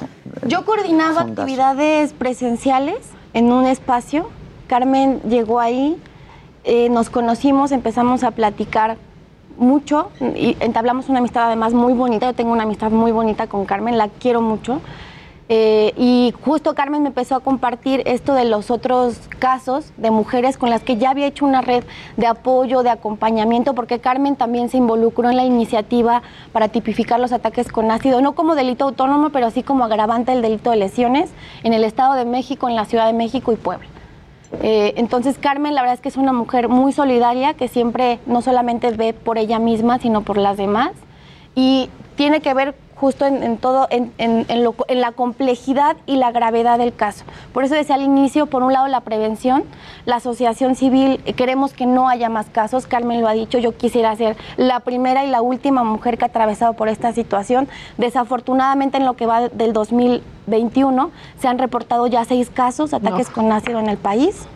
Yo 0.46 0.66
coordinaba 0.66 1.22
fundación? 1.22 1.40
actividades 1.40 2.14
presenciales 2.14 2.98
en 3.34 3.52
un 3.52 3.66
espacio. 3.66 4.30
Carmen 4.68 5.22
llegó 5.22 5.60
ahí, 5.60 5.98
eh, 6.66 6.90
nos 6.90 7.10
conocimos, 7.10 7.72
empezamos 7.72 8.24
a 8.24 8.32
platicar 8.32 8.98
mucho 9.58 10.10
y 10.20 10.58
entablamos 10.60 11.08
una 11.08 11.20
amistad 11.20 11.46
además 11.46 11.74
muy 11.74 11.94
bonita. 11.94 12.26
Yo 12.26 12.34
tengo 12.34 12.52
una 12.52 12.64
amistad 12.64 12.92
muy 12.92 13.14
bonita 13.14 13.48
con 13.48 13.66
Carmen, 13.66 13.98
la 13.98 14.10
quiero 14.10 14.42
mucho. 14.42 14.82
Eh, 15.48 15.94
y 15.96 16.34
justo 16.42 16.74
Carmen 16.74 17.04
me 17.04 17.10
empezó 17.10 17.36
a 17.36 17.40
compartir 17.40 18.02
esto 18.06 18.34
de 18.34 18.46
los 18.46 18.72
otros 18.72 19.20
casos 19.38 19.94
de 19.96 20.10
mujeres 20.10 20.58
con 20.58 20.72
las 20.72 20.82
que 20.82 20.98
ya 20.98 21.12
había 21.12 21.28
hecho 21.28 21.46
una 21.46 21.62
red 21.62 21.84
de 22.18 22.26
apoyo, 22.26 22.82
de 22.82 22.90
acompañamiento, 22.90 23.76
porque 23.76 24.00
Carmen 24.00 24.36
también 24.38 24.70
se 24.70 24.78
involucró 24.78 25.30
en 25.30 25.38
la 25.38 25.46
iniciativa 25.46 26.24
para 26.52 26.70
tipificar 26.70 27.20
los 27.20 27.32
ataques 27.32 27.68
con 27.72 27.92
ácido, 27.92 28.22
no 28.22 28.34
como 28.34 28.56
delito 28.56 28.86
autónomo, 28.86 29.30
pero 29.30 29.52
sí 29.52 29.62
como 29.62 29.84
agravante 29.84 30.32
del 30.32 30.42
delito 30.42 30.72
de 30.72 30.78
lesiones 30.78 31.30
en 31.64 31.74
el 31.74 31.84
Estado 31.84 32.16
de 32.16 32.26
México, 32.26 32.68
en 32.68 32.76
la 32.76 32.86
Ciudad 32.86 33.06
de 33.06 33.14
México 33.14 33.52
y 33.52 33.56
Puebla. 33.56 33.88
Eh, 34.64 34.94
entonces 34.98 35.38
Carmen 35.38 35.76
la 35.76 35.82
verdad 35.82 35.96
es 35.96 36.02
que 36.02 36.10
es 36.10 36.18
una 36.18 36.34
mujer 36.34 36.70
muy 36.70 36.92
solidaria 36.92 37.54
que 37.54 37.68
siempre 37.68 38.20
no 38.26 38.42
solamente 38.42 38.90
ve 38.92 39.14
por 39.14 39.38
ella 39.38 39.60
misma, 39.60 40.00
sino 40.00 40.22
por 40.22 40.38
las 40.38 40.58
demás. 40.58 40.92
Y 41.54 41.90
tiene 42.16 42.42
que 42.42 42.54
ver 42.54 42.76
justo 42.96 43.26
en, 43.26 43.44
en 43.44 43.58
todo, 43.58 43.88
en, 43.90 44.12
en- 44.18 44.46
en 44.48 44.64
lo- 44.64 44.76
en 44.88 45.02
la 45.02 45.12
complejidad 45.12 45.98
y 46.06 46.16
la 46.16 46.32
gravedad 46.32 46.78
del 46.78 46.96
caso. 46.96 47.26
Por 47.54 47.64
eso 47.64 47.76
decía 47.76 47.96
al 47.96 48.02
inicio, 48.02 48.46
por 48.46 48.64
un 48.64 48.72
lado 48.74 48.88
la 48.88 49.02
prevención, 49.02 49.64
la 50.06 50.16
asociación 50.18 50.76
civil, 50.76 51.22
queremos 51.36 51.74
que 51.74 51.86
no 51.86 52.08
haya 52.10 52.30
más 52.30 52.48
casos, 52.50 52.88
Carmen 52.88 53.22
lo 53.22 53.28
ha 53.28 53.34
dicho, 53.34 53.58
yo 53.58 53.76
quisiera 53.76 54.16
ser 54.16 54.38
la 54.58 54.80
primera 54.80 55.26
y 55.26 55.30
la 55.30 55.42
última 55.42 55.84
mujer 55.84 56.18
que 56.18 56.26
ha 56.26 56.28
atravesado 56.28 56.74
por 56.74 56.88
esta 56.90 57.12
situación. 57.14 57.68
Desafortunadamente 57.98 58.98
en 58.98 59.06
lo 59.06 59.16
que 59.16 59.26
va 59.26 59.50
del 59.50 59.74
2021 59.74 61.12
se 61.40 61.48
han 61.48 61.58
reportado 61.60 62.08
ya 62.08 62.24
seis 62.26 62.50
casos, 62.50 62.94
ataques 62.94 63.30
con 63.30 63.52
ácido 63.52 63.80
en 63.80 63.90
el 63.90 63.98
país 63.98 64.48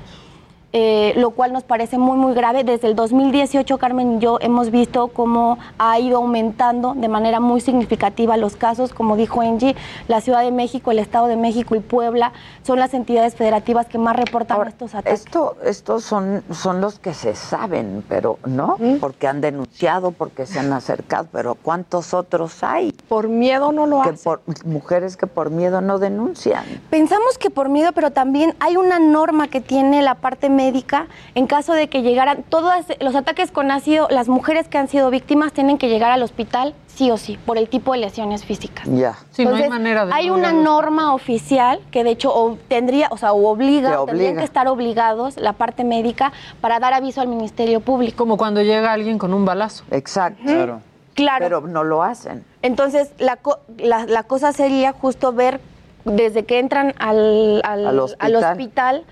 eh, 0.72 1.13
lo 1.15 1.32
cual 1.32 1.51
nos 1.53 1.63
parece 1.63 1.97
muy, 1.97 2.17
muy 2.17 2.34
grave. 2.34 2.63
Desde 2.63 2.88
el 2.88 2.95
2018, 2.95 3.78
Carmen 3.78 4.17
y 4.17 4.20
yo 4.20 4.38
hemos 4.41 4.70
visto 4.70 5.07
cómo 5.07 5.57
ha 5.78 5.99
ido 5.99 6.17
aumentando 6.17 6.93
de 6.95 7.07
manera 7.07 7.39
muy 7.39 7.61
significativa 7.61 8.38
los 8.38 8.55
casos. 8.55 8.93
Como 8.93 9.15
dijo 9.15 9.41
Angie, 9.41 9.76
la 10.07 10.22
Ciudad 10.22 10.41
de 10.41 10.51
México, 10.51 10.91
el 10.91 10.99
Estado 10.99 11.28
de 11.28 11.38
México 11.38 11.76
y 11.76 11.80
Puebla 11.80 12.34
son 12.63 12.80
las 12.80 12.93
entidades 12.93 13.36
federativas 13.36 13.88
que 13.88 13.97
más 13.97 14.15
reportan 14.15 14.67
estos 14.67 14.93
ataques. 14.93 15.22
Esto, 15.26 15.55
estos 15.63 16.03
son, 16.03 16.43
son 16.51 16.82
los 16.82 16.99
que 16.99 17.13
se 17.13 17.36
saben, 17.36 18.03
pero 18.07 18.38
no, 18.45 18.78
porque 18.99 19.28
han 19.28 19.41
denunciado, 19.41 20.11
porque 20.11 20.45
se 20.45 20.59
han 20.59 20.72
acercado, 20.74 21.28
pero 21.32 21.55
¿cuántos 21.55 22.13
otros 22.13 22.63
hay? 22.63 22.91
Por 23.07 23.28
miedo 23.28 23.72
no 23.72 23.86
lo 23.86 24.01
que 24.01 24.13
por, 24.13 24.41
Mujeres 24.65 25.17
que 25.17 25.28
por 25.28 25.49
miedo 25.49 25.82
no 25.82 25.99
denuncian. 25.99 26.63
Pensamos 26.89 27.38
que 27.38 27.49
por 27.49 27.70
miedo, 27.70 27.91
pero 27.93 28.11
también 28.11 28.55
hay 28.59 28.78
una 28.78 28.99
norma 28.99 29.47
que 29.47 29.61
tiene 29.61 30.01
la 30.01 30.15
parte 30.15 30.49
médica 30.64 31.07
en 31.36 31.47
caso 31.47 31.72
de 31.74 31.88
que 31.88 32.01
llegaran 32.01 32.43
todos 32.49 32.74
los 32.99 33.16
ataques 33.16 33.49
con 33.51 33.72
ácido, 33.72 34.07
las 34.10 34.28
mujeres 34.28 34.68
que 34.68 34.78
han 34.78 34.88
sido 34.89 35.10
víctimas 35.10 35.53
tienen 35.53 35.78
que 35.78 35.88
llegar 35.88 36.12
al 36.12 36.22
hospital 36.22 36.74
sí 36.88 37.10
o 37.12 37.18
sí 37.18 37.38
por 37.45 37.57
el 37.57 37.70
tipo 37.70 37.93
de 37.93 37.99
lesiones 37.99 38.43
físicas. 38.43 38.86
Ya. 38.91 39.16
Sí, 39.32 39.45
no 39.45 39.55
hay 39.55 39.70
manera 39.70 40.05
de 40.05 40.12
hay 40.14 40.30
una 40.30 40.51
norma 40.51 41.14
oficial 41.14 41.80
que 41.91 42.03
de 42.03 42.10
hecho 42.12 42.30
o 42.36 42.57
tendría, 42.68 43.07
o 43.12 43.18
sea, 43.18 43.32
o 43.32 43.47
obliga, 43.47 43.91
Te 43.91 43.95
tendrían 44.05 44.10
obliga. 44.32 44.39
que 44.41 44.45
estar 44.45 44.68
obligados 44.68 45.38
la 45.38 45.53
parte 45.53 45.84
médica 45.86 46.34
para 46.60 46.80
dar 46.80 46.93
aviso 46.93 47.22
al 47.22 47.30
Ministerio 47.30 47.80
Público. 47.80 48.18
Como 48.18 48.36
cuando 48.36 48.62
llega 48.62 48.91
alguien 48.91 49.18
con 49.18 49.34
un 49.34 49.45
balazo. 49.45 49.86
Exacto. 49.91 50.41
Claro. 50.43 50.82
Claro. 51.14 51.45
Pero 51.45 51.62
no 51.68 51.84
lo 51.84 52.03
hacen. 52.03 52.43
Entonces, 52.62 53.12
la, 53.18 53.36
co- 53.38 53.60
la, 53.78 54.05
la 54.05 54.24
cosa 54.24 54.51
sería 54.53 54.91
justo 54.93 55.32
ver 55.34 55.60
desde 56.05 56.43
que 56.45 56.60
entran 56.60 56.93
al, 56.97 57.62
al- 57.64 57.88
Al 57.88 57.99
hospital. 57.99 58.36
al 58.36 58.43
hospital, 58.43 59.03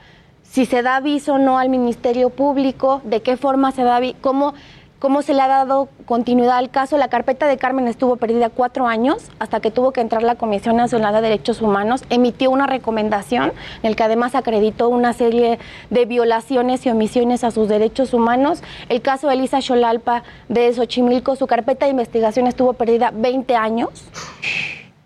si 0.51 0.65
se 0.65 0.81
da 0.81 0.97
aviso 0.97 1.33
o 1.33 1.37
no 1.37 1.59
al 1.59 1.69
Ministerio 1.69 2.29
Público, 2.29 3.01
de 3.03 3.21
qué 3.21 3.37
forma 3.37 3.71
se 3.71 3.83
da 3.83 3.97
aviso, 3.97 4.17
cómo, 4.21 4.53
cómo 4.99 5.21
se 5.21 5.33
le 5.33 5.41
ha 5.41 5.47
dado 5.47 5.89
continuidad 6.05 6.57
al 6.57 6.69
caso. 6.69 6.97
La 6.97 7.09
carpeta 7.09 7.47
de 7.47 7.57
Carmen 7.57 7.87
estuvo 7.87 8.15
perdida 8.15 8.49
cuatro 8.49 8.87
años 8.87 9.29
hasta 9.39 9.59
que 9.59 9.71
tuvo 9.71 9.91
que 9.91 10.01
entrar 10.01 10.23
la 10.23 10.35
Comisión 10.35 10.75
Nacional 10.77 11.13
de 11.13 11.21
Derechos 11.21 11.61
Humanos, 11.61 12.03
emitió 12.09 12.49
una 12.49 12.65
recomendación 12.65 13.53
en 13.83 13.89
el 13.89 13.95
que 13.95 14.03
además 14.03 14.35
acreditó 14.35 14.89
una 14.89 15.13
serie 15.13 15.59
de 15.89 16.05
violaciones 16.05 16.85
y 16.85 16.89
omisiones 16.89 17.43
a 17.43 17.51
sus 17.51 17.67
derechos 17.67 18.13
humanos. 18.13 18.63
El 18.89 19.01
caso 19.01 19.27
de 19.27 19.35
Elisa 19.35 19.61
Xolalpa 19.61 20.23
de 20.49 20.73
Xochimilco, 20.73 21.35
su 21.35 21.45
carpeta 21.45 21.85
de 21.85 21.91
investigación 21.91 22.47
estuvo 22.47 22.73
perdida 22.73 23.11
20 23.13 23.55
años. 23.55 24.05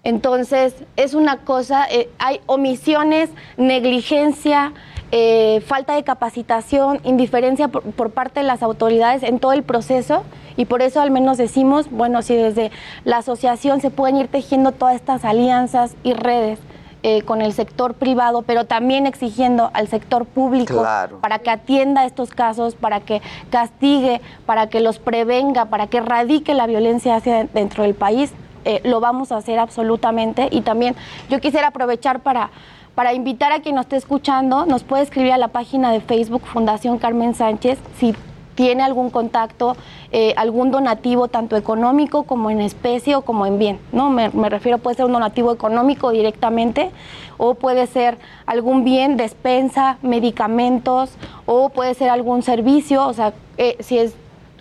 Entonces, 0.04 0.74
es 0.96 1.14
una 1.14 1.38
cosa, 1.38 1.86
eh, 1.92 2.10
hay 2.18 2.42
omisiones, 2.48 3.30
negligencia, 3.58 4.74
eh, 5.12 5.62
falta 5.66 5.96
de 5.96 6.04
capacitación, 6.04 7.00
indiferencia 7.04 7.68
por, 7.68 7.84
por 7.84 8.12
parte 8.12 8.40
de 8.40 8.46
las 8.46 8.64
autoridades 8.64 9.24
en 9.24 9.40
todo 9.40 9.54
el 9.54 9.64
proceso 9.64 10.24
y 10.58 10.66
por 10.66 10.82
eso 10.82 11.02
al 11.02 11.12
menos 11.12 11.38
decimos, 11.38 11.90
bueno, 11.92 12.22
si 12.22 12.36
desde 12.36 12.72
la 13.04 13.18
asociación 13.18 13.82
se 13.82 13.90
pueden 13.90 14.18
ir 14.18 14.28
tejiendo 14.28 14.72
todas 14.72 14.96
estas 14.96 15.26
alianzas 15.26 15.96
y 16.04 16.14
redes 16.14 16.60
eh, 17.04 17.24
con 17.24 17.42
el 17.42 17.52
sector 17.54 17.96
privado, 17.96 18.44
pero 18.44 18.66
también 18.66 19.08
exigiendo 19.08 19.72
al 19.74 19.88
sector 19.88 20.26
público 20.26 20.80
Claro. 20.82 21.18
para 21.20 21.40
que 21.40 21.50
atienda 21.50 22.06
estos 22.06 22.30
casos, 22.30 22.76
para 22.76 23.00
que 23.00 23.24
castigue, 23.50 24.22
para 24.46 24.68
que 24.68 24.82
los 24.82 25.00
prevenga, 25.00 25.66
para 25.66 25.88
que 25.88 25.98
erradique 25.98 26.54
la 26.54 26.68
violencia 26.68 27.16
hacia 27.16 27.46
dentro 27.46 27.84
del 27.84 27.96
país, 27.96 28.32
eh, 28.66 28.82
lo 28.84 29.00
vamos 29.00 29.32
a 29.32 29.38
hacer 29.38 29.58
absolutamente. 29.58 30.48
Y 30.52 30.62
también 30.62 30.96
yo 31.28 31.40
quisiera 31.42 31.70
aprovechar 31.70 32.20
para, 32.20 32.52
para 32.96 33.14
invitar 33.14 33.52
a 33.52 33.62
quien 33.62 33.76
nos 33.76 33.86
esté 33.86 33.98
escuchando, 33.98 34.66
nos 34.66 34.84
puede 34.84 35.04
escribir 35.04 35.32
a 35.32 35.38
la 35.38 35.48
página 35.48 35.92
de 35.92 36.02
Facebook 36.02 36.44
Fundación 36.44 36.98
Carmen 36.98 37.34
Sánchez 37.34 37.80
si 37.98 38.16
tiene 38.56 38.84
algún 38.84 39.10
contacto, 39.10 39.76
eh, 40.12 40.34
algún 40.36 40.72
donativo, 40.72 41.30
tanto 41.30 41.56
económico 41.56 42.24
como 42.24 42.52
en 42.52 42.62
especie 42.62 43.16
o 43.16 43.22
como 43.22 43.46
en 43.46 43.58
bien. 43.58 43.80
¿no? 43.92 44.10
Me, 44.10 44.30
refiero, 44.50 44.78
puede 44.78 44.98
ser 44.98 45.06
un 45.06 45.14
donativo 45.14 45.54
económico 45.54 46.12
directamente 46.12 46.92
o 47.38 47.56
puede 47.56 47.88
ser 47.88 48.18
algún 48.46 48.84
bien, 48.84 49.18
despensa, 49.18 49.98
medicamentos 50.02 51.12
o 51.46 51.70
puede 51.70 51.94
ser 51.94 52.10
algún 52.10 52.44
servicio, 52.44 53.08
o 53.08 53.14
sea, 53.14 53.34
eh, 53.58 53.78
si 53.80 53.98
es 53.98 54.14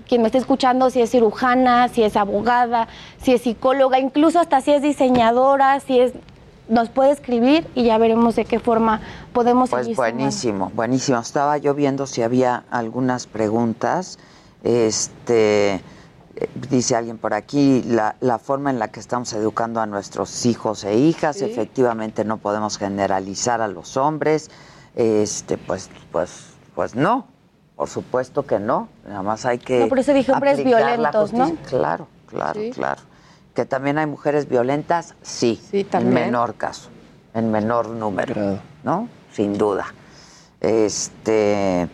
quien 0.08 0.22
me 0.22 0.28
esté 0.28 0.38
escuchando, 0.38 0.90
si 0.90 1.00
es 1.00 1.10
cirujana, 1.10 1.88
si 1.88 2.02
es 2.02 2.16
abogada, 2.16 2.88
si 3.18 3.32
es 3.32 3.42
psicóloga, 3.42 4.00
incluso 4.00 4.40
hasta 4.40 4.60
si 4.60 4.72
es 4.72 4.82
diseñadora, 4.82 5.78
si 5.80 6.00
es 6.00 6.14
nos 6.70 6.88
puede 6.88 7.10
escribir 7.10 7.66
y 7.74 7.84
ya 7.84 7.98
veremos 7.98 8.36
de 8.36 8.44
qué 8.46 8.58
forma 8.58 9.00
podemos 9.32 9.68
Pues 9.70 9.86
sumando. 9.86 10.02
buenísimo, 10.02 10.72
buenísimo. 10.74 11.18
Estaba 11.18 11.58
yo 11.58 11.74
viendo 11.74 12.06
si 12.06 12.22
había 12.22 12.64
algunas 12.70 13.26
preguntas. 13.26 14.18
Este 14.62 15.74
eh, 15.74 15.80
dice 16.70 16.96
alguien 16.96 17.18
por 17.18 17.34
aquí 17.34 17.82
la, 17.86 18.16
la 18.20 18.38
forma 18.38 18.70
en 18.70 18.78
la 18.78 18.88
que 18.88 19.00
estamos 19.00 19.32
educando 19.32 19.80
a 19.80 19.86
nuestros 19.86 20.46
hijos 20.46 20.84
e 20.84 20.96
hijas. 20.96 21.36
Sí. 21.36 21.44
Efectivamente, 21.44 22.24
no 22.24 22.38
podemos 22.38 22.78
generalizar 22.78 23.60
a 23.60 23.68
los 23.68 23.96
hombres. 23.96 24.50
Este, 24.96 25.58
pues, 25.58 25.90
pues, 26.12 26.44
pues 26.74 26.94
no. 26.94 27.26
Por 27.76 27.88
supuesto 27.88 28.44
que 28.46 28.58
no. 28.58 28.88
Nada 29.06 29.22
más 29.22 29.44
hay 29.46 29.58
que. 29.58 29.80
No, 29.80 29.88
por 29.88 29.98
eso 29.98 30.12
dije 30.12 30.32
hombres 30.32 30.62
violentos, 30.62 31.32
¿no? 31.32 31.54
Claro, 31.68 32.06
claro, 32.26 32.60
Sí. 32.60 32.70
claro. 32.70 33.00
Que 33.54 33.64
también 33.64 33.98
hay 33.98 34.06
mujeres 34.06 34.48
violentas, 34.48 35.14
sí. 35.22 35.60
también. 35.90 36.18
En 36.18 36.24
menor 36.26 36.54
caso, 36.54 36.88
en 37.34 37.50
menor 37.50 37.88
número, 37.88 38.60
¿no? 38.84 39.08
Sin 39.32 39.58
duda. 39.58 39.94
Este 40.60 41.88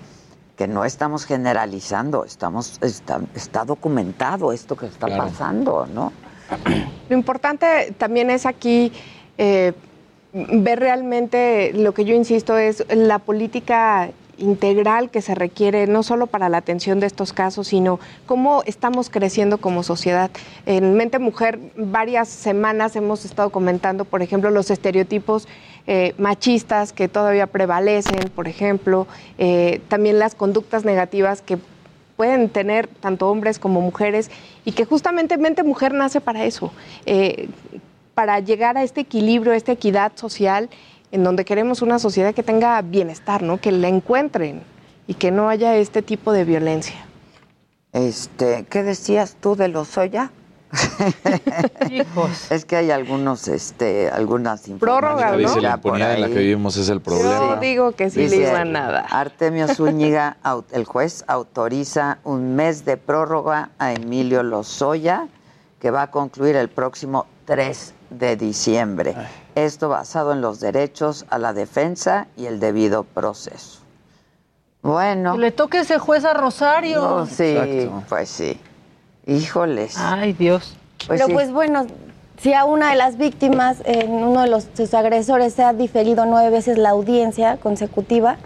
que 0.57 0.67
no 0.67 0.85
estamos 0.85 1.27
generalizando, 1.27 2.25
estamos 2.25 2.79
está, 2.81 3.21
está 3.35 3.65
documentado 3.65 4.53
esto 4.53 4.75
que 4.75 4.87
está 4.87 5.07
pasando, 5.07 5.87
¿no? 5.87 6.13
Lo 7.09 7.17
importante 7.17 7.95
también 7.99 8.31
es 8.31 8.47
aquí 8.47 8.91
eh, 9.37 9.75
ver 10.33 10.81
realmente, 10.81 11.73
lo 11.75 11.93
que 11.93 12.05
yo 12.05 12.15
insisto, 12.15 12.57
es 12.57 12.85
la 12.89 13.19
política 13.19 14.11
integral 14.39 15.11
que 15.11 15.23
se 15.23 15.35
requiere 15.35 15.87
no 15.87 16.03
solo 16.03 16.27
para 16.27 16.49
la 16.49 16.59
atención 16.59 17.01
de 17.01 17.07
estos 17.07 17.33
casos, 17.33 17.69
sino 17.69 17.99
cómo 18.27 18.63
estamos 18.67 19.11
creciendo 19.11 19.59
como 19.59 19.83
sociedad. 19.83 20.31
En 20.67 20.95
Mente 20.95 21.19
Mujer 21.19 21.59
varias 21.77 22.29
semanas 22.29 22.97
hemos 22.97 23.25
estado 23.25 23.51
comentando, 23.51 24.05
por 24.05 24.23
ejemplo, 24.23 24.51
los 24.51 24.71
estereotipos 24.71 25.49
eh, 25.87 26.15
machistas 26.19 26.93
que 26.93 27.09
todavía 27.09 27.47
prevalecen, 27.47 28.31
por 28.35 28.49
ejemplo, 28.49 29.07
eh, 29.39 29.81
también 29.89 30.19
las 30.19 30.35
conductas 30.35 30.85
negativas 30.85 31.43
que 31.43 31.59
pueden 32.17 32.49
tener 32.49 32.89
tanto 32.89 33.29
hombres 33.31 33.59
como 33.59 33.81
mujeres 33.81 34.31
y 34.65 34.73
que 34.73 34.85
justamente 34.85 35.37
Mente 35.37 35.63
Mujer 35.63 35.93
nace 35.93 36.21
para 36.21 36.45
eso, 36.45 36.73
eh, 37.05 37.49
para 38.15 38.41
llegar 38.41 38.79
a 38.79 38.83
este 38.83 39.03
equilibrio, 39.03 39.53
esta 39.53 39.73
equidad 39.73 40.13
social 40.15 40.71
en 41.13 41.25
donde 41.25 41.45
queremos 41.45 41.83
una 41.83 41.99
sociedad 41.99 42.35
que 42.35 42.43
tenga 42.43 42.81
bienestar, 42.83 43.43
¿no? 43.43 43.59
que 43.59 43.73
la 43.73 43.89
encuentren 43.89 44.63
y 45.07 45.15
que 45.15 45.31
no 45.31 45.49
haya 45.49 45.77
este 45.77 46.03
tipo 46.03 46.33
de 46.33 46.45
violencia. 46.45 46.97
Este, 47.93 48.67
¿qué 48.69 48.83
decías 48.83 49.37
tú 49.41 49.57
de 49.57 49.69
los 49.69 49.97
Oya? 49.97 50.31
Hijos. 51.91 52.51
Es 52.51 52.65
que 52.65 52.77
hay 52.77 52.91
algunos, 52.91 53.49
este, 53.49 54.11
algunas 54.11 54.63
Prórroga, 54.79 55.33
¿no? 55.33 55.39
Dice 55.39 55.61
la 55.61 55.75
impunidad 55.75 56.15
en 56.15 56.21
la 56.23 56.29
que 56.29 56.39
vivimos 56.39 56.77
es 56.77 56.89
el 56.89 57.01
problema. 57.01 57.55
Yo 57.55 57.57
digo 57.61 57.93
que 57.93 58.11
sí 58.11 58.29
le 58.29 58.37
iba 58.37 58.65
nada. 58.65 59.07
Artemio 59.11 59.69
Zúñiga, 59.75 60.37
el 60.73 60.85
juez 60.85 61.25
autoriza 61.27 62.19
un 62.25 62.57
mes 62.57 62.85
de 62.85 62.97
prórroga 62.97 63.71
a 63.79 63.93
Emilio 63.93 64.43
Lozoya, 64.43 65.29
que 65.81 65.91
va 65.91 66.03
a 66.03 66.11
concluir 66.11 66.57
el 66.57 66.69
próximo 66.69 67.27
3 67.47 67.95
de 68.11 68.37
diciembre. 68.37 69.15
Esto 69.57 69.89
basado 69.89 70.33
en 70.33 70.43
los 70.43 70.61
derechos 70.61 71.25
a 71.31 71.39
la 71.39 71.55
defensa 71.55 72.29
y 72.37 72.45
el 72.45 72.61
debido 72.61 73.05
proceso. 73.05 73.81
Bueno. 74.83 75.33
Que 75.33 75.39
le 75.39 75.51
toque 75.51 75.79
ese 75.79 75.99
juez 75.99 76.27
a 76.27 76.35
Rosario. 76.35 77.01
No, 77.01 77.27
sí, 77.27 77.91
pues 78.07 78.29
sí. 78.29 78.61
Híjoles. 79.25 79.97
Ay, 79.97 80.35
Dios. 80.35 80.77
Pues 80.99 81.09
Pero 81.09 81.27
sí. 81.29 81.33
pues 81.33 81.51
bueno, 81.53 81.87
si 82.39 82.53
a 82.53 82.67
una 82.67 82.91
de 82.91 82.97
las 82.97 83.17
víctimas, 83.17 83.79
en 83.87 84.13
uno 84.13 84.43
de 84.43 84.49
los, 84.49 84.69
sus 84.77 84.93
agresores, 84.93 85.55
se 85.55 85.65
ha 85.65 85.73
diferido 85.73 86.27
nueve 86.27 86.51
veces 86.51 86.77
la 86.77 86.91
audiencia 86.91 87.57
consecutiva, 87.57 88.37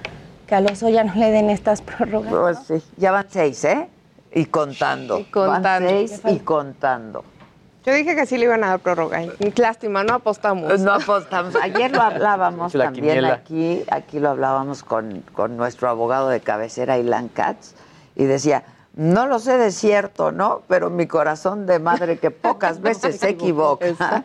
que 0.47 0.55
a 0.55 0.61
los 0.61 0.79
ya 0.79 1.03
no 1.03 1.17
le 1.17 1.33
den 1.33 1.51
estas 1.51 1.83
prórrogas. 1.83 2.33
Pues 2.33 2.59
sí. 2.69 2.87
Ya 2.99 3.11
van 3.11 3.27
seis, 3.29 3.65
¿eh? 3.65 3.89
Y 4.33 4.45
contando. 4.45 5.19
Y 5.19 5.25
contando. 5.25 5.61
Van 5.61 5.89
seis 5.89 6.21
y 6.25 6.39
contando. 6.39 7.25
Yo 7.85 7.95
dije 7.95 8.15
que 8.15 8.27
sí 8.27 8.37
le 8.37 8.45
iban 8.45 8.63
a 8.63 8.69
dar 8.69 8.81
prórroga. 8.81 9.23
Lástima, 9.57 10.05
no 10.05 10.15
apostamos. 10.15 10.81
No 10.81 10.93
apostamos. 10.93 11.55
Ayer 11.57 11.91
lo 11.91 12.03
hablábamos 12.03 12.75
La 12.75 12.85
también 12.87 13.07
quiniela. 13.07 13.33
aquí, 13.35 13.83
aquí 13.91 14.19
lo 14.19 14.29
hablábamos 14.31 14.83
con, 14.83 15.23
con 15.33 15.57
nuestro 15.57 15.89
abogado 15.89 16.29
de 16.29 16.41
cabecera, 16.41 16.99
Ilan 16.99 17.29
Katz, 17.29 17.73
y 18.17 18.25
decía, 18.25 18.65
no 18.97 19.27
lo 19.27 19.39
sé 19.39 19.57
de 19.57 19.71
cierto, 19.73 20.31
¿no? 20.31 20.63
Pero 20.69 20.91
mi 20.91 21.07
corazón 21.07 21.65
de 21.65 21.79
madre 21.79 22.19
que 22.19 22.31
pocas 22.31 22.81
veces 22.83 23.19
se 23.19 23.31
equivoca, 23.31 24.25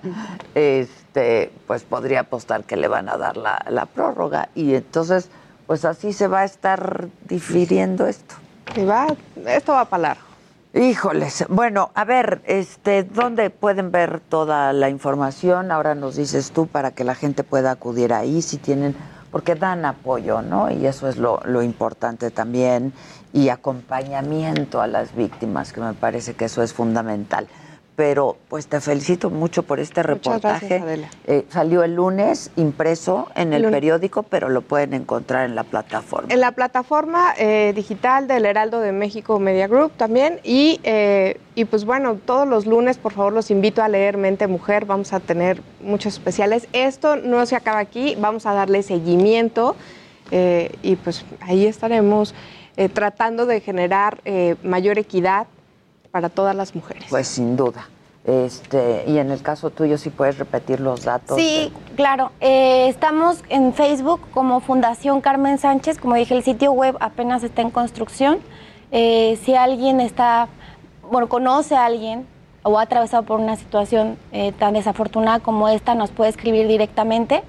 este, 0.54 1.52
pues 1.66 1.84
podría 1.84 2.22
apostar 2.22 2.66
que 2.66 2.76
le 2.76 2.90
van 2.90 3.08
a 3.08 3.16
dar 3.18 3.38
la, 3.38 3.64
la 3.70 3.86
prórroga. 3.86 4.50
Y 4.54 4.76
entonces, 4.76 5.30
pues 5.66 5.86
así 5.86 6.12
se 6.12 6.28
va 6.28 6.42
a 6.42 6.46
estar 6.46 7.08
difiriendo 7.28 8.06
esto. 8.06 8.36
Y 8.76 8.84
va, 8.84 9.08
esto 9.46 9.72
va 9.72 9.86
para 9.86 10.02
largo. 10.10 10.35
Híjoles, 10.78 11.46
bueno, 11.48 11.92
a 11.96 12.04
ver, 12.04 12.42
este, 12.44 13.04
¿dónde 13.04 13.50
pueden 13.50 13.92
ver 13.92 14.20
toda 14.20 14.74
la 14.74 14.90
información? 14.90 15.72
Ahora 15.72 15.96
nos 15.96 16.18
dices 16.18 16.52
tú 16.52 16.68
para 16.68 16.92
que 16.92 17.06
la 17.06 17.16
gente 17.16 17.46
pueda 17.46 17.72
acudir 17.72 18.12
ahí 18.12 18.42
si 18.42 18.58
tienen, 18.58 18.94
porque 19.32 19.56
dan 19.56 19.86
apoyo, 19.86 20.42
¿no? 20.42 20.70
Y 20.70 20.86
eso 20.86 21.08
es 21.08 21.16
lo, 21.16 21.40
lo 21.46 21.64
importante 21.64 22.30
también, 22.30 22.92
y 23.32 23.48
acompañamiento 23.48 24.82
a 24.82 24.88
las 24.88 25.16
víctimas, 25.16 25.72
que 25.72 25.80
me 25.80 25.94
parece 25.94 26.34
que 26.34 26.44
eso 26.44 26.62
es 26.62 26.74
fundamental. 26.74 27.48
Pero 27.96 28.36
pues 28.50 28.68
te 28.68 28.82
felicito 28.82 29.30
mucho 29.30 29.64
por 29.64 29.80
este 29.80 30.04
reportaje. 30.04 30.68
gracias, 30.68 30.82
Adela. 30.82 31.10
Eh, 31.28 31.46
salió 31.50 31.82
el 31.84 31.96
lunes 31.96 32.52
impreso 32.58 33.30
en 33.36 33.54
el 33.54 33.70
periódico, 33.72 34.24
pero 34.24 34.50
lo 34.50 34.62
pueden 34.62 34.94
encontrar 34.94 35.46
en 35.46 35.56
la 35.56 35.64
plataforma. 35.64 36.28
En 36.30 36.42
la 36.42 36.52
plataforma 36.52 37.34
eh, 37.38 37.72
digital 37.74 38.28
del 38.28 38.46
Heraldo 38.46 38.82
de 38.82 38.92
México 38.92 39.40
Media 39.40 39.68
Group 39.68 39.94
también. 39.96 40.42
Y, 40.44 40.82
eh, 40.84 41.40
y 41.56 41.64
pues 41.64 41.86
bueno, 41.86 42.16
todos 42.16 42.46
los 42.46 42.66
lunes, 42.66 42.98
por 42.98 43.14
favor, 43.14 43.32
los 43.32 43.50
invito 43.50 43.82
a 43.82 43.88
leer 43.88 44.18
Mente 44.18 44.48
Mujer. 44.48 44.84
Vamos 44.84 45.14
a 45.14 45.22
tener 45.22 45.62
muchos 45.80 46.16
especiales. 46.16 46.68
Esto 46.74 47.16
no 47.16 47.46
se 47.46 47.56
acaba 47.56 47.80
aquí, 47.80 48.16
vamos 48.20 48.46
a 48.46 48.54
darle 48.54 48.84
seguimiento. 48.84 49.76
y 50.32 50.96
pues 50.98 51.24
ahí 51.40 51.66
estaremos 51.66 52.34
tratando 52.94 53.46
de 53.46 53.62
generar 53.62 54.22
mayor 54.64 54.98
equidad 54.98 55.48
para 56.16 56.30
todas 56.30 56.56
las 56.56 56.74
mujeres. 56.74 57.04
Pues 57.10 57.28
sin 57.28 57.58
duda. 57.58 57.90
Este, 58.24 59.04
y 59.06 59.18
en 59.18 59.32
el 59.32 59.42
caso 59.42 59.70
tuyo, 59.70 59.98
si 59.98 60.10
puedes 60.10 60.38
repetir 60.38 60.80
los 60.80 61.04
datos. 61.04 61.36
Sí, 61.38 61.74
claro. 61.98 62.32
Eh, 62.40 62.88
estamos 62.88 63.44
en 63.50 63.74
Facebook 63.74 64.22
como 64.34 64.62
Fundación 64.62 65.20
Carmen 65.20 65.58
Sánchez. 65.58 65.98
Como 65.98 66.16
dije, 66.16 66.34
el 66.34 66.42
sitio 66.42 66.72
web 66.72 66.96
apenas 67.02 67.44
está 67.44 67.64
en 67.64 67.70
construcción. 67.70 68.40
Eh, 68.94 69.38
si 69.44 69.56
alguien 69.56 70.00
está, 70.00 70.48
bueno, 71.12 71.28
conoce 71.28 71.76
a 71.76 71.84
alguien 71.84 72.26
o 72.64 72.80
ha 72.80 72.84
atravesado 72.84 73.24
por 73.24 73.42
una 73.42 73.58
situación 73.58 74.18
eh, 74.32 74.54
tan 74.54 74.76
desafortunada 74.76 75.42
como 75.42 75.68
esta, 75.68 75.96
nos 75.96 76.12
puede 76.12 76.30
escribir 76.30 76.70
directamente. 76.70 77.44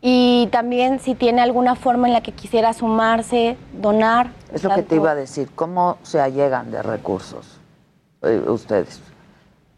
Y 0.00 0.48
también 0.52 1.00
si 1.00 1.16
tiene 1.16 1.42
alguna 1.42 1.74
forma 1.74 2.06
en 2.06 2.12
la 2.12 2.20
que 2.20 2.30
quisiera 2.30 2.72
sumarse, 2.72 3.56
donar. 3.72 4.30
Es 4.54 4.62
lo 4.62 4.72
que 4.76 4.84
te 4.84 4.94
iba 4.94 5.10
a 5.10 5.16
decir. 5.16 5.50
¿Cómo 5.56 5.98
se 6.04 6.20
allegan 6.20 6.70
de 6.70 6.84
recursos 6.84 7.59
eh, 8.22 8.42
ustedes? 8.46 9.00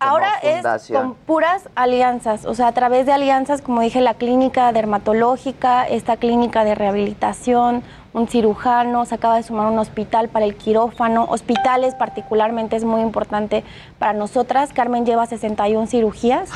Ahora 0.02 0.32
es 0.42 0.90
con 0.90 1.14
puras 1.14 1.68
alianzas, 1.76 2.44
o 2.44 2.54
sea, 2.54 2.68
a 2.68 2.72
través 2.72 3.06
de 3.06 3.12
alianzas, 3.12 3.62
como 3.62 3.80
dije, 3.82 4.00
la 4.00 4.14
clínica 4.14 4.72
dermatológica, 4.72 5.86
esta 5.86 6.16
clínica 6.16 6.64
de 6.64 6.74
rehabilitación, 6.74 7.82
un 8.12 8.28
cirujano, 8.28 9.04
se 9.04 9.14
acaba 9.14 9.36
de 9.36 9.44
sumar 9.44 9.70
un 9.70 9.78
hospital 9.78 10.28
para 10.28 10.44
el 10.44 10.56
quirófano, 10.56 11.26
hospitales 11.30 11.94
particularmente 11.94 12.76
es 12.76 12.84
muy 12.84 13.00
importante 13.00 13.64
para 13.98 14.12
nosotras. 14.12 14.72
Carmen 14.72 15.06
lleva 15.06 15.26
61 15.26 15.86
cirugías 15.86 16.50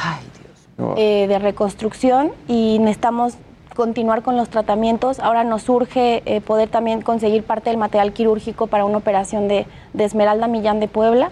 eh, 0.96 1.26
de 1.28 1.38
reconstrucción 1.38 2.32
y 2.48 2.78
necesitamos 2.80 3.34
continuar 3.76 4.22
con 4.22 4.36
los 4.36 4.48
tratamientos. 4.48 5.20
Ahora 5.20 5.44
nos 5.44 5.68
urge 5.68 6.22
eh, 6.26 6.40
poder 6.40 6.68
también 6.68 7.00
conseguir 7.00 7.44
parte 7.44 7.70
del 7.70 7.78
material 7.78 8.12
quirúrgico 8.12 8.66
para 8.66 8.84
una 8.84 8.98
operación 8.98 9.46
de, 9.48 9.66
de 9.92 10.04
Esmeralda 10.04 10.48
Millán 10.48 10.80
de 10.80 10.88
Puebla. 10.88 11.30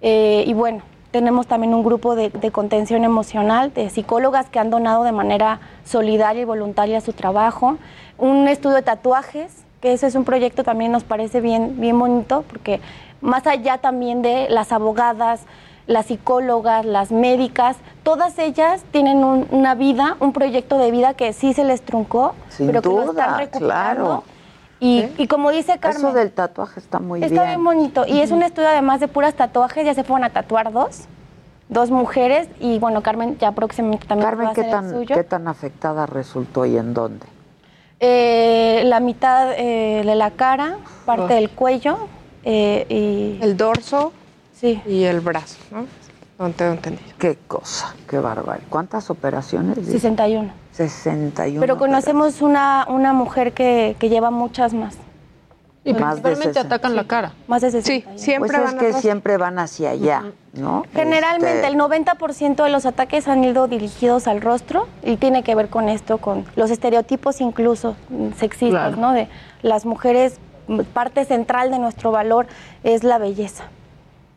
Eh, 0.00 0.44
y 0.46 0.54
bueno, 0.54 0.82
tenemos 1.10 1.46
también 1.46 1.74
un 1.74 1.82
grupo 1.82 2.14
de, 2.14 2.30
de 2.30 2.50
contención 2.50 3.04
emocional 3.04 3.72
de 3.74 3.90
psicólogas 3.90 4.48
que 4.48 4.58
han 4.58 4.70
donado 4.70 5.04
de 5.04 5.12
manera 5.12 5.60
solidaria 5.84 6.42
y 6.42 6.44
voluntaria 6.44 7.00
su 7.00 7.12
trabajo. 7.12 7.78
Un 8.18 8.46
estudio 8.48 8.76
de 8.76 8.82
tatuajes, 8.82 9.52
que 9.80 9.92
ese 9.92 10.06
es 10.06 10.14
un 10.14 10.24
proyecto 10.24 10.64
también 10.64 10.92
nos 10.92 11.04
parece 11.04 11.40
bien, 11.40 11.80
bien 11.80 11.98
bonito, 11.98 12.44
porque 12.48 12.80
más 13.20 13.46
allá 13.46 13.78
también 13.78 14.22
de 14.22 14.48
las 14.50 14.70
abogadas, 14.72 15.40
las 15.86 16.06
psicólogas, 16.06 16.84
las 16.84 17.10
médicas, 17.10 17.76
todas 18.02 18.38
ellas 18.38 18.84
tienen 18.90 19.24
un- 19.24 19.46
una 19.50 19.74
vida, 19.74 20.16
un 20.20 20.32
proyecto 20.32 20.76
de 20.78 20.90
vida 20.90 21.14
que 21.14 21.32
sí 21.32 21.54
se 21.54 21.64
les 21.64 21.80
truncó, 21.80 22.34
Sin 22.50 22.66
pero 22.66 22.82
que 22.82 22.88
lo 22.90 23.02
están 23.10 23.38
recuperando. 23.38 24.04
claro. 24.04 24.22
Y, 24.80 25.06
y 25.18 25.26
como 25.26 25.50
dice 25.50 25.78
Carmen... 25.78 25.98
Eso 26.06 26.12
del 26.12 26.30
tatuaje 26.32 26.78
está 26.80 26.98
muy 27.00 27.22
Está 27.22 27.32
bien. 27.42 27.46
bien 27.46 27.64
bonito. 27.64 28.04
Y 28.06 28.20
es 28.20 28.30
un 28.30 28.42
estudio 28.42 28.68
además 28.68 29.00
de 29.00 29.08
puras 29.08 29.34
tatuajes. 29.34 29.84
Ya 29.84 29.94
se 29.94 30.04
fueron 30.04 30.24
a 30.24 30.30
tatuar 30.30 30.72
dos. 30.72 31.06
Dos 31.68 31.90
mujeres. 31.90 32.48
Y 32.60 32.78
bueno, 32.78 33.02
Carmen 33.02 33.36
ya 33.38 33.52
próximamente 33.52 34.06
también 34.06 34.28
Carmen, 34.30 34.46
va 34.46 34.50
a 34.52 34.54
¿qué 34.54 34.60
el 34.62 34.70
tan, 34.70 34.90
suyo. 34.90 35.14
¿qué 35.16 35.24
tan 35.24 35.48
afectada 35.48 36.06
resultó 36.06 36.64
y 36.64 36.76
en 36.76 36.94
dónde? 36.94 37.26
Eh, 38.00 38.82
la 38.84 39.00
mitad 39.00 39.52
eh, 39.56 40.02
de 40.06 40.14
la 40.14 40.30
cara, 40.30 40.76
parte 41.04 41.34
del 41.34 41.50
cuello 41.50 41.98
eh, 42.44 42.86
y... 42.88 43.42
El 43.44 43.56
dorso 43.56 44.12
sí. 44.54 44.80
y 44.86 45.02
el 45.02 45.20
brazo, 45.20 45.56
¿no? 45.72 45.86
No 46.38 46.52
tengo 46.54 46.74
entendido. 46.74 47.10
Qué 47.18 47.36
cosa, 47.48 47.96
qué 48.08 48.20
bárbaro. 48.20 48.62
¿Cuántas 48.70 49.10
operaciones? 49.10 49.84
61. 49.84 50.52
61. 50.86 51.60
Pero 51.60 51.76
conocemos 51.76 52.40
una, 52.40 52.86
una 52.88 53.12
mujer 53.12 53.52
que, 53.52 53.96
que 53.98 54.08
lleva 54.08 54.30
muchas 54.30 54.72
más. 54.74 54.96
Y 55.84 55.92
Más 55.94 56.16
de 56.16 56.22
principalmente 56.22 56.54
60. 56.54 56.60
atacan 56.60 56.96
la 56.96 57.04
cara. 57.06 57.32
Más 57.46 57.62
de 57.62 57.70
60. 57.70 58.10
Sí, 58.18 58.18
siempre 58.22 58.50
pues 58.58 58.60
es 58.68 58.74
van 58.74 58.78
que 58.78 58.92
siempre 58.92 59.36
van 59.38 59.58
hacia 59.58 59.90
allá, 59.90 60.24
¿no? 60.52 60.84
Generalmente 60.92 61.60
Este, 61.60 61.68
el 61.68 61.76
90% 61.78 62.62
de 62.62 62.68
los 62.68 62.84
ataques 62.84 63.26
han 63.26 63.42
ido 63.44 63.68
dirigidos 63.68 64.26
al 64.28 64.40
rostro 64.42 64.86
y 65.02 65.16
tiene 65.16 65.42
que 65.42 65.54
ver 65.54 65.68
con 65.68 65.88
esto, 65.88 66.18
con 66.18 66.44
los 66.56 66.70
estereotipos 66.70 67.40
incluso 67.40 67.96
sexistas, 68.36 68.94
Claro. 68.94 68.96
¿no? 68.98 69.12
De 69.14 69.28
las 69.62 69.86
mujeres, 69.86 70.38
parte 70.92 71.24
central 71.24 71.70
de 71.70 71.78
nuestro 71.78 72.10
valor 72.10 72.46
es 72.84 73.02
la 73.02 73.16
belleza. 73.18 73.64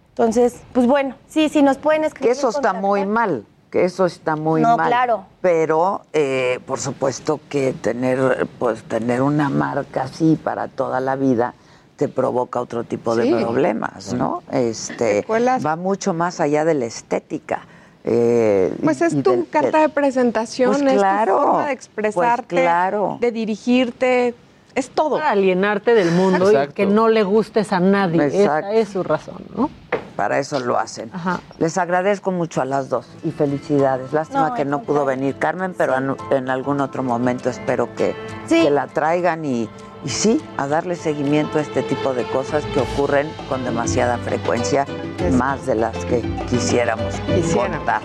Entonces, 0.09 0.61
pues 0.73 0.87
bueno, 0.87 1.15
sí, 1.27 1.49
sí, 1.49 1.63
nos 1.63 1.77
pueden 1.77 2.01
Que 2.01 2.07
escribir. 2.07 2.31
eso 2.33 2.49
está 2.49 2.71
muy 2.73 3.05
mal, 3.05 3.45
que 3.71 3.85
eso 3.85 4.05
está 4.05 4.35
muy 4.35 4.61
No, 4.61 4.75
mal. 4.77 4.89
claro. 4.89 5.25
Pero, 5.41 6.01
eh, 6.13 6.59
por 6.67 6.79
supuesto 6.79 7.39
que 7.49 7.71
tener, 7.73 8.47
pues, 8.59 8.83
tener 8.83 9.21
una 9.21 9.49
marca 9.49 10.03
así 10.03 10.35
para 10.35 10.67
toda 10.67 10.99
la 10.99 11.15
vida 11.15 11.53
te 11.95 12.09
provoca 12.09 12.59
otro 12.59 12.83
tipo 12.83 13.15
de 13.15 13.31
problemas, 13.31 14.13
¿no? 14.13 14.43
Este, 14.51 15.25
va 15.65 15.75
mucho 15.77 16.13
más 16.13 16.39
allá 16.39 16.65
de 16.65 16.73
la 16.75 16.85
estética. 16.85 17.61
eh, 18.03 18.73
Pues 18.83 18.99
es 19.03 19.21
tu 19.21 19.29
del- 19.31 19.47
carta 19.47 19.79
de 19.79 19.89
presentación, 19.89 20.71
Pues 20.71 20.81
es 20.93 20.97
claro, 20.99 21.35
tu 21.35 21.41
forma 21.43 21.59
de 21.59 21.63
pues 21.65 21.75
expresarte, 21.75 22.55
claro. 22.55 23.17
de 23.21 23.31
dirigirte, 23.31 24.33
es 24.75 24.89
todo. 24.89 25.17
Para 25.17 25.31
alienarte 25.31 25.93
del 25.93 26.11
mundo 26.11 26.47
Exacto. 26.49 26.71
y 26.71 26.73
que 26.73 26.85
no 26.85 27.07
le 27.09 27.23
gustes 27.23 27.71
a 27.73 27.79
nadie. 27.79 28.23
Exacto. 28.25 28.69
Esa 28.71 28.79
es 28.79 28.89
su 28.89 29.03
razón, 29.03 29.43
¿no? 29.55 29.69
Para 30.15 30.39
eso 30.39 30.59
lo 30.59 30.77
hacen. 30.77 31.09
Ajá. 31.13 31.39
Les 31.57 31.77
agradezco 31.77 32.31
mucho 32.31 32.61
a 32.61 32.65
las 32.65 32.89
dos 32.89 33.07
y 33.23 33.31
felicidades. 33.31 34.11
Lástima 34.13 34.49
No, 34.49 34.55
que 34.55 34.65
no 34.65 34.83
pudo 34.83 35.03
venir 35.05 35.37
Carmen, 35.37 35.73
pero 35.75 35.95
en, 35.97 36.15
en 36.31 36.49
algún 36.49 36.79
otro 36.81 37.01
momento 37.01 37.49
espero 37.49 37.93
que, 37.95 38.15
Sí. 38.45 38.63
que 38.63 38.69
la 38.69 38.87
traigan 38.87 39.45
y, 39.45 39.69
y 40.03 40.09
sí, 40.09 40.39
a 40.57 40.67
darle 40.67 40.95
seguimiento 40.95 41.57
a 41.57 41.61
este 41.61 41.81
tipo 41.81 42.13
de 42.13 42.23
cosas 42.25 42.63
que 42.65 42.81
ocurren 42.81 43.31
con 43.49 43.63
demasiada 43.63 44.17
frecuencia, 44.17 44.85
más 45.31 45.65
de 45.65 45.75
las 45.75 45.95
que 46.05 46.21
quisiéramos 46.49 47.15
Quisiéramos. 47.21 47.77
contar, 47.77 48.01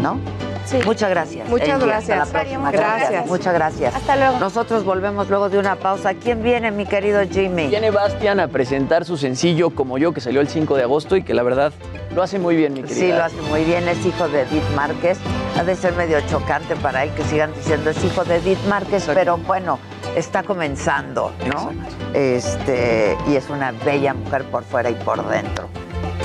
¿no? 0.00 0.18
Sí. 0.66 0.78
Muchas 0.84 1.10
gracias. 1.10 1.48
Muchas 1.48 1.70
Angie. 1.70 1.86
gracias. 1.86 2.20
Hasta 2.20 2.38
la 2.38 2.40
próxima. 2.44 2.70
Gracias. 2.70 3.26
Muchas 3.26 3.54
gracias. 3.54 3.94
Hasta 3.94 4.16
luego. 4.16 4.38
Nosotros 4.38 4.84
volvemos 4.84 5.28
luego 5.28 5.48
de 5.48 5.58
una 5.58 5.76
pausa. 5.76 6.14
¿Quién 6.14 6.42
viene, 6.42 6.70
mi 6.70 6.86
querido 6.86 7.20
Jimmy? 7.30 7.68
Viene 7.68 7.90
Bastian 7.90 8.40
a 8.40 8.48
presentar 8.48 9.04
su 9.04 9.16
sencillo 9.16 9.70
Como 9.70 9.98
yo, 9.98 10.12
que 10.12 10.20
salió 10.20 10.40
el 10.40 10.48
5 10.48 10.76
de 10.76 10.82
agosto 10.82 11.16
y 11.16 11.22
que 11.22 11.34
la 11.34 11.42
verdad 11.42 11.72
lo 12.14 12.22
hace 12.22 12.38
muy 12.38 12.56
bien, 12.56 12.72
mi 12.74 12.82
querida. 12.82 12.98
Sí, 12.98 13.08
lo 13.12 13.24
hace 13.24 13.40
muy 13.50 13.64
bien, 13.64 13.88
es 13.88 14.04
hijo 14.04 14.28
de 14.28 14.42
Edith 14.42 14.68
Márquez. 14.74 15.18
Ha 15.58 15.64
de 15.64 15.76
ser 15.76 15.92
medio 15.94 16.20
chocante 16.22 16.74
para 16.76 17.04
él 17.04 17.10
que 17.14 17.22
sigan 17.24 17.52
diciendo 17.54 17.90
es 17.90 18.02
hijo 18.04 18.24
de 18.24 18.36
Edith 18.36 18.58
Márquez, 18.68 19.02
Exacto. 19.02 19.14
pero 19.20 19.36
bueno, 19.38 19.78
está 20.16 20.42
comenzando, 20.42 21.32
¿no? 21.46 21.72
Este, 22.14 23.16
y 23.28 23.36
es 23.36 23.48
una 23.50 23.72
bella 23.72 24.14
mujer 24.14 24.44
por 24.44 24.64
fuera 24.64 24.90
y 24.90 24.94
por 24.94 25.26
dentro. 25.28 25.68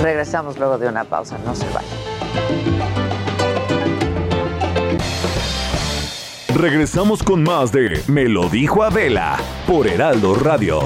Regresamos 0.00 0.58
luego 0.58 0.78
de 0.78 0.88
una 0.88 1.04
pausa, 1.04 1.36
no 1.44 1.54
se 1.54 1.66
vayan. 1.66 3.03
Regresamos 6.64 7.22
con 7.22 7.42
más 7.42 7.72
de 7.72 8.00
Me 8.06 8.26
lo 8.26 8.48
dijo 8.48 8.82
Adela 8.82 9.38
por 9.66 9.86
Heraldo 9.86 10.34
Radio. 10.34 10.80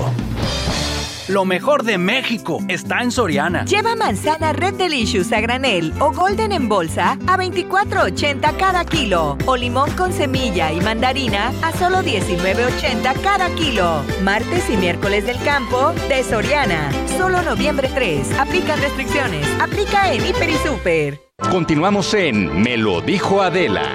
Lo 1.29 1.45
mejor 1.45 1.85
de 1.85 1.99
México 1.99 2.59
está 2.67 3.01
en 3.01 3.13
Soriana. 3.13 3.65
Lleva 3.65 3.95
manzana 3.95 4.53
Red 4.53 4.75
Delicious 4.75 5.31
a 5.31 5.41
granel 5.41 5.93
o 6.01 6.11
Golden 6.11 6.51
en 6.51 6.69
bolsa 6.69 7.13
a 7.29 7.39
24.80 7.39 8.57
cada 8.57 8.85
kilo. 8.85 9.39
O 9.47 9.57
limón 9.57 9.93
con 9.93 10.13
semilla 10.13 10.73
y 10.73 10.81
mandarina 10.81 11.53
a 11.63 11.71
solo 11.71 11.99
19.80 11.99 13.21
cada 13.23 13.49
kilo. 13.51 14.03
Martes 14.25 14.69
y 14.69 14.77
miércoles 14.77 15.27
del 15.27 15.41
campo 15.45 15.93
de 16.09 16.25
Soriana. 16.25 16.91
Solo 17.17 17.41
noviembre 17.43 17.89
3. 17.95 18.37
Aplican 18.37 18.81
restricciones. 18.81 19.47
Aplica 19.61 20.13
en 20.13 20.27
Hiper 20.27 20.51
y 20.51 20.57
Super. 20.57 21.21
Continuamos 21.53 22.15
en 22.15 22.61
Me 22.61 22.77
lo 22.77 23.01
dijo 23.01 23.41
Adela. 23.41 23.95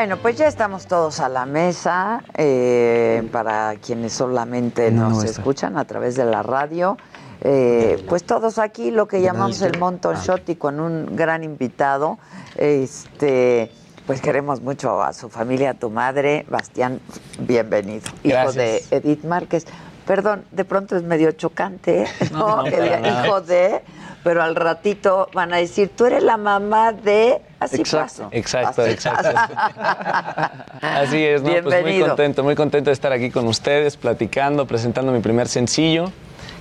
Bueno, 0.00 0.16
pues 0.16 0.38
ya 0.38 0.46
estamos 0.46 0.86
todos 0.86 1.20
a 1.20 1.28
la 1.28 1.44
mesa. 1.44 2.24
eh, 2.38 3.22
para 3.30 3.74
quienes 3.84 4.14
solamente 4.14 4.90
No, 4.90 5.10
nos 5.10 5.18
no 5.18 5.24
escuchan 5.24 5.76
a 5.76 5.84
través 5.84 6.16
de 6.16 6.24
la 6.24 6.42
radio, 6.42 6.96
eh, 7.42 8.02
pues 8.08 8.24
todos 8.24 8.56
aquí, 8.58 8.92
lo 8.92 9.06
que 9.06 9.20
llamamos 9.20 9.60
el 9.60 9.78
Monton 9.78 10.16
Shot 10.16 10.48
y 10.48 10.56
con 10.56 10.80
un 10.80 11.14
gran 11.14 11.44
invitado. 11.44 12.18
Este, 12.56 13.70
pues 14.06 14.22
queremos 14.22 14.62
mucho 14.62 15.02
a 15.02 15.12
su 15.12 15.28
familia, 15.28 15.72
a 15.72 15.74
tu 15.74 15.90
madre, 15.90 16.46
Bastián, 16.48 16.98
bienvenido. 17.38 18.10
Hijo 18.22 18.52
de 18.52 18.82
Edith 18.90 19.24
Márquez. 19.24 19.66
Perdón, 20.06 20.46
de 20.50 20.64
pronto 20.64 20.96
es 20.96 21.02
medio 21.02 21.30
chocante, 21.32 22.06
¿no? 22.32 22.62
No, 22.62 22.66
hijo 22.66 23.42
de, 23.42 23.82
pero 24.24 24.42
al 24.42 24.56
ratito 24.56 25.28
van 25.34 25.52
a 25.52 25.58
decir, 25.58 25.90
tú 25.94 26.06
eres 26.06 26.22
la 26.22 26.38
mamá 26.38 26.92
de. 26.92 27.42
Así 27.60 27.76
Exacto. 27.76 28.24
pasa. 28.24 28.28
Exacto, 28.32 28.82
Así 28.82 28.90
exacto. 28.90 29.28
pasa. 29.32 30.66
Así 30.80 31.22
es, 31.22 31.42
¿no? 31.42 31.50
Pues 31.50 31.62
muy 31.64 31.72
Bienvenido. 31.72 32.06
contento, 32.08 32.42
muy 32.42 32.54
contento 32.56 32.90
de 32.90 32.94
estar 32.94 33.12
aquí 33.12 33.30
con 33.30 33.46
ustedes, 33.46 33.96
platicando, 33.96 34.66
presentando 34.66 35.12
mi 35.12 35.20
primer 35.20 35.46
sencillo, 35.46 36.10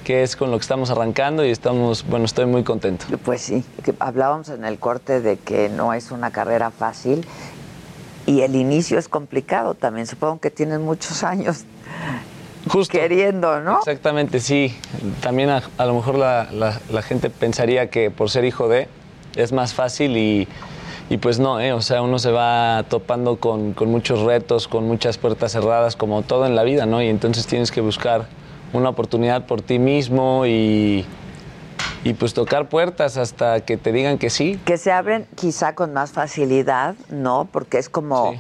que 0.04 0.24
es 0.24 0.36
con 0.36 0.52
lo 0.52 0.58
que 0.58 0.62
estamos 0.64 0.90
arrancando 0.90 1.46
y 1.46 1.52
estamos, 1.52 2.06
bueno, 2.06 2.26
estoy 2.26 2.46
muy 2.48 2.64
contento. 2.64 3.06
Pues 3.24 3.42
sí, 3.42 3.64
hablábamos 4.00 4.50
en 4.50 4.66
el 4.66 4.78
corte 4.78 5.22
de 5.22 5.38
que 5.38 5.70
no 5.70 5.94
es 5.94 6.12
una 6.12 6.32
carrera 6.32 6.70
fácil 6.70 7.26
y 8.26 8.42
el 8.42 8.56
inicio 8.56 9.00
es 9.00 9.08
complicado 9.08 9.76
también. 9.76 10.06
Supongo 10.06 10.40
que 10.40 10.52
tienes 10.52 10.80
muchos 10.80 11.24
años 11.24 11.64
Justo. 12.68 12.92
queriendo, 12.98 13.62
¿no? 13.62 13.80
Exactamente, 13.80 14.40
sí. 14.42 14.78
También 15.22 15.50
a, 15.50 15.64
a 15.78 15.86
lo 15.86 15.94
mejor 15.94 16.16
la, 16.16 16.50
la- 16.52 16.80
la 16.92 17.02
gente 17.02 17.30
pensaría 17.30 17.90
que 17.90 18.12
por 18.12 18.30
ser 18.30 18.44
hijo 18.44 18.68
de 18.68 18.88
es 19.36 19.52
más 19.54 19.74
fácil 19.74 20.18
y, 20.18 20.48
y 21.10 21.18
pues 21.18 21.40
no, 21.40 21.60
¿eh? 21.60 21.74
O 21.74 21.82
sea, 21.82 22.02
uno 22.02 22.20
se 22.20 22.32
va 22.32 22.84
topando 22.88 23.38
con, 23.38 23.74
con 23.74 23.90
muchos 23.90 24.22
retos, 24.22 24.68
con 24.68 24.88
muchas 24.88 25.18
puertas 25.18 25.52
cerradas, 25.52 25.96
como 25.96 26.22
todo 26.22 26.46
en 26.46 26.56
la 26.56 26.64
vida, 26.64 26.86
¿no? 26.86 27.02
Y 27.02 27.08
entonces 27.08 27.48
tienes 27.48 27.72
que 27.72 27.82
buscar 27.82 28.28
una 28.74 28.90
oportunidad 28.90 29.46
por 29.48 29.62
ti 29.64 29.80
mismo 29.80 30.46
y, 30.46 31.04
y 32.04 32.14
pues 32.14 32.34
tocar 32.36 32.70
puertas 32.70 33.18
hasta 33.18 33.62
que 33.62 33.78
te 33.78 33.92
digan 33.92 34.20
que 34.20 34.30
sí. 34.30 34.60
Que 34.66 34.78
se 34.78 34.92
abren 34.92 35.26
quizá 35.36 35.74
con 35.74 35.94
más 35.94 36.12
facilidad, 36.12 36.94
¿no? 37.10 37.48
Porque 37.52 37.80
es 37.80 37.90
como, 37.90 38.34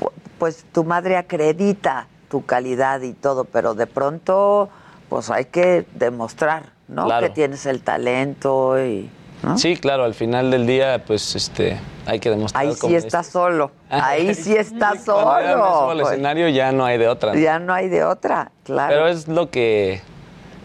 pu- 0.00 0.10
pues 0.38 0.64
tu 0.72 0.82
madre 0.82 1.16
acredita 1.16 2.08
tu 2.28 2.44
calidad 2.44 3.00
y 3.02 3.12
todo, 3.12 3.44
pero 3.44 3.74
de 3.74 3.86
pronto, 3.86 4.68
pues 5.08 5.30
hay 5.30 5.44
que 5.44 5.86
demostrar, 5.94 6.72
¿no? 6.88 7.06
Claro. 7.06 7.26
Que 7.26 7.32
tienes 7.32 7.64
el 7.66 7.80
talento 7.82 8.84
y... 8.84 9.08
¿no? 9.42 9.56
Sí, 9.58 9.76
claro, 9.76 10.04
al 10.04 10.14
final 10.14 10.50
del 10.50 10.66
día, 10.66 11.02
pues 11.06 11.34
este, 11.36 11.78
hay 12.06 12.18
que 12.20 12.30
demostrar. 12.30 12.64
Ahí 12.66 12.74
sí 12.74 12.94
es. 12.94 13.04
estás 13.04 13.26
solo, 13.28 13.70
ahí 13.90 14.34
sí 14.34 14.56
subo 14.64 14.96
solo. 15.04 15.90
al 15.90 15.98
pues. 16.00 16.10
escenario 16.12 16.48
ya 16.48 16.72
no 16.72 16.84
hay 16.84 16.98
de 16.98 17.08
otra. 17.08 17.32
¿no? 17.34 17.38
Ya 17.40 17.58
no 17.58 17.72
hay 17.72 17.88
de 17.88 18.04
otra, 18.04 18.50
claro. 18.64 18.92
Pero 18.92 19.08
es 19.08 19.28
lo 19.28 19.50
que, 19.50 20.00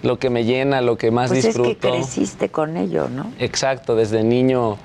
lo 0.02 0.18
que 0.20 0.30
me 0.30 0.44
llena, 0.44 0.82
lo 0.82 0.98
que 0.98 1.12
más 1.12 1.30
pues 1.30 1.44
disfruto. 1.44 1.70
es 1.70 1.78
que 1.78 1.90
creciste 1.90 2.50
con 2.50 2.76
ello, 2.78 3.10
¿no? 3.10 3.32
Exacto, 3.40 3.95
desde 3.95 4.24
niño, 4.24 4.78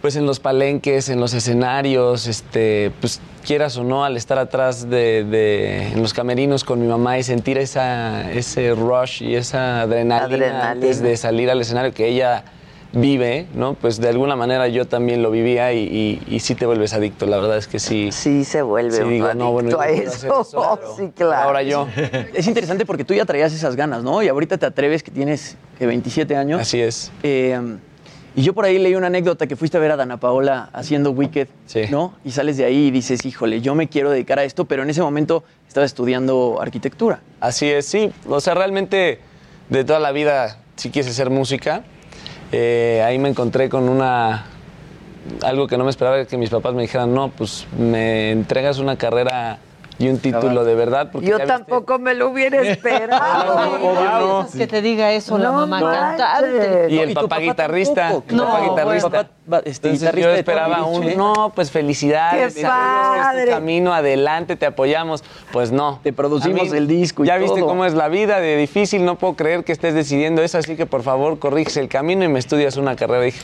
pues 0.00 0.16
en 0.16 0.26
los 0.26 0.40
palenques, 0.40 1.08
en 1.08 1.20
los 1.20 1.34
escenarios, 1.34 2.26
este, 2.26 2.92
pues 3.00 3.20
quieras 3.44 3.76
o 3.78 3.84
no, 3.84 4.04
al 4.04 4.16
estar 4.16 4.38
atrás 4.38 4.88
de, 4.90 5.24
de- 5.24 5.88
en 5.88 6.02
los 6.02 6.12
camerinos 6.14 6.64
con 6.64 6.80
mi 6.80 6.86
mamá 6.86 7.18
y 7.18 7.22
sentir 7.22 7.58
esa, 7.58 8.30
ese 8.30 8.74
rush 8.74 9.22
y 9.22 9.34
esa 9.36 9.80
adrenalina, 9.82 10.24
Adrenalina. 10.24 10.70
antes 10.70 11.02
de 11.02 11.16
salir 11.16 11.50
al 11.50 11.60
escenario 11.60 11.92
que 11.92 12.06
ella 12.08 12.44
vive, 12.92 13.46
¿no? 13.54 13.74
Pues 13.74 14.00
de 14.00 14.08
alguna 14.08 14.34
manera 14.36 14.66
yo 14.68 14.86
también 14.86 15.22
lo 15.22 15.30
vivía 15.30 15.72
y, 15.74 15.80
y- 15.80 16.34
y 16.34 16.40
sí 16.40 16.54
te 16.54 16.64
vuelves 16.66 16.94
adicto, 16.94 17.26
la 17.26 17.36
verdad 17.38 17.58
es 17.58 17.68
que 17.68 17.78
sí. 17.78 18.10
Sí 18.12 18.44
se 18.44 18.62
vuelve 18.62 18.96
Sí, 18.96 19.02
digo, 19.04 19.32
no, 19.34 19.52
bueno, 19.52 19.78
adicto 19.78 19.80
a 19.80 19.88
eso. 19.88 20.78
sí, 20.96 21.12
claro. 21.14 21.48
Ahora 21.48 21.62
yo. 21.62 21.86
Es 22.34 22.46
interesante 22.46 22.86
porque 22.86 23.04
tú 23.04 23.14
ya 23.14 23.24
traías 23.26 23.52
esas 23.52 23.76
ganas, 23.76 24.02
¿no? 24.02 24.22
Y 24.22 24.28
ahorita 24.28 24.56
te 24.58 24.66
atreves 24.66 25.02
que 25.02 25.10
tienes 25.10 25.56
eh, 25.80 25.86
27 25.86 26.34
años. 26.36 26.60
Así 26.60 26.80
es. 26.80 27.12
Eh, 27.22 27.60
Y 28.36 28.42
yo 28.42 28.52
por 28.54 28.64
ahí 28.64 28.78
leí 28.78 28.94
una 28.94 29.08
anécdota 29.08 29.46
que 29.48 29.56
fuiste 29.56 29.76
a 29.78 29.80
ver 29.80 29.90
a 29.90 29.96
Dana 29.96 30.18
Paola 30.20 30.70
haciendo 30.72 31.10
Wicked, 31.10 31.48
¿no? 31.90 32.14
Y 32.24 32.30
sales 32.30 32.56
de 32.56 32.64
ahí 32.66 32.86
y 32.86 32.90
dices, 32.92 33.24
híjole, 33.26 33.60
yo 33.60 33.74
me 33.74 33.88
quiero 33.88 34.10
dedicar 34.10 34.38
a 34.38 34.44
esto, 34.44 34.64
pero 34.64 34.82
en 34.84 34.90
ese 34.90 35.02
momento 35.02 35.42
estaba 35.66 35.84
estudiando 35.84 36.58
arquitectura. 36.60 37.20
Así 37.40 37.68
es, 37.68 37.86
sí. 37.86 38.12
O 38.28 38.40
sea, 38.40 38.54
realmente 38.54 39.18
de 39.70 39.84
toda 39.84 39.98
la 39.98 40.12
vida 40.12 40.58
sí 40.76 40.90
quise 40.90 41.10
hacer 41.10 41.30
música. 41.30 41.82
Eh, 42.52 43.02
ahí 43.04 43.18
me 43.18 43.28
encontré 43.28 43.68
con 43.68 43.88
una... 43.88 44.44
Algo 45.42 45.66
que 45.66 45.76
no 45.76 45.84
me 45.84 45.90
esperaba 45.90 46.24
que 46.24 46.36
mis 46.38 46.48
papás 46.48 46.72
me 46.74 46.82
dijeran, 46.82 47.12
no, 47.12 47.28
pues 47.30 47.66
me 47.78 48.30
entregas 48.30 48.78
una 48.78 48.96
carrera 48.96 49.58
y 49.98 50.08
un 50.08 50.18
título 50.18 50.64
de 50.64 50.74
verdad. 50.74 51.10
Porque 51.12 51.26
Yo 51.26 51.36
ya 51.36 51.44
viste- 51.44 51.58
tampoco 51.58 51.98
me 51.98 52.14
lo 52.14 52.30
hubiera 52.30 52.62
esperado. 52.62 54.46
Que 54.56 54.66
te 54.66 54.80
diga 54.80 55.12
eso 55.12 55.36
la 55.36 55.50
No 55.50 55.52
mamá 55.66 55.80
manches. 55.80 56.24
cantante. 56.26 56.86
Y 56.90 56.98
el 57.00 57.12
papá 57.12 57.38
guitarrista. 57.40 58.10
El 58.12 58.36
No, 58.36 58.44
papá 58.44 58.58
bueno. 58.58 58.70
guitarrista. 58.74 59.28
Este, 59.64 59.88
Entonces 59.88 60.00
guitarrista 60.00 60.28
yo 60.28 60.32
de 60.34 60.38
esperaba 60.40 60.76
Timbiriche. 60.84 61.12
un, 61.12 61.18
no, 61.18 61.52
pues 61.54 61.70
felicidades. 61.70 62.54
¡Qué 62.54 62.60
sabemos 62.60 63.12
que 63.12 63.18
es 63.18 63.22
tu 63.22 63.28
padre! 63.30 63.50
camino 63.50 63.94
adelante, 63.94 64.56
te 64.56 64.66
apoyamos. 64.66 65.24
Pues 65.52 65.72
no. 65.72 66.00
Te 66.02 66.12
producimos 66.12 66.70
mí, 66.70 66.76
el 66.76 66.86
disco 66.86 67.24
y 67.24 67.26
Ya 67.28 67.38
viste 67.38 67.58
todo. 67.60 67.68
cómo 67.68 67.84
es 67.84 67.94
la 67.94 68.08
vida 68.08 68.40
de 68.40 68.56
difícil, 68.56 69.04
no 69.04 69.16
puedo 69.18 69.34
creer 69.34 69.64
que 69.64 69.72
estés 69.72 69.94
decidiendo 69.94 70.42
eso, 70.42 70.58
así 70.58 70.76
que 70.76 70.86
por 70.86 71.02
favor 71.02 71.38
corriges 71.38 71.76
el 71.78 71.88
camino 71.88 72.24
y 72.24 72.28
me 72.28 72.38
estudias 72.38 72.76
una 72.76 72.94
carrera. 72.96 73.22
Y 73.22 73.26
dije, 73.26 73.42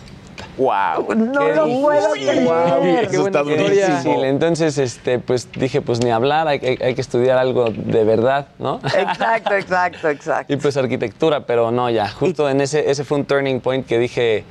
wow. 0.58 1.14
No 1.14 1.48
lo 1.48 1.64
puedo 1.80 2.12
creer. 2.12 3.08
Qué 3.10 3.18
buena 3.18 3.40
historia. 3.40 3.86
difícil. 3.88 4.24
Entonces, 4.24 4.78
este, 4.78 5.18
pues 5.18 5.48
dije, 5.52 5.80
pues 5.80 6.02
ni 6.04 6.10
hablar, 6.10 6.48
hay, 6.48 6.58
hay- 6.62 6.78
hay 6.82 6.94
que 6.94 7.00
estudiar 7.00 7.38
algo 7.38 7.66
de 7.70 8.04
verdad, 8.04 8.48
¿no? 8.58 8.80
Exacto, 8.84 9.54
exacto, 9.54 10.08
exacto. 10.10 10.52
Y 10.52 10.56
pues 10.56 10.76
arquitectura, 10.76 11.46
pero 11.46 11.70
no, 11.70 11.88
ya, 11.90 12.08
justo 12.08 12.48
en 12.48 12.60
ese, 12.60 12.90
ese 12.90 13.04
fue 13.04 13.18
un 13.18 13.24
turning 13.24 13.60
point 13.60 13.86
que 13.86 13.98
dije, 13.98 14.44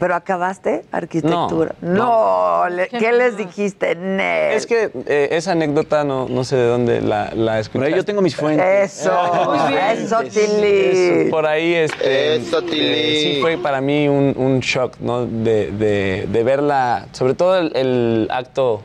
¿Pero 0.00 0.14
acabaste 0.14 0.82
arquitectura? 0.90 1.74
No, 1.82 2.62
No, 2.62 2.68
le- 2.70 2.88
¿qué 2.88 3.12
les 3.12 3.36
dijiste? 3.36 3.94
Nel? 3.94 4.54
Es 4.54 4.66
que 4.66 4.90
eh, 5.06 5.28
esa 5.32 5.52
anécdota 5.52 6.04
no, 6.04 6.26
no 6.26 6.42
sé 6.42 6.56
de 6.56 6.66
dónde 6.66 7.02
la, 7.02 7.30
la 7.34 7.60
escuché. 7.60 7.92
yo 7.94 8.02
tengo 8.04 8.22
mis 8.22 8.34
fuentes. 8.34 8.98
Eso, 9.00 9.54
eso, 9.92 10.20
Tilly. 10.22 11.30
Por 11.30 11.44
ahí, 11.46 11.74
este, 11.74 12.36
Eso, 12.36 12.62
Tilly. 12.62 12.80
eh, 12.82 13.18
sí 13.34 13.38
fue 13.42 13.58
para 13.58 13.82
mí 13.82 14.08
un, 14.08 14.34
un 14.38 14.60
shock, 14.60 14.96
¿no? 15.00 15.26
De, 15.26 15.70
de, 15.70 16.26
de 16.32 16.44
verla, 16.44 17.06
sobre 17.12 17.34
todo 17.34 17.58
el, 17.58 17.76
el 17.76 18.28
acto 18.30 18.80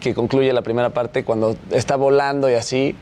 que 0.00 0.12
concluye 0.12 0.52
la 0.52 0.62
primera 0.62 0.90
parte, 0.90 1.22
cuando 1.22 1.56
está 1.70 1.94
volando 1.94 2.50
y 2.50 2.54
así. 2.54 2.96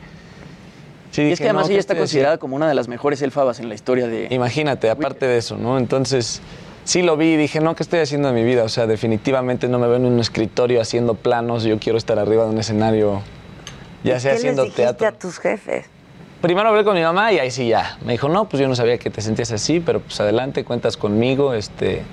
Sí, 1.09 1.21
Y 1.21 1.25
es 1.25 1.29
dije, 1.31 1.43
que 1.45 1.49
además 1.49 1.63
no, 1.63 1.69
ella 1.69 1.77
¿qué 1.77 1.79
está 1.79 1.95
considerada 1.97 2.37
como 2.37 2.55
una 2.55 2.67
de 2.69 2.75
las 2.75 2.87
mejores 2.87 3.19
elfabas 3.23 3.59
en 3.59 3.69
la 3.69 3.73
historia 3.75 4.07
de... 4.07 4.27
Imagínate, 4.29 4.91
aparte 4.91 5.25
de 5.25 5.37
eso, 5.37 5.57
¿no? 5.57 5.77
Entonces, 5.79 6.41
sí 6.87 7.01
lo 7.01 7.17
vi 7.17 7.33
y 7.33 7.37
dije, 7.37 7.59
no, 7.59 7.75
¿qué 7.75 7.83
estoy 7.83 7.99
haciendo 7.99 8.29
en 8.29 8.35
mi 8.35 8.43
vida? 8.43 8.63
O 8.63 8.69
sea, 8.69 8.87
definitivamente 8.87 9.67
no 9.67 9.77
me 9.77 9.87
veo 9.87 9.97
en 9.97 10.05
un 10.05 10.19
escritorio 10.19 10.79
haciendo 10.79 11.15
planos, 11.15 11.63
yo 11.63 11.79
quiero 11.79 11.97
estar 11.97 12.17
arriba 12.17 12.45
de 12.45 12.51
un 12.51 12.57
escenario, 12.57 13.21
ya 14.03 14.19
sea 14.19 14.31
¿Qué 14.31 14.37
haciendo 14.37 14.63
les 14.63 14.71
dijiste 14.71 14.93
teatro. 14.93 15.07
a 15.07 15.11
tus 15.11 15.37
jefes? 15.37 15.85
Primero 16.41 16.69
hablé 16.69 16.85
con 16.85 16.95
mi 16.95 17.01
mamá 17.01 17.33
y 17.33 17.39
ahí 17.39 17.51
sí 17.51 17.67
ya. 17.67 17.97
Me 18.05 18.13
dijo, 18.13 18.29
no, 18.29 18.47
pues 18.47 18.61
yo 18.61 18.69
no 18.69 18.75
sabía 18.75 18.97
que 18.97 19.09
te 19.09 19.21
sentías 19.21 19.51
así, 19.51 19.81
pero 19.81 19.99
pues 19.99 20.19
adelante, 20.21 20.63
cuentas 20.63 20.95
conmigo, 20.95 21.53
este, 21.53 22.03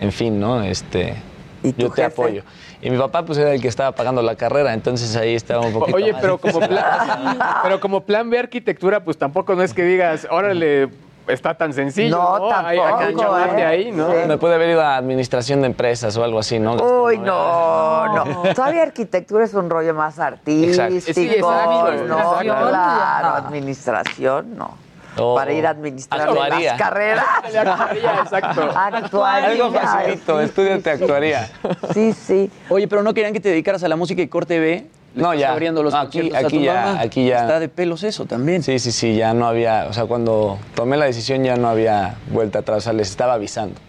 en 0.00 0.12
fin, 0.12 0.38
¿no? 0.38 0.62
Este, 0.62 1.14
yo 1.62 1.72
te 1.72 2.02
jefe? 2.02 2.02
apoyo. 2.02 2.42
Y 2.82 2.90
mi 2.90 2.98
papá 2.98 3.24
pues 3.24 3.38
era 3.38 3.54
el 3.54 3.62
que 3.62 3.68
estaba 3.68 3.92
pagando 3.92 4.20
la 4.20 4.34
carrera, 4.34 4.74
entonces 4.74 5.16
ahí 5.16 5.34
estaba 5.34 5.64
un 5.64 5.72
poquito 5.72 5.96
Oye, 5.96 6.12
más 6.12 6.20
pero 6.20 6.36
como, 6.36 6.60
plan, 6.60 7.38
pero 7.62 7.80
como 7.80 8.04
plan 8.04 8.28
B 8.28 8.38
arquitectura, 8.38 9.02
pues 9.04 9.16
tampoco 9.16 9.54
no 9.54 9.62
es 9.62 9.72
que 9.72 9.84
digas, 9.84 10.26
órale, 10.30 10.90
está 11.28 11.54
tan 11.54 11.72
sencillo. 11.72 12.16
No, 12.16 12.38
No, 12.38 12.56
Hay, 12.56 12.78
hay 12.78 12.84
que 12.94 13.04
tampoco, 13.04 13.22
chamarte 13.22 13.62
¿eh? 13.62 13.66
ahí, 13.66 13.90
¿no? 13.92 14.08
Me 14.26 14.38
pude 14.38 14.54
haber 14.54 14.70
ido 14.70 14.82
a 14.82 14.96
administración 14.96 15.60
de 15.60 15.66
empresas 15.66 16.16
o 16.16 16.24
algo 16.24 16.38
así, 16.38 16.58
¿no? 16.58 16.74
Uy, 16.74 17.18
no, 17.18 18.14
no. 18.14 18.54
Todavía 18.54 18.82
arquitectura 18.82 19.44
es 19.44 19.54
un 19.54 19.70
rollo 19.70 19.94
más 19.94 20.18
artístico. 20.18 20.88
Sí, 21.00 21.28
exacto, 21.28 21.92
no, 22.06 22.18
exacto. 22.18 22.68
claro, 22.68 23.28
administración, 23.46 24.56
no. 24.56 24.84
Para 25.16 25.52
ir 25.52 25.64
a 25.64 25.70
administrar 25.70 26.22
actuaría. 26.28 26.70
las 26.72 26.78
carreras. 26.80 27.24
Actuaría, 27.44 28.14
exacto. 28.20 28.62
Actuaría. 28.76 29.48
Algo 29.50 29.72
facilito, 29.72 30.40
estudiante 30.40 30.90
actuaría. 30.90 31.48
Sí, 31.92 32.12
sí. 32.12 32.50
Oye, 32.68 32.88
pero 32.88 33.04
no 33.04 33.14
querían 33.14 33.32
que 33.32 33.38
te 33.38 33.48
dedicaras 33.48 33.84
a 33.84 33.88
la 33.88 33.94
música 33.94 34.22
y 34.22 34.26
corte 34.26 34.58
B. 34.58 34.88
No, 35.14 35.32
ya. 35.34 35.52
abriendo 35.52 35.82
los 35.82 35.92
No, 35.94 36.00
aquí, 36.00 36.32
a 36.34 36.38
aquí 36.38 36.58
tu 36.58 36.62
ya, 36.64 36.74
mamá. 36.86 37.00
aquí 37.00 37.26
ya. 37.26 37.40
Está 37.42 37.60
de 37.60 37.68
pelos 37.68 38.02
eso 38.02 38.24
también. 38.26 38.62
Sí, 38.62 38.78
sí, 38.78 38.90
sí, 38.92 39.14
ya 39.16 39.32
no 39.34 39.46
había, 39.46 39.86
o 39.88 39.92
sea, 39.92 40.06
cuando 40.06 40.58
tomé 40.74 40.96
la 40.96 41.04
decisión 41.04 41.44
ya 41.44 41.56
no 41.56 41.68
había 41.68 42.16
vuelta 42.30 42.60
atrás, 42.60 42.78
o 42.78 42.80
sea, 42.82 42.92
les 42.92 43.10
estaba 43.10 43.34
avisando. 43.34 43.80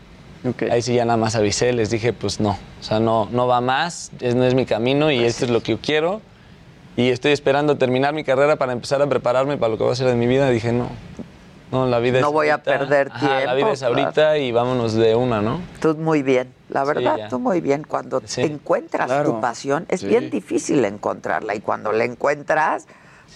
Ahí 0.69 0.84
sí 0.84 0.93
ya 0.93 1.06
nada 1.06 1.18
más 1.18 1.35
avisé, 1.35 1.73
les 1.73 1.89
dije, 1.89 2.14
pues 2.14 2.39
no, 2.39 2.52
o 2.52 2.84
sea, 2.84 2.99
no, 2.99 3.27
no 3.31 3.47
va 3.47 3.61
más, 3.61 4.11
es, 4.22 4.35
no 4.35 4.43
es 4.45 4.53
mi 4.53 4.65
camino 4.68 5.10
y 5.10 5.23
esto 5.23 5.45
es 5.45 5.52
lo 5.52 5.64
que 5.64 5.72
yo 5.72 5.80
quiero. 5.81 6.22
Y 6.95 7.10
estoy 7.10 7.31
esperando 7.31 7.77
terminar 7.77 8.14
mi 8.14 8.23
carrera 8.23 8.56
para 8.56 8.72
empezar 8.72 9.02
a 9.02 9.07
prepararme 9.07 9.57
para 9.57 9.72
lo 9.72 9.77
que 9.80 9.84
va 9.84 9.91
a 9.91 9.95
ser 9.95 10.06
de 10.07 10.14
mi 10.15 10.27
vida. 10.27 10.49
Dije, 10.52 10.72
no, 10.72 10.88
no, 11.72 11.86
la 11.88 12.00
vida 12.00 12.20
es 12.20 12.22
No 12.24 12.32
voy 12.32 12.50
a 12.50 12.62
perder 12.64 13.10
Ajá, 13.12 13.28
La 13.28 13.38
tiempo, 13.38 13.56
vida 13.56 13.72
es 13.72 13.80
claro. 13.80 13.96
ahorita 13.96 14.38
y 14.38 14.52
vámonos 14.52 14.94
de 14.94 15.16
una, 15.16 15.42
¿no? 15.42 15.60
Tú 15.82 15.96
muy 15.96 16.22
bien, 16.24 16.54
la 16.70 16.84
verdad, 16.84 17.28
tú 17.30 17.40
muy 17.40 17.62
bien. 17.62 17.84
Cuando 17.88 18.22
Sí. 18.26 18.42
encuentras 18.42 19.08
Claro. 19.08 19.32
tu 19.34 19.42
pasión, 19.42 19.86
es 19.90 20.02
Sí. 20.02 20.08
bien 20.08 20.30
difícil 20.30 20.84
encontrarla. 20.86 21.56
Y 21.56 21.60
cuando 21.62 21.92
la 21.92 22.04
encuentras, 22.06 22.88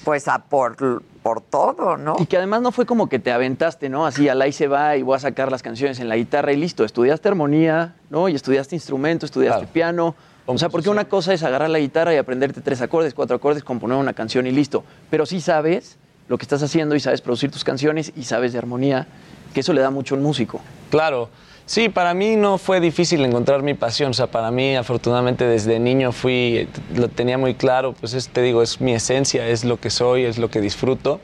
pues 0.05 0.27
a 0.27 0.39
por, 0.39 0.77
por 1.23 1.41
todo, 1.41 1.97
¿no? 1.97 2.15
Y 2.19 2.25
que 2.27 2.37
además 2.37 2.61
no 2.61 2.71
fue 2.71 2.85
como 2.85 3.09
que 3.09 3.19
te 3.19 3.31
aventaste, 3.31 3.89
¿no? 3.89 4.05
Así, 4.05 4.29
al 4.29 4.41
ahí 4.41 4.53
se 4.53 4.67
va 4.67 4.95
y 4.95 5.01
voy 5.01 5.15
a 5.15 5.19
sacar 5.19 5.51
las 5.51 5.61
canciones 5.61 5.99
en 5.99 6.07
la 6.07 6.15
guitarra 6.15 6.53
y 6.53 6.57
listo. 6.57 6.85
Estudiaste 6.85 7.27
armonía, 7.27 7.95
¿no? 8.09 8.29
Y 8.29 8.35
estudiaste 8.35 8.75
instrumento, 8.75 9.25
estudiaste 9.25 9.67
piano. 9.67 10.15
O 10.45 10.57
sea, 10.57 10.69
porque 10.69 10.89
una 10.89 11.05
cosa 11.05 11.33
es 11.33 11.43
agarrar 11.43 11.69
la 11.69 11.77
guitarra 11.79 12.13
y 12.13 12.17
aprenderte 12.17 12.61
tres 12.61 12.81
acordes, 12.81 13.13
cuatro 13.13 13.35
acordes, 13.35 13.63
componer 13.63 13.97
una 13.97 14.13
canción 14.13 14.47
y 14.47 14.51
listo. 14.51 14.83
Pero 15.09 15.25
sí 15.25 15.41
sabes 15.41 15.97
lo 16.29 16.37
que 16.37 16.43
estás 16.43 16.63
haciendo 16.63 16.95
y 16.95 16.99
sabes 16.99 17.19
producir 17.21 17.51
tus 17.51 17.63
canciones 17.63 18.13
y 18.15 18.23
sabes 18.23 18.53
de 18.53 18.59
armonía, 18.59 19.07
que 19.53 19.59
eso 19.59 19.73
le 19.73 19.81
da 19.81 19.89
mucho 19.89 20.15
a 20.15 20.19
músico. 20.19 20.61
Claro. 20.91 21.29
Sí, 21.65 21.89
para 21.89 22.13
mí 22.13 22.35
no 22.35 22.57
fue 22.57 22.79
difícil 22.79 23.23
encontrar 23.25 23.61
mi 23.61 23.73
pasión. 23.73 24.11
O 24.11 24.13
sea, 24.13 24.27
para 24.27 24.49
mí, 24.49 24.75
afortunadamente, 24.75 25.45
desde 25.45 25.79
niño 25.79 26.11
fui, 26.11 26.67
lo 26.95 27.09
tenía 27.09 27.37
muy 27.37 27.53
claro. 27.53 27.93
Pues 27.93 28.13
es, 28.13 28.29
te 28.29 28.41
digo, 28.41 28.63
es 28.63 28.79
mi 28.81 28.93
esencia, 28.93 29.47
es 29.47 29.63
lo 29.65 29.79
que 29.79 29.89
soy, 29.89 30.23
es 30.23 30.39
lo 30.39 30.49
que 30.49 30.61
disfruto. 30.61 31.19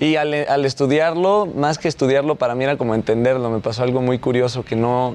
Y 0.00 0.16
al, 0.16 0.34
al 0.48 0.64
estudiarlo, 0.64 1.46
más 1.46 1.78
que 1.78 1.86
estudiarlo, 1.86 2.34
para 2.34 2.56
mí 2.56 2.64
era 2.64 2.76
como 2.76 2.96
entenderlo. 2.96 3.50
Me 3.50 3.60
pasó 3.60 3.84
algo 3.84 4.02
muy 4.02 4.18
curioso 4.18 4.64
que 4.64 4.74
no. 4.74 5.14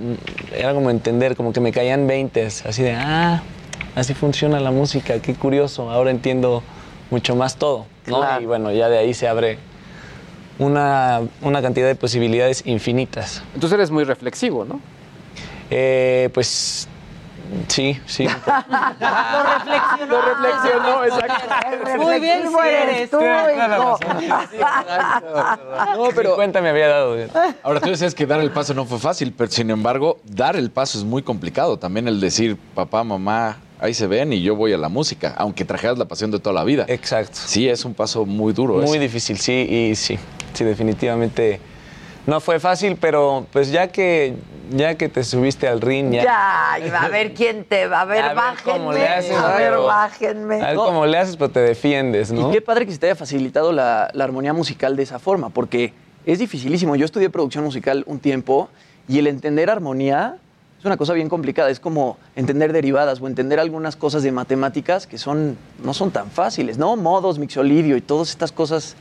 Era 0.56 0.74
como 0.74 0.92
entender, 0.92 1.36
como 1.36 1.52
que 1.52 1.60
me 1.60 1.74
caían 1.74 2.08
20, 2.08 2.46
así 2.46 2.84
de, 2.84 2.94
ah, 2.94 3.44
así 3.96 4.14
funciona 4.14 4.62
la 4.62 4.72
música, 4.72 5.20
qué 5.20 5.34
curioso. 5.34 5.92
Ahora 5.92 6.10
entiendo 6.12 6.64
mucho 7.10 7.36
más 7.36 7.58
todo. 7.58 7.86
¿No? 8.08 8.18
Claro. 8.20 8.42
Y 8.42 8.46
bueno, 8.46 8.72
ya 8.72 8.90
de 8.90 8.98
ahí 8.98 9.14
se 9.14 9.28
abre 9.28 9.60
una, 10.60 11.22
una 11.42 11.62
cantidad 11.62 11.88
de 11.88 11.96
posibilidades 11.96 12.66
infinitas. 12.66 13.44
Entonces 13.54 13.78
eres 13.78 13.92
muy 13.92 14.04
reflexivo, 14.04 14.66
¿no? 14.66 14.80
Eh, 15.70 16.30
pues 16.34 16.88
sí, 17.68 18.00
sí. 18.06 18.28
Lo 18.28 19.44
reflexionó. 19.44 20.08
Lo 20.08 20.22
reflexionó, 20.22 21.04
exacto. 21.06 21.98
Muy 21.98 22.20
bien, 22.20 22.42
eres 22.66 22.90
eres. 22.96 23.10
tú, 23.10 23.20
hijo. 23.22 24.00
No, 25.98 26.10
pero 26.16 26.36
cuenta 26.36 26.62
me 26.62 26.70
había 26.70 26.88
dado. 26.88 27.18
ahora 27.64 27.80
tú 27.80 27.90
decías 27.90 28.14
que 28.16 28.26
dar 28.26 28.40
el 28.40 28.52
paso 28.52 28.74
no 28.74 28.86
fue 28.86 29.00
fácil, 29.00 29.34
pero 29.38 29.50
sin 29.52 29.70
embargo, 29.70 30.20
dar 30.24 30.56
el 30.56 30.72
paso 30.72 30.98
es 30.98 31.04
muy 31.04 31.22
complicado. 31.22 31.78
También 31.78 32.08
el 32.08 32.20
decir, 32.20 32.58
papá, 32.76 33.04
mamá, 33.04 33.58
ahí 33.80 33.94
se 33.94 34.08
ven 34.08 34.34
y 34.34 34.41
yo 34.41 34.56
voy 34.56 34.74
a 34.74 34.78
la 34.78 34.90
música, 34.90 35.34
aunque 35.38 35.66
trajeras 35.66 35.98
la 35.98 36.06
pasión 36.06 36.32
de 36.32 36.40
toda 36.40 36.54
la 36.54 36.64
vida. 36.64 36.86
Exacto. 36.88 37.38
Sí, 37.45 37.68
es 37.70 37.86
un 37.86 37.94
paso 37.94 38.26
muy 38.26 38.54
duro. 38.54 38.76
Muy 38.76 38.90
ese. 38.98 38.99
difícil, 38.99 39.38
sí, 39.40 39.54
y 39.54 39.95
sí, 39.95 40.18
sí, 40.54 40.64
definitivamente 40.64 41.60
no 42.26 42.40
fue 42.41 42.60
fácil, 42.60 42.98
pero 42.99 43.45
pues 43.54 43.72
ya 43.72 43.88
que 43.88 44.36
ya 44.76 44.95
que 44.95 45.08
te 45.08 45.24
subiste 45.24 45.66
al 45.66 45.80
ring, 45.80 46.12
ya, 46.12 46.24
Ya, 46.24 46.86
y 46.86 46.90
va 46.90 47.04
a 47.04 47.08
ver 47.08 47.34
quién 47.34 47.64
te 47.64 47.88
va. 47.88 48.02
A 48.02 48.06
ver, 48.06 48.22
A 48.26 48.34
ver 48.34 48.54
cómo 48.66 48.91
le 48.91 48.99
bájenme. 48.99 49.16
haces, 49.18 49.38
A 49.38 49.48
ver, 49.56 49.70
pero- 49.70 49.86
bájenme. 49.86 50.62
a 50.62 50.68
ver 50.68 50.76
cómo 50.76 51.06
le 51.06 51.18
haces, 51.18 51.38
pero 51.38 51.49
te 51.52 51.62
defiendes, 51.62 52.34
¿no? 52.34 52.49
Y 52.49 52.52
qué 52.52 52.62
padre 52.62 52.86
que 52.86 52.91
se 52.91 52.98
te 52.98 53.06
haya 53.06 53.16
facilitado 53.16 53.72
la, 53.72 54.10
la 54.14 54.24
armonía 54.26 54.52
musical 54.52 54.98
de 54.98 55.04
esa 55.04 55.20
forma, 55.20 55.49
porque 55.49 55.94
es 56.26 56.40
dificilísimo. 56.40 56.98
Yo 56.98 57.06
estudié 57.06 57.30
producción 57.30 57.64
musical 57.64 58.04
un 58.08 58.20
tiempo 58.20 58.68
y 59.08 59.20
el 59.20 59.28
entender 59.28 59.70
armonía 59.70 60.36
es 60.80 60.86
una 60.86 60.98
cosa 60.98 61.14
bien 61.14 61.30
complicada. 61.30 61.70
Es 61.70 61.80
como 61.80 62.18
entender 62.36 62.72
derivadas 62.74 63.20
o 63.22 63.28
entender 63.28 63.60
algunas 63.60 63.95
cosas 63.95 64.24
de 64.24 64.32
matemáticas 64.32 65.08
que 65.08 65.18
son, 65.18 65.58
no 65.84 65.94
son 65.94 66.12
tan 66.12 66.30
fáciles, 66.30 66.78
¿no? 66.78 66.95
Modos, 66.95 67.40
mixolidio 67.40 67.98
y 67.98 68.02
todas 68.02 68.30
estas 68.30 68.52
cosas 68.52 68.95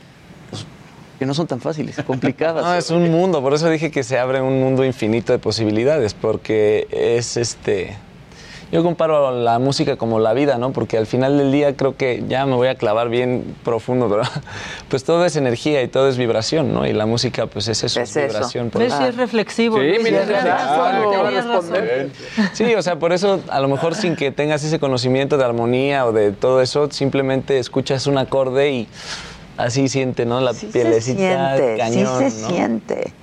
pues, 0.49 0.65
que 1.19 1.25
no 1.25 1.33
son 1.33 1.47
tan 1.47 1.61
fáciles, 1.61 1.95
complicadas. 2.05 2.63
No, 2.65 2.73
es 2.73 2.89
un 2.89 3.11
mundo, 3.11 3.41
por 3.41 3.53
eso 3.53 3.69
dije 3.69 3.91
que 3.91 4.03
se 4.03 4.17
abre 4.17 4.41
un 4.41 4.59
mundo 4.59 4.83
infinito 4.83 5.33
de 5.33 5.39
posibilidades, 5.39 6.13
porque 6.13 6.87
es 6.91 7.37
este. 7.37 7.95
Yo 8.71 8.83
comparo 8.83 9.31
la 9.31 9.59
música 9.59 9.95
como 9.95 10.19
la 10.19 10.33
vida, 10.33 10.57
¿no? 10.57 10.71
Porque 10.71 10.97
al 10.97 11.07
final 11.07 11.37
del 11.37 11.51
día 11.51 11.75
creo 11.75 11.95
que 11.95 12.23
ya 12.27 12.45
me 12.45 12.55
voy 12.55 12.67
a 12.67 12.75
clavar 12.75 13.09
bien 13.09 13.55
profundo, 13.63 14.09
pero 14.09 14.23
pues 14.89 15.03
todo 15.03 15.25
es 15.25 15.35
energía 15.35 15.81
y 15.81 15.87
todo 15.87 16.09
es 16.09 16.17
vibración, 16.17 16.73
¿no? 16.73 16.85
Y 16.85 16.93
la 16.93 17.05
música 17.05 17.47
pues 17.47 17.67
es 17.67 17.83
eso, 17.83 18.01
es, 18.01 18.09
Es 18.09 18.17
eso. 18.17 18.27
vibración. 18.27 18.71
¿Ves 18.73 18.93
si 18.93 19.03
es 19.03 19.15
reflexivo? 19.15 19.77
Sí, 19.77 19.91
mira, 20.03 20.23
Tienes 20.25 21.45
sí, 22.53 22.75
o 22.75 22.81
sea, 22.81 22.97
por 22.99 23.13
eso 23.13 23.41
a 23.49 23.59
lo 23.59 23.67
mejor 23.67 23.95
sin 23.95 24.15
que 24.15 24.31
tengas 24.31 24.63
ese 24.63 24.79
conocimiento 24.79 25.37
de 25.37 25.45
armonía 25.45 26.05
o 26.05 26.11
de 26.11 26.31
todo 26.31 26.61
eso, 26.61 26.89
simplemente 26.91 27.59
escuchas 27.59 28.07
un 28.07 28.17
acorde 28.17 28.71
y 28.71 28.87
así 29.57 29.87
siente, 29.87 30.25
¿no? 30.25 30.41
La 30.41 30.53
pielecita 30.53 31.57
siente, 31.57 31.77
cañón, 31.77 32.19
sí 32.23 32.31
se 32.31 32.41
¿no? 32.41 32.49
siente. 32.49 33.13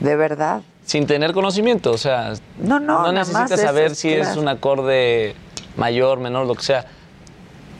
De 0.00 0.16
verdad. 0.16 0.62
Sin 0.86 1.06
tener 1.06 1.32
conocimiento, 1.32 1.90
o 1.90 1.98
sea, 1.98 2.32
No, 2.58 2.78
no, 2.80 3.00
más 3.02 3.12
necesitas 3.12 3.50
es- 3.50 3.60
saber 3.60 3.90
es 3.92 3.98
si 3.98 4.12
es 4.12 4.36
un 4.36 4.46
acorde 4.48 5.34
mayor, 5.76 6.20
menor, 6.20 6.46
lo 6.46 6.54
que 6.54 6.62
sea. 6.62 6.86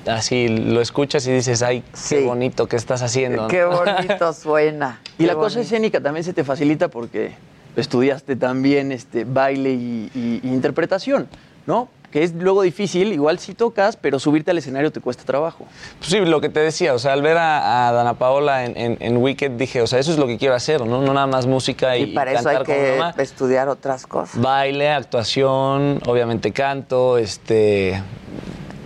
Así 0.07 0.49
lo 0.49 0.81
escuchas 0.81 1.27
y 1.27 1.33
dices, 1.33 1.63
ay, 1.63 1.83
qué 2.09 2.25
bonito 2.25 2.67
que 2.69 2.77
estás 2.77 3.03
haciendo. 3.03 3.43
¿no? 3.43 3.49
Qué 3.49 3.65
bonito 3.65 4.33
suena. 4.33 5.01
Y 5.19 5.23
Qué 5.23 5.27
la 5.29 5.35
cosa 5.35 5.61
escénica 5.61 6.01
también 6.01 6.25
se 6.25 6.33
te 6.33 6.45
facilita 6.45 6.89
porque 6.89 7.33
estudiaste 7.77 8.37
también 8.37 8.93
este, 8.93 9.25
baile 9.25 9.71
y, 9.73 10.11
y- 10.15 10.41
y 10.45 10.49
interpretación, 10.49 11.29
¿no? 11.67 11.89
Que 12.17 12.23
es 12.23 12.33
luego 12.33 12.63
difícil, 12.63 13.13
igual 13.13 13.39
sí 13.39 13.53
tocas, 13.53 13.99
pero 13.99 14.19
subirte 14.19 14.51
al 14.51 14.57
escenario 14.57 14.91
te 14.91 15.03
cuesta 15.03 15.23
trabajo. 15.25 15.67
Pues 15.99 16.11
sí, 16.11 16.19
lo 16.21 16.41
que 16.41 16.49
te 16.49 16.61
decía, 16.61 16.95
o 16.95 16.99
sea, 16.99 17.13
al 17.13 17.21
ver 17.21 17.37
a, 17.37 17.89
a 17.89 17.93
Dana 17.93 18.15
Paola 18.15 18.65
en, 18.65 18.75
en, 18.75 18.97
en 19.01 19.19
Wicked 19.19 19.51
dije, 19.51 19.83
o 19.83 19.87
sea, 19.87 19.99
eso 19.99 20.13
es 20.13 20.17
lo 20.17 20.27
que 20.27 20.39
quiero 20.39 20.55
hacer, 20.55 20.81
¿no? 20.81 21.03
No 21.03 21.13
nada 21.13 21.27
más 21.27 21.47
música 21.47 21.95
y, 21.99 22.05
Y 22.05 22.07
para 22.15 22.33
eso 22.33 22.49
hay 22.49 22.57
cantar 22.57 23.15
que 23.17 23.23
estudiar 23.23 23.69
otras 23.69 24.07
cosas. 24.07 24.41
Baile, 24.41 24.89
actuación, 24.89 26.01
obviamente 26.07 26.53
canto, 26.53 27.19
este, 27.19 28.03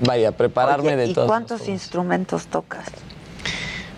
vaya, 0.04 0.32
prepararme 0.32 0.88
Oye, 0.88 0.96
de 0.96 1.06
¿Y 1.06 1.14
todo. 1.14 1.28
cuántos 1.28 1.68
instrumentos 1.68 2.48
tocas? 2.48 2.86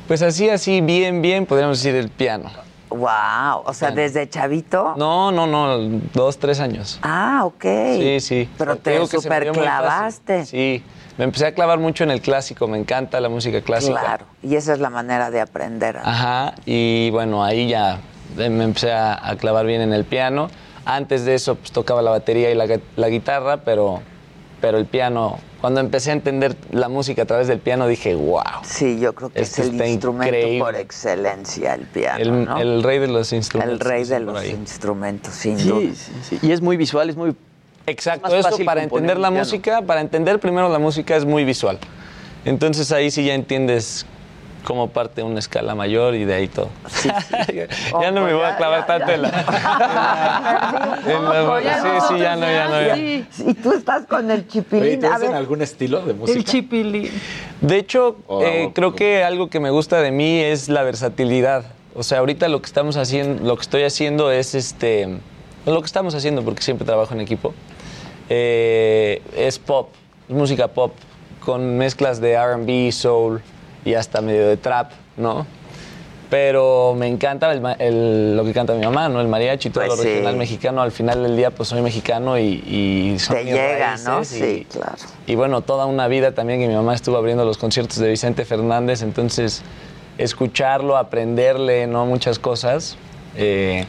Pues 0.09 0.21
así, 0.21 0.51
así, 0.51 0.83
bien, 0.83 1.23
bien, 1.23 1.47
podríamos 1.47 1.83
decir 1.83 1.95
el 1.99 2.11
piano. 2.11 2.51
Wow, 2.93 3.62
o 3.64 3.73
sea, 3.74 3.90
desde 3.90 4.28
chavito. 4.28 4.94
No, 4.97 5.32
no, 5.32 5.47
no, 5.47 5.78
dos, 6.12 6.39
tres 6.39 6.60
años. 6.60 6.98
Ah, 7.02 7.43
ok. 7.44 7.64
Sí, 7.97 8.20
sí. 8.20 8.48
Pero 8.59 8.77
te 8.77 8.98
me 8.98 9.06
super 9.06 9.51
clavaste. 9.51 10.44
Sí, 10.47 10.82
me 11.19 11.24
empecé 11.24 11.47
a 11.47 11.55
clavar 11.55 11.78
mucho 11.78 12.05
en 12.05 12.10
el 12.10 12.20
clásico, 12.20 12.69
me 12.69 12.78
encanta 12.78 13.20
la 13.20 13.28
música 13.28 13.60
clásica. 13.62 14.01
Claro, 14.01 14.27
y 14.43 14.56
esa 14.56 14.73
es 14.73 14.78
la 14.78 14.90
manera 14.90 15.31
de 15.31 15.40
aprender. 15.40 15.98
Ajá, 16.02 16.55
y 16.64 17.10
bueno, 17.10 17.44
ahí 17.44 17.69
ya 17.69 18.01
eh, 18.39 18.48
me 18.48 18.64
empecé 18.64 18.93
a, 18.93 19.28
a 19.28 19.36
clavar 19.36 19.66
bien 19.66 19.81
en 19.81 19.93
el 19.93 20.05
piano. 20.05 20.48
Antes 20.85 21.24
de 21.24 21.35
eso, 21.35 21.55
pues 21.55 21.70
tocaba 21.70 22.02
la 22.02 22.10
batería 22.10 22.51
y 22.51 22.55
la 22.55 23.09
guitarra, 23.09 23.59
pero, 23.59 24.02
pero 24.63 24.79
el 24.79 24.87
piano, 24.87 25.39
cuando 25.61 25.81
empecé 25.81 26.11
a 26.11 26.13
entender 26.15 26.57
la 26.71 26.89
música 26.89 27.23
a 27.23 27.25
través 27.27 27.49
del 27.49 27.59
piano, 27.59 27.89
dije, 27.89 28.15
wow. 28.15 28.43
Sí, 28.63 28.99
yo 29.01 29.13
creo 29.13 29.29
que 29.31 29.41
es 29.43 29.59
el 29.59 29.75
instrumento 29.85 30.35
increíble. 30.37 30.61
por 30.61 30.77
excelencia, 30.77 31.75
el 31.75 31.83
piano, 31.83 32.19
El, 32.21 32.45
¿no? 32.45 32.57
el 32.59 32.83
rey 32.85 33.01
de 33.01 33.09
los 33.09 33.33
instrumentos. 33.33 33.75
El 33.75 33.81
rey 33.81 34.05
de 34.05 34.21
los 34.21 34.39
ahí. 34.39 34.51
instrumentos, 34.53 35.35
sin 35.35 35.59
Sí, 35.59 35.69
duda. 35.69 35.81
sí, 35.95 36.13
sí. 36.23 36.39
Y 36.41 36.53
es 36.53 36.61
muy 36.63 36.77
visual, 36.77 37.11
es 37.11 37.17
muy... 37.17 37.35
Exacto, 37.87 38.33
es 38.35 38.47
eso 38.47 38.65
para 38.65 38.85
entender 38.85 39.19
la 39.19 39.33
música, 39.33 39.83
para 39.83 40.01
entender 40.01 40.39
primero 40.39 40.69
la 40.69 40.79
música 40.79 41.17
es 41.17 41.25
muy 41.25 41.45
visual. 41.45 41.79
Entonces 42.45 42.93
ahí 42.93 43.11
sí 43.11 43.25
ya 43.25 43.35
entiendes 43.35 44.07
cómo 44.65 44.89
parte 44.91 45.23
una 45.23 45.39
escala 45.39 45.75
mayor 45.75 46.15
y 46.15 46.25
de 46.25 46.35
ahí 46.35 46.49
todo. 46.49 46.69
ya 48.01 48.11
no 48.11 48.25
me 48.25 48.35
voy 48.35 48.45
a 48.45 48.57
clavar 48.57 48.87
tanto 48.87 49.11
en 49.13 49.23
la... 49.23 49.31
sí, 51.05 51.89
sí, 52.09 52.19
ya 52.21 52.37
no, 52.37 52.47
ya 52.47 52.69
no. 52.69 52.81
ya. 52.83 52.97
Y 52.97 53.27
tú 53.63 53.73
estás 53.73 54.07
con 54.07 54.31
el 54.31 54.41
Oye, 54.41 54.49
chipilín. 54.49 55.01
¿te 55.01 55.07
hacen 55.07 55.35
algún 55.35 55.63
estilo 55.63 56.01
de 56.03 56.15
música? 56.15 56.39
El 56.39 56.45
chipilín. 56.45 57.11
De 57.61 57.77
hecho, 57.79 58.17
Oh, 58.27 58.43
eh, 58.43 58.67
oh, 58.69 58.73
creo 58.73 58.95
que 58.95 59.23
algo 59.25 59.49
que 59.49 59.61
me 59.61 59.71
gusta 59.71 60.01
de 60.01 60.11
mí 60.11 60.39
es 60.41 60.69
la 60.69 60.83
versatilidad. 60.83 61.65
O 61.95 62.03
sea, 62.03 62.19
ahorita 62.19 62.49
lo 62.49 62.61
que 62.61 62.67
estamos 62.67 62.97
haciendo, 62.97 63.45
lo 63.45 63.57
que 63.57 63.63
estoy 63.63 63.83
haciendo 63.85 64.31
es 64.31 64.55
este, 64.55 65.19
lo 65.67 65.81
que 65.81 65.87
estamos 65.87 66.15
haciendo 66.15 66.43
porque 66.43 66.63
siempre 66.63 66.87
trabajo 66.87 67.15
en 67.15 67.21
equipo. 67.21 67.55
eh, 68.29 69.23
es 69.37 69.59
pop, 69.59 69.91
es 70.29 70.35
música 70.35 70.69
pop 70.69 70.95
con 71.45 71.77
mezclas 71.77 72.21
de 72.21 72.33
R&B, 72.33 72.91
soul 72.93 73.43
y 73.85 73.95
hasta 73.95 74.21
medio 74.21 74.47
de 74.49 74.57
trap, 74.57 74.93
¿no? 75.17 75.47
Pero 76.31 76.95
me 76.97 77.09
encanta 77.09 77.53
el 77.53 77.61
el- 77.79 78.37
lo 78.37 78.45
que 78.45 78.55
canta 78.55 78.73
mi 78.73 78.83
mamá, 78.85 79.09
¿no? 79.11 79.21
El 79.21 79.29
mariachi, 79.29 79.69
todo 79.69 79.85
Pues 79.85 79.99
lo 79.99 80.03
sí. 80.03 80.09
regional 80.09 80.37
mexicano. 80.37 80.81
Al 80.81 80.91
final 80.91 81.23
del 81.23 81.37
día, 81.37 81.51
pues 81.51 81.69
soy 81.69 81.83
mexicano 81.83 82.39
y, 82.39 82.45
y 82.67 83.19
son 83.19 83.37
te 83.37 83.45
mis 83.45 83.53
llega, 83.53 83.97
¿no? 83.99 84.23
y- 84.23 84.25
Sí, 84.25 84.67
claro. 84.73 84.95
y 85.27 85.35
bueno, 85.35 85.61
toda 85.61 85.85
una 85.85 86.09
vida 86.09 86.33
también 86.33 86.61
que 86.61 86.69
mi 86.69 86.75
mamá 86.75 86.95
estuvo 86.95 87.19
abriendo 87.19 87.45
los 87.45 87.59
conciertos 87.59 87.99
de 87.99 88.09
Vicente 88.09 88.47
Fernández, 88.47 89.03
entonces 89.03 89.61
escucharlo, 90.17 90.97
aprenderle, 90.97 91.87
¿no? 91.87 92.07
Muchas 92.07 92.39
cosas, 92.39 92.97
eh, 93.37 93.85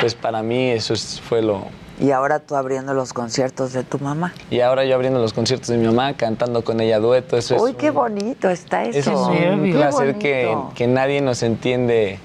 pues 0.00 0.14
para 0.14 0.42
mí 0.42 0.70
eso 0.70 0.94
es- 0.94 1.20
fue 1.20 1.42
lo... 1.42 1.64
Y 1.98 2.10
ahora 2.10 2.40
tú 2.40 2.56
abriendo 2.56 2.92
los 2.92 3.12
conciertos 3.14 3.72
de 3.72 3.82
tu 3.82 3.98
mamá. 3.98 4.34
Y 4.50 4.60
ahora 4.60 4.84
yo 4.84 4.94
abriendo 4.94 5.18
los 5.18 5.32
conciertos 5.32 5.68
de 5.68 5.78
mi 5.78 5.86
mamá, 5.86 6.12
cantando 6.14 6.62
con 6.62 6.80
ella 6.80 6.98
dueto, 6.98 7.36
eso 7.38 7.56
Uy, 7.62 7.70
es... 7.70 7.76
qué 7.76 7.88
un- 7.88 7.94
bonito 7.96 8.50
está 8.50 8.84
eso. 8.84 8.98
eso 8.98 9.32
es 9.32 9.50
un 9.54 9.62
Qué 9.64 9.72
placer 9.72 10.18
que, 10.18 10.56
que 10.74 10.86
nadie 10.86 11.20
nos 11.22 11.42
entiende. 11.42 12.18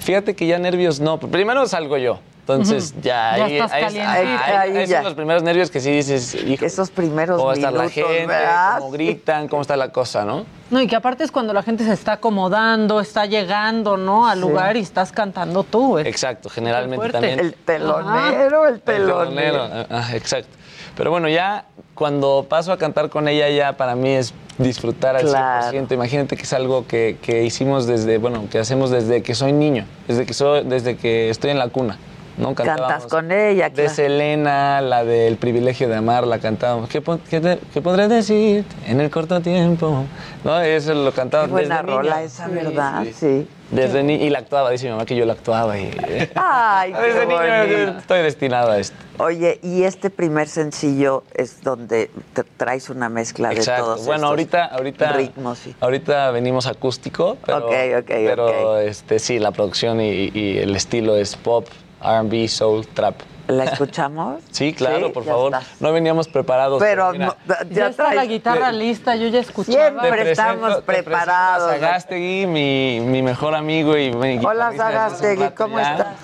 Fíjate 0.00 0.34
que 0.36 0.46
ya 0.46 0.58
nervios 0.58 1.00
no, 1.00 1.18
primero 1.18 1.66
salgo 1.66 1.96
yo. 1.96 2.18
Entonces 2.46 2.94
ya, 3.00 3.36
Ya 3.38 3.44
ahí, 3.46 3.54
estás 3.54 3.72
ahí- 3.72 3.82
calientito. 3.82 4.10
ahí- 4.12 4.26
ahí- 4.26 4.52
Ahí 4.72 4.76
ahí 4.76 4.86
ya. 4.86 4.96
son 4.98 5.04
los 5.04 5.14
primeros 5.14 5.42
nervios 5.42 5.70
que 5.70 5.80
sí 5.80 5.90
dices, 5.90 6.34
hijo, 6.34 6.62
Esos 6.64 6.90
primeros 6.90 7.38
cómo 7.38 7.52
está 7.52 7.70
la 7.70 7.84
minutos, 7.84 7.92
gente, 7.92 8.26
¿verdad? 8.26 8.78
cómo 8.80 8.90
gritan, 8.90 9.48
cómo 9.48 9.62
está 9.62 9.76
la 9.78 9.88
cosa, 9.92 10.26
¿no? 10.26 10.44
No, 10.70 10.80
y 10.80 10.86
que 10.86 10.94
aparte 10.94 11.24
es 11.24 11.30
cuando 11.30 11.54
la 11.54 11.62
gente 11.62 11.84
se 11.84 11.92
está 11.94 12.12
acomodando, 12.14 13.00
está 13.00 13.24
llegando, 13.24 13.96
¿no? 13.96 14.26
Al 14.26 14.38
Sí. 14.38 14.40
lugar 14.42 14.76
y 14.76 14.80
estás 14.80 15.10
cantando 15.10 15.62
tú. 15.64 15.96
es- 15.98 16.06
Exacto, 16.06 16.50
generalmente 16.50 17.08
también. 17.10 17.38
El 17.40 17.54
telonero, 17.54 18.66
el 18.66 18.80
telonero. 18.80 19.62
ah, 19.90 20.10
exacto. 20.14 20.50
Pero 20.96 21.10
bueno, 21.10 21.28
ya 21.28 21.64
cuando 21.94 22.46
paso 22.48 22.72
a 22.72 22.78
cantar 22.78 23.08
con 23.08 23.26
ella, 23.26 23.48
ya 23.48 23.76
para 23.76 23.94
mí 23.96 24.10
es 24.10 24.34
disfrutar 24.58 25.16
al 25.16 25.22
Claro. 25.22 25.70
100%. 25.70 25.94
Imagínate 25.94 26.36
que 26.36 26.42
es 26.42 26.52
algo 26.52 26.86
que, 26.86 27.16
que 27.22 27.42
hicimos 27.42 27.86
desde, 27.86 28.18
bueno, 28.18 28.44
que 28.50 28.58
hacemos 28.58 28.90
desde 28.90 29.22
que 29.22 29.34
soy 29.34 29.52
niño, 29.52 29.86
desde 30.06 30.24
que, 30.26 30.34
soy, 30.34 30.62
desde 30.64 30.96
que 30.96 31.30
estoy 31.30 31.50
en 31.50 31.58
la 31.58 31.68
cuna. 31.68 31.98
¿No? 32.36 32.54
Cantas 32.54 33.06
con 33.06 33.30
ella, 33.32 33.68
De 33.68 33.74
claro. 33.74 33.90
Selena, 33.90 34.80
la 34.80 35.04
del 35.04 35.36
privilegio 35.36 35.88
de 35.88 35.96
amar, 35.96 36.26
la 36.26 36.38
cantábamos. 36.38 36.88
¿Qué, 36.88 37.02
qué 37.30 37.40
te- 37.40 37.58
qué 37.72 37.80
podré 37.82 38.08
decir 38.08 38.64
en 38.86 39.00
el 39.00 39.10
corto 39.10 39.40
tiempo? 39.40 40.04
¿No? 40.44 40.60
Eso 40.60 40.94
lo 40.94 41.12
cantaba 41.12 41.44
Qué 41.46 41.50
buena 41.52 41.76
desde 41.82 41.86
rola 41.96 42.14
niña. 42.16 42.22
esa, 42.24 42.48
¿verdad? 42.48 43.04
Sí. 43.14 43.46
Desde 43.70 44.02
ni 44.04 44.14
y 44.16 44.30
la 44.30 44.40
actuaba, 44.40 44.70
dice 44.70 44.84
mi 44.86 44.92
mamá 44.92 45.04
que 45.06 45.16
yo 45.16 45.24
la 45.24 45.32
actuaba 45.32 45.76
y 45.78 45.90
Ay, 46.36 46.92
qué 46.94 47.00
desde 47.00 47.26
niño 47.26 47.98
estoy 47.98 48.22
destinado 48.22 48.70
a 48.70 48.78
esto. 48.78 48.94
Oye, 49.18 49.58
y 49.62 49.84
este 49.84 50.10
primer 50.10 50.48
sencillo 50.48 51.24
es 51.34 51.62
donde 51.62 52.10
te 52.34 52.44
traes 52.44 52.90
una 52.90 53.08
mezcla 53.08 53.48
de 53.48 53.56
todos 53.64 54.04
Bueno, 54.04 54.14
estos 54.14 54.22
ahorita, 54.30 54.64
ahorita, 54.66 55.12
ritmos. 55.12 55.58
sí. 55.58 55.74
ahorita 55.80 56.30
venimos 56.32 56.66
acústico, 56.66 57.36
pero, 57.44 57.58
Ok, 57.66 57.72
ok, 58.00 58.06
pero 58.06 58.78
este 58.78 59.18
sí, 59.18 59.38
la 59.38 59.50
producción 59.50 60.00
y, 60.00 60.30
y 60.34 60.58
el 60.58 60.76
estilo 60.76 61.16
es 61.16 61.34
pop, 61.34 61.66
R&B, 62.04 62.48
soul, 62.48 62.86
trap. 62.88 63.14
¿La 63.46 63.64
escuchamos? 63.64 64.42
Sí, 64.50 64.72
claro, 64.72 65.08
Sí, 65.08 65.12
por 65.12 65.24
favor. 65.24 65.52
No 65.80 65.92
veníamos 65.92 66.28
preparados. 66.28 66.80
Pero 66.80 67.12
mira, 67.12 67.36
no, 67.46 67.54
Ya 67.70 67.88
está 67.88 68.14
la 68.14 68.24
guitarra 68.24 68.72
lista, 68.72 69.16
yo 69.16 69.28
ya 69.28 69.40
escuchaba. 69.40 69.76
Siempre 69.90 70.10
presento- 70.10 70.30
estamos 70.30 70.82
preparados. 70.84 71.70
a 71.70 71.74
Sagástegui, 71.74 72.46
mi, 72.46 73.00
mi 73.00 73.22
mejor 73.22 73.54
amigo 73.54 73.96
y 73.98 74.12
mi 74.12 74.38
Hola, 74.44 74.70
rato 74.70 75.54
¿cómo 75.56 75.78
ya. 75.78 75.92
estás? 75.92 76.16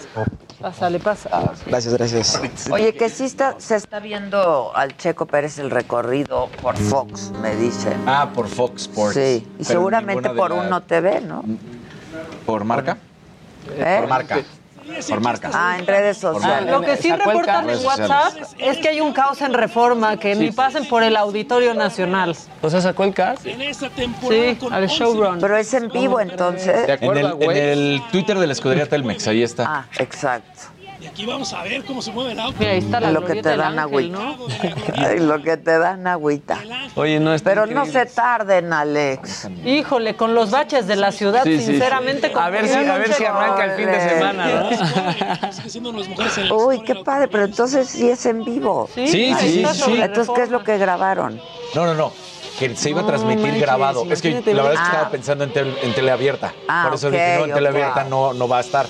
Pásale, 0.61 0.99
pasa. 1.01 1.53
Gracias, 1.67 1.95
gracias. 1.95 2.69
Oye, 2.71 2.95
que 2.95 3.09
sí 3.09 3.25
está, 3.25 3.55
se 3.59 3.77
está 3.77 3.99
viendo 3.99 4.73
al 4.75 4.95
Checo 4.97 5.25
Pérez 5.27 5.59
el 5.59 5.71
recorrido 5.71 6.49
por 6.63 6.77
Fox, 6.77 7.31
me 7.43 7.57
dicen. 7.57 8.03
Ah, 8.07 8.29
por 8.35 8.47
Fox 8.49 8.83
Sports. 8.83 9.15
Sí, 9.15 9.47
y 9.59 9.65
seguramente 9.65 10.29
por 10.31 10.51
la- 10.51 10.63
Uno 10.63 10.83
TV, 10.83 11.21
¿no? 11.23 11.43
¿Por 12.45 12.65
marca? 12.65 12.99
¿Eh? 13.79 13.97
Por 14.01 14.09
marca. 14.09 14.41
Por 15.09 15.21
marca. 15.21 15.51
Ah, 15.53 15.77
en 15.79 15.87
redes 15.87 16.19
sociales. 16.19 16.71
Lo 16.71 16.81
que 16.81 16.97
sí 16.97 17.13
reportan 17.13 17.69
en 17.69 17.85
WhatsApp 17.85 18.35
es 18.59 18.79
que 18.79 18.89
hay 18.89 19.01
un 19.01 19.13
caos 19.13 19.41
en 19.43 19.53
reforma, 19.53 20.17
que 20.17 20.35
ni 20.35 20.51
pasen 20.51 20.87
por 20.87 21.03
el 21.03 21.17
Auditorio 21.17 21.75
Nacional. 21.75 22.37
O 22.63 22.71
sea, 22.71 22.81
sacó 22.81 23.05
el 23.05 23.15
car. 23.15 23.39
Sí, 23.39 24.59
al 24.71 24.87
showrun. 24.89 25.39
Pero 25.41 25.57
es 25.57 25.73
en 25.75 25.89
vivo 25.91 26.21
entonces. 26.21 26.89
En 27.01 27.17
el, 27.17 27.43
en 27.43 27.51
el 27.57 28.03
Twitter 28.11 28.39
de 28.39 28.47
la 28.47 28.53
escudería 28.53 28.89
Telmex, 28.89 29.27
ahí 29.29 29.43
está. 29.43 29.65
Ah, 29.67 29.85
exacto. 29.99 30.70
Y 31.01 31.07
aquí 31.07 31.25
vamos 31.25 31.53
a 31.55 31.63
ver 31.63 31.83
cómo 31.85 32.03
se 32.03 32.13
mueve 32.13 32.33
el 32.33 32.41
auto. 32.41 32.57
Mira, 32.59 32.73
ahí 32.73 32.79
está 32.79 33.01
la 33.01 33.11
lo 33.11 33.25
que 33.25 33.43
te 33.43 33.57
dan 33.57 33.79
ángel, 33.79 33.79
agüita. 33.79 34.19
¿no? 34.19 34.37
Ay, 34.97 35.19
lo 35.21 35.43
que 35.43 35.57
te 35.57 35.79
dan 35.79 36.07
agüita. 36.07 36.59
Oye, 36.95 37.19
no 37.19 37.33
está 37.33 37.49
Pero 37.49 37.67
no 37.67 37.87
se 37.87 38.05
tarden, 38.05 38.73
Alex. 38.73 39.49
Híjole, 39.65 40.15
con 40.17 40.35
los 40.35 40.51
baches 40.51 40.87
de 40.87 40.97
la 40.97 41.11
ciudad, 41.11 41.43
Sí, 41.45 41.57
sí, 41.59 41.65
sí. 41.65 41.71
sinceramente. 41.73 42.31
A 42.35 42.51
ver 42.51 42.69
si, 42.69 42.75
a 42.75 42.99
ver 42.99 43.15
si 43.15 43.25
arranca 43.25 43.65
el 43.65 43.71
fin 43.73 43.87
de 43.87 44.09
semana, 44.09 44.47
¿no? 44.47 45.53
Sigue 45.53 45.71
siendo 45.71 45.93
las 45.93 46.07
mujeres 46.09 46.37
en 46.39 46.49
la 46.49 46.55
Uy, 46.55 46.83
qué 46.83 46.95
padre, 46.97 47.29
pero 47.29 47.45
entonces 47.45 47.89
sí 47.89 48.11
es 48.11 48.27
en 48.27 48.45
vivo. 48.45 48.89
Sí, 48.95 49.07
sí, 49.09 49.35
sí, 49.41 49.65
sí. 49.73 50.01
Entonces, 50.03 50.31
¿qué 50.35 50.43
es 50.43 50.51
lo 50.51 50.63
que 50.63 50.77
grabaron? 50.77 51.41
No, 51.75 51.87
no, 51.87 51.95
no. 51.95 52.13
Que 52.59 52.77
se 52.77 52.91
iba 52.91 53.01
a 53.01 53.07
transmitir 53.07 53.59
grabado. 53.59 54.05
Es 54.11 54.21
que 54.21 54.33
la 54.33 54.63
verdad 54.63 54.73
es 54.75 54.81
que 54.81 54.87
estaba 54.87 55.11
pensando 55.11 55.45
en, 55.45 55.53
tel- 55.55 55.79
en 55.83 55.95
teleabierta. 55.95 56.53
Ah, 56.69 56.85
Por 56.89 56.97
eso 56.97 57.07
ok, 57.07 57.15
dije, 57.15 57.37
no, 57.39 57.45
en 57.47 57.55
teleabierta 57.55 58.05
no, 58.05 58.35
no 58.35 58.47
va 58.49 58.59
a 58.59 58.61
estar. 58.61 58.87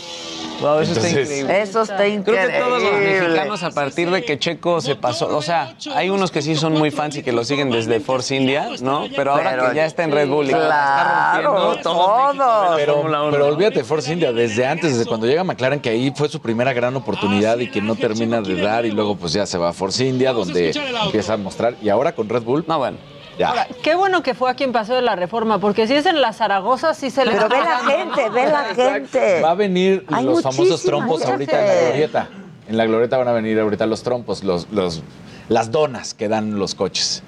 Wow, 0.60 0.80
eso 0.80 0.92
está 0.92 1.08
increíble. 1.08 1.62
Eso 1.62 1.82
está 1.82 1.96
Creo 1.96 2.08
increíble. 2.08 2.52
que 2.52 2.58
todos 2.60 2.82
los 2.82 2.92
mexicanos, 2.92 3.62
a 3.62 3.70
partir 3.70 4.10
de 4.10 4.22
que 4.24 4.38
Checo 4.38 4.80
se 4.80 4.94
pasó, 4.96 5.36
o 5.36 5.42
sea, 5.42 5.74
hay 5.94 6.10
unos 6.10 6.30
que 6.30 6.42
sí 6.42 6.54
son 6.56 6.74
muy 6.74 6.90
fans 6.90 7.16
y 7.16 7.22
que 7.22 7.32
lo 7.32 7.44
siguen 7.44 7.70
desde 7.70 8.00
Force 8.00 8.34
India, 8.34 8.68
¿no? 8.82 9.06
Pero 9.16 9.32
ahora 9.32 9.50
Pero- 9.52 9.68
que 9.70 9.76
ya 9.76 9.86
está 9.86 10.04
en 10.04 10.12
Red 10.12 10.28
Bull 10.28 10.46
y 10.46 10.50
está 10.50 10.66
Claro, 10.66 11.54
rompiendo, 11.54 11.82
todos 11.82 12.76
Pero, 12.76 13.46
olvídate, 13.46 13.84
Force 13.84 14.12
India, 14.12 14.32
desde 14.32 14.66
antes, 14.66 14.96
desde 14.96 15.08
cuando 15.08 15.26
llega 15.26 15.44
McLaren, 15.44 15.80
que 15.80 15.90
ahí 15.90 16.12
fue 16.14 16.28
su 16.28 16.40
primera 16.40 16.72
gran 16.72 16.94
oportunidad 16.96 17.58
y 17.58 17.70
que 17.70 17.80
no 17.80 17.94
termina 17.96 18.40
de 18.40 18.56
dar, 18.60 18.84
y 18.86 18.90
luego 18.90 19.16
pues 19.16 19.32
ya 19.32 19.46
se 19.46 19.56
va 19.58 19.70
a 19.70 19.72
Force 19.72 20.04
India, 20.04 20.32
donde 20.32 20.72
empieza 21.04 21.34
a 21.34 21.36
mostrar. 21.36 21.74
Y 21.82 21.88
ahora 21.88 22.14
con 22.14 22.28
Red 22.28 22.42
Bull. 22.42 22.64
No, 22.66 22.78
bueno. 22.78 22.98
Ya. 23.40 23.66
Qué 23.82 23.94
bueno 23.94 24.22
que 24.22 24.34
fue 24.34 24.50
aquí 24.50 24.64
en 24.64 24.72
Paseo 24.72 24.96
de 24.96 25.02
la 25.02 25.16
Reforma, 25.16 25.58
porque 25.58 25.86
si 25.86 25.94
es 25.94 26.04
en 26.04 26.20
la 26.20 26.32
Zaragoza, 26.32 26.92
sí 26.92 27.10
se 27.10 27.24
le 27.24 27.32
Pero 27.32 27.48
ve 27.48 27.58
la 27.58 27.78
gente, 27.78 28.28
ve 28.28 28.46
la 28.46 28.64
gente. 28.74 29.40
Va 29.40 29.52
a 29.52 29.54
venir 29.54 30.04
Hay 30.08 30.26
los 30.26 30.42
famosos 30.42 30.82
trompos 30.82 31.24
ahorita 31.24 31.60
en 31.60 31.66
la 31.66 31.82
glorieta. 31.88 32.28
En 32.68 32.76
la 32.76 32.86
glorieta 32.86 33.16
van 33.16 33.28
a 33.28 33.32
venir 33.32 33.58
ahorita 33.58 33.86
los 33.86 34.02
trompos, 34.02 34.44
los, 34.44 34.68
los, 34.70 35.02
las 35.48 35.70
donas 35.70 36.14
que 36.14 36.28
dan 36.28 36.58
los 36.58 36.74
coches. 36.74 37.22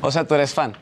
O 0.00 0.10
sea, 0.10 0.26
tú 0.26 0.34
eres 0.34 0.52
fan 0.52 0.76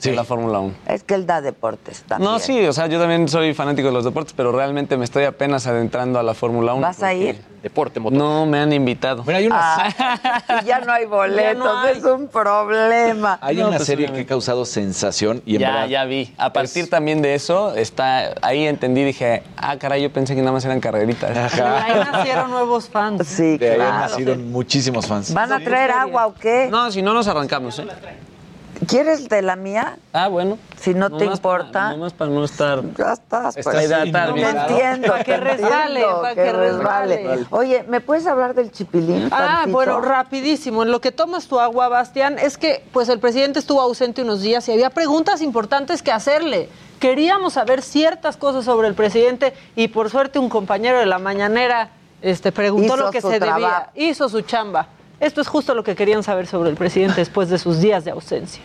de 0.00 0.12
la 0.14 0.24
Fórmula 0.24 0.60
1. 0.60 0.74
Es 0.86 1.02
que 1.02 1.14
él 1.14 1.26
da 1.26 1.40
deportes 1.40 2.02
también. 2.06 2.30
No, 2.30 2.38
sí, 2.38 2.64
o 2.66 2.72
sea, 2.72 2.86
yo 2.86 2.98
también 3.00 3.28
soy 3.28 3.52
fanático 3.54 3.88
de 3.88 3.94
los 3.94 4.04
deportes, 4.04 4.32
pero 4.36 4.52
realmente 4.52 4.96
me 4.96 5.04
estoy 5.04 5.24
apenas 5.24 5.66
adentrando 5.66 6.18
a 6.18 6.22
la 6.22 6.34
Fórmula 6.34 6.74
1. 6.74 6.82
¿Vas 6.82 7.02
a 7.02 7.12
ir? 7.14 7.40
Deporte, 7.62 7.98
motor. 7.98 8.16
No, 8.16 8.46
me 8.46 8.60
han 8.60 8.72
invitado. 8.72 9.24
Mira, 9.24 9.38
hay 9.38 9.46
una, 9.48 9.56
Ah, 9.60 10.60
y 10.62 10.66
ya 10.66 10.78
no 10.80 10.92
hay 10.92 11.06
boletos, 11.06 11.42
Ya 11.42 11.54
no 11.54 11.78
hay. 11.80 11.98
es 11.98 12.04
un 12.04 12.28
problema. 12.28 13.38
hay 13.42 13.56
No, 13.56 13.68
una 13.68 13.76
pues, 13.78 13.86
serie 13.86 14.10
que 14.12 14.20
ha 14.20 14.26
causado 14.26 14.64
sensación 14.64 15.42
y 15.44 15.56
en 15.56 15.62
ya, 15.62 15.70
verdad 15.72 15.88
ya 15.88 16.04
vi. 16.04 16.32
A 16.38 16.52
partir 16.52 16.88
también 16.88 17.20
de 17.20 17.34
eso, 17.34 17.74
está 17.74 18.34
ahí 18.42 18.64
entendí, 18.66 19.02
dije, 19.04 19.42
ah, 19.56 19.76
caray, 19.76 20.02
yo 20.02 20.12
pensé 20.12 20.34
que 20.36 20.40
nada 20.40 20.52
más 20.52 20.64
eran 20.64 20.78
carreritas. 20.80 21.58
Ahí 21.60 21.94
nacieron 22.12 22.50
nuevos 22.52 22.88
fans. 22.88 23.26
Sí, 23.26 23.58
de 23.58 23.72
ahí 23.72 23.80
han 23.80 23.86
claro. 23.86 24.00
nacido 24.08 24.36
muchísimos 24.36 25.06
fans. 25.06 25.34
¿Van 25.34 25.52
a 25.52 25.58
traer 25.58 25.90
agua 25.90 26.26
o 26.28 26.34
qué? 26.34 26.68
No, 26.70 26.90
si 26.92 27.02
no 27.02 27.12
nos 27.12 27.26
arrancamos, 27.26 27.78
¿eh? 27.80 27.86
¿Quieres 28.86 29.28
de 29.28 29.42
la 29.42 29.56
mía? 29.56 29.98
Ah, 30.12 30.28
bueno. 30.28 30.58
Si 30.80 30.94
no 30.94 31.10
te 31.10 31.24
importa. 31.24 31.90
nomás 31.90 32.12
para 32.12 32.30
no 32.30 32.44
estar... 32.44 32.82
Ya 32.96 33.12
estás, 33.12 33.56
pues. 33.62 33.76
Te 33.88 34.02
bien. 34.04 34.16
entiendo, 34.56 35.08
Para 35.08 35.24
que 35.24 35.36
resbale, 35.36 36.04
para 36.04 36.34
que 36.34 36.52
resbale. 36.52 37.46
Oye, 37.50 37.84
¿me 37.88 38.00
puedes 38.00 38.26
hablar 38.26 38.54
del 38.54 38.70
chipilín? 38.70 39.28
Ah, 39.32 39.38
tantito? 39.56 39.72
bueno, 39.72 40.00
rapidísimo. 40.00 40.84
En 40.84 40.92
lo 40.92 41.00
que 41.00 41.10
tomas 41.10 41.48
tu 41.48 41.58
agua, 41.58 41.88
Bastián, 41.88 42.38
es 42.38 42.56
que 42.56 42.84
pues 42.92 43.08
el 43.08 43.18
presidente 43.18 43.58
estuvo 43.58 43.80
ausente 43.80 44.22
unos 44.22 44.40
días 44.42 44.68
y 44.68 44.72
había 44.72 44.90
preguntas 44.90 45.42
importantes 45.42 46.02
que 46.02 46.12
hacerle. 46.12 46.68
Queríamos 47.00 47.54
saber 47.54 47.82
ciertas 47.82 48.36
cosas 48.36 48.64
sobre 48.64 48.88
el 48.88 48.94
presidente 48.94 49.54
y 49.76 49.88
por 49.88 50.10
suerte 50.10 50.38
un 50.38 50.48
compañero 50.48 50.98
de 50.98 51.06
la 51.06 51.18
mañanera 51.18 51.90
este, 52.22 52.50
preguntó 52.52 52.94
Hizo 52.94 53.04
lo 53.04 53.10
que 53.10 53.20
se 53.20 53.38
trabajo. 53.38 53.86
debía. 53.94 54.10
Hizo 54.10 54.28
su 54.28 54.42
chamba. 54.42 54.88
Esto 55.20 55.40
es 55.40 55.48
justo 55.48 55.74
lo 55.74 55.82
que 55.82 55.96
querían 55.96 56.22
saber 56.22 56.46
sobre 56.46 56.70
el 56.70 56.76
presidente 56.76 57.16
después 57.16 57.48
de 57.48 57.58
sus 57.58 57.80
días 57.80 58.04
de 58.04 58.12
ausencia. 58.12 58.62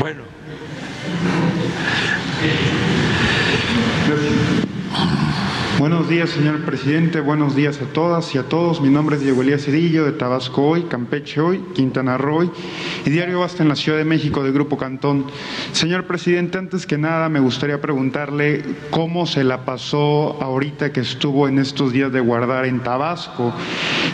Bueno. 0.00 0.22
Buenos 5.78 6.08
días, 6.08 6.30
señor 6.30 6.64
presidente. 6.64 7.20
Buenos 7.20 7.54
días 7.54 7.80
a 7.80 7.84
todas 7.84 8.34
y 8.34 8.38
a 8.38 8.42
todos. 8.42 8.80
Mi 8.80 8.88
nombre 8.88 9.14
es 9.14 9.22
Diego 9.22 9.42
Elías 9.42 9.64
Cedillo, 9.64 10.04
de 10.04 10.10
Tabasco 10.10 10.66
Hoy, 10.66 10.82
Campeche 10.82 11.40
Hoy, 11.40 11.62
Quintana 11.72 12.18
Roo 12.18 12.52
y 13.06 13.10
Diario 13.10 13.38
Basta 13.38 13.62
en 13.62 13.68
la 13.68 13.76
Ciudad 13.76 13.96
de 13.96 14.04
México, 14.04 14.42
de 14.42 14.50
Grupo 14.50 14.76
Cantón. 14.76 15.26
Señor 15.70 16.08
presidente, 16.08 16.58
antes 16.58 16.84
que 16.84 16.98
nada 16.98 17.28
me 17.28 17.38
gustaría 17.38 17.80
preguntarle 17.80 18.64
cómo 18.90 19.24
se 19.24 19.44
la 19.44 19.64
pasó 19.64 20.42
ahorita 20.42 20.92
que 20.92 20.98
estuvo 20.98 21.46
en 21.46 21.60
estos 21.60 21.92
días 21.92 22.10
de 22.10 22.18
guardar 22.18 22.66
en 22.66 22.80
Tabasco 22.80 23.54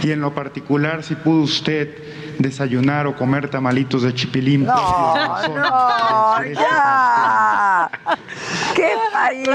y 0.03 0.11
en 0.11 0.21
lo 0.21 0.35
particular 0.35 1.03
si 1.03 1.15
pudo 1.15 1.45
usted 1.45 1.97
desayunar 2.39 3.07
o 3.07 3.15
comer 3.17 3.49
tamalitos 3.51 4.03
de 4.03 4.15
chipilín. 4.15 4.65
No, 4.65 4.75
no, 4.75 6.45
ya. 6.53 7.91
¿Qué 8.75 8.91
país? 9.13 9.49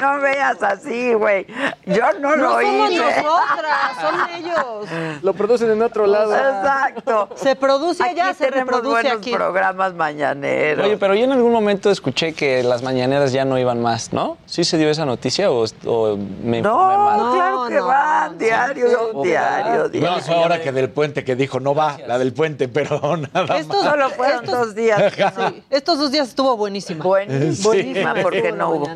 No 0.00 0.20
veas 0.20 0.62
así, 0.62 1.14
güey. 1.14 1.46
Yo 1.86 2.02
no, 2.20 2.36
No 2.36 2.36
lo 2.36 2.60
somos 2.60 2.90
hice. 2.92 3.02
nosotras, 3.04 3.96
son 4.00 4.30
ellos. 4.36 5.22
Lo 5.22 5.32
producen 5.34 5.70
en 5.70 5.82
otro 5.82 6.06
lado. 6.06 6.34
Exacto. 6.34 7.28
Se 7.34 7.56
produce 7.56 8.02
Aquí 8.02 8.20
allá, 8.20 8.34
se 8.34 8.50
reproduce 8.50 8.88
buenos 8.88 9.12
aquí. 9.18 9.32
programas 9.32 9.94
mañaneros. 9.94 10.86
Oye, 10.86 10.96
pero 10.96 11.14
yo 11.14 11.24
en 11.24 11.32
algún 11.32 11.52
momento 11.52 11.90
escuché 11.90 12.32
que 12.32 12.62
las 12.62 12.82
mañaneras 12.82 13.32
ya 13.32 13.44
no 13.44 13.58
iban 13.58 13.82
más, 13.82 14.12
¿no? 14.12 14.36
¿Sí 14.46 14.64
se 14.64 14.78
dio 14.78 14.88
esa 14.90 15.04
noticia 15.04 15.50
o, 15.50 15.64
o 15.84 16.16
me 16.16 16.58
informé 16.58 16.62
no, 16.62 17.04
mal? 17.04 17.34
claro 17.34 17.66
que 17.68 17.74
no, 17.74 17.86
van, 17.86 18.38
diario, 18.38 18.86
sí. 18.88 18.94
diario, 19.28 19.88
diario. 19.88 20.20
fue 20.20 20.34
ahora 20.34 20.60
que 20.60 20.72
del 20.72 20.90
puente 20.90 21.24
que 21.24 21.34
dijo 21.36 21.55
no 21.60 21.74
va, 21.74 21.96
la 22.06 22.18
del 22.18 22.32
puente, 22.32 22.68
pero 22.76 22.98
nada 23.16 23.58
Estos, 23.58 23.82
más. 23.84 23.90
Solo 23.90 24.10
fueron 24.10 24.44
estos- 24.44 24.58
dos 24.58 24.74
días. 24.74 25.12
sí, 25.16 25.62
estos 25.70 25.98
dos 25.98 26.10
días 26.12 26.28
estuvo 26.28 26.56
buenísima. 26.56 27.04
Buenísima, 27.04 27.68
Buenísima 27.68 28.14
porque 28.22 28.52
no 28.52 28.70
hubo. 28.70 28.86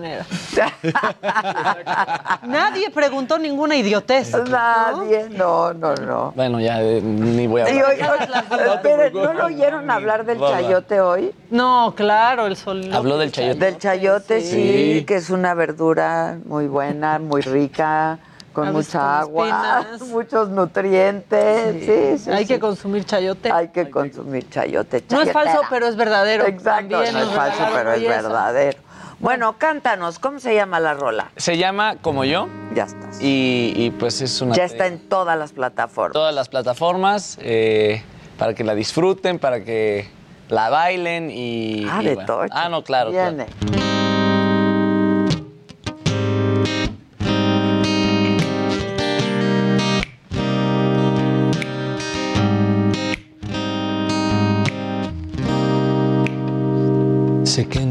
Nadie 2.47 2.91
preguntó 2.91 3.39
ninguna 3.39 3.77
idiotez. 3.77 4.33
Nadie, 4.49 5.29
no, 5.31 5.73
no, 5.75 5.95
no. 5.95 6.33
Bueno, 6.35 6.61
ya 6.61 6.83
eh, 6.83 7.01
ni 7.03 7.47
voy 7.47 7.63
a 7.63 7.71
Y 7.71 7.79
hablar. 7.81 8.29
hoy- 8.51 8.71
esperen, 8.75 9.13
¿no 9.15 9.33
lo 9.33 9.47
oyeron 9.47 9.91
hablar 9.91 10.25
del 10.25 10.39
chayote 10.39 11.01
hoy? 11.01 11.33
No, 11.51 11.95
claro, 11.97 12.47
el 12.47 12.57
sol. 12.57 12.91
Habló 12.93 13.19
del 13.19 13.33
chayote. 13.33 13.59
Del 13.59 13.79
chayote, 13.79 14.41
sí. 14.41 14.51
Sí. 14.51 15.05
que 15.07 15.17
es 15.17 15.31
una 15.31 15.55
verdura 15.55 16.39
muy 16.45 16.67
buena, 16.67 17.19
muy 17.19 17.41
rica, 17.43 18.19
con 18.53 18.73
mucha 18.73 19.21
agua, 19.21 19.83
espinas. 19.83 20.01
muchos 20.09 20.49
nutrientes. 20.49 21.85
Sí, 22.19 22.25
sí, 22.25 22.31
Hay 22.31 22.45
sí. 22.47 22.55
que 22.55 22.61
consumir 22.61 23.05
chayote. 23.05 23.51
Hay 23.51 23.69
que 23.69 23.91
consumir 23.91 24.49
chayote. 24.49 25.05
no 25.11 25.21
es 25.23 25.29
chayotera. 25.29 25.33
falso, 25.33 25.63
pero 25.71 25.87
es 25.87 25.97
verdadero. 25.97 26.47
Exacto, 26.47 26.97
También 26.97 27.15
no 27.15 27.21
es 27.21 27.29
falso, 27.31 27.65
pero 27.73 27.93
es 27.93 28.03
verdadero. 28.03 28.79
Bueno, 29.21 29.57
cántanos, 29.59 30.19
¿cómo 30.19 30.39
se 30.41 30.55
llama 30.55 30.81
la 30.81 30.95
rola? 30.95 31.31
Se 31.37 31.59
llama 31.59 31.97
Como 32.01 32.25
Yo 32.25 32.49
Ya 32.75 32.85
estás. 32.85 33.21
y, 33.21 33.75
y, 33.77 33.91
pues 33.91 34.23
es 34.23 34.41
una... 34.41 34.55
Ya 34.55 34.65
está 34.65 34.87
en 34.87 34.99
todas 35.11 35.39
las 35.39 35.53
plataformas. 35.53 36.15
todas 36.15 36.35
las 36.35 36.49
plataformas 36.49 37.37
eh, 37.43 38.03
para 38.39 38.55
que 38.55 38.65
la 38.65 38.75
disfruten, 38.75 39.39
para 39.39 39.63
que 39.63 40.09
la 40.49 40.71
bailen 40.71 41.31
y... 41.31 41.87
Ah, 41.91 41.99
y 42.01 42.07
de 42.07 42.15
bueno. 42.15 42.27
todo. 42.27 42.47
Ah, 42.51 42.71
no, 42.71 42.83
claro. 42.83 43.11
claro. 43.11 43.37
Viene. 43.37 43.47
Sé 43.47 43.90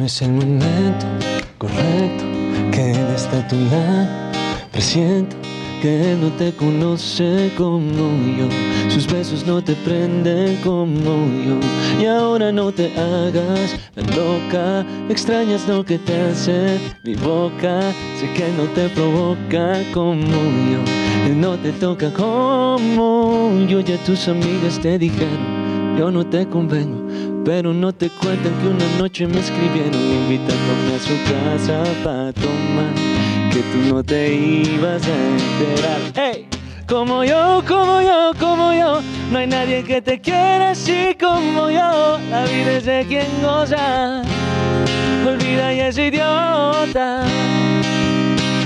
es 0.10 0.24
el 0.24 0.32
momento 0.32 1.06
correcto 1.60 2.24
que 2.72 2.94
está 3.14 3.48
tu 3.48 3.56
lado. 3.70 4.08
Presiento 4.72 5.36
que 5.84 6.18
no 6.20 6.30
te 6.30 6.52
conoce 6.52 7.52
como 7.56 8.08
yo. 8.36 8.48
Sus 8.90 9.06
besos 9.06 9.46
no 9.46 9.64
te 9.64 9.76
prenden 9.76 10.56
como 10.64 11.12
yo. 11.48 11.60
Y 12.02 12.06
ahora 12.08 12.52
no 12.52 12.72
te 12.72 12.92
hagas 12.98 13.76
loca. 14.18 14.84
Extrañas 15.10 15.68
lo 15.68 15.86
que 15.86 16.00
te 16.00 16.20
hace 16.22 16.80
mi 17.04 17.14
boca. 17.14 17.80
Sé 18.20 18.34
que 18.34 18.48
no 18.58 18.64
te 18.74 18.90
provoca 18.90 19.80
como 19.94 20.42
yo. 20.72 20.82
Él 21.28 21.40
no 21.40 21.56
te 21.60 21.72
toca 21.74 22.12
como 22.12 23.52
yo. 23.68 23.80
Ya 23.82 23.98
tus 24.06 24.28
amigas 24.28 24.80
te 24.80 24.98
dijeron. 24.98 25.70
Yo 26.00 26.10
no 26.12 26.26
te 26.26 26.48
convengo, 26.48 26.98
pero 27.46 27.74
no 27.74 27.94
te 27.94 28.10
cuentan 28.10 28.54
que 28.60 28.68
una 28.68 28.98
noche 28.98 29.28
me 29.28 29.40
escribieron 29.40 29.96
invitándome 29.96 30.96
a 30.96 31.00
su 31.00 31.16
casa 31.32 31.84
para 32.04 32.34
tomar, 32.34 32.94
que 33.52 33.60
tú 33.72 33.94
no 33.94 34.04
te 34.04 34.34
ibas 34.34 35.04
a 35.06 35.16
enterar. 35.16 36.02
¡Hey! 36.16 36.48
Como 36.88 37.24
yo, 37.24 37.64
como 37.68 38.02
yo, 38.02 38.32
como 38.40 38.74
yo, 38.74 39.02
no 39.32 39.38
hay 39.38 39.46
nadie 39.46 39.84
que 39.84 40.02
te 40.02 40.20
quiera 40.20 40.72
así 40.72 41.16
como 41.20 41.70
yo. 41.70 42.18
La 42.32 42.46
vida 42.46 42.72
es 42.78 42.86
de 42.86 43.06
quien 43.08 43.28
goza, 43.44 44.24
olvida 45.24 45.72
y 45.72 45.82
es 45.82 45.98
idiota. 46.00 47.26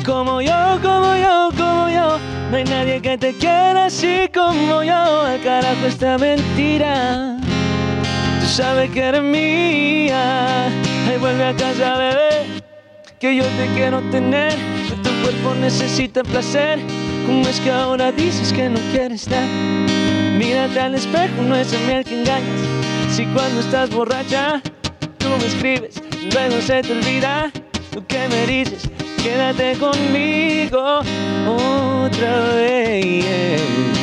Como 0.05 0.41
yo, 0.41 0.79
como 0.81 1.15
yo, 1.17 1.49
como 1.57 1.89
yo. 1.89 2.17
No 2.49 2.57
hay 2.57 2.63
nadie 2.63 3.01
que 3.01 3.17
te 3.17 3.33
quiera 3.33 3.87
así 3.87 4.29
como 4.33 4.83
yo. 4.83 5.21
Al 5.25 5.41
carajo 5.41 5.85
esta 5.85 6.17
mentira. 6.17 7.42
Sabes 8.55 8.91
que 8.91 8.99
eres 8.99 9.23
mía. 9.23 10.67
Ay, 10.67 11.17
vuelve 11.19 11.43
a 11.43 11.55
casa, 11.55 11.97
bebé. 11.97 12.61
Que 13.19 13.35
yo 13.35 13.43
te 13.43 13.65
quiero 13.73 13.99
tener. 14.11 14.51
Que 14.51 14.95
tu 14.97 15.09
cuerpo 15.23 15.55
necesita 15.59 16.21
placer. 16.23 16.77
¿Cómo 17.25 17.47
es 17.47 17.59
que 17.59 17.71
ahora 17.71 18.11
dices 18.11 18.53
que 18.53 18.69
no 18.69 18.79
quieres 18.91 19.23
estar? 19.23 19.43
Mírate 20.37 20.79
al 20.79 20.93
espejo, 20.93 21.41
no 21.41 21.55
es 21.55 21.73
el 21.73 21.81
miel 21.87 22.03
que 22.03 22.21
engañas. 22.21 22.59
Si 23.09 23.25
cuando 23.25 23.59
estás 23.59 23.89
borracha, 23.89 24.61
tú 25.17 25.29
me 25.29 25.47
escribes, 25.47 25.95
luego 26.31 26.61
se 26.61 26.83
te 26.83 26.91
olvida. 26.91 27.51
Tú 27.91 28.05
que 28.05 28.27
me 28.27 28.45
dices, 28.45 28.87
quédate 29.23 29.77
conmigo 29.79 30.99
otra 31.47 32.39
vez. 32.55 34.02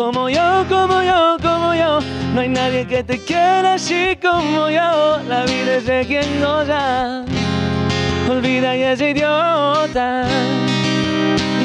Como 0.00 0.30
yo, 0.30 0.64
como 0.66 1.02
yo, 1.02 1.36
como 1.42 1.74
yo, 1.74 2.00
no 2.34 2.40
hay 2.40 2.48
nadie 2.48 2.86
que 2.86 3.04
te 3.04 3.22
quiera 3.22 3.74
así 3.74 4.16
como 4.16 4.70
yo. 4.70 5.20
La 5.28 5.44
vida 5.44 5.76
es 5.76 5.84
de 5.84 6.06
quien 6.06 6.40
goza, 6.40 7.26
olvida 8.26 8.74
y 8.78 8.82
es 8.82 8.98
idiota. 9.02 10.26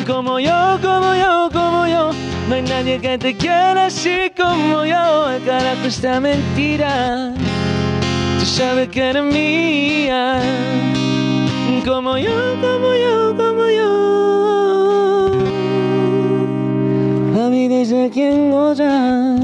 Como 0.06 0.38
yo, 0.42 0.78
como 0.82 1.16
yo, 1.16 1.50
como 1.54 1.88
yo, 1.88 2.12
no 2.50 2.56
hay 2.56 2.64
nadie 2.64 3.00
que 3.00 3.18
te 3.18 3.38
quiera 3.38 3.86
así 3.86 4.30
como 4.36 4.84
yo. 4.84 5.28
Al 5.28 5.42
carajo 5.46 5.88
esta 5.88 6.20
mentira, 6.20 7.32
tú 8.38 8.46
sabes 8.46 8.90
que 8.90 9.12
eres 9.12 9.24
mía. 9.24 10.42
Como 11.86 12.18
yo, 12.18 12.34
como 12.60 12.94
yo, 12.96 13.34
como 13.38 13.54
yo. 13.54 13.55
La 17.66 17.70
vida 17.70 17.82
es 17.82 17.90
de 17.90 18.12
quien 18.12 18.52
goza, 18.52 19.38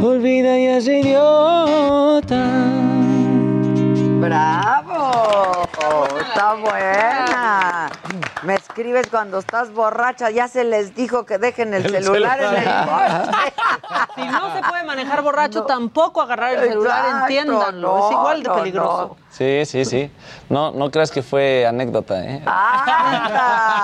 olvida 0.00 0.56
y 0.56 0.66
es 0.66 0.86
idiota. 0.86 2.46
¡Bravo! 4.20 5.66
Está 6.20 6.54
buena. 6.54 7.90
Me 8.44 8.54
escribes 8.54 9.08
cuando 9.10 9.38
estás 9.38 9.72
borracha. 9.72 10.30
Ya 10.30 10.46
se 10.46 10.62
les 10.62 10.94
dijo 10.94 11.26
que 11.26 11.38
dejen 11.38 11.74
el, 11.74 11.90
celular, 11.90 12.40
en 12.40 12.54
el 12.54 12.62
coche. 12.62 13.32
Si 14.14 14.24
no 14.28 14.54
se 14.54 14.62
puede 14.62 14.84
manejar 14.84 15.22
borracho, 15.22 15.64
tampoco 15.64 16.22
agarrar 16.22 16.54
el 16.54 16.68
celular, 16.68 17.04
Exacto, 17.04 17.20
entiéndanlo. 17.22 18.06
es 18.06 18.12
igual 18.12 18.42
de 18.44 18.48
no, 18.48 18.54
peligroso. 18.54 19.16
Sí, 19.30 19.66
sí, 19.66 19.84
sí. 19.84 20.08
No, 20.48 20.70
no 20.70 20.88
creas 20.88 21.10
que 21.10 21.20
fue 21.24 21.66
anécdota, 21.66 22.24
¿eh? 22.24 22.40
¡Anda! 22.46 23.74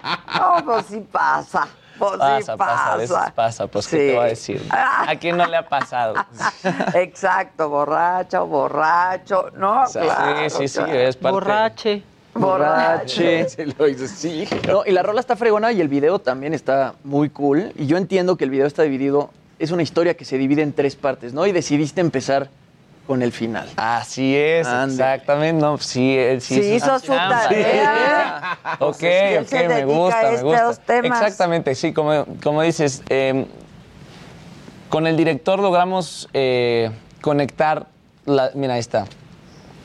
No, 0.38 0.62
pues 0.62 0.84
sí 0.86 1.00
pasa. 1.10 1.66
Pues 1.98 2.12
sí 2.12 2.18
Pasa, 2.18 2.56
pasa, 2.56 2.92
a 2.92 2.96
veces 2.96 3.16
pasa. 3.16 3.34
pasa, 3.34 3.66
pues 3.66 3.84
Sí. 3.86 3.96
qué 3.96 4.06
te 4.08 4.14
voy 4.16 4.24
a 4.24 4.28
decir. 4.28 4.62
¿A 4.70 5.14
quién 5.18 5.36
no 5.36 5.46
le 5.46 5.56
ha 5.56 5.68
pasado? 5.68 6.14
Exacto, 6.94 7.68
borracho, 7.68 8.46
borracho. 8.46 9.50
No, 9.56 9.84
claro. 9.90 10.50
sí, 10.50 10.58
sí, 10.58 10.68
sí, 10.68 10.78
claro. 10.78 10.92
es 10.98 11.16
parte. 11.16 11.32
Borrache. 11.34 12.02
Borrache. 12.34 13.48
Sí, 13.48 13.64
lo 13.78 13.88
hizo, 13.88 14.06
sí. 14.06 14.46
No, 14.66 14.82
y 14.84 14.90
la 14.92 15.02
rola 15.02 15.20
está 15.20 15.36
fregona 15.36 15.72
y 15.72 15.80
el 15.80 15.88
video 15.88 16.18
también 16.18 16.52
está 16.54 16.94
muy 17.04 17.30
cool. 17.30 17.72
Y 17.76 17.86
yo 17.86 17.96
entiendo 17.96 18.36
que 18.36 18.44
el 18.44 18.50
video 18.50 18.66
está 18.66 18.82
dividido, 18.82 19.30
es 19.58 19.70
una 19.70 19.82
historia 19.82 20.14
que 20.14 20.24
se 20.24 20.36
divide 20.38 20.62
en 20.62 20.72
tres 20.72 20.96
partes, 20.96 21.32
¿no? 21.32 21.46
Y 21.46 21.52
decidiste 21.52 22.00
empezar 22.00 22.48
con 23.06 23.22
el 23.22 23.32
final. 23.32 23.68
Así 23.76 24.36
es, 24.36 24.66
exactamente. 24.66 25.60
No, 25.60 25.78
sí, 25.78 26.16
él 26.18 26.40
sí, 26.40 26.60
Sí 26.62 26.74
hizo 26.74 26.98
su 26.98 27.12
tarea. 27.12 28.58
Ok, 28.80 29.02
él 29.02 29.42
ok, 29.44 29.48
se 29.48 29.68
me 29.68 29.84
gusta, 29.84 30.18
a 30.20 30.22
me 30.30 30.34
estos 30.36 30.42
gusta. 30.56 30.82
temas. 30.86 31.22
Exactamente, 31.22 31.74
sí, 31.74 31.92
como, 31.92 32.24
como 32.42 32.62
dices, 32.62 33.02
eh, 33.08 33.46
con 34.88 35.06
el 35.06 35.16
director 35.16 35.58
logramos 35.60 36.28
eh, 36.34 36.90
conectar, 37.20 37.86
la, 38.24 38.50
mira, 38.54 38.74
ahí 38.74 38.80
está. 38.80 39.06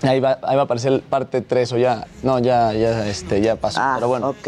Ahí 0.04 0.20
va, 0.20 0.40
ahí 0.44 0.56
va 0.56 0.64
a 0.64 0.66
aparecer 0.66 0.94
el 0.94 1.02
parte 1.02 1.42
3 1.42 1.74
o 1.74 1.78
ya, 1.78 2.08
no, 2.24 2.40
ya, 2.40 2.74
ya, 2.74 3.08
este, 3.08 3.40
ya 3.42 3.56
pasó, 3.56 3.80
Ah, 3.82 3.94
pero 3.98 4.08
bueno. 4.08 4.30
ok. 4.30 4.48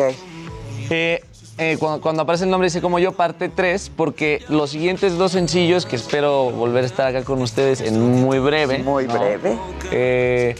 Eh, 0.89 1.23
eh, 1.57 1.77
cuando, 1.79 2.01
cuando 2.01 2.21
aparece 2.23 2.45
el 2.45 2.49
nombre 2.49 2.67
dice 2.67 2.81
como 2.81 2.97
yo 2.99 3.11
parte 3.11 3.47
3 3.49 3.91
porque 3.95 4.41
los 4.49 4.71
siguientes 4.71 5.17
dos 5.17 5.31
sencillos 5.33 5.85
que 5.85 5.95
espero 5.95 6.49
volver 6.51 6.83
a 6.83 6.87
estar 6.87 7.07
acá 7.07 7.23
con 7.23 7.41
ustedes 7.41 7.81
en 7.81 7.99
muy 8.21 8.39
breve. 8.39 8.79
Muy 8.79 9.07
¿no? 9.07 9.19
breve. 9.19 9.57
Eh, 9.91 10.55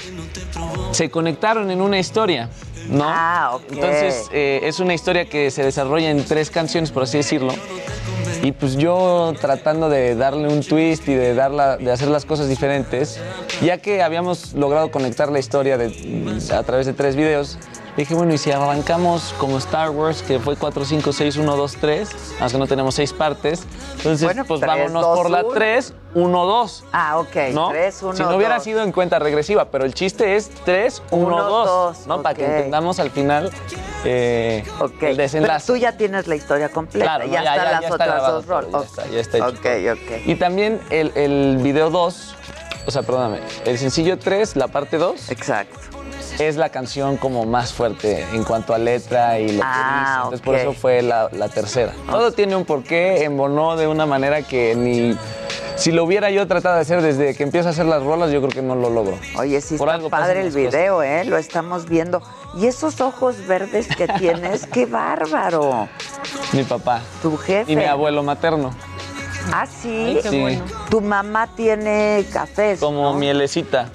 se 0.91 1.10
conectaron 1.10 1.72
en 1.72 1.82
una 1.82 1.98
historia, 1.99 2.49
¿no? 2.90 3.06
Ah, 3.07 3.52
ok. 3.56 3.64
Entonces 3.72 4.28
eh, 4.32 4.60
es 4.64 4.80
una 4.80 4.94
historia 4.94 5.26
que 5.28 5.49
se 5.52 5.64
desarrolla 5.64 6.11
en 6.11 6.24
tres 6.26 6.49
canciones, 6.52 6.91
por 6.91 7.03
así 7.03 7.18
decirlo. 7.18 7.53
Y 8.44 8.52
pues 8.52 8.76
yo 8.76 9.34
tratando 9.40 9.88
de 9.90 10.15
darle 10.15 10.49
un 10.49 10.61
twist 10.61 11.07
y 11.07 11.14
de, 11.15 11.34
darla, 11.34 11.78
de 11.78 11.90
hacer 11.91 12.10
las 12.10 12.26
cosas 12.26 12.49
diferentes, 12.49 13.18
ya 13.61 13.78
que 13.78 14.03
habíamos 14.03 14.53
logrado 14.53 14.91
conectar 14.91 15.32
la 15.32 15.40
historia 15.40 15.78
de- 15.78 16.38
a 16.53 16.61
través 16.64 16.86
de 16.86 16.91
tres 16.94 17.15
videos, 17.15 17.57
dije, 17.98 18.14
bueno, 18.15 18.34
y 18.34 18.38
si 18.38 18.52
arrancamos 18.52 19.34
como 19.38 19.57
Star 19.57 19.90
Wars, 19.91 20.22
que 20.24 20.40
fue 20.40 20.56
4, 20.56 20.84
5, 20.86 21.14
6, 21.14 21.38
1, 21.38 21.56
2, 21.57 21.76
3, 21.80 22.10
aunque 22.41 22.57
no 22.57 22.68
tenemos 22.68 22.95
seis 22.95 23.14
partes, 23.14 23.64
entonces 23.98 24.24
Bueno, 24.24 24.45
pues 24.45 24.60
tres, 24.61 24.68
vámonos 24.68 25.02
dos, 25.03 25.18
por 25.18 25.30
la 25.30 25.44
uno. 25.44 25.53
3, 25.53 25.94
1, 26.15 26.45
2. 26.45 26.84
Ah, 26.91 27.20
ok. 27.20 27.36
¿no? 27.53 27.70
Tres, 27.70 28.02
uno, 28.02 28.14
si 28.15 28.24
no 28.24 28.36
hubiera 28.36 28.56
dos. 28.56 28.64
sido 28.64 28.82
en 28.84 28.91
cuenta 28.91 29.20
regresiva, 29.20 29.65
pero 29.65 29.86
el 29.86 29.94
chiste 29.94 30.36
es 30.36 30.49
3, 30.65 31.02
1, 31.11 31.26
Uno, 31.26 31.44
2, 31.44 31.65
dos, 31.68 32.07
¿no? 32.07 32.22
Para 32.22 32.36
que 32.36 32.45
entendamos 32.45 32.99
al 32.99 33.11
final 33.11 33.52
eh, 34.06 34.64
el 34.82 34.91
Pero 34.99 35.15
desenlace. 35.15 35.68
tú 35.68 35.76
ya 35.78 35.95
tienes 35.98 36.28
la 36.28 36.36
historia 36.36 36.70
completa. 36.70 37.06
Claro, 37.06 37.26
ya 37.26 37.40
no, 37.40 37.44
ya- 37.45 37.52
están 37.53 37.56
ya- 37.65 37.72
las 37.72 37.82
ya 37.82 37.88
está 37.88 37.94
otras 37.95 38.10
grabado 38.10 38.36
dos 38.41 38.45
todo, 38.45 38.61
rolas. 38.61 38.72
ya 38.72 38.88
está, 39.03 39.07
ya 39.14 39.20
está 39.20 39.38
hecho 39.38 39.48
Ok, 39.48 39.99
ok. 40.20 40.28
Y 40.28 40.36
también 40.36 40.82
el, 40.90 41.11
el 41.15 41.57
video 41.61 41.90
2, 41.90 42.36
o 42.86 42.91
sea, 42.91 43.02
perdóname, 43.03 43.40
el 43.65 43.78
sencillo 43.78 44.18
3, 44.20 44.56
la 44.56 44.68
parte 44.68 44.98
2. 44.98 45.32
Exacto. 45.32 45.80
Es 46.39 46.55
la 46.55 46.69
canción 46.69 47.18
como 47.18 47.45
más 47.45 47.73
fuerte 47.73 48.26
en 48.34 48.43
cuanto 48.43 48.73
a 48.73 48.77
letra 48.77 49.39
y 49.39 49.49
lo 49.53 49.60
que 49.60 49.61
Ah, 49.64 49.99
dice. 50.01 50.15
Entonces 50.18 50.41
por 50.41 50.55
eso 50.55 50.73
fue 50.73 51.01
la, 51.01 51.30
la 51.31 51.47
tercera. 51.49 51.93
Todo 52.10 52.31
tiene 52.31 52.55
un 52.55 52.65
porqué, 52.65 53.23
embonó 53.23 53.76
de 53.76 53.88
una 53.88 54.05
manera 54.05 54.41
que 54.41 54.76
ni... 54.76 55.18
Si 55.76 55.91
lo 55.91 56.03
hubiera 56.03 56.30
yo 56.30 56.45
tratado 56.47 56.76
de 56.76 56.81
hacer 56.81 57.01
desde 57.01 57.35
que 57.35 57.43
empiezo 57.43 57.68
a 57.68 57.72
hacer 57.72 57.85
las 57.88 58.03
rolas, 58.03 58.31
yo 58.31 58.39
creo 58.41 58.51
que 58.51 58.61
no 58.61 58.76
lo 58.76 58.89
logro. 58.91 59.18
Oye, 59.38 59.60
sí 59.60 59.76
Por 59.76 59.88
está 59.88 59.95
algo 59.95 60.10
padre 60.10 60.41
el 60.41 60.51
video, 60.51 61.01
¿eh? 61.01 61.23
Lo 61.26 61.38
estamos 61.38 61.89
viendo. 61.89 62.22
Y 62.55 62.68
esos 62.68 63.01
ojos 63.01 63.35
verdes 63.47 63.88
que 63.88 64.07
tienes, 64.07 64.65
qué 64.72 64.85
bárbaro. 64.85 65.88
Mi 66.51 66.64
papá. 66.64 67.01
Tu 67.23 67.35
jefe. 67.38 67.72
Y 67.72 67.76
mi 67.76 67.85
abuelo 67.85 68.22
materno. 68.22 68.72
Ah, 69.51 69.65
sí. 69.65 70.05
Ay, 70.10 70.19
qué 70.22 70.30
Sí. 70.30 70.39
bueno. 70.41 70.64
Tu 70.89 71.01
mamá 71.01 71.47
tiene 71.55 72.23
cafés. 72.31 72.80
Como 72.80 73.14
mielecita. 73.15 73.89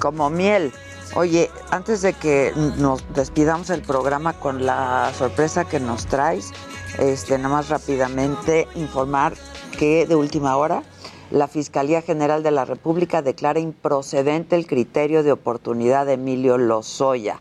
Como 0.00 0.30
miel. 0.30 0.72
Oye, 1.18 1.50
antes 1.72 2.00
de 2.02 2.12
que 2.12 2.52
nos 2.76 3.02
despidamos 3.12 3.70
el 3.70 3.82
programa 3.82 4.34
con 4.34 4.64
la 4.64 5.12
sorpresa 5.18 5.64
que 5.64 5.80
nos 5.80 6.06
traes, 6.06 6.52
este, 6.96 7.36
nada 7.38 7.56
más 7.56 7.68
rápidamente 7.70 8.68
informar 8.76 9.34
que 9.76 10.06
de 10.06 10.14
última 10.14 10.56
hora 10.56 10.84
la 11.32 11.48
Fiscalía 11.48 12.02
General 12.02 12.44
de 12.44 12.52
la 12.52 12.64
República 12.64 13.20
declara 13.20 13.58
improcedente 13.58 14.54
el 14.54 14.68
criterio 14.68 15.24
de 15.24 15.32
oportunidad 15.32 16.06
de 16.06 16.12
Emilio 16.12 16.56
Lozoya. 16.56 17.40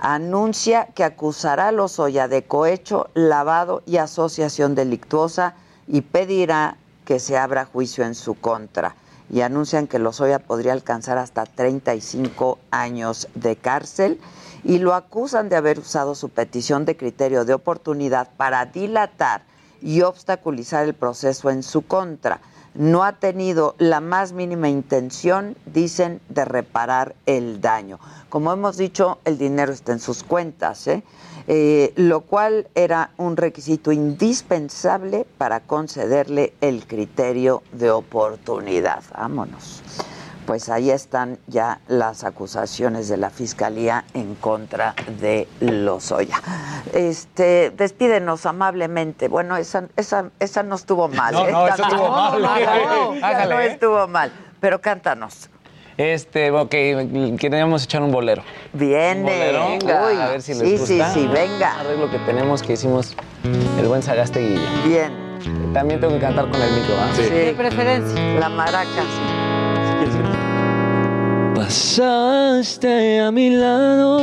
Anuncia 0.00 0.86
que 0.94 1.04
acusará 1.04 1.68
a 1.68 1.72
Lozoya 1.72 2.28
de 2.28 2.44
cohecho, 2.44 3.10
lavado 3.12 3.82
y 3.84 3.98
asociación 3.98 4.74
delictuosa 4.74 5.54
y 5.86 6.00
pedirá 6.00 6.78
que 7.04 7.18
se 7.18 7.36
abra 7.36 7.66
juicio 7.66 8.06
en 8.06 8.14
su 8.14 8.32
contra 8.32 8.96
y 9.32 9.40
anuncian 9.40 9.88
que 9.88 9.98
Lozoya 9.98 10.38
podría 10.38 10.74
alcanzar 10.74 11.16
hasta 11.16 11.46
35 11.46 12.58
años 12.70 13.28
de 13.34 13.56
cárcel 13.56 14.20
y 14.62 14.78
lo 14.78 14.94
acusan 14.94 15.48
de 15.48 15.56
haber 15.56 15.78
usado 15.78 16.14
su 16.14 16.28
petición 16.28 16.84
de 16.84 16.96
criterio 16.96 17.44
de 17.44 17.54
oportunidad 17.54 18.28
para 18.36 18.66
dilatar 18.66 19.42
y 19.80 20.02
obstaculizar 20.02 20.84
el 20.84 20.94
proceso 20.94 21.50
en 21.50 21.62
su 21.62 21.82
contra. 21.82 22.40
No 22.74 23.04
ha 23.04 23.12
tenido 23.12 23.74
la 23.78 24.00
más 24.00 24.32
mínima 24.32 24.68
intención, 24.68 25.56
dicen, 25.66 26.20
de 26.28 26.44
reparar 26.44 27.14
el 27.26 27.60
daño. 27.60 27.98
Como 28.28 28.52
hemos 28.52 28.76
dicho, 28.76 29.18
el 29.24 29.36
dinero 29.38 29.72
está 29.72 29.92
en 29.92 30.00
sus 30.00 30.22
cuentas, 30.22 30.86
¿eh? 30.86 31.02
Eh, 31.48 31.92
lo 31.96 32.20
cual 32.20 32.68
era 32.74 33.10
un 33.16 33.36
requisito 33.36 33.92
indispensable 33.92 35.26
para 35.38 35.60
concederle 35.60 36.52
el 36.60 36.86
criterio 36.86 37.62
de 37.72 37.90
oportunidad. 37.90 39.02
Vámonos. 39.12 39.82
Pues 40.46 40.68
ahí 40.68 40.90
están 40.90 41.38
ya 41.46 41.80
las 41.86 42.24
acusaciones 42.24 43.08
de 43.08 43.16
la 43.16 43.30
fiscalía 43.30 44.04
en 44.12 44.34
contra 44.34 44.94
de 45.20 45.46
Lozoya. 45.60 46.36
Este, 46.92 47.70
despídenos 47.70 48.44
amablemente. 48.44 49.28
Bueno, 49.28 49.56
esa, 49.56 49.84
esa, 49.96 50.30
esa 50.40 50.64
no 50.64 50.74
estuvo 50.74 51.08
mal. 51.08 51.32
No, 51.34 51.46
¿eh? 51.46 51.52
no, 51.52 51.66
También. 51.66 51.90
estuvo 51.90 52.08
mal. 52.10 52.42
No, 52.42 52.58
no, 52.58 53.20
no, 53.20 53.48
no 53.50 53.60
¿eh? 53.60 53.66
estuvo 53.66 54.08
mal. 54.08 54.32
Pero 54.60 54.80
cántanos. 54.80 55.48
Este, 56.02 56.50
ok, 56.50 56.70
queríamos 57.38 57.84
echar 57.84 58.02
un 58.02 58.10
bolero. 58.10 58.42
Viene, 58.72 59.20
Un 59.20 59.22
bolero. 59.22 59.68
venga. 59.68 60.26
A 60.26 60.30
ver 60.32 60.42
si 60.42 60.52
les 60.54 60.62
Sí, 60.62 60.76
gusta. 60.96 61.12
sí, 61.14 61.20
sí, 61.20 61.26
venga. 61.28 61.74
Un 61.74 61.80
arreglo 61.86 62.10
que 62.10 62.18
tenemos 62.26 62.60
que 62.62 62.72
hicimos 62.72 63.14
el 63.78 63.86
buen 63.86 64.02
Sagasteguillo. 64.02 64.60
Bien. 64.84 65.12
También 65.72 66.00
tengo 66.00 66.14
que 66.14 66.20
cantar 66.20 66.50
con 66.50 66.60
el 66.60 66.72
micro, 66.72 66.94
¿ah? 66.98 67.16
De 67.16 67.54
preferencia. 67.56 68.20
La 68.40 68.48
maraca. 68.48 69.04
Pasaste 71.54 73.20
a 73.20 73.30
mi 73.30 73.50
lado 73.50 74.18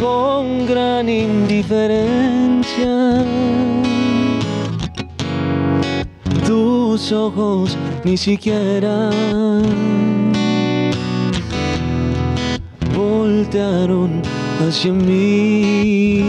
con 0.00 0.66
gran 0.68 1.08
indiferencia. 1.08 3.24
Tus 6.98 7.12
ojos 7.12 7.78
ni 8.02 8.16
siquiera 8.16 9.10
voltearon 12.92 14.20
hacia 14.58 14.92
mí. 14.92 16.24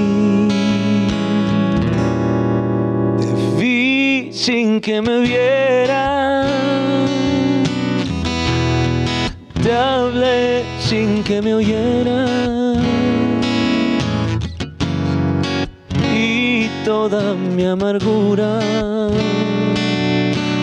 Te 3.20 3.60
vi 3.60 4.30
sin 4.32 4.80
que 4.80 5.02
me 5.02 5.22
vieras. 5.22 6.46
Te 9.64 9.74
hablé 9.74 10.64
sin 10.82 11.24
que 11.24 11.42
me 11.42 11.56
oyeras. 11.56 12.78
Y 16.16 16.68
toda 16.86 17.34
mi 17.34 17.66
amargura 17.66 18.60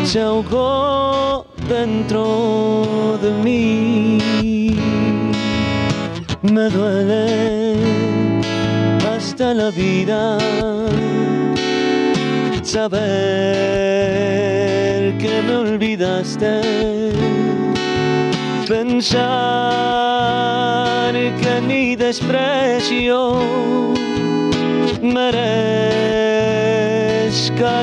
se 0.06 0.20
ahogó 0.20 1.46
dentro 1.68 3.18
de 3.20 3.30
mí. 3.44 4.18
Me 6.42 6.70
duele 6.70 7.74
hasta 9.16 9.52
la 9.52 9.70
vida 9.70 10.38
saber 12.62 12.98
que 15.18 15.42
me 15.46 15.56
olvidaste 15.56 16.60
pensar 18.68 19.16
que 21.40 21.60
mi 21.66 21.96
desprecio 21.96 23.40
merezca 25.02 25.86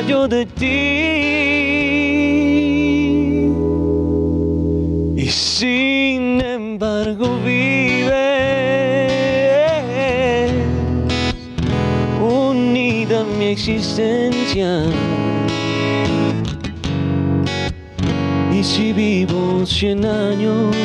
yo 0.08 0.28
de 0.28 0.46
ti. 0.46 0.66
Y 5.16 5.28
sin 5.30 6.42
embargo 6.42 7.38
vive 7.46 8.24
unida 12.20 13.24
mi 13.38 13.46
existencia. 13.46 14.84
Y 18.52 18.64
si 18.64 18.94
vivo 18.94 19.66
cien 19.66 20.06
años, 20.06 20.76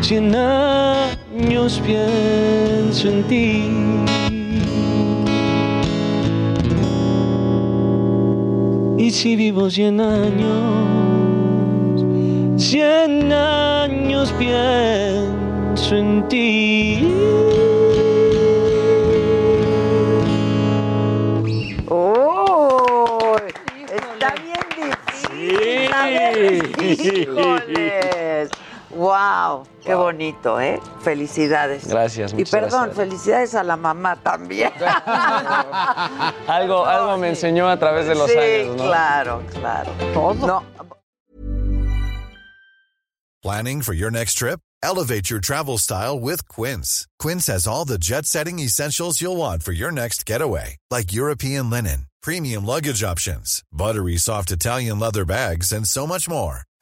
cien 0.00 0.34
años 0.34 1.80
pienso 1.84 3.08
en 3.08 3.22
ti. 3.24 4.23
Si 9.14 9.36
vivo 9.36 9.70
cien 9.70 10.00
años, 10.00 10.44
cien 12.60 13.32
años 13.32 14.34
pienso 14.36 15.96
en 15.96 16.26
ti. 16.28 17.14
¡Oh! 21.88 23.36
Está 23.88 24.34
bien 24.34 24.66
difícil. 26.76 27.20
híjoles. 27.30 28.50
¡Wow! 28.94 29.66
Qué 29.84 29.94
bonito, 29.94 30.60
¿eh? 30.60 30.80
Felicidades. 31.02 31.86
Gracias, 31.86 32.32
Y 32.32 32.44
perdón, 32.44 32.86
gracias. 32.86 32.96
felicidades 32.96 33.54
a 33.54 33.62
la 33.64 33.76
mamá 33.76 34.16
también. 34.16 34.72
Algo, 36.46 36.86
algo 36.86 37.18
me 37.18 37.28
enseñó 37.30 37.68
a 37.68 37.76
través 37.78 38.06
de 38.06 38.14
los 38.14 38.30
sí, 38.30 38.38
años, 38.38 38.76
¿no? 38.76 38.84
claro, 38.84 39.42
claro. 39.52 39.90
No, 40.46 40.62
Planning 43.42 43.82
for 43.82 43.92
your 43.94 44.10
next 44.10 44.34
trip? 44.38 44.60
Elevate 44.82 45.28
your 45.30 45.40
travel 45.40 45.76
style 45.78 46.18
with 46.18 46.46
Quince. 46.48 47.06
Quince 47.18 47.46
has 47.48 47.66
all 47.66 47.84
the 47.84 47.98
jet 47.98 48.24
setting 48.26 48.58
essentials 48.58 49.20
you'll 49.20 49.36
want 49.36 49.62
for 49.62 49.72
your 49.72 49.90
next 49.92 50.24
getaway, 50.24 50.76
like 50.90 51.12
European 51.12 51.68
linen, 51.68 52.06
premium 52.22 52.64
luggage 52.64 53.02
options, 53.02 53.62
buttery 53.72 54.16
soft 54.16 54.50
Italian 54.50 54.98
leather 54.98 55.24
bags, 55.26 55.72
and 55.72 55.86
so 55.86 56.06
much 56.06 56.26
more. 56.28 56.62